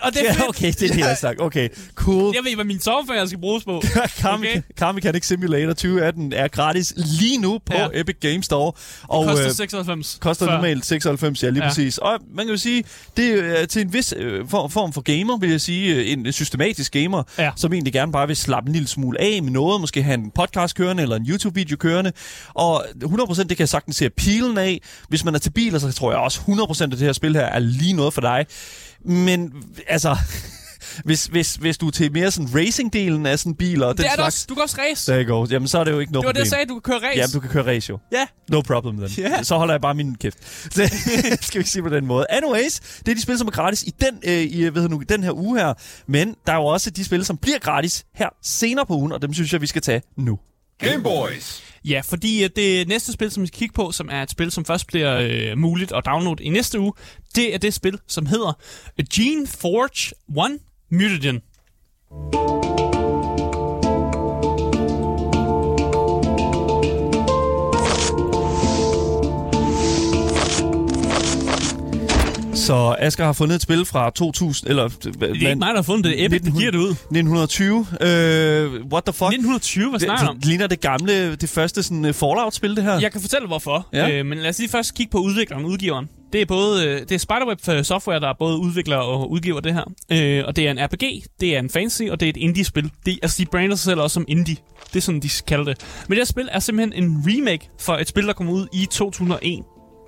Og 0.00 0.12
det 0.12 0.20
er 0.28 0.34
Ja, 0.38 0.48
okay, 0.48 0.66
det 0.72 0.82
er 0.82 0.88
det, 0.88 0.98
jeg 0.98 1.06
har 1.06 1.14
sagt. 1.14 1.40
Okay, 1.40 1.68
cool. 1.94 2.34
Jeg 2.34 2.44
ved, 2.44 2.54
hvad 2.54 2.64
min 2.64 2.80
sommerferie 2.80 3.26
skal 3.28 3.40
bruges 3.40 3.64
på. 3.64 3.82
Car, 4.20 4.34
Okay. 4.38 4.62
Car 4.78 4.92
Mechanic 4.92 5.26
Simulator 5.26 5.72
2018 5.72 6.32
er 6.32 6.48
gratis 6.48 6.92
lige 6.96 7.38
nu 7.38 7.58
på 7.66 7.72
Ja. 7.76 7.88
Epic 7.94 8.16
Games 8.20 8.44
Store. 8.46 8.72
Og, 9.08 9.24
Det 9.26 9.30
koster 9.34 9.46
øh, 9.48 9.52
96. 9.54 10.18
koster 10.20 10.46
før. 10.46 10.52
normalt 10.54 10.86
96, 10.86 11.42
ja 11.42 11.48
lige 11.50 11.62
Ja. 11.62 11.68
præcis. 11.68 11.98
Og 11.98 12.18
man 12.34 12.46
kan 12.46 12.52
jo 12.52 12.58
sige, 12.58 12.84
det 13.16 13.60
er 13.60 13.66
til 13.66 13.82
en 13.82 13.92
vis 13.92 14.14
øh, 14.16 14.48
for, 14.48 14.68
form 14.68 14.92
for 14.92 15.00
gamer, 15.00 15.38
vil 15.38 15.50
jeg 15.50 15.60
sige, 15.60 15.94
øh, 15.94 16.12
en 16.12 16.32
systematisk 16.32 16.92
gamer, 16.92 17.22
Ja. 17.38 17.50
som 17.56 17.72
egentlig 17.72 17.92
gerne 17.92 18.12
bare 18.12 18.26
vil 18.26 18.36
slappe 18.36 18.68
en 18.68 18.72
lille 18.72 18.88
smule 18.88 19.20
af 19.20 19.42
med 19.42 19.50
noget, 19.52 19.80
måske 19.80 20.02
have 20.02 20.14
en 20.14 20.30
podcast 20.30 20.76
kørende 20.76 21.02
eller 21.02 21.16
en 21.16 21.26
YouTube-video 21.28 21.76
kørende. 21.76 22.12
Og 22.54 22.84
100% 23.04 23.38
det 23.38 23.48
kan 23.48 23.58
jeg 23.58 23.68
sagtens 23.68 23.96
se 23.96 24.04
appealen 24.04 24.58
af. 24.58 24.80
Hvis 25.08 25.24
man 25.24 25.34
er 25.34 25.38
til 25.38 25.50
biler, 25.50 25.78
så 25.78 25.92
tror 25.92 26.10
jeg 26.12 26.20
også 26.20 26.40
100% 26.60 26.82
af 26.82 26.90
det 26.90 26.98
her 26.98 27.12
spil 27.12 27.34
her 27.36 27.44
er 27.46 27.58
lige 27.58 27.92
noget 27.92 28.14
for 28.14 28.20
dig. 28.20 28.46
Men 29.04 29.52
altså... 29.88 30.16
Hvis, 31.04 31.26
hvis, 31.26 31.54
hvis 31.54 31.78
du 31.78 31.86
er 31.86 31.90
til 31.90 32.12
mere 32.12 32.30
sådan 32.30 32.48
racing-delen 32.48 33.26
af 33.26 33.38
sådan 33.38 33.54
biler 33.54 33.86
og 33.86 33.96
den 33.96 34.02
Det 34.02 34.04
er 34.04 34.08
det 34.10 34.14
slags, 34.18 34.34
også. 34.36 34.46
Du 34.48 34.54
kan 34.54 34.62
også 34.62 34.76
race. 34.90 35.12
der 35.12 35.24
går, 35.24 35.46
jamen 35.50 35.68
så 35.68 35.78
er 35.78 35.84
det 35.84 35.90
jo 35.92 35.98
ikke 35.98 36.12
noget 36.12 36.22
Det 36.22 36.26
var 36.26 36.32
det, 36.32 36.36
problem. 36.36 36.44
jeg 36.44 36.50
sagde, 36.50 36.66
du 36.66 36.80
kan 36.80 36.92
køre 36.92 37.08
race. 37.10 37.18
Ja, 37.20 37.26
du 37.26 37.40
kan 37.40 37.50
køre 37.50 37.66
race 37.66 37.90
jo. 37.90 37.98
Ja. 38.12 38.26
No 38.50 38.60
problem 38.60 38.96
then. 38.96 39.10
Ja. 39.18 39.42
Så 39.42 39.56
holder 39.56 39.74
jeg 39.74 39.80
bare 39.80 39.94
min 39.94 40.14
kæft. 40.14 40.38
Så, 40.74 40.86
skal 41.40 41.54
vi 41.54 41.58
ikke 41.58 41.70
sige 41.70 41.82
på 41.82 41.88
den 41.88 42.06
måde. 42.06 42.26
Anyways, 42.30 42.80
det 42.80 43.08
er 43.08 43.14
de 43.14 43.22
spil, 43.22 43.38
som 43.38 43.46
er 43.46 43.50
gratis 43.52 43.82
i 43.82 43.94
den, 44.00 44.18
øh, 44.24 44.32
i, 44.32 44.62
hedder 44.62 44.88
nu, 44.88 45.02
den 45.08 45.22
her 45.24 45.32
uge 45.32 45.58
her. 45.58 45.74
Men 46.06 46.34
der 46.46 46.52
er 46.52 46.56
jo 46.56 46.64
også 46.64 46.90
de 46.90 47.04
spil, 47.04 47.24
som 47.24 47.36
bliver 47.36 47.58
gratis 47.58 48.04
her 48.14 48.28
senere 48.42 48.86
på 48.86 48.94
ugen, 48.94 49.12
og 49.12 49.22
dem 49.22 49.34
synes 49.34 49.52
jeg, 49.52 49.60
vi 49.60 49.66
skal 49.66 49.82
tage 49.82 50.02
nu. 50.16 50.38
Game 50.78 51.02
Boys. 51.02 51.62
Ja, 51.84 52.00
fordi 52.04 52.44
øh, 52.44 52.50
det 52.56 52.88
næste 52.88 53.12
spil, 53.12 53.30
som 53.30 53.42
vi 53.42 53.46
skal 53.46 53.58
kigge 53.58 53.72
på, 53.72 53.92
som 53.92 54.08
er 54.12 54.22
et 54.22 54.30
spil, 54.30 54.50
som 54.50 54.64
først 54.64 54.86
bliver 54.86 55.18
øh, 55.18 55.58
muligt 55.58 55.92
at 55.92 56.06
downloade 56.06 56.44
i 56.44 56.48
næste 56.48 56.80
uge, 56.80 56.92
det 57.34 57.54
er 57.54 57.58
det 57.58 57.74
spil, 57.74 57.98
som 58.06 58.26
hedder 58.26 58.52
Gene 59.14 59.46
Forge 59.46 60.14
1 60.54 60.60
Mutagen. 60.90 62.77
Så 72.68 72.96
Asger 72.98 73.24
har 73.24 73.32
fundet 73.32 73.54
et 73.54 73.62
spil 73.62 73.84
fra 73.84 74.10
2000, 74.10 74.70
eller... 74.70 74.88
Det 74.88 75.22
er 75.22 75.32
ikke 75.32 75.54
mig, 75.54 75.68
der 75.68 75.74
har 75.74 75.82
fundet 75.82 76.04
det. 76.04 76.24
Epic, 76.24 76.42
der 76.42 76.58
giver 76.58 76.70
det 76.70 76.78
ud. 76.78 76.90
1920. 76.90 77.86
Øh, 78.00 78.84
what 78.92 79.04
the 79.04 79.12
fuck? 79.12 79.28
1920, 79.28 79.88
hvad 79.90 79.98
det, 80.00 80.06
snakker 80.06 80.24
du 80.24 80.30
om? 80.30 80.36
det, 80.36 80.44
ligner 80.44 80.66
det 80.66 80.80
gamle, 80.80 81.36
det 81.36 81.48
første 81.48 81.82
sådan, 81.82 82.04
uh, 82.04 82.12
Fallout-spil, 82.12 82.76
det 82.76 82.84
her. 82.84 83.00
Jeg 83.00 83.12
kan 83.12 83.20
fortælle 83.20 83.46
hvorfor, 83.46 83.86
Ja. 83.92 84.10
øh, 84.10 84.26
men 84.26 84.38
lad 84.38 84.50
os 84.50 84.58
lige 84.58 84.68
først 84.70 84.94
kigge 84.94 85.10
på 85.10 85.18
udvikleren 85.18 85.64
og 85.64 85.70
udgiveren. 85.70 86.08
Det 86.32 86.42
er 86.42 86.46
både 86.46 86.86
øh, 86.86 87.00
det 87.00 87.12
er 87.12 87.18
Spiderweb 87.18 87.68
øh, 87.68 87.84
Software, 87.84 88.20
der 88.20 88.28
er 88.28 88.34
både 88.38 88.58
udvikler 88.58 88.96
og 88.96 89.30
udgiver 89.30 89.60
det 89.60 89.74
her. 89.74 89.84
Øh, 90.12 90.44
og 90.46 90.56
det 90.56 90.66
er 90.66 90.70
en 90.70 90.78
RPG, 90.78 91.22
det 91.40 91.54
er 91.54 91.58
en 91.58 91.70
fantasy, 91.70 92.02
og 92.02 92.20
det 92.20 92.26
er 92.26 92.30
et 92.30 92.36
indie-spil. 92.36 92.90
Det, 93.06 93.18
altså, 93.22 93.36
de 93.42 93.46
brander 93.46 93.76
sig 93.76 93.84
selv 93.84 94.00
også 94.00 94.14
som 94.14 94.24
indie. 94.28 94.56
Det 94.92 94.96
er 94.96 95.00
sådan, 95.00 95.20
de 95.20 95.28
kalder 95.46 95.64
det. 95.64 95.76
Men 96.08 96.16
det 96.16 96.18
her 96.18 96.24
spil 96.24 96.48
er 96.52 96.58
simpelthen 96.58 97.04
en 97.04 97.24
remake 97.26 97.70
for 97.80 97.92
et 97.92 98.08
spil, 98.08 98.26
der 98.26 98.32
kom 98.32 98.48
ud 98.48 98.66
i 98.72 98.86
2001. 98.90 99.62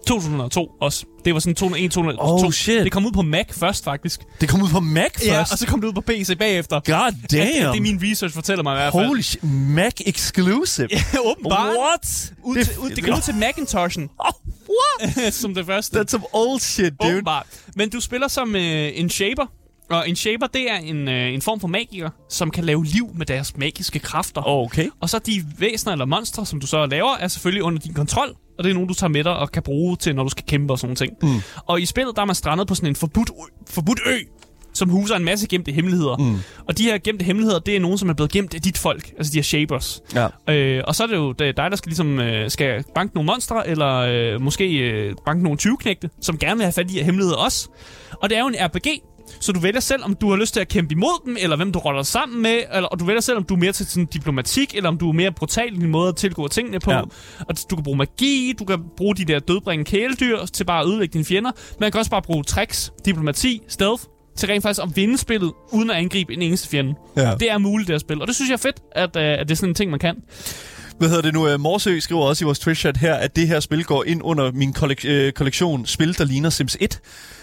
2002 0.06 0.70
også. 0.80 1.04
Det 1.24 1.34
var 1.34 1.40
sådan 1.40 1.54
2001, 1.54 1.90
2002. 1.92 2.46
Oh, 2.46 2.52
shit. 2.52 2.84
Det 2.84 2.92
kom 2.92 3.06
ud 3.06 3.12
på 3.12 3.22
Mac 3.22 3.46
først, 3.52 3.84
faktisk. 3.84 4.20
Det 4.40 4.48
kom 4.48 4.62
ud 4.62 4.68
på 4.68 4.80
Mac 4.80 5.10
først. 5.14 5.26
Ja, 5.26 5.40
og 5.40 5.58
så 5.58 5.66
kom 5.66 5.80
det 5.80 5.88
ud 5.88 5.92
på 5.92 6.00
PC 6.00 6.38
bagefter. 6.38 6.76
God 6.80 6.94
damn. 6.94 7.16
Det, 7.22 7.30
det 7.54 7.62
er 7.62 7.80
min 7.80 8.00
research 8.02 8.34
fortæller 8.34 8.62
mig 8.62 8.72
i 8.74 8.76
hvert 8.76 8.92
fald. 8.92 9.06
Holy 9.06 9.20
shit. 9.20 9.44
Mac 9.44 9.92
exclusive. 10.06 10.88
Ja, 10.90 11.02
åbenbart. 11.24 11.74
What? 11.78 12.32
Ud 12.44 12.56
Det- 12.56 12.66
til, 12.68 12.78
ud, 12.78 12.90
det 12.90 13.04
kom 13.04 13.14
ud 13.14 13.20
til 13.20 13.34
Macintoshen. 13.34 14.08
Oh, 14.18 15.06
what? 15.06 15.34
som 15.42 15.54
det 15.54 15.66
første. 15.66 16.00
That's 16.00 16.08
some 16.08 16.24
old 16.32 16.60
shit, 16.60 16.92
dude. 17.02 17.12
Åbenbart. 17.12 17.46
Men 17.76 17.90
du 17.90 18.00
spiller 18.00 18.28
som 18.28 18.56
øh, 18.56 18.90
en 18.94 19.10
shaper, 19.10 19.46
og 19.90 20.08
en 20.08 20.16
shaper, 20.16 20.46
det 20.46 20.70
er 20.70 20.76
en, 20.76 21.08
øh, 21.08 21.34
en 21.34 21.42
form 21.42 21.60
for 21.60 21.68
magiker, 21.68 22.10
som 22.28 22.50
kan 22.50 22.64
lave 22.64 22.84
liv 22.84 23.10
med 23.14 23.26
deres 23.26 23.56
magiske 23.56 23.98
kræfter. 23.98 24.48
Okay. 24.48 24.88
Og 25.00 25.10
så 25.10 25.18
de 25.18 25.44
væsener 25.58 25.92
eller 25.92 26.04
monstre, 26.04 26.46
som 26.46 26.60
du 26.60 26.66
så 26.66 26.86
laver, 26.86 27.16
er 27.16 27.28
selvfølgelig 27.28 27.62
under 27.62 27.78
din 27.80 27.94
kontrol, 27.94 28.34
og 28.60 28.64
det 28.64 28.70
er 28.70 28.74
nogen, 28.74 28.88
du 28.88 28.94
tager 28.94 29.08
med 29.08 29.24
dig 29.24 29.36
og 29.36 29.52
kan 29.52 29.62
bruge 29.62 29.96
til, 29.96 30.14
når 30.14 30.22
du 30.22 30.28
skal 30.28 30.44
kæmpe 30.46 30.72
og 30.72 30.78
sådan 30.78 30.96
ting. 30.96 31.12
Mm. 31.22 31.28
Og 31.66 31.80
i 31.80 31.86
spillet, 31.86 32.16
der 32.16 32.22
er 32.22 32.26
man 32.26 32.34
strandet 32.34 32.66
på 32.66 32.74
sådan 32.74 32.88
en 32.88 32.96
forbudt, 32.96 33.30
forbudt 33.70 34.00
ø, 34.06 34.18
som 34.72 34.88
huser 34.88 35.16
en 35.16 35.24
masse 35.24 35.46
gemte 35.48 35.72
hemmeligheder. 35.72 36.16
Mm. 36.16 36.36
Og 36.68 36.78
de 36.78 36.82
her 36.82 36.98
gemte 36.98 37.24
hemmeligheder, 37.24 37.58
det 37.58 37.76
er 37.76 37.80
nogen, 37.80 37.98
som 37.98 38.08
er 38.08 38.12
blevet 38.14 38.32
gemt 38.32 38.54
af 38.54 38.62
dit 38.62 38.78
folk, 38.78 39.12
altså 39.18 39.32
de 39.32 39.38
her 39.38 39.42
shapers. 39.42 40.00
Ja. 40.14 40.54
Øh, 40.54 40.82
og 40.86 40.94
så 40.94 41.02
er 41.02 41.06
det 41.06 41.16
jo 41.16 41.32
det 41.32 41.48
er 41.48 41.52
dig, 41.52 41.70
der 41.70 41.76
skal 41.76 41.90
ligesom 41.90 42.20
øh, 42.20 42.50
skal 42.50 42.84
banke 42.94 43.14
nogle 43.14 43.26
monstre, 43.26 43.68
eller 43.68 43.96
øh, 43.96 44.40
måske 44.40 44.78
øh, 44.78 45.14
banke 45.24 45.42
nogle 45.42 45.58
20-knægte, 45.62 46.10
som 46.20 46.38
gerne 46.38 46.56
vil 46.56 46.64
have 46.64 46.72
fat 46.72 46.90
i 46.90 46.92
de 46.92 46.98
her 46.98 47.04
hemmeligheder 47.04 47.36
også. 47.36 47.68
Og 48.22 48.30
det 48.30 48.36
er 48.36 48.40
jo 48.40 48.48
en 48.48 48.56
RPG, 48.60 48.86
så 49.40 49.52
du 49.52 49.60
vælger 49.60 49.80
selv, 49.80 50.04
om 50.04 50.14
du 50.14 50.30
har 50.30 50.36
lyst 50.36 50.54
til 50.54 50.60
at 50.60 50.68
kæmpe 50.68 50.92
imod 50.92 51.26
dem, 51.26 51.36
eller 51.40 51.56
hvem 51.56 51.72
du 51.72 51.78
roller 51.78 52.02
sammen 52.02 52.42
med, 52.42 52.60
eller, 52.74 52.88
og 52.88 53.00
du 53.00 53.04
vælger 53.04 53.20
selv, 53.20 53.36
om 53.36 53.44
du 53.44 53.54
er 53.54 53.58
mere 53.58 53.72
til 53.72 53.86
sådan 53.86 54.06
diplomatik, 54.06 54.74
eller 54.74 54.88
om 54.88 54.98
du 54.98 55.08
er 55.08 55.12
mere 55.12 55.32
brutal 55.32 55.76
i 55.76 55.80
din 55.80 55.90
måde 55.90 56.08
at 56.08 56.16
tilgå 56.16 56.48
tingene 56.48 56.80
på. 56.80 56.92
Ja. 56.92 57.00
Og 57.48 57.56
du 57.70 57.76
kan 57.76 57.82
bruge 57.84 57.96
magi, 57.96 58.54
du 58.58 58.64
kan 58.64 58.78
bruge 58.96 59.16
de 59.16 59.24
der 59.24 59.38
dødbringende 59.38 59.90
kæledyr 59.90 60.46
til 60.46 60.64
bare 60.64 60.80
at 60.80 60.88
ødelægge 60.88 61.12
dine 61.12 61.24
fjender. 61.24 61.50
Man 61.80 61.92
kan 61.92 61.98
også 61.98 62.10
bare 62.10 62.22
bruge 62.22 62.44
tricks, 62.44 62.92
diplomati, 63.04 63.62
stealth, 63.68 64.02
til 64.36 64.48
rent 64.48 64.62
faktisk 64.62 64.82
at 64.82 64.96
vinde 64.96 65.18
spillet, 65.18 65.52
uden 65.72 65.90
at 65.90 65.96
angribe 65.96 66.32
en 66.32 66.42
eneste 66.42 66.68
fjende. 66.68 66.94
Ja. 67.16 67.34
Det 67.40 67.50
er 67.50 67.58
muligt, 67.58 67.88
det 67.88 67.94
her 67.94 67.98
spil. 67.98 68.20
Og 68.20 68.26
det 68.26 68.34
synes 68.34 68.48
jeg 68.48 68.54
er 68.54 68.58
fedt, 68.58 68.76
at, 68.92 69.16
uh, 69.16 69.22
at 69.22 69.48
det 69.48 69.50
er 69.50 69.56
sådan 69.56 69.68
en 69.68 69.74
ting, 69.74 69.90
man 69.90 70.00
kan. 70.00 70.16
Hvad 70.98 71.08
hedder 71.08 71.22
det 71.22 71.34
nu? 71.34 71.54
Uh, 71.54 71.60
Morsø 71.60 71.98
skriver 72.00 72.22
også 72.22 72.44
i 72.44 72.46
vores 72.46 72.58
Twitch-chat 72.58 72.98
her, 72.98 73.14
at 73.14 73.36
det 73.36 73.48
her 73.48 73.60
spil 73.60 73.84
går 73.84 74.04
ind 74.04 74.20
under 74.24 74.52
min 74.52 74.74
kollek- 74.78 75.08
øh, 75.08 75.32
kollektion 75.32 75.86
spil, 75.86 76.18
der 76.18 76.24
ligner 76.24 76.50
Sims 76.50 76.76
1. 76.80 77.00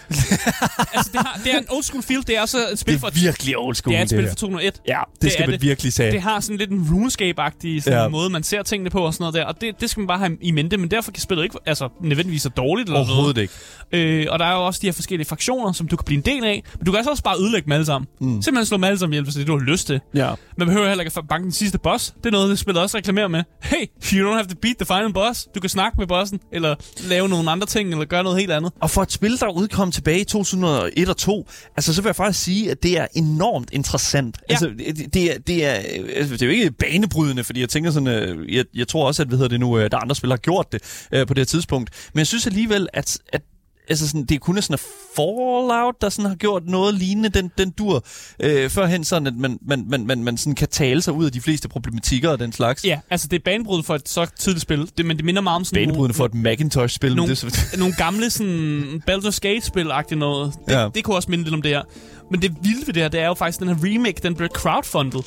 altså, 0.94 1.10
det, 1.12 1.20
har, 1.20 1.40
det 1.44 1.54
er 1.54 1.58
en 1.58 1.64
old 1.70 1.82
school 1.82 2.02
feel. 2.02 2.26
Det 2.26 2.36
er 2.36 2.40
også 2.40 2.58
et 2.72 2.78
spil 2.78 2.92
Det 2.94 3.00
for... 3.00 3.06
er 3.08 3.10
virkelig 3.22 3.58
old 3.58 3.74
school, 3.74 3.92
det 3.92 3.98
er 3.98 4.02
et 4.02 4.08
spil 4.10 4.20
her. 4.20 4.28
fra 4.28 4.34
2001. 4.34 4.80
Ja, 4.88 5.00
det, 5.14 5.22
Det 5.22 5.32
skal 5.32 5.46
man 5.48 5.52
det. 5.52 5.62
virkelig 5.62 5.92
sige. 5.92 6.12
Det 6.12 6.22
har 6.22 6.40
sådan 6.40 6.56
lidt 6.56 6.70
en 6.70 6.80
RuneScape-agtig 6.90 7.82
sådan 7.82 7.98
Ja. 7.98 8.08
måde, 8.08 8.30
man 8.30 8.42
ser 8.42 8.62
tingene 8.62 8.90
på 8.90 9.00
og 9.00 9.14
sådan 9.14 9.22
noget 9.22 9.34
der. 9.34 9.44
Og 9.44 9.60
det, 9.60 9.80
det 9.80 9.90
skal 9.90 10.00
man 10.00 10.06
bare 10.06 10.18
have 10.18 10.36
i 10.40 10.50
mente, 10.50 10.76
men 10.76 10.90
derfor 10.90 11.10
kan 11.10 11.20
spillet 11.22 11.44
ikke 11.44 11.56
altså, 11.66 11.88
nødvendigvis 12.02 12.44
er 12.46 12.50
dårligt 12.50 12.88
eller 12.88 12.98
Overhovedet 13.00 13.40
ikke. 13.40 13.52
noget. 13.92 14.04
Øh, 14.04 14.26
og 14.30 14.38
der 14.38 14.44
er 14.44 14.52
jo 14.52 14.66
også 14.66 14.78
de 14.82 14.86
her 14.86 14.92
forskellige 14.92 15.28
fraktioner, 15.28 15.72
som 15.72 15.88
du 15.88 15.96
kan 15.96 16.04
blive 16.04 16.16
en 16.16 16.24
del 16.24 16.44
af. 16.44 16.62
Men 16.78 16.84
du 16.86 16.90
kan 16.90 16.96
altså 16.98 17.10
også 17.10 17.22
bare 17.22 17.36
ødelægge 17.40 17.64
dem 17.64 17.72
alle 17.72 17.86
sammen. 17.86 18.08
Mm. 18.20 18.42
Simpelthen 18.42 18.66
slå 18.66 18.76
dem 18.76 18.84
alle 18.84 18.98
sammen 18.98 19.12
ihjel, 19.12 19.24
hvis 19.24 19.34
det 19.34 19.40
er 19.40 19.44
det, 19.44 19.48
du 19.52 19.58
har 19.58 19.64
lyst 19.64 19.86
til. 19.86 20.00
Ja. 20.14 20.30
Man 20.58 20.66
behøver 20.66 20.88
heller 20.88 21.04
ikke 21.04 21.18
at 21.18 21.28
banke 21.28 21.44
den 21.44 21.52
sidste 21.52 21.78
boss. 21.78 22.14
Det 22.16 22.26
er 22.26 22.30
noget, 22.30 22.50
det 22.50 22.58
spillet 22.58 22.82
også 22.82 22.96
reklamerer 22.96 23.28
med. 23.28 23.42
Hey, 23.62 23.86
you 24.12 24.30
don't 24.30 24.34
have 24.34 24.46
to 24.46 24.54
beat 24.62 24.76
the 24.76 24.86
final 24.86 25.12
boss. 25.12 25.48
Du 25.54 25.60
kan 25.60 25.70
snakke 25.70 25.94
med 25.98 26.06
bossen, 26.06 26.40
eller 26.52 26.74
lave 27.08 27.28
nogle 27.28 27.50
andre 27.50 27.66
ting, 27.66 27.90
eller 27.90 28.04
gøre 28.04 28.22
noget 28.22 28.38
helt 28.38 28.52
andet. 28.52 28.72
Og 28.80 28.90
for 28.90 29.02
et 29.02 29.12
spil, 29.12 29.40
der 29.40 29.48
udkom 29.48 29.92
tilbage 29.98 30.20
i 30.20 30.24
2001 30.24 31.08
og 31.08 31.16
2, 31.16 31.48
altså 31.76 31.94
så 31.94 32.02
vil 32.02 32.08
jeg 32.08 32.16
faktisk 32.16 32.44
sige, 32.44 32.70
at 32.70 32.82
det 32.82 32.98
er 32.98 33.06
enormt 33.14 33.68
interessant. 33.72 34.38
Ja. 34.48 34.54
Altså, 34.54 34.66
det, 34.78 35.14
det, 35.14 35.34
er, 35.34 35.38
det, 35.38 35.64
er, 35.64 35.72
altså, 36.16 36.32
det 36.32 36.42
er 36.42 36.46
jo 36.46 36.52
ikke 36.52 36.70
banebrydende, 36.70 37.44
fordi 37.44 37.60
jeg 37.60 37.68
tænker 37.68 37.90
sådan, 37.90 38.08
øh, 38.08 38.54
jeg, 38.54 38.64
jeg 38.74 38.88
tror 38.88 39.06
også, 39.06 39.22
at 39.22 39.28
hvad 39.28 39.38
hedder 39.38 39.48
det 39.48 39.60
nu, 39.60 39.78
øh, 39.78 39.90
der 39.90 39.96
er 39.96 40.00
andre 40.00 40.14
spillere 40.16 40.36
har 40.36 40.40
gjort 40.40 40.72
det 40.72 41.08
øh, 41.12 41.26
på 41.26 41.34
det 41.34 41.40
her 41.40 41.46
tidspunkt. 41.46 41.90
Men 42.12 42.18
jeg 42.18 42.26
synes 42.26 42.46
alligevel, 42.46 42.88
at, 42.92 43.18
at 43.32 43.42
altså 43.88 44.06
sådan, 44.08 44.24
det 44.24 44.34
er 44.34 44.38
kun 44.38 44.62
sådan, 44.62 44.74
at 44.74 44.80
Fallout, 45.16 45.94
der 46.00 46.08
sådan 46.08 46.28
har 46.30 46.36
gjort 46.36 46.62
noget 46.66 46.94
lignende 46.94 47.28
den, 47.28 47.50
den 47.58 47.70
dur, 47.70 48.04
øh, 48.40 48.70
førhen 48.70 49.04
sådan, 49.04 49.26
at 49.26 49.34
man, 49.36 49.58
man, 49.62 49.84
man, 49.88 50.06
man, 50.06 50.24
man 50.24 50.36
sådan 50.36 50.54
kan 50.54 50.68
tale 50.68 51.02
sig 51.02 51.12
ud 51.14 51.24
af 51.26 51.32
de 51.32 51.40
fleste 51.40 51.68
problematikker 51.68 52.30
og 52.30 52.38
den 52.38 52.52
slags. 52.52 52.84
Ja, 52.84 53.00
altså 53.10 53.28
det 53.28 53.36
er 53.38 53.42
banebrydende 53.44 53.86
for 53.86 53.94
et 53.94 54.08
så 54.08 54.26
tidligt 54.38 54.62
spil, 54.62 54.90
det, 54.98 55.06
men 55.06 55.16
det 55.16 55.24
minder 55.24 55.42
meget 55.42 55.56
om 55.56 55.64
sådan 55.64 55.86
Banebrydende 55.86 56.14
for 56.14 56.24
et 56.24 56.34
Macintosh-spil. 56.34 57.16
nogle, 57.16 57.30
Det, 57.30 57.38
så- 57.38 57.76
nogle 57.78 57.94
gamle 57.98 58.30
sådan 58.30 59.02
Baldur's 59.10 59.38
Gate-spil-agtigt 59.42 60.18
noget. 60.18 60.52
Det, 60.68 60.72
Ja. 60.74 60.88
det 60.94 61.04
kunne 61.04 61.16
også 61.16 61.30
minde 61.30 61.44
lidt 61.44 61.54
om 61.54 61.62
det 61.62 61.70
her. 61.70 61.82
Men 62.30 62.42
det 62.42 62.54
vilde 62.62 62.86
ved 62.86 62.94
det 62.94 63.02
her, 63.02 63.08
det 63.08 63.20
er 63.20 63.26
jo 63.26 63.34
faktisk, 63.34 63.60
den 63.60 63.68
her 63.68 63.76
remake, 63.94 64.20
den 64.22 64.34
blev 64.34 64.48
crowdfundet. 64.48 65.24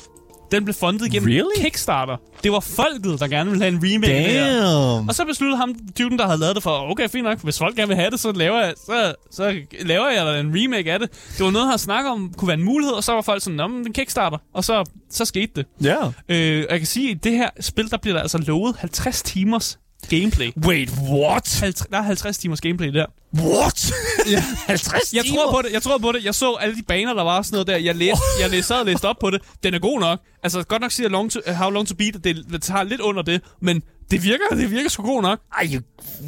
Den 0.52 0.64
blev 0.64 0.74
fundet 0.74 1.10
gennem 1.12 1.28
Really? 1.28 1.62
Kickstarter. 1.62 2.16
Det 2.42 2.52
var 2.52 2.60
folket, 2.60 3.20
der 3.20 3.28
gerne 3.28 3.50
ville 3.50 3.64
have 3.64 3.74
en 3.76 3.80
remake 3.84 4.12
af. 4.12 4.60
Damn! 4.60 5.08
Og 5.08 5.14
så 5.14 5.24
besluttede 5.24 5.56
ham, 5.56 5.74
typen, 5.94 6.18
der 6.18 6.26
havde 6.26 6.40
lavet 6.40 6.54
det 6.54 6.62
for, 6.62 6.90
okay, 6.90 7.08
fint 7.08 7.24
nok, 7.24 7.40
hvis 7.42 7.58
folk 7.58 7.76
gerne 7.76 7.88
vil 7.88 7.96
have 7.96 8.10
det, 8.10 8.20
så 8.20 8.32
laver 8.32 8.60
jeg, 8.60 8.74
så, 8.86 9.14
så 9.30 9.54
laver 9.80 10.10
jeg 10.10 10.26
da 10.26 10.40
en 10.40 10.52
remake 10.54 10.92
af 10.92 10.98
det. 10.98 11.10
Det 11.38 11.44
var 11.44 11.50
noget, 11.50 11.68
han 11.68 11.78
snakket 11.78 12.12
om, 12.12 12.32
kunne 12.36 12.48
være 12.48 12.58
en 12.58 12.64
mulighed, 12.64 12.94
og 12.94 13.04
så 13.04 13.12
var 13.12 13.20
folk 13.20 13.42
sådan, 13.42 13.70
men 13.70 13.84
den 13.84 13.92
Kickstarter. 13.92 14.38
Og 14.54 14.64
så, 14.64 14.84
så 15.10 15.24
skete 15.24 15.52
det. 15.56 15.66
Ja. 15.82 15.96
Øh, 16.28 16.64
og 16.68 16.72
jeg 16.72 16.80
kan 16.80 16.86
sige, 16.86 17.10
at 17.10 17.16
i 17.16 17.18
det 17.18 17.32
her 17.32 17.50
spil, 17.60 17.90
der 17.90 17.96
bliver 17.96 18.14
der 18.14 18.22
altså 18.22 18.38
lovet 18.38 18.76
50 18.78 19.22
timers 19.22 19.78
gameplay. 20.08 20.50
Wait, 20.64 20.90
what? 20.90 21.58
50, 21.60 21.86
der 21.90 21.98
er 21.98 22.02
50 22.02 22.38
timers 22.38 22.60
gameplay 22.60 22.88
der. 22.94 23.06
What? 23.34 23.92
Ja. 24.30 24.44
50 24.66 25.12
Jeg 25.14 25.24
timer? 25.24 25.36
tror 25.36 25.50
på 25.52 25.62
det, 25.62 25.72
jeg 25.72 25.82
tror 25.82 25.98
på 25.98 26.12
det. 26.12 26.24
Jeg 26.24 26.34
så 26.34 26.52
alle 26.54 26.76
de 26.76 26.82
baner, 26.88 27.14
der 27.14 27.22
var 27.22 27.42
sådan 27.42 27.54
noget 27.54 27.66
der. 27.66 27.76
Jeg 27.76 27.94
læste, 27.96 28.22
jeg 28.40 28.50
læste, 28.50 28.68
sad 28.68 28.80
og 28.80 28.86
læste 28.86 29.08
op 29.08 29.16
på 29.20 29.30
det. 29.30 29.42
Den 29.62 29.74
er 29.74 29.78
god 29.78 30.00
nok. 30.00 30.20
Altså, 30.42 30.62
godt 30.62 30.82
nok 30.82 30.90
siger 30.92 31.08
long 31.08 31.30
to, 31.30 31.40
How 31.46 31.70
Long 31.70 31.88
To 31.88 31.94
Beat, 31.94 32.16
at 32.16 32.24
det, 32.24 32.44
det 32.52 32.62
tager 32.62 32.82
lidt 32.82 33.00
under 33.00 33.22
det, 33.22 33.40
men 33.60 33.82
det 34.12 34.22
virker, 34.24 34.44
det 34.56 34.70
virker 34.70 34.90
sgu 34.90 35.02
god 35.02 35.22
nok. 35.22 35.40
You... 35.74 35.80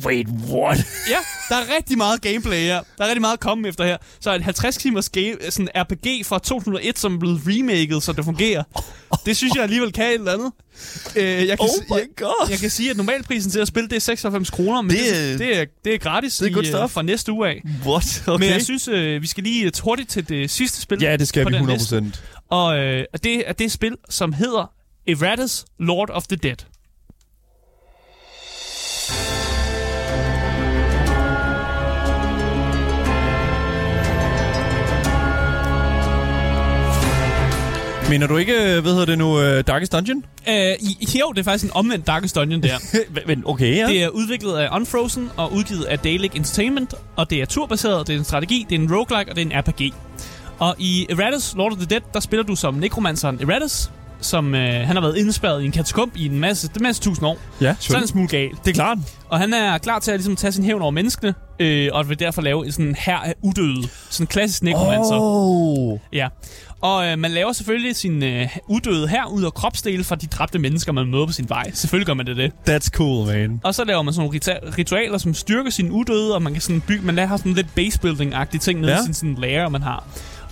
Wait, 0.05 0.27
what? 0.29 0.79
Ja, 1.11 1.17
der 1.49 1.55
er 1.57 1.77
rigtig 1.77 1.97
meget 1.99 2.21
gameplay 2.23 2.59
her. 2.61 2.81
Der 2.99 3.05
er 3.05 3.09
rigtig 3.09 3.21
meget 3.21 3.33
at 3.33 3.41
komme 3.41 3.69
efter 3.69 3.85
her. 3.85 3.97
Så 4.21 4.35
et 4.35 4.43
50 4.43 4.77
timers 4.77 5.09
game, 5.09 5.37
sådan 5.51 5.69
RPG 5.77 6.27
fra 6.27 6.39
2001, 6.39 6.99
som 6.99 7.15
er 7.15 7.19
blevet 7.19 7.41
remaket, 7.47 8.03
så 8.03 8.13
det 8.13 8.25
fungerer. 8.25 8.63
Det 9.27 9.37
synes 9.37 9.55
jeg 9.55 9.63
alligevel 9.63 9.93
kan 9.93 10.07
et 10.07 10.15
eller 10.15 10.33
andet. 10.33 10.53
Øh, 11.17 11.25
jeg, 11.25 11.59
kan, 11.59 11.59
Oh 11.61 11.97
my 11.97 12.01
jeg, 12.01 12.07
God. 12.17 12.47
jeg 12.51 12.59
kan 12.59 12.71
sige, 12.71 12.91
at 12.91 12.97
normalprisen 12.97 13.51
til 13.51 13.59
at 13.61 13.69
spille, 13.69 13.89
det 13.89 13.97
er 13.97 14.01
96 14.01 14.51
kroner, 14.51 14.83
men 14.83 14.91
Det 14.91 14.99
det, 14.99 15.33
er- 15.33 15.37
det, 15.39 15.61
er, 15.61 15.65
det 15.85 15.95
er 15.95 15.99
gratis 15.99 16.37
det 16.37 16.57
er 16.57 16.61
i, 16.63 16.67
stuff. 16.67 16.93
fra 16.93 17.03
næste 17.03 17.33
uge 17.33 17.49
af. 17.49 17.63
What? 17.87 18.23
Okay. 18.27 18.45
Men 18.45 18.53
jeg 18.53 18.63
synes, 18.63 18.89
øh, 18.89 19.23
vi 19.23 19.27
skal 19.27 19.45
lige 19.45 19.65
øh, 19.65 19.73
hurtigt 19.83 20.11
til 20.11 20.29
det 20.29 20.51
sidste 20.51 20.81
spil. 20.81 20.99
ja, 21.03 21.17
det 21.17 21.29
skal 21.29 21.47
vi 21.47 21.53
den 21.57 21.65
100%. 21.71 21.73
liste. 21.73 22.13
Og 22.51 22.79
øh, 22.79 23.05
det 23.25 23.49
er 23.49 23.53
det 23.53 23.73
spil, 23.73 23.97
som 24.11 24.33
hedder 24.33 24.73
Eratus 25.09 25.65
Lord 25.79 26.11
of 26.11 26.27
the 26.27 26.37
Dead. 26.37 26.57
Mener 38.15 38.27
du 38.27 38.37
ikke, 38.37 38.53
øh, 38.53 38.83
hvad 38.83 38.93
hedder 38.93 39.07
det 39.07 39.19
nu, 39.19 39.39
uh, 39.39 39.61
Darkest 39.61 39.93
Dungeon? 39.93 40.25
Øh, 40.49 40.55
jo, 41.21 41.33
det 41.33 41.39
er 41.39 41.43
faktisk 41.45 41.65
en 41.65 41.71
omvendt 41.75 42.07
Darkest 42.07 42.35
Dungeon 42.35 42.63
der. 42.63 42.77
Men 43.27 43.43
okay, 43.47 43.77
ja. 43.77 43.87
Det 43.87 44.03
er 44.03 44.09
udviklet 44.09 44.57
af 44.57 44.77
Unfrozen 44.77 45.31
og 45.37 45.53
udgivet 45.53 45.85
af 45.85 45.99
Dalek 45.99 46.35
Entertainment, 46.37 46.95
og 47.17 47.31
det 47.31 47.41
er 47.43 47.47
turbaseret, 47.47 48.07
det 48.07 48.15
er 48.15 48.19
en 48.19 48.25
strategi, 48.25 48.67
det 48.71 48.77
er 48.77 48.81
en 48.83 48.95
roguelike, 48.95 49.31
og 49.33 49.37
det 49.37 49.43
er 49.43 49.47
en 49.47 49.63
RPG. 49.65 49.95
Og 50.59 50.75
i 50.79 51.07
Eratus, 51.11 51.55
Lord 51.57 51.73
of 51.73 51.79
the 51.79 51.87
Dead, 51.87 52.01
der 52.15 52.21
spiller 52.21 52.45
du 52.45 52.57
som 52.57 52.75
nekromanceren 52.75 53.41
Eratus, 53.51 53.91
som 54.21 54.55
øh, 54.55 54.87
han 54.87 54.97
har 54.97 55.01
været 55.01 55.17
indspærret 55.17 55.63
i 55.63 55.65
en 55.65 55.73
katakomb 55.73 56.17
i 56.17 56.27
en 56.27 56.41
masse, 56.41 56.71
en 56.77 56.83
masse 56.83 57.03
tusind 57.03 57.27
år. 57.29 57.39
ja, 57.61 57.75
Så 57.81 57.93
er 57.93 57.97
han 57.97 58.05
en 58.05 58.09
smule 58.09 58.29
gal. 58.29 58.51
Det 58.65 58.71
er 58.71 58.75
klart. 58.75 58.99
Og 59.29 59.39
han 59.39 59.55
er 59.55 59.79
klar 59.79 59.99
til 59.99 60.11
at 60.11 60.19
ligesom, 60.19 60.37
tage 60.37 60.53
sin 60.53 60.65
hævn 60.65 60.83
over 60.83 60.91
menneskene, 60.91 61.35
øh, 61.59 61.89
og 61.93 62.09
vil 62.09 62.19
derfor 62.19 62.43
lave 62.43 62.67
en 62.67 62.73
sådan 62.73 62.95
her 62.99 63.17
af 63.17 63.35
udøde. 63.43 63.89
Sådan 64.11 64.25
en 64.25 64.27
klassisk 64.27 64.63
nekromancer. 64.63 65.17
Oh. 65.21 65.99
Ja. 66.13 66.29
Og 66.85 67.07
øh, 67.07 67.19
man 67.19 67.31
laver 67.31 67.53
selvfølgelig 67.53 67.97
sin 67.97 68.23
øh, 68.23 68.49
udøde 68.69 69.09
her 69.09 69.27
ud 69.27 69.45
af 69.45 69.55
kropsdele 69.55 70.05
fra 70.05 70.17
de 70.17 70.27
dræbte 70.27 70.59
mennesker, 70.59 70.93
man 70.93 71.07
møder 71.07 71.27
på 71.27 71.33
sin 71.33 71.49
vej. 71.49 71.71
Selvfølgelig 71.75 72.07
gør 72.07 72.15
man 72.15 72.27
det 72.27 72.37
det. 72.37 72.53
That's 72.69 72.89
cool, 72.91 73.27
man. 73.27 73.61
Og 73.65 73.75
så 73.75 73.85
laver 73.85 74.03
man 74.03 74.15
sådan 74.15 74.27
nogle 74.27 74.39
rita- 74.39 74.79
ritualer, 74.79 75.19
som 75.19 75.35
styrker 75.35 75.71
sin 75.71 75.91
udøde, 75.91 76.35
og 76.35 76.43
man 76.43 76.53
kan 76.53 76.63
sådan 76.63 76.81
bygge, 76.81 77.07
man 77.07 77.19
har 77.19 77.37
sådan 77.37 77.53
lidt 77.53 77.67
basebuilding-agtige 77.79 78.59
ting 78.59 78.81
nede 78.81 78.93
Ja. 78.93 79.01
i 79.01 79.05
sin 79.05 79.15
sådan 79.15 79.35
lager, 79.35 79.69
man 79.69 79.83
har. 79.83 80.05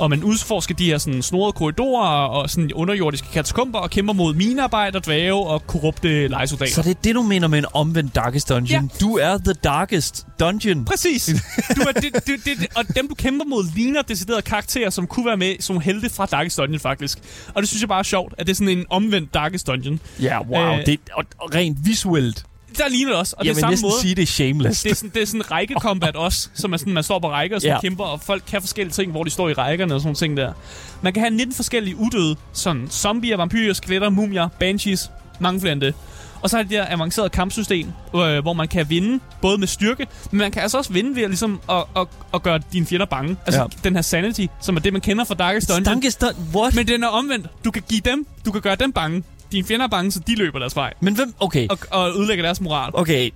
Og 0.03 0.11
man 0.11 0.25
udforsker 0.25 0.75
de 0.75 0.87
her 0.87 0.99
sådan 0.99 1.23
snorede 1.23 1.53
korridorer 1.53 2.27
og 2.27 2.51
sådan 2.51 2.73
underjordiske 2.73 3.29
katakomber 3.33 3.79
og 3.79 3.91
kæmper 3.91 4.13
mod 4.13 4.35
minearbejder, 4.35 5.01
dvæve 5.01 5.47
og 5.47 5.67
korrupte 5.67 6.29
lejesoldater. 6.29 6.73
Så 6.75 6.83
det 6.83 6.91
er 6.91 7.01
det, 7.05 7.15
du 7.15 7.23
mener 7.23 7.49
med 7.49 7.59
en 7.59 7.65
omvendt 7.73 8.15
Darkest 8.15 8.49
Dungeon? 8.49 8.91
Ja. 8.93 8.99
Du 9.01 9.17
er 9.17 9.39
the 9.39 9.53
Darkest 9.53 10.27
Dungeon. 10.41 10.85
Præcis. 10.85 11.31
Du 11.77 11.81
er, 11.81 11.93
det, 11.93 12.15
det, 12.15 12.25
det, 12.27 12.59
det, 12.59 12.67
og 12.77 12.85
dem, 12.97 13.09
du 13.09 13.15
kæmper 13.15 13.45
mod, 13.45 13.75
ligner 13.75 14.03
deciderede 14.03 14.43
karakterer, 14.43 14.91
som 14.91 15.07
kunne 15.07 15.27
være 15.27 15.37
med 15.37 15.57
som 15.61 15.81
helte 15.81 16.11
fra 16.11 16.27
Darkest 16.27 16.59
Dungeon, 16.59 16.81
faktisk. 16.81 17.19
Og 17.55 17.63
det 17.63 17.69
synes 17.69 17.81
jeg 17.81 17.89
bare 17.89 17.99
er 17.99 18.03
sjovt, 18.03 18.35
at 18.39 18.47
det 18.47 18.53
er 18.53 18.57
sådan 18.57 18.79
en 18.79 18.85
omvendt 18.91 19.35
Darkest 19.35 19.67
Dungeon. 19.67 20.01
Ja, 20.23 20.43
wow. 20.43 20.79
Øh, 20.79 20.87
det, 20.87 21.01
og, 21.13 21.25
og 21.39 21.55
rent 21.55 21.79
visuelt. 21.85 22.45
Der 22.79 22.89
ligner 22.89 23.11
det 23.11 23.19
også, 23.19 23.35
og 23.39 23.47
jeg 23.47 23.55
det 23.55 23.63
er 23.63 23.67
samme 23.67 23.79
måde. 23.83 24.01
sige, 24.01 24.15
det 24.15 24.23
er 24.23 24.27
shameless. 24.27 24.83
Det 24.83 24.91
er 24.91 24.95
sådan, 24.95 25.11
det 25.15 25.23
er 25.23 25.27
sådan 25.27 25.51
række 25.51 25.75
combat 25.81 26.17
også, 26.17 26.49
så 26.55 26.69
man, 26.69 26.79
sådan, 26.79 26.93
man 26.95 27.03
står 27.03 27.19
på 27.19 27.31
rækker 27.31 27.57
og 27.57 27.63
sådan 27.63 27.75
Ja. 27.77 27.81
kæmper, 27.81 28.05
og 28.05 28.21
folk 28.21 28.43
kan 28.51 28.61
forskellige 28.63 28.93
ting, 28.95 29.11
hvor 29.11 29.25
de 29.25 29.31
står 29.31 29.49
i 29.49 29.53
rækkerne 29.53 29.95
og 29.95 30.01
sådan 30.01 30.15
ting 30.15 30.37
der. 30.37 30.53
Man 31.03 31.13
kan 31.13 31.23
have 31.23 31.31
19 31.35 31.55
forskellige 31.55 31.97
udøde, 31.97 32.37
sådan 32.53 32.89
zombier, 32.91 33.37
vampyrer, 33.37 33.73
skeletter, 33.73 34.09
mumier, 34.11 34.49
banshees, 34.61 35.11
mange 35.41 35.61
flere 35.61 35.73
end 35.73 35.81
det. 35.81 35.95
Og 36.43 36.51
så 36.51 36.59
er 36.59 36.63
det 36.63 36.71
her 36.71 36.87
avancerede 36.89 37.31
kampsystem, 37.31 37.87
øh, 38.15 38.39
hvor 38.39 38.53
man 38.53 38.69
kan 38.69 38.91
vinde 38.91 39.21
både 39.43 39.59
med 39.59 39.67
styrke, 39.67 40.07
men 40.31 40.39
man 40.39 40.51
kan 40.51 40.63
altså 40.63 40.79
også 40.79 40.93
vinde 40.93 41.17
ved 41.17 41.23
at, 41.23 41.31
ligesom, 41.31 41.61
at, 41.71 41.85
at, 41.97 42.07
at 42.35 42.43
gøre 42.43 42.61
dine 42.73 42.87
fjender 42.87 43.07
bange. 43.07 43.37
Altså 43.47 43.61
Ja. 43.61 43.67
den 43.85 43.95
her 43.95 44.03
sanity, 44.03 44.47
som 44.61 44.77
er 44.77 44.81
det, 44.81 44.93
man 44.93 45.03
kender 45.03 45.25
fra 45.25 45.35
Darkest 45.35 45.69
Dungeon. 45.69 45.85
Darkest 45.95 46.21
Dungeon. 46.21 46.47
What? 46.55 46.75
Men, 46.75 46.81
Men 46.81 46.87
den 46.89 47.05
er 47.05 47.09
omvendt. 47.09 47.47
Du 47.65 47.71
kan 47.71 47.83
give 47.89 48.01
dem, 48.05 48.27
du 48.47 48.53
kan 48.53 48.61
gøre 48.61 48.75
dem 48.77 48.93
bange. 48.93 49.23
Dine 49.53 49.67
fjender 49.67 49.87
er 49.87 49.91
bange, 49.91 50.13
så 50.13 50.21
de 50.27 50.35
løber 50.35 50.59
deres 50.59 50.77
vej. 50.77 50.95
men 51.01 51.15
hvem... 51.15 51.35
Okay. 51.41 51.69
Og, 51.69 51.79
og 51.91 52.11
ødelægger 52.11 52.45
deres 52.45 52.61
moral. 52.61 52.91
Okay. 52.95 53.31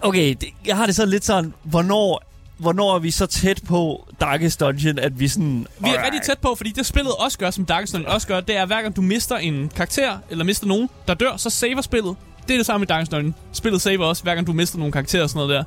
Okay, 0.00 0.34
det, 0.40 0.48
jeg 0.66 0.76
har 0.76 0.86
det 0.86 0.94
så 0.94 1.06
lidt 1.06 1.24
sådan, 1.24 1.54
hvornår, 1.62 2.22
hvornår 2.56 2.94
er 2.94 2.98
vi 2.98 3.10
så 3.10 3.26
tæt 3.26 3.60
på 3.66 4.08
Darkest 4.20 4.60
Dungeon, 4.60 4.98
at 4.98 5.20
vi 5.20 5.28
sådan... 5.28 5.66
Vi 5.78 5.88
er 5.88 6.04
rigtig 6.04 6.22
tæt 6.22 6.38
på, 6.38 6.54
fordi 6.56 6.70
det 6.70 6.86
spillet 6.86 7.12
også 7.18 7.38
gør, 7.38 7.50
som 7.50 7.64
Darkest 7.64 7.92
Dungeon 7.92 8.12
også 8.12 8.26
gør, 8.26 8.40
det 8.40 8.56
er, 8.56 8.62
at 8.62 8.68
hver 8.68 8.82
gang 8.82 8.96
du 8.96 9.02
mister 9.02 9.36
en 9.36 9.70
karakter, 9.76 10.18
eller 10.30 10.44
mister 10.44 10.66
nogen, 10.66 10.90
der 11.08 11.14
dør, 11.14 11.36
så 11.36 11.50
saver 11.50 11.80
spillet. 11.82 12.16
Det 12.48 12.54
er 12.54 12.58
det 12.58 12.66
samme 12.66 12.84
i 12.84 12.86
Darkest 12.86 13.12
Dungeon. 13.12 13.34
Spillet 13.52 13.82
saver 13.82 14.04
også, 14.04 14.22
hver 14.22 14.34
gang 14.34 14.46
du 14.46 14.52
mister 14.52 14.78
nogle 14.78 14.92
karakterer 14.92 15.22
og 15.22 15.30
sådan 15.30 15.46
noget 15.46 15.50
der. 15.50 15.64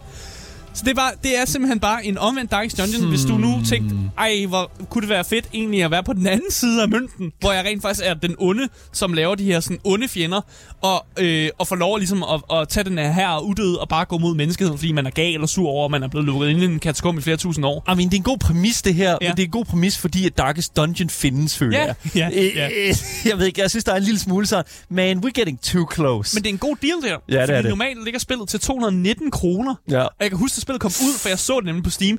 Så 0.78 0.84
det 0.86 0.92
er, 0.92 0.96
bare, 0.96 1.12
det 1.24 1.38
er 1.38 1.46
simpelthen 1.46 1.80
bare 1.80 2.06
en 2.06 2.18
omvendt 2.18 2.52
Darkest 2.52 2.78
Dungeon, 2.78 3.02
hmm. 3.02 3.10
hvis 3.10 3.22
du 3.26 3.38
nu 3.38 3.60
tænkte, 3.70 3.96
ej, 4.18 4.46
hvor 4.48 4.72
kunne 4.90 5.02
det 5.02 5.10
være 5.10 5.24
fedt 5.26 5.46
egentlig 5.54 5.84
at 5.84 5.92
være 5.92 6.04
på 6.04 6.14
den 6.14 6.28
anden 6.28 6.52
side 6.52 6.82
af 6.82 6.90
mønten, 6.90 7.32
hvor 7.40 7.52
jeg 7.52 7.66
rent 7.66 7.82
faktisk 7.82 8.06
er 8.06 8.14
den 8.14 8.36
onde, 8.40 8.68
som 8.94 9.14
laver 9.14 9.36
de 9.36 9.44
her 9.44 9.60
sådan 9.60 9.80
onde 9.84 10.08
fjender, 10.08 10.42
og, 10.82 11.06
øh, 11.20 11.50
og 11.58 11.68
får 11.68 11.76
lov 11.76 11.98
ligesom 11.98 12.24
at, 12.24 12.58
at 12.58 12.70
tage 12.70 12.84
den 12.84 12.98
her 12.98 13.12
her 13.12 13.40
udød 13.40 13.76
og 13.76 13.90
bare 13.90 14.06
gå 14.06 14.18
mod 14.18 14.36
menneskeheden, 14.36 14.78
fordi 14.78 14.92
man 14.92 15.06
er 15.06 15.10
gal 15.10 15.42
og 15.42 15.50
sur 15.50 15.70
over, 15.70 15.86
at 15.86 15.92
man 15.92 16.04
er 16.04 16.08
blevet 16.08 16.26
lukket 16.26 16.50
inde 16.50 16.62
i 16.62 16.66
en 16.66 16.80
katakombe 16.80 17.20
i 17.20 17.24
flere 17.24 17.38
tusind 17.38 17.66
år. 17.66 17.84
I 17.92 17.96
mean, 17.96 18.00
det 18.10 18.14
er 18.14 18.18
en 18.18 18.24
god 18.24 18.38
præmis, 18.38 18.82
det 18.82 18.94
her. 18.96 19.18
Ja. 19.22 19.32
Det 19.32 19.40
er 19.40 19.44
en 19.46 19.52
god 19.52 19.66
præmis, 19.66 19.98
fordi 19.98 20.26
at 20.26 20.38
Darkest 20.38 20.76
Dungeon 20.78 21.10
findes, 21.10 21.58
føler 21.58 21.78
Ja, 21.80 21.86
jeg. 21.86 21.96
ja, 22.16 22.30
Øh, 22.34 22.56
ja. 22.56 22.70
øh, 22.90 22.96
Jeg 23.30 23.38
ved 23.40 23.46
ikke, 23.46 23.62
jeg 23.62 23.70
synes, 23.70 23.84
der 23.84 23.92
er 23.92 23.98
en 23.98 24.04
lille 24.04 24.20
smule 24.20 24.46
sådan, 24.48 24.66
man, 24.90 25.18
we're 25.26 25.30
getting 25.30 25.62
too 25.62 25.88
close. 25.94 26.36
Men 26.36 26.44
det 26.44 26.50
er 26.50 26.54
en 26.54 26.58
god 26.60 26.76
deal 26.82 27.12
der. 27.12 27.18
Ja, 27.30 27.34
det 27.34 27.42
er 27.42 27.46
fordi 27.48 27.58
det. 27.58 27.70
normalt 27.70 28.04
ligger 28.04 28.20
spillet 28.20 28.50
til 28.50 28.60
219 28.60 29.32
kroner. 29.32 29.76
Ja. 29.92 30.00
Og 30.04 30.12
jeg 30.22 30.30
kan 30.30 30.38
huske, 30.38 30.56
spillet 30.68 30.82
kom 30.82 30.94
ud, 31.08 31.14
for 31.20 31.30
jeg 31.30 31.40
så 31.40 31.56
det 31.60 31.66
nemlig 31.66 31.84
på 31.84 31.90
Steam. 31.90 32.18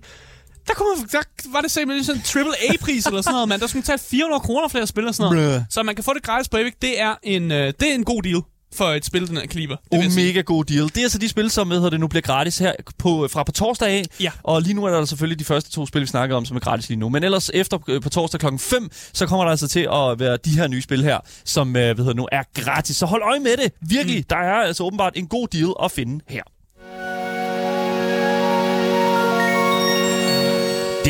Der, 0.69 0.75
kunne 0.75 0.89
man, 0.97 1.09
der 1.13 1.53
var 1.53 1.61
det 1.61 1.71
simpelthen 1.71 2.05
sådan 2.05 2.21
en 2.21 2.25
triple 2.25 2.55
A-pris 2.71 3.07
eller 3.07 3.23
sådan 3.23 3.35
noget, 3.35 3.49
mand. 3.49 3.61
Der 3.61 3.67
skulle 3.67 3.81
man 3.81 3.85
tage 3.87 3.99
400 3.99 4.41
kroner 4.41 4.69
for 4.69 4.79
at 4.79 4.89
spille 4.89 5.09
og 5.11 5.15
sådan 5.15 5.35
noget. 5.35 5.59
Bruh. 5.61 5.65
Så 5.71 5.83
man 5.83 5.95
kan 5.95 6.05
få 6.05 6.15
det 6.15 6.23
gratis 6.23 6.49
på 6.49 6.57
Epic. 6.57 6.75
Det 6.83 7.01
er 7.01 7.15
en, 7.23 7.53
øh, 7.53 7.73
det 7.81 7.91
er 7.91 7.95
en 7.95 8.05
god 8.05 8.23
deal 8.23 8.43
for 8.75 8.85
et 8.85 9.05
spil, 9.05 9.29
den 9.29 9.37
her 9.37 9.47
kaliber. 9.47 9.77
Det 9.93 10.07
Oh, 10.07 10.13
mega 10.17 10.41
god 10.41 10.65
deal. 10.65 10.85
Det 10.85 10.97
er 10.97 11.03
altså 11.03 11.19
de 11.19 11.29
spil, 11.29 11.51
som 11.51 11.71
hedder 11.71 11.91
det, 11.91 12.01
nu 12.01 12.09
bliver 12.09 12.23
gratis 12.23 12.59
her 12.59 12.73
på, 12.99 13.29
fra 13.31 13.43
på 13.43 13.53
torsdag 13.53 13.89
af. 13.89 14.05
Ja. 14.21 14.31
Og 14.43 14.63
lige 14.63 14.75
nu 14.75 14.85
er 14.85 14.91
der 14.91 15.05
selvfølgelig 15.05 15.39
de 15.39 15.45
første 15.45 15.71
to 15.71 15.87
spil, 15.87 16.03
vi 16.03 16.07
snakker 16.07 16.37
om, 16.37 16.45
som 16.45 16.57
er 16.57 16.61
gratis 16.61 16.89
lige 16.89 16.99
nu. 16.99 17.09
Men 17.09 17.25
ellers 17.25 17.51
efter 17.55 17.79
øh, 17.89 18.01
på 18.01 18.09
torsdag 18.11 18.41
klokken 18.41 18.59
5, 18.59 18.91
så 19.13 19.27
kommer 19.27 19.45
der 19.45 19.51
altså 19.51 19.69
til 19.69 19.89
at 19.93 20.21
være 20.21 20.37
de 20.45 20.51
her 20.51 20.69
nye 20.69 20.83
spil 20.83 21.05
her, 21.05 21.19
som 21.45 21.69
øh, 21.69 21.95
hvad 21.95 21.97
hedder 21.97 22.15
nu 22.15 22.29
er 22.33 22.43
gratis. 22.55 22.97
Så 22.97 23.07
hold 23.07 23.23
øje 23.23 23.41
med 23.41 23.57
det. 23.57 23.73
Virkelig, 23.81 24.19
mm. 24.19 24.25
der 24.31 24.37
er 24.37 24.55
altså 24.55 24.85
åbenbart 24.85 25.13
en 25.17 25.27
god 25.27 25.49
deal 25.49 25.73
at 25.85 25.91
finde 25.91 26.25
her. 26.29 26.43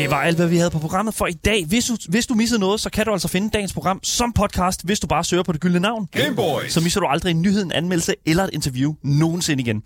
Det 0.09 0.15
var 0.15 0.23
alt, 0.23 0.37
hvad 0.37 0.47
vi 0.47 0.57
havde 0.57 0.69
på 0.69 0.79
programmet 0.79 1.13
for 1.13 1.27
i 1.27 1.33
dag. 1.33 1.65
Hvis 1.65 1.85
du, 1.85 1.97
hvis 2.09 2.27
du 2.27 2.33
missede 2.33 2.59
noget, 2.59 2.79
så 2.79 2.89
kan 2.89 3.05
du 3.05 3.11
altså 3.11 3.27
finde 3.27 3.49
dagens 3.49 3.73
program 3.73 3.99
som 4.03 4.33
podcast, 4.33 4.85
hvis 4.85 4.99
du 4.99 5.07
bare 5.07 5.23
søger 5.23 5.43
på 5.43 5.51
det 5.51 5.61
gyldne 5.61 5.79
navn. 5.79 6.07
Gameboys. 6.11 6.73
Så 6.73 6.81
misser 6.81 6.99
du 6.99 7.07
aldrig 7.07 7.31
en 7.31 7.41
nyhed, 7.41 7.63
en 7.63 7.71
anmeldelse 7.71 8.15
eller 8.25 8.43
et 8.43 8.49
interview 8.53 8.93
nogensinde 9.03 9.63
igen. 9.63 9.83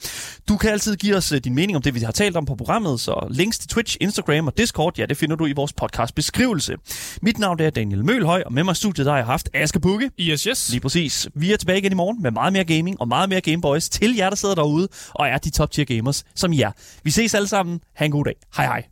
Du 0.50 0.58
kan 0.58 0.70
altid 0.70 0.96
give 0.96 1.16
os 1.16 1.32
øh, 1.32 1.42
din 1.44 1.56
mening 1.56 1.76
om 1.76 1.82
det, 1.82 1.96
vi 1.96 2.00
har 2.00 2.12
talt 2.12 2.38
om 2.38 2.46
på 2.46 2.56
programmet, 2.56 3.00
så 3.00 3.28
links 3.30 3.60
til 3.60 3.70
Twitch, 3.70 3.98
Instagram 4.02 4.48
og 4.48 4.58
Discord, 4.58 4.98
ja, 4.98 5.06
det 5.06 5.18
finder 5.18 5.36
du 5.36 5.46
i 5.46 5.54
vores 5.54 5.74
podcast 5.74 6.16
beskrivelse. 6.16 6.76
Mit 7.22 7.40
navn 7.40 7.60
er 7.60 7.70
Daniel 7.70 8.06
Mølhøj, 8.06 8.44
og 8.46 8.54
med 8.54 8.64
mig 8.64 8.72
i 8.72 8.76
studiet 8.76 9.06
der 9.06 9.12
har 9.12 9.20
jeg 9.20 9.26
haft 9.28 9.50
Aske 9.54 9.80
Bukke. 9.80 10.12
Yes, 10.20 10.44
yes. 10.44 10.70
Lige 10.70 10.82
præcis. 10.82 11.28
Vi 11.36 11.54
er 11.54 11.58
tilbage 11.58 11.78
igen 11.78 11.92
i 11.92 11.96
morgen 11.96 12.22
med 12.22 12.32
meget 12.32 12.54
mere 12.54 12.64
gaming 12.64 13.02
og 13.02 13.08
meget 13.08 13.30
mere 13.30 13.42
Gameboys 13.42 13.90
til 13.90 14.16
jer, 14.16 14.30
der 14.30 14.36
sidder 14.36 14.56
derude 14.56 14.88
og 15.14 15.28
er 15.28 15.38
de 15.38 15.50
top 15.50 15.72
tier 15.72 15.86
gamers 15.86 16.24
som 16.36 16.54
I 16.54 16.62
er. 16.62 16.72
Vi 17.04 17.12
ses 17.12 17.34
alle 17.34 17.48
sammen. 17.48 17.80
Ha' 17.96 18.06
en 18.06 18.12
god 18.12 18.26
dag. 18.26 18.36
Hej 18.58 18.66
hej. 18.66 18.84